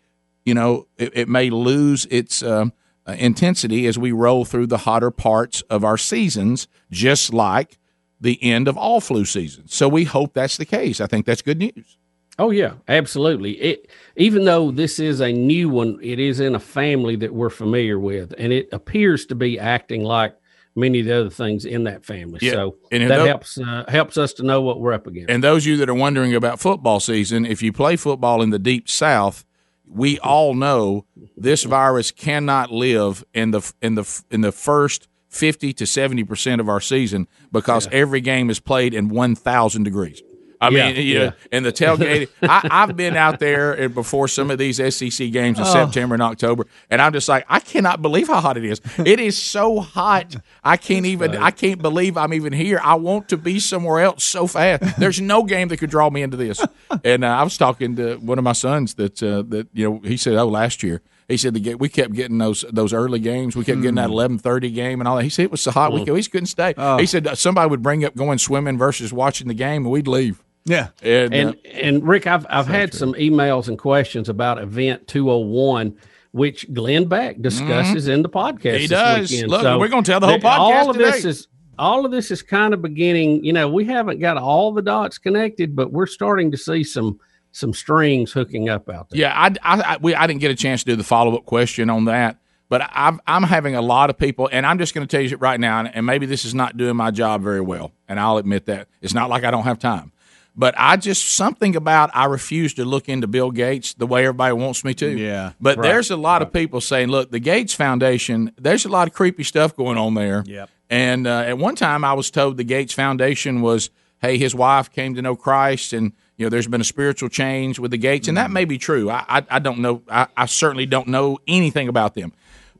you 0.47 0.53
know, 0.53 0.87
it, 0.97 1.11
it 1.15 1.29
may 1.29 1.49
lose 1.49 2.07
its. 2.09 2.41
Um, 2.41 2.73
uh, 3.09 3.15
intensity 3.19 3.87
as 3.87 3.97
we 3.97 4.11
roll 4.11 4.43
through 4.43 4.67
the 4.67 4.79
hotter 4.79 5.09
parts 5.09 5.61
of 5.69 5.85
our 5.85 5.97
seasons, 5.97 6.67
just 6.91 7.33
like 7.33 7.79
the 8.19 8.37
end 8.43 8.67
of 8.67 8.77
all 8.77 8.99
flu 8.99 9.23
seasons. 9.23 9.73
So 9.73 9.87
we 9.87 10.03
hope 10.03 10.33
that's 10.33 10.57
the 10.57 10.65
case. 10.65 10.99
I 10.99 11.07
think 11.07 11.25
that's 11.25 11.41
good 11.41 11.57
news. 11.57 11.97
Oh 12.37 12.51
yeah, 12.51 12.73
absolutely. 12.87 13.53
It 13.53 13.89
even 14.17 14.43
though 14.43 14.71
this 14.71 14.99
is 14.99 15.21
a 15.21 15.31
new 15.31 15.69
one, 15.69 15.99
it 16.03 16.19
is 16.19 16.39
in 16.39 16.53
a 16.53 16.59
family 16.59 17.15
that 17.15 17.33
we're 17.33 17.49
familiar 17.49 17.97
with, 17.97 18.33
and 18.37 18.51
it 18.51 18.67
appears 18.73 19.25
to 19.27 19.35
be 19.35 19.57
acting 19.57 20.03
like 20.03 20.35
many 20.75 20.99
of 20.99 21.07
the 21.07 21.19
other 21.19 21.29
things 21.29 21.65
in 21.65 21.85
that 21.85 22.05
family. 22.05 22.39
Yeah. 22.41 22.51
So 22.51 22.77
And 22.91 23.09
that 23.09 23.25
helps 23.25 23.57
uh, 23.57 23.85
helps 23.87 24.17
us 24.17 24.33
to 24.33 24.43
know 24.43 24.61
what 24.61 24.79
we're 24.79 24.93
up 24.93 25.07
against. 25.07 25.31
And 25.31 25.43
those 25.43 25.63
of 25.63 25.67
you 25.67 25.77
that 25.77 25.89
are 25.89 25.95
wondering 25.95 26.35
about 26.35 26.59
football 26.59 26.99
season, 26.99 27.45
if 27.45 27.63
you 27.63 27.73
play 27.73 27.95
football 27.95 28.41
in 28.41 28.51
the 28.51 28.59
deep 28.59 28.87
south, 28.87 29.43
we 29.89 30.19
all 30.19 30.53
know 30.53 31.05
this 31.35 31.63
virus 31.63 32.11
cannot 32.11 32.71
live 32.71 33.23
in 33.33 33.51
the 33.51 33.73
in 33.81 33.95
the 33.95 34.23
in 34.29 34.41
the 34.41 34.51
first 34.51 35.07
50 35.29 35.73
to 35.73 35.83
70% 35.83 36.59
of 36.59 36.69
our 36.69 36.79
season 36.79 37.27
because 37.51 37.87
every 37.91 38.21
game 38.21 38.49
is 38.49 38.59
played 38.59 38.93
in 38.93 39.09
1000 39.09 39.83
degrees. 39.83 40.21
I 40.59 40.69
Yeah, 40.69 40.91
mean, 40.91 41.05
you 41.05 41.13
know, 41.19 41.23
yeah. 41.25 41.31
and 41.51 41.65
the 41.65 41.71
tailgate. 41.71 42.29
I, 42.41 42.67
I've 42.71 42.95
been 42.97 43.15
out 43.15 43.39
there 43.39 43.73
and 43.73 43.93
before 43.93 44.27
some 44.27 44.49
of 44.51 44.57
these 44.57 44.77
SEC 44.77 45.31
games 45.31 45.59
in 45.59 45.65
Oh. 45.65 45.71
September 45.71 46.15
and 46.15 46.23
October, 46.23 46.65
and 46.89 47.01
I'm 47.01 47.13
just 47.13 47.29
like, 47.29 47.45
I 47.47 47.59
cannot 47.59 48.01
believe 48.01 48.27
how 48.27 48.41
hot 48.41 48.57
it 48.57 48.65
is. 48.65 48.81
It 48.97 49.19
is 49.19 49.37
so 49.41 49.79
hot. 49.79 50.35
I 50.63 50.77
can't 50.77 51.05
even. 51.05 51.35
I 51.37 51.51
can't 51.51 51.81
believe 51.81 52.17
I'm 52.17 52.33
even 52.33 52.53
here. 52.53 52.79
I 52.83 52.95
want 52.95 53.29
to 53.29 53.37
be 53.37 53.59
somewhere 53.59 53.99
else 54.01 54.23
so 54.23 54.47
fast. 54.47 54.99
There's 54.99 55.21
no 55.21 55.43
game 55.43 55.67
that 55.67 55.77
could 55.77 55.89
draw 55.91 56.09
me 56.09 56.21
into 56.23 56.37
this. 56.37 56.59
And 57.03 57.23
uh, 57.23 57.27
I 57.27 57.43
was 57.43 57.57
talking 57.57 57.95
to 57.97 58.15
one 58.17 58.37
of 58.37 58.43
my 58.43 58.53
sons 58.53 58.95
that 58.95 59.21
uh, 59.21 59.43
that 59.49 59.67
you 59.73 59.89
know 59.89 59.99
he 60.03 60.17
said, 60.17 60.33
oh, 60.35 60.47
last 60.47 60.81
year 60.83 61.01
He 61.27 61.37
said 61.37 61.53
the 61.53 61.75
we 61.75 61.89
kept 61.89 62.13
getting 62.13 62.37
those 62.39 62.65
those 62.71 62.93
early 62.93 63.19
games. 63.19 63.55
We 63.55 63.63
kept 63.63 63.81
getting 63.81 63.95
that 63.95 64.07
Hmm. 64.07 64.13
eleven 64.13 64.37
thirty 64.39 64.71
game 64.71 65.01
and 65.01 65.07
all 65.07 65.17
that. 65.17 65.23
He 65.23 65.29
said 65.29 65.43
it 65.43 65.51
was 65.51 65.61
so 65.61 65.71
hot 65.71 65.91
we, 65.93 66.03
could- 66.05 66.13
we 66.13 66.23
couldn't 66.23 66.47
stay. 66.47 66.73
Oh. 66.77 66.97
He 66.97 67.05
said 67.05 67.27
somebody 67.37 67.69
would 67.69 67.83
bring 67.83 68.03
up 68.05 68.15
going 68.15 68.37
swimming 68.39 68.77
versus 68.77 69.11
watching 69.13 69.47
the 69.47 69.53
game, 69.53 69.83
and 69.83 69.91
we'd 69.91 70.07
leave. 70.07 70.41
Yeah, 70.67 70.89
and, 71.01 71.33
and 71.33 71.49
uh, 71.49 71.69
and 71.69 72.07
Rick, 72.07 72.27
I've 72.27 72.45
I've 72.49 72.67
had 72.67 72.93
some 72.93 73.13
emails 73.13 73.69
and 73.69 73.79
questions 73.79 74.27
about 74.27 74.61
Event 74.61 75.07
201, 75.07 75.97
which 76.31 76.71
Glenn 76.73 77.05
Beck 77.05 77.41
discusses 77.41 78.09
in 78.09 78.21
the 78.21 78.29
podcast. 78.29 78.59
Mm-hmm. 78.59 78.77
He 78.77 78.87
this 78.87 78.89
does. 78.89 79.31
weekend. 79.31 79.51
Look, 79.51 79.61
So 79.61 79.79
we're 79.79 79.87
gonna 79.87 80.03
tell 80.03 80.19
the 80.19 80.27
whole 80.27 80.39
podcast 80.39 80.59
All 80.59 80.89
of 80.89 80.97
this 80.97 81.23
is 81.23 81.47
all 81.79 82.05
of 82.05 82.11
this 82.11 82.31
is 82.31 82.41
kind 82.41 82.73
of 82.73 82.81
beginning. 82.81 83.45
You 83.45 83.53
know, 83.53 83.69
we 83.69 83.85
haven't 83.85 84.19
got 84.19 84.37
all 84.37 84.73
the 84.73 84.81
dots 84.81 85.17
connected, 85.17 85.75
but 85.75 85.93
we're 85.93 86.05
starting 86.05 86.51
to 86.51 86.57
see 86.57 86.83
some 86.83 87.19
some 87.51 87.73
strings 87.73 88.33
hooking 88.33 88.69
up 88.69 88.89
out 88.89 89.09
there. 89.09 89.21
Yeah, 89.21 89.33
I, 89.35 89.47
I, 89.63 89.81
I, 89.81 89.97
we, 89.97 90.13
I 90.13 90.27
didn't 90.27 90.41
get 90.41 90.51
a 90.51 90.55
chance 90.55 90.83
to 90.83 90.91
do 90.91 90.95
the 90.95 91.03
follow 91.03 91.35
up 91.35 91.45
question 91.45 91.89
on 91.89 92.05
that, 92.05 92.37
but 92.69 92.87
I've, 92.91 93.19
I'm 93.25 93.43
having 93.43 93.73
a 93.73 93.81
lot 93.81 94.09
of 94.09 94.17
people, 94.17 94.47
and 94.51 94.65
I'm 94.65 94.77
just 94.77 94.93
going 94.93 95.07
to 95.07 95.09
tell 95.09 95.25
you 95.25 95.37
right 95.37 95.59
now, 95.59 95.85
and 95.85 96.05
maybe 96.05 96.25
this 96.27 96.45
is 96.45 96.53
not 96.53 96.77
doing 96.77 96.95
my 96.95 97.09
job 97.09 97.41
very 97.41 97.61
well, 97.61 97.93
and 98.07 98.19
I'll 98.19 98.37
admit 98.37 98.65
that. 98.65 98.87
It's 99.01 99.13
not 99.13 99.29
like 99.29 99.43
I 99.43 99.49
don't 99.49 99.63
have 99.63 99.79
time. 99.79 100.11
But 100.59 100.73
I 100.75 100.97
just, 100.97 101.33
something 101.35 101.75
about 101.75 102.09
I 102.15 102.25
refuse 102.25 102.73
to 102.75 102.83
look 102.85 103.07
into 103.07 103.27
Bill 103.27 103.51
Gates 103.51 103.93
the 103.93 104.07
way 104.07 104.23
everybody 104.25 104.53
wants 104.53 104.83
me 104.83 104.95
to. 104.95 105.07
Yeah. 105.07 105.51
But 105.61 105.77
Right. 105.77 105.83
there's 105.83 106.09
a 106.09 106.17
lot 106.17 106.41
of 106.41 106.51
people 106.51 106.81
saying, 106.81 107.09
look, 107.09 107.29
the 107.29 107.39
Gates 107.39 107.73
Foundation, 107.75 108.51
there's 108.57 108.83
a 108.83 108.89
lot 108.89 109.07
of 109.07 109.13
creepy 109.13 109.43
stuff 109.43 109.75
going 109.75 109.99
on 109.99 110.15
there. 110.15 110.43
Yep. 110.47 110.69
And 110.89 111.27
uh, 111.27 111.41
at 111.45 111.57
one 111.59 111.75
time, 111.75 112.03
I 112.03 112.13
was 112.13 112.31
told 112.31 112.57
the 112.57 112.63
Gates 112.63 112.93
Foundation 112.93 113.61
was, 113.61 113.91
hey, 114.19 114.39
his 114.39 114.55
wife 114.55 114.91
came 114.91 115.13
to 115.13 115.21
know 115.21 115.35
Christ, 115.35 115.93
and 115.93 116.11
you 116.37 116.45
know, 116.45 116.49
there's 116.49 116.67
been 116.67 116.81
a 116.81 116.85
spiritual 116.85 117.29
change 117.29 117.77
with 117.77 117.91
the 117.91 117.97
Gates, 117.97 118.27
and 118.27 118.37
that 118.37 118.49
may 118.49 118.65
be 118.65 118.77
true. 118.79 119.09
I, 119.11 119.25
I, 119.27 119.45
I 119.51 119.59
don't 119.59 119.79
know. 119.79 120.01
I, 120.09 120.27
I 120.35 120.45
certainly 120.47 120.85
don't 120.87 121.07
know 121.07 121.37
anything 121.47 121.87
about 121.87 122.15
them, 122.15 122.31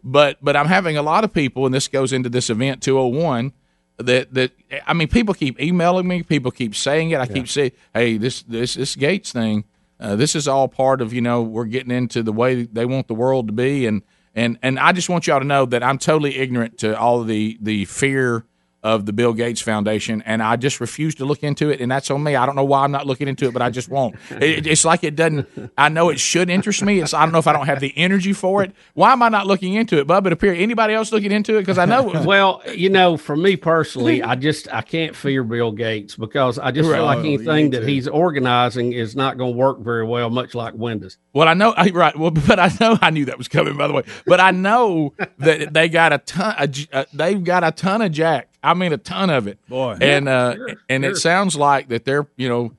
but 0.03 0.37
but 0.41 0.55
I'm 0.55 0.67
having 0.67 0.97
a 0.97 1.01
lot 1.03 1.23
of 1.23 1.33
people, 1.33 1.65
and 1.65 1.75
this 1.75 1.87
goes 1.87 2.11
into 2.13 2.29
this 2.29 2.49
event 2.49 2.81
201. 2.81 3.51
That 3.97 4.33
that 4.33 4.51
I 4.85 4.93
mean, 4.93 5.07
people 5.07 5.33
keep 5.33 5.59
emailing 5.59 6.07
me. 6.07 6.21
People 6.21 6.51
keep 6.51 6.75
saying 6.75 7.11
it. 7.11 7.19
I 7.19 7.25
keep 7.25 7.47
saying, 7.47 7.71
"Hey, 7.93 8.17
this 8.17 8.43
this 8.43 8.75
this 8.75 8.95
Gates 8.95 9.31
thing, 9.31 9.63
uh, 9.99 10.15
this 10.15 10.35
is 10.35 10.47
all 10.47 10.67
part 10.67 11.01
of 11.01 11.13
you 11.13 11.21
know 11.21 11.41
we're 11.41 11.65
getting 11.65 11.91
into 11.91 12.21
the 12.21 12.31
way 12.31 12.63
they 12.63 12.85
want 12.85 13.07
the 13.07 13.15
world 13.15 13.47
to 13.47 13.53
be." 13.53 13.87
And 13.87 14.03
and 14.35 14.59
and 14.61 14.77
I 14.77 14.91
just 14.91 15.09
want 15.09 15.25
y'all 15.25 15.39
to 15.39 15.45
know 15.45 15.65
that 15.65 15.81
I'm 15.81 15.97
totally 15.97 16.37
ignorant 16.37 16.77
to 16.79 16.97
all 16.97 17.21
of 17.21 17.27
the 17.27 17.57
the 17.59 17.85
fear 17.85 18.45
of 18.87 19.05
the 19.05 19.13
Bill 19.13 19.33
Gates 19.33 19.61
Foundation, 19.61 20.23
and 20.25 20.41
I 20.41 20.55
just 20.55 20.79
refuse 20.79 21.15
to 21.15 21.25
look 21.25 21.43
into 21.43 21.69
it. 21.69 21.81
And 21.81 21.91
that's 21.91 22.09
on 22.09 22.23
me. 22.23 22.35
I 22.35 22.45
don't 22.45 22.55
know 22.55 22.63
why 22.63 22.83
I'm 22.83 22.91
not 22.91 23.05
looking 23.05 23.27
into 23.27 23.45
it, 23.47 23.53
but 23.53 23.61
I 23.61 23.69
just 23.69 23.89
won't. 23.89 24.15
It, 24.47 24.65
it's 24.67 24.85
like 24.85 25.03
it 25.03 25.15
doesn't. 25.15 25.47
I 25.77 25.89
know 25.89 26.09
it 26.09 26.19
should 26.19 26.49
interest 26.49 26.81
me. 26.83 26.99
It's 26.99 27.13
I 27.13 27.23
don't 27.23 27.31
know 27.33 27.39
if 27.39 27.47
I 27.47 27.53
don't 27.53 27.65
have 27.65 27.79
the 27.79 27.91
energy 27.97 28.33
for 28.33 28.63
it. 28.63 28.71
Why 28.93 29.11
am 29.11 29.21
I 29.23 29.29
not 29.29 29.45
looking 29.47 29.73
into 29.73 29.97
it, 29.99 30.07
Bub? 30.07 30.25
It 30.27 30.33
appear 30.33 30.53
anybody 30.53 30.93
else 30.93 31.11
looking 31.11 31.31
into 31.31 31.57
it 31.57 31.61
because 31.61 31.77
I 31.77 31.85
know. 31.85 32.23
well, 32.25 32.61
you 32.73 32.89
know, 32.89 33.17
for 33.17 33.35
me 33.35 33.55
personally, 33.57 34.21
I 34.31 34.35
just 34.35 34.71
I 34.73 34.81
can't 34.81 35.15
fear 35.15 35.43
Bill 35.43 35.71
Gates 35.71 36.15
because 36.15 36.57
I 36.59 36.71
just 36.71 36.87
feel 36.89 36.97
Right. 37.03 37.15
like 37.17 37.19
anything 37.19 37.71
that 37.71 37.87
he's 37.87 38.07
organizing 38.07 38.93
is 38.93 39.15
not 39.15 39.37
going 39.37 39.53
to 39.53 39.57
work 39.57 39.79
very 39.79 40.05
well, 40.05 40.29
much 40.29 40.53
like 40.55 40.73
Windows. 40.75 41.17
Well, 41.33 41.47
I 41.47 41.53
know, 41.53 41.73
right. 41.93 42.17
Well, 42.17 42.31
but 42.47 42.59
I 42.59 42.71
know 42.79 42.97
I 43.01 43.09
knew 43.09 43.25
that 43.25 43.37
was 43.37 43.47
coming. 43.47 43.75
By 43.75 43.87
the 43.87 43.93
way, 43.93 44.03
but 44.25 44.39
I 44.39 44.51
know 44.51 45.13
that 45.39 45.73
they 45.73 45.89
got 45.89 46.13
a 46.13 46.19
ton. 46.19 46.55
A, 46.57 46.67
j- 46.67 46.87
uh, 46.93 47.05
they've 47.13 47.43
got 47.43 47.63
a 47.63 47.71
ton 47.71 48.01
of 48.01 48.11
jack. 48.11 48.46
I 48.63 48.73
mean, 48.73 48.93
a 48.93 48.97
ton 48.97 49.29
of 49.29 49.47
it. 49.47 49.59
Boy. 49.67 49.97
and 50.01 50.27
uh, 50.27 50.55
Sure, 50.55 50.69
and 50.89 51.03
sure. 51.03 51.11
it 51.11 51.17
sounds 51.17 51.55
like 51.55 51.89
that 51.89 52.05
they're 52.05 52.27
you 52.35 52.49
know. 52.49 52.73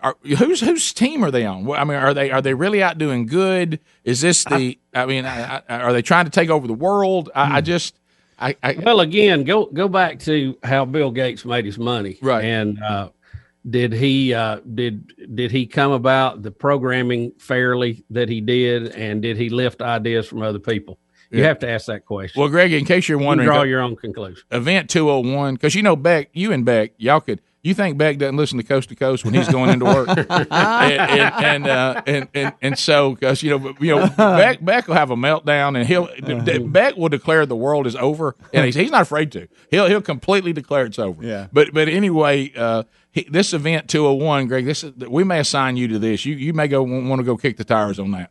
Are, 0.00 0.18
whose 0.22 0.60
whose 0.60 0.92
team 0.92 1.24
are 1.24 1.30
they 1.30 1.46
on? 1.46 1.70
I 1.70 1.82
mean, 1.84 1.96
are 1.96 2.12
they 2.12 2.30
are 2.30 2.42
they 2.42 2.52
really 2.52 2.82
out 2.82 2.98
doing 2.98 3.24
good? 3.24 3.80
Is 4.04 4.20
this 4.20 4.44
the? 4.44 4.78
I, 4.92 5.06
mean, 5.06 5.24
I, 5.24 5.62
I, 5.66 5.78
are 5.78 5.94
they 5.94 6.02
trying 6.02 6.26
to 6.26 6.30
take 6.30 6.50
over 6.50 6.66
the 6.66 6.74
world? 6.74 7.30
I, 7.34 7.56
I 7.56 7.60
just, 7.62 7.98
I, 8.38 8.54
I 8.62 8.74
Well, 8.74 9.00
again, 9.00 9.44
go 9.44 9.64
go 9.64 9.88
back 9.88 10.18
to 10.20 10.58
how 10.62 10.84
Bill 10.84 11.10
Gates 11.10 11.46
made 11.46 11.64
his 11.64 11.78
money, 11.78 12.18
Right. 12.20 12.44
And 12.44 12.82
uh, 12.82 13.08
did 13.68 13.92
he 13.92 14.34
uh, 14.34 14.60
did 14.74 15.34
did 15.34 15.50
he 15.50 15.66
come 15.66 15.92
about 15.92 16.42
the 16.42 16.50
programming 16.50 17.32
fairly 17.38 18.04
that 18.10 18.28
he 18.28 18.40
did, 18.40 18.88
and 18.88 19.22
did 19.22 19.38
he 19.38 19.48
lift 19.48 19.80
ideas 19.80 20.26
from 20.26 20.42
other 20.42 20.58
people? 20.58 20.98
You 21.34 21.42
Yeah. 21.42 21.48
have 21.48 21.58
to 21.60 21.68
ask 21.68 21.86
that 21.86 22.04
question. 22.06 22.40
Well, 22.40 22.48
Greg, 22.48 22.72
in 22.72 22.84
case 22.84 23.08
you're 23.08 23.20
You 23.20 23.26
wondering, 23.26 23.48
draw 23.48 23.62
your 23.62 23.80
own 23.80 23.96
conclusion. 23.96 24.42
event 24.50 24.88
201 24.90 25.54
because 25.54 25.74
you 25.74 25.82
know 25.82 25.96
Beck, 25.96 26.30
you 26.32 26.52
and 26.52 26.64
Beck, 26.64 26.92
y'all 26.96 27.20
could. 27.20 27.40
You 27.62 27.72
think 27.72 27.96
Beck 27.96 28.18
doesn't 28.18 28.36
listen 28.36 28.58
to 28.58 28.62
Coast 28.62 28.90
to 28.90 28.94
Coast 28.94 29.24
when 29.24 29.32
he's 29.32 29.48
going 29.48 29.70
into 29.70 29.86
work, 29.86 30.06
and 30.18 30.28
and 30.50 31.34
and, 31.34 31.66
uh, 31.66 32.02
and 32.06 32.28
and 32.34 32.52
and 32.60 32.78
so 32.78 33.14
because 33.14 33.42
you 33.42 33.50
know 33.58 33.74
you 33.80 33.96
know 33.96 34.06
Beck 34.18 34.62
Beck 34.62 34.86
will 34.86 34.96
have 34.96 35.10
a 35.10 35.16
meltdown 35.16 35.74
and 35.74 35.86
he'll 35.88 36.08
Beck 36.68 36.96
will 36.98 37.08
declare 37.08 37.46
the 37.46 37.56
world 37.56 37.86
is 37.86 37.96
over 37.96 38.36
and 38.52 38.66
he's, 38.66 38.74
he's 38.74 38.90
not 38.90 39.00
afraid 39.00 39.32
to. 39.32 39.48
He'll 39.70 39.86
he'll 39.88 40.02
completely 40.02 40.52
declare 40.52 40.84
it's 40.84 40.98
over. 40.98 41.24
Yeah. 41.24 41.46
But 41.54 41.72
but 41.72 41.88
anyway, 41.88 42.52
uh, 42.54 42.82
he, 43.12 43.26
this 43.30 43.54
event 43.54 43.88
201, 43.88 44.46
Greg, 44.48 44.66
this 44.66 44.84
is, 44.84 44.92
we 45.08 45.24
may 45.24 45.40
assign 45.40 45.78
you 45.78 45.88
to 45.88 45.98
this. 45.98 46.26
You 46.26 46.34
you 46.36 46.52
may 46.52 46.68
go 46.68 46.82
want 46.82 47.18
to 47.18 47.24
go 47.24 47.38
kick 47.38 47.56
the 47.56 47.64
tires 47.64 47.98
on 47.98 48.10
that. 48.10 48.30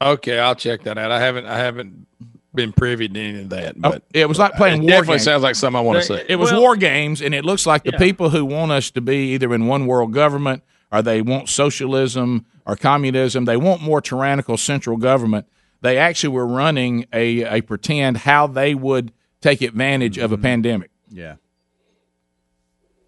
Okay, 0.00 0.38
I'll 0.38 0.54
check 0.54 0.84
that 0.84 0.96
out. 0.98 1.10
I 1.10 1.18
haven't 1.18 1.46
I 1.46 1.58
haven't 1.58 2.06
been 2.54 2.72
privy 2.72 3.08
to 3.08 3.20
any 3.20 3.40
of 3.42 3.50
that, 3.50 3.74
Oh, 3.84 3.90
but 3.90 4.02
it 4.14 4.28
was 4.28 4.38
like 4.38 4.54
playing 4.54 4.78
it 4.82 4.84
war 4.84 4.90
definitely 4.90 5.14
games. 5.14 5.24
sounds 5.24 5.42
like 5.42 5.54
something 5.54 5.78
I 5.78 5.82
want 5.82 6.02
to 6.02 6.14
It- 6.14 6.26
see. 6.26 6.32
It 6.32 6.36
was 6.36 6.50
Well- 6.50 6.62
war 6.62 6.76
games, 6.76 7.20
and 7.22 7.34
it 7.34 7.44
looks 7.44 7.66
like 7.66 7.84
the 7.84 7.92
Yeah. 7.92 7.98
people 7.98 8.30
who 8.30 8.44
want 8.44 8.72
us 8.72 8.90
to 8.92 9.00
be 9.00 9.34
either 9.34 9.54
in 9.54 9.66
one 9.66 9.86
world 9.86 10.12
government 10.12 10.62
or 10.90 11.02
they 11.02 11.20
want 11.22 11.48
socialism 11.48 12.46
or 12.66 12.74
communism. 12.76 13.44
They 13.44 13.56
want 13.58 13.82
more 13.82 14.00
tyrannical 14.00 14.56
central 14.56 14.96
government. 14.96 15.46
They 15.82 15.98
actually 15.98 16.30
were 16.30 16.46
running 16.46 17.04
a, 17.12 17.44
a 17.58 17.60
pretend 17.60 18.18
how 18.18 18.46
they 18.46 18.74
would 18.74 19.12
take 19.40 19.60
advantage 19.62 20.18
of 20.18 20.32
a 20.32 20.38
pandemic. 20.38 20.90
Yeah. 21.10 21.34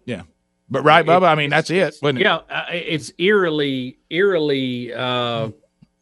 Yeah. 0.05 0.21
But 0.69 0.83
right, 0.83 1.05
Bubba, 1.05 1.27
I 1.27 1.35
mean, 1.35 1.49
that's 1.49 1.69
it. 1.69 1.95
wasn't 2.01 2.19
it? 2.19 2.23
Yeah, 2.23 2.35
uh, 2.49 2.65
it's 2.71 3.11
eerily 3.17 3.97
eerily. 4.09 4.93
Uh, 4.93 5.49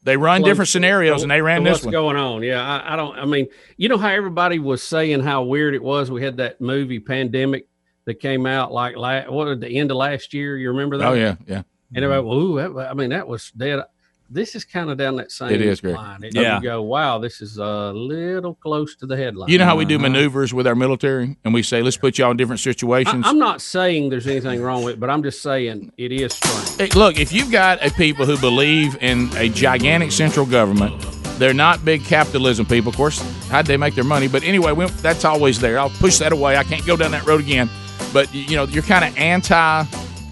They 0.04 0.16
run 0.16 0.42
different 0.44 0.70
scenarios, 0.70 1.24
and 1.24 1.32
they 1.32 1.42
ran 1.42 1.64
this 1.64 1.74
what's 1.74 1.86
one. 1.86 1.92
going 1.92 2.16
on. 2.16 2.42
Yeah, 2.42 2.62
I, 2.62 2.94
I 2.94 2.96
don't. 2.96 3.18
I 3.18 3.26
mean, 3.26 3.48
you 3.76 3.90
know 3.90 3.98
how 3.98 4.10
everybody 4.10 4.58
was 4.58 4.82
saying 4.82 5.20
how 5.22 5.44
weird 5.44 5.76
it 5.76 5.84
was. 5.84 6.10
We 6.10 6.24
had 6.24 6.38
that 6.38 6.62
movie 6.62 7.00
Pandemic 7.00 7.68
that 8.06 8.16
came 8.16 8.46
out 8.46 8.72
like 8.72 8.96
la- 8.96 9.30
what 9.30 9.50
at 9.50 9.60
the 9.60 9.78
end 9.78 9.92
of 9.92 9.98
last 9.98 10.34
year. 10.34 10.58
You 10.58 10.70
remember 10.70 10.98
that? 10.98 11.08
Oh, 11.08 11.14
yeah, 11.14 11.36
yeah. 11.46 11.64
And 11.94 12.06
everybody, 12.06 12.28
well, 12.28 12.38
ooh, 12.38 12.56
that, 12.58 12.90
I 12.90 12.94
mean, 12.94 13.10
that 13.10 13.28
was 13.28 13.52
dead. 13.52 13.84
This 14.32 14.54
is 14.54 14.64
kind 14.64 14.92
of 14.92 14.98
down 14.98 15.16
that 15.16 15.32
same 15.32 15.50
It 15.50 15.62
is, 15.62 15.82
Greg. 15.82 15.96
line. 15.96 16.24
It, 16.24 16.36
Yeah. 16.36 16.58
You 16.58 16.64
go, 16.64 16.82
wow, 16.84 17.18
this 17.18 17.42
is 17.42 17.58
a 17.58 17.92
little 17.94 18.54
close 18.54 18.96
to 18.98 19.08
the 19.08 19.18
headline. 19.18 19.50
You 19.50 19.58
know 19.58 19.66
how 19.66 19.76
we 19.76 19.86
do 19.86 19.96
uh-huh. 19.96 20.04
maneuvers 20.04 20.54
with 20.54 20.68
our 20.68 20.76
military, 20.76 21.36
and 21.44 21.54
we 21.54 21.64
say, 21.64 21.82
let's 21.82 21.98
put 21.98 22.20
y'all 22.20 22.30
in 22.30 22.38
different 22.38 22.62
I, 22.62 22.64
situations. 22.64 23.26
I'm 23.28 23.40
not 23.40 23.60
saying 23.60 24.10
there's 24.10 24.28
anything 24.28 24.62
wrong 24.62 24.84
with 24.84 24.96
it, 24.96 25.00
but 25.00 25.10
I'm 25.10 25.24
just 25.24 25.42
saying 25.42 25.92
it 25.98 26.12
is 26.12 26.34
strange. 26.34 26.78
Hey, 26.78 27.00
look, 27.00 27.20
if 27.20 27.34
you've 27.34 27.52
got 27.52 27.84
a 27.84 27.92
people 27.92 28.26
who 28.26 28.38
believe 28.38 29.02
in 29.02 29.36
a 29.36 29.50
gigantic 29.50 30.12
central 30.12 30.46
government, 30.46 31.02
they're 31.40 31.54
not 31.54 31.84
big 31.84 32.04
capitalism 32.04 32.68
people. 32.68 32.90
Of 32.90 32.98
course, 32.98 33.20
how'd 33.50 33.66
they 33.66 33.78
make 33.78 33.96
their 33.96 34.04
money? 34.04 34.28
But 34.28 34.44
anyway, 34.44 34.74
we, 34.74 34.86
that's 35.02 35.26
always 35.26 35.60
there. 35.60 35.80
I'll 35.80 35.90
push 35.90 36.20
that 36.20 36.34
away. 36.34 36.56
I 36.56 36.64
can't 36.64 36.86
go 36.86 36.96
down 36.96 37.12
that 37.12 37.26
road 37.26 37.42
again. 37.42 37.70
But 38.14 38.34
you 38.34 38.56
know, 38.56 38.66
you're 38.66 38.84
kind 38.84 39.06
of 39.06 39.18
anti 39.18 39.86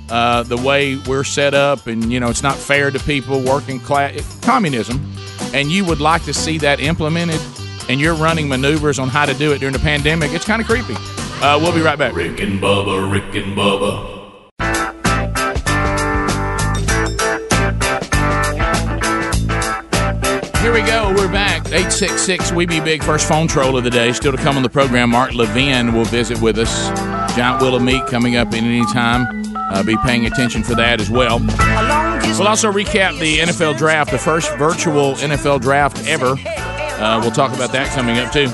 uh, 0.09 0.43
the 0.43 0.57
way 0.57 0.97
we're 1.07 1.23
set 1.23 1.53
up, 1.53 1.87
and 1.87 2.11
you 2.11 2.19
know, 2.19 2.29
it's 2.29 2.43
not 2.43 2.55
fair 2.55 2.91
to 2.91 2.99
people 2.99 3.41
working 3.41 3.79
class 3.79 4.39
communism, 4.41 5.13
and 5.53 5.71
you 5.71 5.85
would 5.85 5.99
like 5.99 6.23
to 6.23 6.33
see 6.33 6.57
that 6.59 6.79
implemented, 6.79 7.41
and 7.89 7.99
you're 7.99 8.15
running 8.15 8.47
maneuvers 8.47 8.99
on 8.99 9.09
how 9.09 9.25
to 9.25 9.33
do 9.33 9.51
it 9.51 9.59
during 9.59 9.73
the 9.73 9.79
pandemic. 9.79 10.31
It's 10.31 10.45
kind 10.45 10.61
of 10.61 10.67
creepy. 10.67 10.95
Uh, 11.41 11.59
we'll 11.61 11.73
be 11.73 11.81
right 11.81 11.99
back. 11.99 12.15
Rick 12.15 12.39
and 12.39 12.59
Bubba, 12.59 13.11
Rick 13.11 13.35
and 13.35 13.55
Bubba. 13.55 14.15
Here 20.61 20.73
we 20.73 20.81
go. 20.81 21.13
We're 21.15 21.31
back. 21.31 21.65
866 21.67 22.51
We 22.51 22.65
Be 22.65 22.81
Big, 22.81 23.01
first 23.01 23.25
phone 23.25 23.47
troll 23.47 23.77
of 23.77 23.85
the 23.85 23.89
day. 23.89 24.11
Still 24.11 24.33
to 24.33 24.37
come 24.37 24.57
on 24.57 24.63
the 24.63 24.69
program, 24.69 25.11
Mark 25.11 25.33
Levin 25.33 25.93
will 25.93 26.03
visit 26.03 26.41
with 26.41 26.57
us. 26.57 26.89
Giant 27.37 27.61
Wheel 27.61 27.75
of 27.75 27.83
Meat 27.83 28.05
coming 28.07 28.35
up 28.35 28.49
in 28.53 28.65
any 28.65 28.83
time. 28.87 29.46
Uh, 29.69 29.83
be 29.83 29.97
paying 30.05 30.25
attention 30.25 30.63
for 30.63 30.75
that 30.75 31.01
as 31.01 31.09
well. 31.09 31.39
We'll 32.37 32.47
also 32.47 32.71
recap 32.71 33.19
the 33.19 33.39
NFL 33.39 33.77
draft, 33.77 34.11
the 34.11 34.17
first 34.17 34.55
virtual 34.57 35.15
NFL 35.15 35.61
draft 35.61 36.07
ever. 36.07 36.35
Uh, 36.37 37.19
we'll 37.21 37.31
talk 37.31 37.53
about 37.53 37.71
that 37.73 37.87
coming 37.95 38.17
up 38.17 38.31
too. 38.31 38.47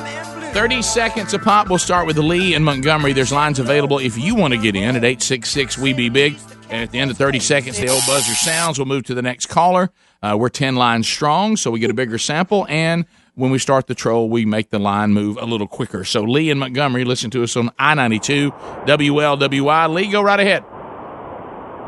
30 0.53 0.81
seconds 0.81 1.33
a 1.33 1.39
pop. 1.39 1.69
We'll 1.69 1.79
start 1.79 2.05
with 2.05 2.17
Lee 2.17 2.53
and 2.53 2.63
Montgomery. 2.63 3.13
There's 3.13 3.31
lines 3.31 3.57
available 3.59 3.97
if 3.99 4.17
you 4.17 4.35
want 4.35 4.53
to 4.53 4.59
get 4.59 4.75
in 4.75 4.95
at 4.95 5.03
866 5.03 5.77
We 5.77 5.93
Be 5.93 6.09
Big. 6.09 6.37
And 6.69 6.83
at 6.83 6.91
the 6.91 6.99
end 6.99 7.11
of 7.11 7.17
30 7.17 7.39
seconds, 7.39 7.77
the 7.77 7.89
old 7.89 8.03
buzzer 8.05 8.33
sounds. 8.33 8.77
We'll 8.77 8.87
move 8.87 9.03
to 9.05 9.13
the 9.13 9.21
next 9.21 9.47
caller. 9.47 9.91
Uh, 10.21 10.35
we're 10.39 10.49
10 10.49 10.75
lines 10.75 11.07
strong, 11.07 11.57
so 11.57 11.71
we 11.71 11.79
get 11.79 11.89
a 11.89 11.93
bigger 11.93 12.17
sample. 12.17 12.65
And 12.69 13.05
when 13.35 13.51
we 13.51 13.59
start 13.59 13.87
the 13.87 13.95
troll, 13.95 14.29
we 14.29 14.45
make 14.45 14.69
the 14.69 14.79
line 14.79 15.11
move 15.11 15.37
a 15.37 15.45
little 15.45 15.67
quicker. 15.67 16.03
So 16.03 16.21
Lee 16.21 16.49
and 16.49 16.59
Montgomery, 16.59 17.03
listen 17.03 17.29
to 17.31 17.43
us 17.43 17.55
on 17.55 17.71
I 17.79 17.93
92 17.95 18.51
WLWI. 18.51 19.93
Lee, 19.93 20.11
go 20.11 20.21
right 20.21 20.39
ahead. 20.39 20.63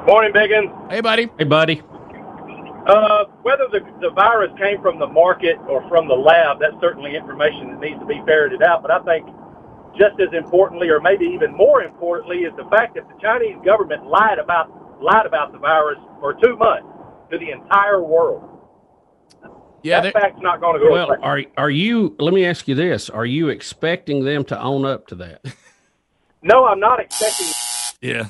Morning, 0.06 0.34
Biggins. 0.34 0.72
Hey, 0.90 1.02
buddy. 1.02 1.30
Hey, 1.38 1.45
buddy. 1.45 1.82
Uh, 2.88 3.26
whether 3.44 3.65
the, 3.72 3.82
the 4.02 4.11
virus 4.11 4.52
came 4.60 4.82
from 4.82 4.99
the 4.99 5.07
market 5.07 5.57
or 5.69 5.88
from 5.90 6.07
the 6.07 6.15
lab, 6.15 6.60
that's 6.60 6.76
certainly 6.82 7.15
information 7.15 7.72
that 7.72 7.80
needs 7.82 7.99
to 7.99 8.06
be 8.06 8.22
ferreted 8.26 8.64
out. 8.64 8.82
But 8.84 8.91
I 8.91 8.99
think 9.03 9.27
just 9.98 10.19
as 10.22 10.30
importantly, 10.38 10.90
or 10.90 11.02
maybe 11.02 11.26
even 11.26 11.56
more 11.56 11.84
importantly, 11.84 12.40
is 12.40 12.53
the 12.57 12.69
fact 12.69 12.95
that 12.95 13.07
the 13.10 13.15
Chinese 13.22 13.57
government 13.65 14.06
lied 14.07 14.40
about 14.40 14.69
lied 15.02 15.26
about 15.26 15.52
the 15.53 15.60
virus 15.60 15.99
for 16.19 16.34
two 16.36 16.57
months 16.57 16.88
to 17.32 17.38
the 17.40 17.52
entire 17.52 18.03
world. 18.03 18.44
Yeah, 19.84 20.02
that 20.02 20.14
fact's 20.14 20.41
not 20.41 20.61
going 20.61 20.80
to 20.80 20.86
go 20.86 20.94
Well, 20.94 21.07
away. 21.10 21.18
are 21.22 21.41
are 21.57 21.69
you? 21.72 22.15
Let 22.19 22.34
me 22.34 22.45
ask 22.45 22.68
you 22.68 22.76
this: 22.76 23.10
Are 23.10 23.26
you 23.26 23.49
expecting 23.49 24.26
them 24.26 24.45
to 24.45 24.61
own 24.61 24.86
up 24.86 25.07
to 25.07 25.15
that? 25.15 25.41
No, 26.44 26.65
I'm 26.65 26.80
not 26.80 26.99
expecting. 26.99 27.48
Yeah, 28.02 28.28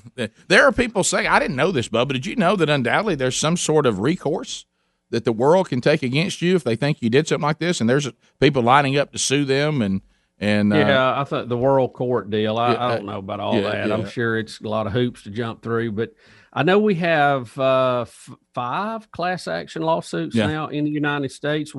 there 0.48 0.66
are 0.66 0.72
people 0.72 1.04
saying 1.04 1.28
I 1.28 1.40
didn't 1.40 1.56
know 1.58 1.72
this, 1.72 1.90
Bubba. 1.90 2.14
Did 2.14 2.26
you 2.26 2.36
know 2.36 2.56
that 2.56 2.70
undoubtedly 2.70 3.16
there's 3.16 3.38
some 3.38 3.58
sort 3.58 3.86
of 3.86 4.00
recourse 4.00 4.66
that 5.10 5.26
the 5.26 5.32
world 5.32 5.70
can 5.70 5.82
take 5.82 6.04
against 6.04 6.42
you 6.42 6.56
if 6.56 6.64
they 6.64 6.76
think 6.76 7.02
you 7.02 7.10
did 7.10 7.28
something 7.28 7.44
like 7.44 7.60
this, 7.60 7.82
and 7.82 7.90
there's 7.90 8.10
people 8.40 8.62
lining 8.62 8.98
up 8.98 9.12
to 9.12 9.20
sue 9.20 9.46
them 9.46 9.82
and 9.82 10.02
and 10.38 10.74
uh, 10.74 10.78
yeah, 10.78 11.20
I 11.20 11.24
thought 11.24 11.48
the 11.48 11.58
World 11.58 11.94
Court 11.94 12.30
deal. 12.30 12.58
I, 12.58 12.74
Yeah, 12.74 12.78
I 12.78 12.86
uh, 12.86 12.96
don't 12.96 13.06
know 13.06 13.20
about 13.20 13.40
all 13.40 13.56
yeah, 13.56 13.62
that. 13.62 13.88
yeah. 13.88 13.94
I'm 13.94 14.08
sure 14.08 14.38
it's 14.38 14.60
a 14.60 14.68
lot 14.68 14.86
of 14.86 14.94
hoops 14.94 15.24
to 15.24 15.30
jump 15.30 15.62
through, 15.62 15.94
but 15.94 16.14
I 16.52 16.64
know 16.64 16.80
we 16.80 16.96
have 16.96 17.58
uh, 17.58 18.02
f- 18.02 18.30
five 18.54 19.10
class 19.12 19.48
action 19.48 19.82
lawsuits 19.82 20.36
now 20.36 20.68
in 20.68 20.84
the 20.86 20.92
United 20.92 21.32
States. 21.32 21.74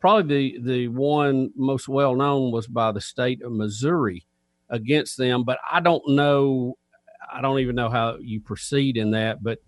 Probably 0.00 0.58
the 0.58 0.62
the 0.62 0.88
one 0.88 1.50
most 1.56 1.88
well 1.88 2.14
known 2.14 2.52
was 2.52 2.66
by 2.66 2.92
the 2.92 3.00
state 3.00 3.42
of 3.42 3.52
Missouri 3.52 4.26
against 4.68 5.16
them, 5.16 5.44
but 5.44 5.58
I 5.70 5.80
don't 5.80 6.06
know. 6.08 6.76
I 7.34 7.40
don't 7.40 7.58
even 7.58 7.74
know 7.76 7.88
how 7.88 8.16
you 8.20 8.40
proceed 8.40 8.96
in 8.96 9.10
that, 9.12 9.42
but. 9.42 9.58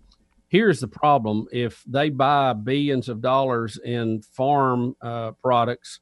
Here's 0.49 0.79
the 0.79 0.87
problem: 0.87 1.45
if 1.51 1.83
they 1.85 2.09
buy 2.09 2.53
billions 2.53 3.09
of 3.09 3.19
dollars 3.19 3.77
in 3.83 4.21
farm 4.21 4.95
uh, 5.01 5.31
products, 5.43 5.99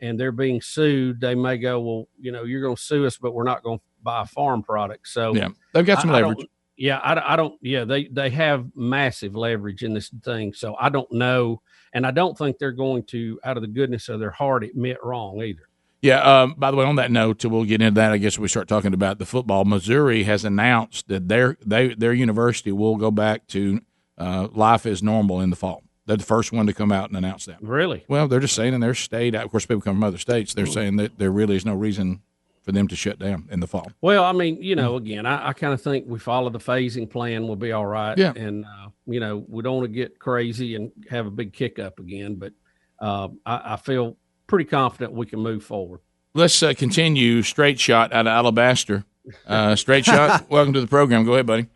and 0.00 0.18
they're 0.18 0.32
being 0.32 0.62
sued, 0.62 1.20
they 1.20 1.34
may 1.34 1.58
go, 1.58 1.80
well, 1.80 2.08
you 2.18 2.32
know, 2.32 2.44
you're 2.44 2.62
going 2.62 2.76
to 2.76 2.82
sue 2.82 3.04
us, 3.04 3.18
but 3.18 3.34
we're 3.34 3.44
not 3.44 3.62
going 3.62 3.80
to 3.80 3.84
buy 4.02 4.24
farm 4.24 4.62
products. 4.62 5.12
So 5.12 5.34
Yeah, 5.34 5.48
they've 5.74 5.84
got 5.84 6.00
some 6.00 6.12
I- 6.12 6.20
I 6.20 6.22
leverage. 6.22 6.46
yeah, 6.78 6.96
I, 6.96 7.34
I 7.34 7.36
don't. 7.36 7.58
Yeah, 7.60 7.84
they 7.84 8.06
they 8.06 8.30
have 8.30 8.64
massive 8.74 9.36
leverage 9.36 9.82
in 9.82 9.92
this 9.92 10.08
thing. 10.24 10.54
So 10.54 10.74
I 10.80 10.88
don't 10.88 11.12
know, 11.12 11.60
and 11.92 12.06
I 12.06 12.10
don't 12.10 12.38
think 12.38 12.56
they're 12.56 12.72
going 12.72 13.02
to, 13.08 13.38
out 13.44 13.58
of 13.58 13.60
the 13.60 13.68
goodness 13.68 14.08
of 14.08 14.18
their 14.18 14.30
heart, 14.30 14.64
admit 14.64 14.96
wrong 15.04 15.42
either. 15.42 15.68
Yeah. 16.04 16.42
Um, 16.42 16.54
by 16.58 16.70
the 16.70 16.76
way, 16.76 16.84
on 16.84 16.96
that 16.96 17.10
note, 17.10 17.42
we'll 17.46 17.64
get 17.64 17.80
into 17.80 17.94
that. 17.94 18.12
I 18.12 18.18
guess 18.18 18.38
we 18.38 18.46
start 18.46 18.68
talking 18.68 18.92
about 18.92 19.18
the 19.18 19.24
football. 19.24 19.64
Missouri 19.64 20.24
has 20.24 20.44
announced 20.44 21.08
that 21.08 21.28
their 21.28 21.56
they 21.64 21.94
their 21.94 22.12
university 22.12 22.72
will 22.72 22.96
go 22.96 23.10
back 23.10 23.46
to 23.48 23.80
uh, 24.18 24.48
life 24.52 24.84
as 24.84 25.02
normal 25.02 25.40
in 25.40 25.48
the 25.48 25.56
fall. 25.56 25.82
They're 26.04 26.18
the 26.18 26.22
first 26.22 26.52
one 26.52 26.66
to 26.66 26.74
come 26.74 26.92
out 26.92 27.08
and 27.08 27.16
announce 27.16 27.46
that. 27.46 27.56
Really? 27.62 28.04
Well, 28.06 28.28
they're 28.28 28.38
just 28.38 28.54
saying 28.54 28.74
in 28.74 28.82
their 28.82 28.94
state. 28.94 29.34
Of 29.34 29.50
course, 29.50 29.64
people 29.64 29.80
come 29.80 29.96
from 29.96 30.04
other 30.04 30.18
states. 30.18 30.52
They're 30.52 30.66
saying 30.66 30.96
that 30.96 31.18
there 31.18 31.30
really 31.30 31.56
is 31.56 31.64
no 31.64 31.72
reason 31.72 32.20
for 32.60 32.72
them 32.72 32.86
to 32.88 32.96
shut 32.96 33.18
down 33.18 33.48
in 33.50 33.60
the 33.60 33.66
fall. 33.66 33.90
Well, 34.02 34.24
I 34.24 34.32
mean, 34.32 34.62
you 34.62 34.76
know, 34.76 34.96
again, 34.96 35.24
I, 35.24 35.48
I 35.48 35.52
kind 35.54 35.72
of 35.72 35.80
think 35.80 36.04
we 36.06 36.18
follow 36.18 36.50
the 36.50 36.58
phasing 36.58 37.08
plan, 37.08 37.46
we'll 37.46 37.56
be 37.56 37.72
all 37.72 37.86
right. 37.86 38.16
Yeah. 38.18 38.34
And 38.36 38.66
uh, 38.66 38.88
you 39.06 39.20
know, 39.20 39.42
we 39.48 39.62
don't 39.62 39.76
want 39.76 39.88
to 39.88 39.94
get 39.94 40.18
crazy 40.18 40.74
and 40.74 40.92
have 41.08 41.26
a 41.26 41.30
big 41.30 41.54
kick 41.54 41.78
up 41.78 41.98
again, 41.98 42.34
but 42.34 42.52
uh, 43.00 43.28
I, 43.46 43.72
I 43.72 43.76
feel 43.76 44.18
pretty 44.46 44.64
confident 44.64 45.12
we 45.12 45.26
can 45.26 45.40
move 45.40 45.64
forward. 45.64 46.00
Let's 46.34 46.62
uh, 46.62 46.74
continue. 46.74 47.42
Straight 47.42 47.78
shot 47.78 48.12
out 48.12 48.26
of 48.26 48.30
Alabaster. 48.32 49.04
Uh, 49.46 49.76
straight 49.76 50.04
shot. 50.04 50.46
Welcome 50.50 50.72
to 50.74 50.80
the 50.80 50.86
program. 50.86 51.24
Go 51.24 51.34
ahead, 51.34 51.46
buddy. 51.46 51.68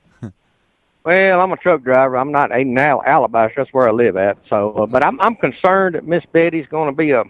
Well, 1.05 1.41
I'm 1.41 1.53
a 1.53 1.57
truck 1.57 1.83
driver. 1.83 2.19
I'm 2.19 2.33
not 2.33 2.51
in 2.51 2.77
Al- 2.77 3.03
Alabaster. 3.07 3.55
That's 3.59 3.73
where 3.73 3.89
I 3.89 3.93
live 3.93 4.17
at. 4.17 4.37
So, 4.51 4.73
uh, 4.73 4.87
but 4.87 5.05
I'm 5.05 5.19
I'm 5.21 5.37
concerned 5.37 5.95
that 5.95 6.07
Miss 6.07 6.25
Betty's 6.33 6.67
going 6.67 6.91
to 6.91 6.97
be 6.97 7.13
a 7.13 7.25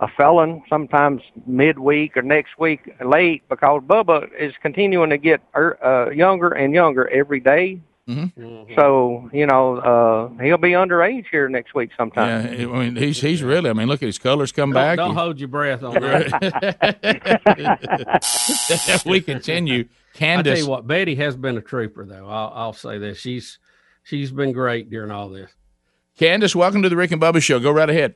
a 0.00 0.08
felon 0.08 0.62
sometimes 0.68 1.22
midweek 1.46 2.16
or 2.16 2.22
next 2.22 2.58
week 2.58 2.94
late 3.04 3.42
because 3.48 3.82
Bubba 3.82 4.28
is 4.38 4.54
continuing 4.62 5.10
to 5.10 5.18
get 5.18 5.40
er, 5.56 5.78
uh, 5.84 6.10
younger 6.10 6.50
and 6.50 6.72
younger 6.72 7.08
every 7.08 7.40
day. 7.40 7.80
Mm-hmm. 8.08 8.72
So 8.74 9.28
you 9.34 9.46
know 9.46 9.76
uh, 9.76 10.42
he'll 10.42 10.56
be 10.56 10.70
underage 10.70 11.26
here 11.30 11.48
next 11.48 11.74
week 11.74 11.90
sometime. 11.96 12.58
Yeah, 12.58 12.66
I 12.68 12.84
mean 12.84 12.96
he's 12.96 13.20
he's 13.20 13.42
really. 13.42 13.68
I 13.68 13.74
mean, 13.74 13.86
look 13.86 14.02
at 14.02 14.06
his 14.06 14.18
colors 14.18 14.50
come 14.50 14.72
Don't, 14.72 14.82
back. 14.82 14.96
don't 14.96 15.10
He- 15.10 15.16
hold 15.16 15.38
your 15.38 15.48
breath 15.48 15.82
on 15.82 15.94
that. 15.94 16.62
we 19.06 19.20
continue. 19.20 19.84
I 20.20 20.42
tell 20.42 20.56
you 20.58 20.68
what, 20.68 20.86
Betty 20.86 21.14
has 21.16 21.36
been 21.36 21.56
a 21.58 21.60
trooper, 21.60 22.04
though. 22.04 22.28
I'll, 22.28 22.52
I'll 22.54 22.72
say 22.72 22.98
this. 22.98 23.18
She's 23.18 23.58
she's 24.02 24.32
been 24.32 24.52
great 24.52 24.90
during 24.90 25.10
all 25.10 25.28
this. 25.28 25.50
Candace, 26.18 26.56
welcome 26.56 26.82
to 26.82 26.88
the 26.88 26.96
Rick 26.96 27.12
and 27.12 27.22
Bubba 27.22 27.40
Show. 27.42 27.60
Go 27.60 27.70
right 27.70 27.88
ahead. 27.88 28.14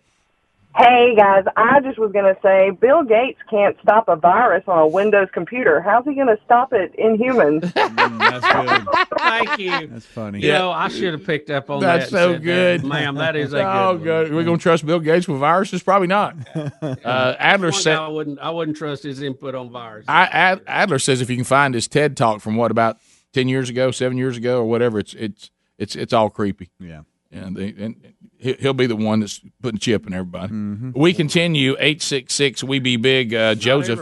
Hey 0.74 1.14
guys, 1.14 1.44
I 1.54 1.80
just 1.80 1.98
was 1.98 2.12
going 2.12 2.24
to 2.34 2.40
say 2.40 2.70
Bill 2.70 3.02
Gates 3.02 3.38
can't 3.50 3.76
stop 3.82 4.08
a 4.08 4.16
virus 4.16 4.64
on 4.66 4.78
a 4.78 4.86
Windows 4.86 5.28
computer. 5.34 5.82
How's 5.82 6.02
he 6.06 6.14
going 6.14 6.28
to 6.28 6.38
stop 6.46 6.72
it 6.72 6.94
in 6.94 7.16
humans? 7.16 7.70
That's 7.74 8.46
good. 8.86 8.88
Thank 9.18 9.58
you. 9.58 9.86
That's 9.88 10.06
funny. 10.06 10.40
You 10.40 10.52
know, 10.52 10.70
I 10.72 10.88
should 10.88 11.12
have 11.12 11.26
picked 11.26 11.50
up 11.50 11.68
on 11.68 11.80
That's 11.80 12.10
that. 12.10 12.16
That's 12.16 12.24
so 12.24 12.32
said 12.32 12.40
that. 12.40 12.44
good, 12.44 12.84
ma'am. 12.84 13.16
That 13.16 13.36
is 13.36 13.52
a 13.52 13.56
good. 13.58 13.64
Oh, 13.66 13.92
one. 13.94 14.02
good. 14.02 14.32
We're 14.34 14.44
gonna 14.44 14.56
trust 14.56 14.86
Bill 14.86 14.98
Gates 14.98 15.28
with 15.28 15.40
viruses? 15.40 15.82
Probably 15.82 16.08
not. 16.08 16.36
Uh, 16.82 17.34
Adler 17.38 17.70
One 17.70 17.72
said. 17.80 17.96
I 17.96 18.08
wouldn't. 18.08 18.38
I 18.38 18.50
wouldn't 18.50 18.76
trust 18.76 19.02
his 19.02 19.20
input 19.22 19.54
on 19.54 19.70
viruses. 19.70 20.08
I, 20.08 20.24
Ad, 20.26 20.62
Adler 20.66 20.98
says 20.98 21.20
if 21.20 21.28
you 21.28 21.36
can 21.36 21.44
find 21.44 21.74
his 21.74 21.86
TED 21.88 22.16
talk 22.16 22.40
from 22.40 22.56
what 22.56 22.70
about 22.70 22.96
ten 23.32 23.48
years 23.48 23.68
ago, 23.68 23.90
seven 23.90 24.16
years 24.16 24.36
ago, 24.36 24.60
or 24.60 24.64
whatever, 24.64 24.98
it's 24.98 25.12
it's 25.14 25.50
it's 25.78 25.96
it's 25.96 26.12
all 26.12 26.30
creepy. 26.30 26.70
Yeah. 26.78 27.02
And, 27.30 27.56
they, 27.56 27.68
and 27.78 27.96
he- 28.02 28.11
he'll 28.42 28.74
be 28.74 28.86
the 28.86 28.96
one 28.96 29.20
that's 29.20 29.40
putting 29.62 29.78
chip 29.78 30.06
in 30.06 30.12
everybody. 30.12 30.52
Mm-hmm. 30.52 30.90
We 30.94 31.14
continue 31.14 31.76
eight 31.78 32.02
six 32.02 32.34
six. 32.34 32.62
We 32.62 32.78
be 32.78 32.96
big. 32.96 33.32
Uh, 33.34 33.54
Joseph. 33.54 34.00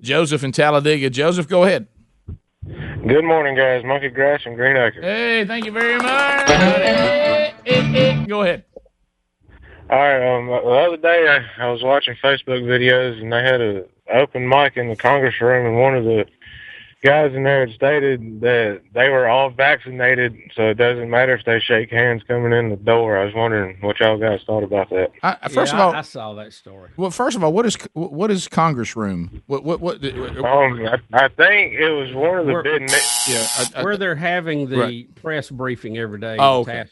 Joseph 0.00 0.44
in 0.44 0.52
Talladega. 0.52 1.10
Joseph, 1.10 1.48
go 1.48 1.64
ahead. 1.64 1.88
Good 2.66 3.24
morning, 3.24 3.56
guys. 3.56 3.84
Monkey 3.84 4.10
Grass 4.10 4.42
and 4.44 4.54
Green 4.56 4.76
Acre. 4.76 5.00
Hey, 5.00 5.44
thank 5.46 5.64
you 5.64 5.72
very 5.72 5.96
much. 5.96 6.46
Go 8.28 8.42
ahead. 8.42 8.64
All 9.88 9.98
right. 9.98 10.36
Um, 10.36 10.46
the 10.46 10.52
other 10.52 10.96
day, 10.96 11.26
I, 11.58 11.64
I 11.64 11.70
was 11.70 11.82
watching 11.82 12.14
Facebook 12.22 12.62
videos, 12.62 13.20
and 13.20 13.32
they 13.32 13.42
had 13.42 13.60
a 13.60 13.84
open 14.12 14.48
mic 14.48 14.76
in 14.76 14.88
the 14.88 14.96
Congress 14.96 15.40
room, 15.40 15.66
and 15.66 15.80
one 15.80 15.96
of 15.96 16.04
the 16.04 16.26
guys 17.02 17.34
in 17.34 17.42
there 17.44 17.66
had 17.66 17.74
stated 17.74 18.40
that 18.40 18.82
they 18.92 19.08
were 19.08 19.26
all 19.28 19.50
vaccinated, 19.50 20.36
so 20.54 20.68
it 20.70 20.74
doesn't 20.74 21.08
matter 21.08 21.34
if 21.34 21.44
they 21.44 21.58
shake 21.60 21.90
hands 21.90 22.22
coming 22.28 22.52
in 22.52 22.68
the 22.70 22.76
door. 22.76 23.18
I 23.18 23.24
was 23.24 23.34
wondering 23.34 23.78
what 23.80 23.98
y'all 24.00 24.18
guys 24.18 24.40
thought 24.46 24.62
about 24.62 24.90
that. 24.90 25.10
I, 25.22 25.48
first 25.48 25.72
Yeah, 25.72 25.78
of 25.78 25.86
all, 25.86 25.92
I, 25.94 25.98
I 25.98 26.02
saw 26.02 26.34
that 26.34 26.52
story. 26.52 26.90
well, 26.96 27.10
first 27.10 27.36
of 27.36 27.44
all, 27.44 27.52
what 27.52 27.66
is 27.66 27.76
what 27.94 28.30
is 28.30 28.48
Congress 28.48 28.96
room? 28.96 29.42
What 29.46 29.64
what 29.64 29.80
what? 29.80 30.04
Um, 30.04 30.86
I, 30.86 30.98
I 31.12 31.28
think 31.28 31.74
it 31.74 31.90
was 31.90 32.12
one 32.14 32.38
of 32.38 32.46
the 32.46 32.52
We're- 32.52 32.78
big. 32.78 32.90
Yeah, 33.28 33.46
I, 33.56 33.66
I, 33.76 33.82
Where 33.82 33.96
they're 33.96 34.14
having 34.14 34.68
the 34.68 34.76
Right. 34.78 35.14
press 35.14 35.50
briefing 35.50 35.98
every 35.98 36.20
day. 36.20 36.36
Oh, 36.38 36.60
okay. 36.60 36.84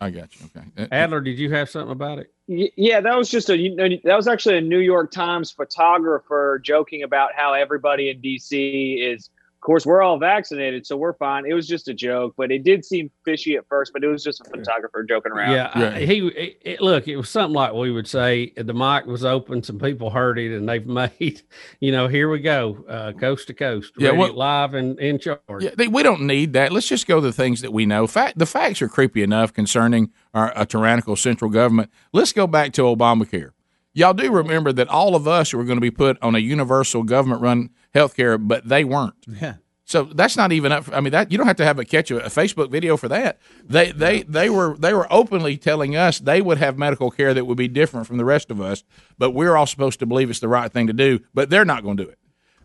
I 0.00 0.10
got 0.10 0.28
you. 0.38 0.46
Okay. 0.56 0.66
Uh, 0.78 0.86
Adler, 0.92 1.20
did 1.20 1.38
you 1.38 1.52
have 1.52 1.68
something 1.68 1.90
about 1.90 2.18
it? 2.18 2.32
Yeah, 2.46 3.00
that 3.00 3.16
was 3.16 3.28
just 3.30 3.50
a 3.50 3.56
you 3.56 3.74
know, 3.74 3.88
that 4.04 4.16
was 4.16 4.28
actually 4.28 4.58
a 4.58 4.60
New 4.60 4.78
York 4.78 5.10
Times 5.10 5.50
photographer 5.50 6.60
joking 6.64 7.02
about 7.02 7.30
how 7.34 7.52
everybody 7.52 8.10
in 8.10 8.20
DC 8.20 9.00
is. 9.12 9.30
Of 9.62 9.66
course, 9.66 9.86
we're 9.86 10.02
all 10.02 10.18
vaccinated, 10.18 10.84
so 10.84 10.96
we're 10.96 11.12
fine. 11.12 11.46
It 11.46 11.54
was 11.54 11.68
just 11.68 11.86
a 11.86 11.94
joke, 11.94 12.34
but 12.36 12.50
it 12.50 12.64
did 12.64 12.84
seem 12.84 13.12
fishy 13.24 13.54
at 13.54 13.64
first. 13.68 13.92
But 13.92 14.02
it 14.02 14.08
was 14.08 14.24
just 14.24 14.40
a 14.40 14.44
photographer 14.50 15.04
joking 15.04 15.30
around. 15.30 15.52
Yeah, 15.52 15.70
I- 15.72 16.00
he 16.00 16.26
it, 16.26 16.58
it- 16.62 16.80
look. 16.80 17.06
It 17.06 17.16
was 17.16 17.28
something 17.30 17.54
like 17.54 17.72
we 17.72 17.92
would 17.92 18.08
say. 18.08 18.52
The 18.56 18.74
mic 18.74 19.06
was 19.06 19.24
open. 19.24 19.62
Some 19.62 19.78
people 19.78 20.10
heard 20.10 20.36
it, 20.40 20.52
and 20.52 20.68
they've 20.68 20.84
made, 21.20 21.42
you 21.78 21.92
know, 21.92 22.08
here 22.08 22.28
we 22.28 22.40
go, 22.40 22.84
uh, 22.88 23.12
coast 23.12 23.46
to 23.46 23.54
coast, 23.54 23.92
Yeah, 23.96 24.08
ready, 24.08 24.18
what- 24.18 24.34
live 24.34 24.74
and 24.74 24.98
in 24.98 25.20
charge. 25.20 25.38
Yeah, 25.60 25.70
they, 25.78 25.86
we 25.86 26.02
don't 26.02 26.22
need 26.22 26.54
that. 26.54 26.72
Let's 26.72 26.88
just 26.88 27.06
go 27.06 27.20
to 27.20 27.20
the 27.20 27.32
things 27.32 27.60
that 27.60 27.72
we 27.72 27.86
know. 27.86 28.08
Fact, 28.08 28.40
the 28.40 28.46
facts 28.46 28.82
are 28.82 28.88
creepy 28.88 29.22
enough 29.22 29.52
concerning 29.52 30.10
our 30.34 30.52
a 30.56 30.66
tyrannical 30.66 31.14
central 31.14 31.52
government. 31.52 31.88
Let's 32.12 32.32
go 32.32 32.48
back 32.48 32.72
to 32.72 32.82
Obamacare. 32.82 33.50
Y'all 33.94 34.14
do 34.14 34.32
remember 34.32 34.72
that 34.72 34.88
all 34.88 35.14
of 35.14 35.28
us 35.28 35.52
were 35.54 35.62
going 35.64 35.76
to 35.76 35.80
be 35.82 35.90
put 35.92 36.16
on 36.20 36.34
a 36.34 36.38
universal 36.38 37.02
government-run 37.04 37.68
health 37.94 38.16
care, 38.16 38.38
but 38.38 38.68
they 38.68 38.84
weren't. 38.84 39.14
Yeah. 39.26 39.54
So 39.84 40.04
that's 40.04 40.36
not 40.36 40.52
even 40.52 40.72
up. 40.72 40.88
I 40.92 41.00
mean, 41.00 41.10
that 41.12 41.30
you 41.30 41.36
don't 41.36 41.46
have 41.46 41.56
to 41.56 41.64
have 41.64 41.78
a 41.78 41.84
catch 41.84 42.10
a, 42.10 42.24
a 42.24 42.28
Facebook 42.28 42.70
video 42.70 42.96
for 42.96 43.08
that. 43.08 43.38
They 43.64 43.92
they 43.92 44.22
they 44.22 44.48
were 44.48 44.76
they 44.78 44.94
were 44.94 45.06
openly 45.12 45.56
telling 45.58 45.96
us 45.96 46.18
they 46.18 46.40
would 46.40 46.58
have 46.58 46.78
medical 46.78 47.10
care 47.10 47.34
that 47.34 47.44
would 47.44 47.58
be 47.58 47.68
different 47.68 48.06
from 48.06 48.16
the 48.16 48.24
rest 48.24 48.50
of 48.50 48.60
us, 48.60 48.84
but 49.18 49.32
we're 49.32 49.56
all 49.56 49.66
supposed 49.66 49.98
to 49.98 50.06
believe 50.06 50.30
it's 50.30 50.40
the 50.40 50.48
right 50.48 50.72
thing 50.72 50.86
to 50.86 50.92
do. 50.92 51.20
But 51.34 51.50
they're 51.50 51.64
not 51.64 51.82
going 51.82 51.96
to 51.98 52.04
do 52.04 52.08
it. 52.10 52.18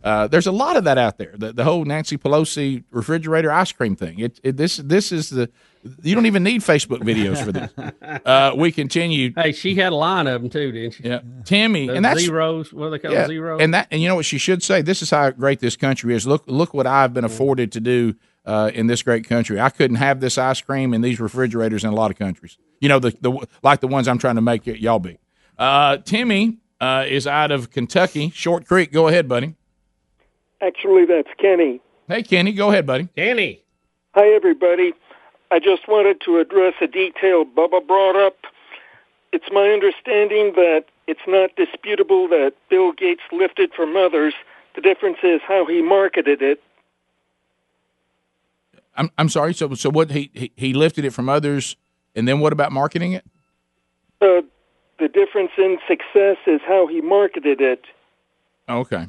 Uh, 0.08 0.26
there's 0.26 0.48
a 0.48 0.54
lot 0.54 0.78
of 0.78 0.86
that 0.86 0.98
out 0.98 1.18
there. 1.18 1.34
The, 1.36 1.52
the 1.52 1.66
whole 1.66 1.84
Nancy 1.84 2.18
Pelosi 2.18 2.86
refrigerator 2.92 3.52
ice 3.52 3.74
cream 3.74 3.98
thing. 3.98 4.20
It, 4.20 4.40
it 4.42 4.56
this 4.56 4.78
this 4.78 5.12
is 5.12 5.30
the 5.30 5.50
you 6.02 6.16
don't 6.16 6.26
even 6.26 6.44
need 6.44 6.62
Facebook 6.62 7.00
videos 7.00 7.44
for 7.44 7.52
this. 7.52 7.70
Uh, 8.26 8.54
we 8.56 8.72
continue. 8.72 9.32
Hey, 9.36 9.52
she 9.52 9.76
had 9.76 9.92
a 9.92 9.96
line 9.96 10.28
of 10.28 10.42
them 10.42 10.50
too, 10.50 10.72
didn't 10.72 10.94
she? 10.94 11.04
Yeah, 11.04 11.22
Timmy, 11.46 11.88
Those 11.88 11.98
and 11.98 12.06
that's 12.06 12.22
zeros. 12.22 12.74
What 12.74 12.90
they 12.90 13.00
call 13.00 13.12
yeah, 13.12 13.28
zeros? 13.28 13.62
and 13.62 13.74
that 13.74 13.88
and 13.92 14.02
you 14.02 14.08
know 14.08 14.16
what 14.16 14.26
she 14.26 14.38
should 14.38 14.64
say. 14.64 14.82
This 14.82 15.02
is 15.02 15.10
how 15.10 15.30
great 15.32 15.60
this 15.60 15.76
country 15.76 16.14
is. 16.16 16.26
Look 16.26 16.44
look 16.48 16.74
what 16.74 16.88
I've 16.88 17.14
been 17.14 17.26
afforded 17.26 17.72
to 17.74 17.80
do 17.80 18.16
uh, 18.46 18.72
in 18.74 18.88
this 18.88 19.04
great 19.04 19.28
country. 19.28 19.60
I 19.60 19.70
couldn't 19.70 19.98
have 19.98 20.20
this 20.20 20.38
ice 20.38 20.62
cream 20.62 20.94
in 20.94 21.02
these 21.02 21.20
refrigerators 21.20 21.84
in 21.84 21.90
a 21.90 21.96
lot 21.96 22.12
of 22.12 22.18
countries. 22.18 22.58
You 22.80 22.90
know, 22.90 23.00
the, 23.00 23.16
the 23.22 23.48
like 23.62 23.82
the 23.82 23.88
ones 23.88 24.08
I'm 24.08 24.18
trying 24.18 24.36
to 24.36 24.42
make 24.42 24.66
y'all 24.66 25.00
be. 25.00 25.20
Uh, 25.58 25.98
Timmy 25.98 26.58
uh, 26.80 27.06
is 27.08 27.28
out 27.28 27.52
of 27.52 27.72
Kentucky, 27.72 28.30
Short 28.30 28.66
Creek. 28.66 28.92
Go 28.92 29.08
ahead, 29.08 29.28
buddy. 29.28 29.56
Actually, 30.62 31.06
that's 31.06 31.30
Kenny. 31.38 31.80
Hey, 32.08 32.24
Kenny, 32.24 32.54
go 32.54 32.70
ahead, 32.70 32.86
buddy. 32.86 33.08
Kenny. 33.16 33.62
Hi, 34.16 34.28
everybody. 34.30 34.94
I 35.52 35.60
just 35.60 35.88
wanted 35.88 36.22
to 36.22 36.40
address 36.40 36.74
a 36.82 36.88
detail 36.88 37.46
Bubba 37.46 37.86
brought 37.86 38.16
up. 38.16 38.38
It's 39.32 39.46
my 39.52 39.70
understanding 39.70 40.54
that 40.56 40.86
it's 41.08 41.22
not 41.28 41.56
disputable 41.56 42.28
that 42.30 42.54
Bill 42.70 42.92
Gates 42.92 43.22
lifted 43.32 43.74
from 43.74 43.96
others. 43.96 44.34
The 44.76 44.82
difference 44.82 45.18
is 45.24 45.42
how 45.48 45.66
he 45.66 45.82
marketed 45.82 46.42
it. 46.42 46.62
I'm, 48.96 49.12
I'm 49.18 49.30
sorry. 49.30 49.54
So, 49.54 49.74
so 49.76 49.90
what? 49.90 50.10
He, 50.10 50.32
he 50.34 50.52
he 50.56 50.74
lifted 50.74 51.06
it 51.06 51.12
from 51.12 51.30
others, 51.30 51.76
and 52.16 52.28
then 52.28 52.40
what 52.40 52.52
about 52.52 52.72
marketing 52.72 53.14
it? 53.14 53.24
Uh, 54.20 54.42
the 54.98 55.08
difference 55.08 55.52
in 55.58 55.78
success 55.88 56.38
is 56.48 56.62
how 56.68 56.88
he 56.88 57.02
marketed 57.02 57.62
it. 57.62 57.86
Okay. 58.68 59.08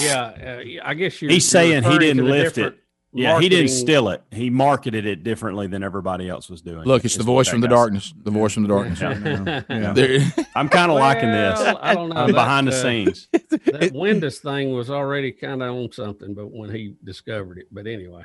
Yeah, 0.00 0.80
uh, 0.82 0.86
I 0.88 0.94
guess 0.94 1.20
you're. 1.20 1.30
He's 1.30 1.44
you're 1.52 1.60
saying 1.62 1.82
he 1.84 1.98
didn't 1.98 2.24
lift 2.26 2.58
it. 2.58 2.78
Yeah, 3.12 3.40
he 3.40 3.48
didn't 3.48 3.70
steal 3.70 4.10
it. 4.10 4.22
He 4.30 4.50
marketed 4.50 5.06
it 5.06 5.24
differently 5.24 5.66
than 5.66 5.82
everybody 5.82 6.28
else 6.28 6.50
was 6.50 6.60
doing. 6.60 6.84
Look, 6.84 7.06
it's 7.06 7.16
the 7.16 7.22
voice 7.24 7.48
from 7.48 7.62
the 7.62 7.66
guy 7.66 7.74
darkness. 7.74 8.12
The 8.22 8.30
voice 8.30 8.52
from 8.52 8.64
the 8.64 8.68
darkness. 8.68 9.00
Yeah. 9.00 9.62
Yeah. 9.70 9.92
There- 9.94 10.20
I'm 10.54 10.68
kind 10.68 10.90
of 10.92 10.98
liking 10.98 11.30
this. 11.30 11.58
I 11.58 11.94
don't 11.94 12.10
know. 12.10 12.16
I'm 12.16 12.26
That, 12.28 12.34
behind 12.34 12.68
the 12.68 12.72
uh, 12.72 12.82
scenes. 12.82 13.28
that 13.32 13.92
Windows 13.94 14.40
thing 14.40 14.72
was 14.74 14.90
already 14.90 15.32
kind 15.32 15.62
of 15.62 15.74
on 15.74 15.90
something, 15.90 16.34
but 16.34 16.50
when 16.50 16.70
he 16.70 16.96
discovered 17.02 17.56
it, 17.58 17.66
but 17.72 17.86
anyway, 17.86 18.24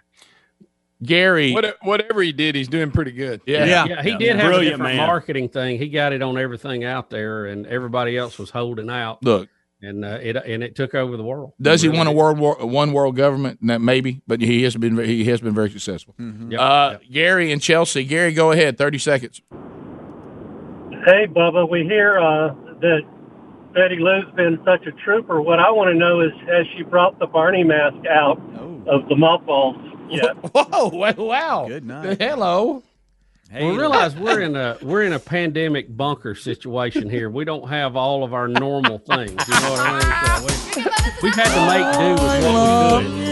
Gary, 1.01 1.53
What, 1.53 1.77
whatever 1.83 2.21
he 2.21 2.31
did, 2.31 2.55
he's 2.55 2.67
doing 2.67 2.91
pretty 2.91 3.11
good. 3.11 3.41
yeah, 3.45 3.65
Yeah. 3.65 3.85
yeah 3.85 4.03
he 4.03 4.15
did 4.17 4.35
have 4.35 4.45
a 4.45 4.47
Brilliant 4.49 4.73
different 4.77 4.97
man. 4.97 5.07
marketing 5.07 5.49
thing. 5.49 5.77
He 5.77 5.89
got 5.89 6.13
it 6.13 6.21
on 6.21 6.37
everything 6.37 6.83
out 6.83 7.09
there, 7.09 7.45
and 7.47 7.65
everybody 7.67 8.17
else 8.17 8.37
was 8.37 8.49
holding 8.49 8.89
out. 8.89 9.23
Look, 9.23 9.49
and 9.83 10.03
uh, 10.05 10.17
it 10.21 10.35
and 10.37 10.63
it 10.63 10.75
took 10.75 10.95
over 10.95 11.15
the 11.17 11.23
world. 11.23 11.53
Does 11.61 11.81
he 11.81 11.87
Really 11.89 11.97
want 11.97 12.09
a 12.09 12.11
world 12.13 12.39
war, 12.39 12.55
one 12.65 12.93
world 12.93 13.15
government? 13.15 13.59
No, 13.61 13.77
maybe, 13.77 14.21
but 14.25 14.41
he 14.41 14.63
has 14.63 14.75
been 14.75 14.97
he 14.97 15.25
has 15.25 15.41
been 15.41 15.53
very 15.53 15.69
successful. 15.69 16.15
Yep, 16.17 16.59
Uh, 16.59 16.97
Gary 17.11 17.51
and 17.51 17.61
Chelsea. 17.61 18.03
Gary, 18.03 18.33
go 18.33 18.51
ahead. 18.51 18.77
Thirty 18.77 18.97
seconds. 18.97 19.41
Hey, 21.05 21.27
Bubba, 21.27 21.69
we 21.69 21.83
hear 21.83 22.17
uh, 22.17 22.53
that 22.79 23.01
Betty 23.73 23.97
Lou's 23.99 24.23
been 24.35 24.57
such 24.65 24.85
a 24.87 24.91
trooper. 25.03 25.41
What 25.41 25.59
I 25.59 25.69
want 25.69 25.89
to 25.89 25.95
know 25.95 26.21
is, 26.21 26.31
has 26.47 26.65
she 26.77 26.83
brought 26.83 27.19
the 27.19 27.27
Barney 27.27 27.63
mask 27.63 27.97
out 28.09 28.39
of 28.87 29.09
the 29.09 29.15
mothballs 29.15 29.75
yet? 30.09 30.35
Whoa! 30.53 30.89
Wow! 31.23 31.65
Good 31.67 31.85
night. 31.85 32.21
Hello. 32.21 32.83
Well, 33.53 33.75
realize 33.75 34.15
we're 34.15 34.41
in 34.41 34.55
a 34.55 34.77
we're 34.81 35.03
in 35.03 35.13
a 35.13 35.19
pandemic 35.19 35.95
bunker 35.95 36.33
situation 36.33 37.07
here. 37.09 37.29
We 37.29 37.45
don't 37.45 37.69
have 37.69 37.95
all 37.95 38.23
of 38.23 38.33
our 38.33 38.47
normal 38.47 38.97
things. 38.97 39.31
You 39.47 39.53
know 39.53 39.71
what 39.71 39.79
I 39.79 39.91
mean? 39.93 40.01
So 40.01 40.81
we, 40.81 40.83
we've 41.21 41.35
had 41.35 41.53
to 41.53 41.61
make 41.67 41.85
do 41.99 42.13
with 42.13 42.43
what 42.45 43.03
we 43.03 43.09
could. 43.09 43.23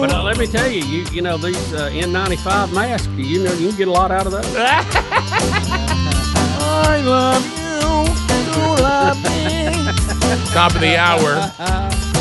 But 0.00 0.12
uh, 0.12 0.22
let 0.22 0.38
me 0.38 0.46
tell 0.46 0.70
you, 0.70 0.82
you 0.82 1.04
you 1.12 1.20
know 1.20 1.36
these 1.36 1.74
uh, 1.74 1.90
N95 1.90 2.72
masks. 2.72 3.06
You 3.08 3.44
know 3.44 3.52
you 3.52 3.68
can 3.68 3.76
get 3.76 3.88
a 3.88 3.92
lot 3.92 4.10
out 4.10 4.24
of 4.24 4.32
those. 4.32 4.46
I 6.68 7.02
love 7.04 7.44
you. 7.44 7.66
You 8.56 8.66
love 8.82 9.16
me. 9.24 9.66
Top 10.52 10.74
of 10.74 10.80
the 10.80 10.96
hour. 10.96 11.52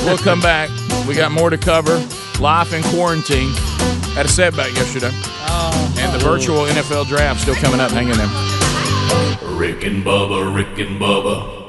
We'll 0.06 0.18
come 0.18 0.41
back. 0.41 0.69
We 1.07 1.15
got 1.15 1.32
more 1.32 1.49
to 1.49 1.57
cover. 1.57 2.06
Life 2.40 2.73
in 2.73 2.84
quarantine. 2.84 3.53
Had 4.16 4.26
a 4.26 4.30
setback 4.30 4.74
yesterday. 4.74 5.12
Oh. 5.14 5.96
and 6.00 6.14
the 6.14 6.24
virtual 6.24 6.66
NFL 6.66 7.08
draft 7.08 7.42
still 7.42 7.56
coming 7.56 7.82
up. 7.82 7.92
Hang 7.92 8.08
in 8.08 8.18
there. 8.18 9.56
Rick 9.58 9.84
and 9.84 10.06
Bubba, 10.06 10.56
Rick 10.56 10.80
and 10.80 11.00
Bubba. 11.00 11.65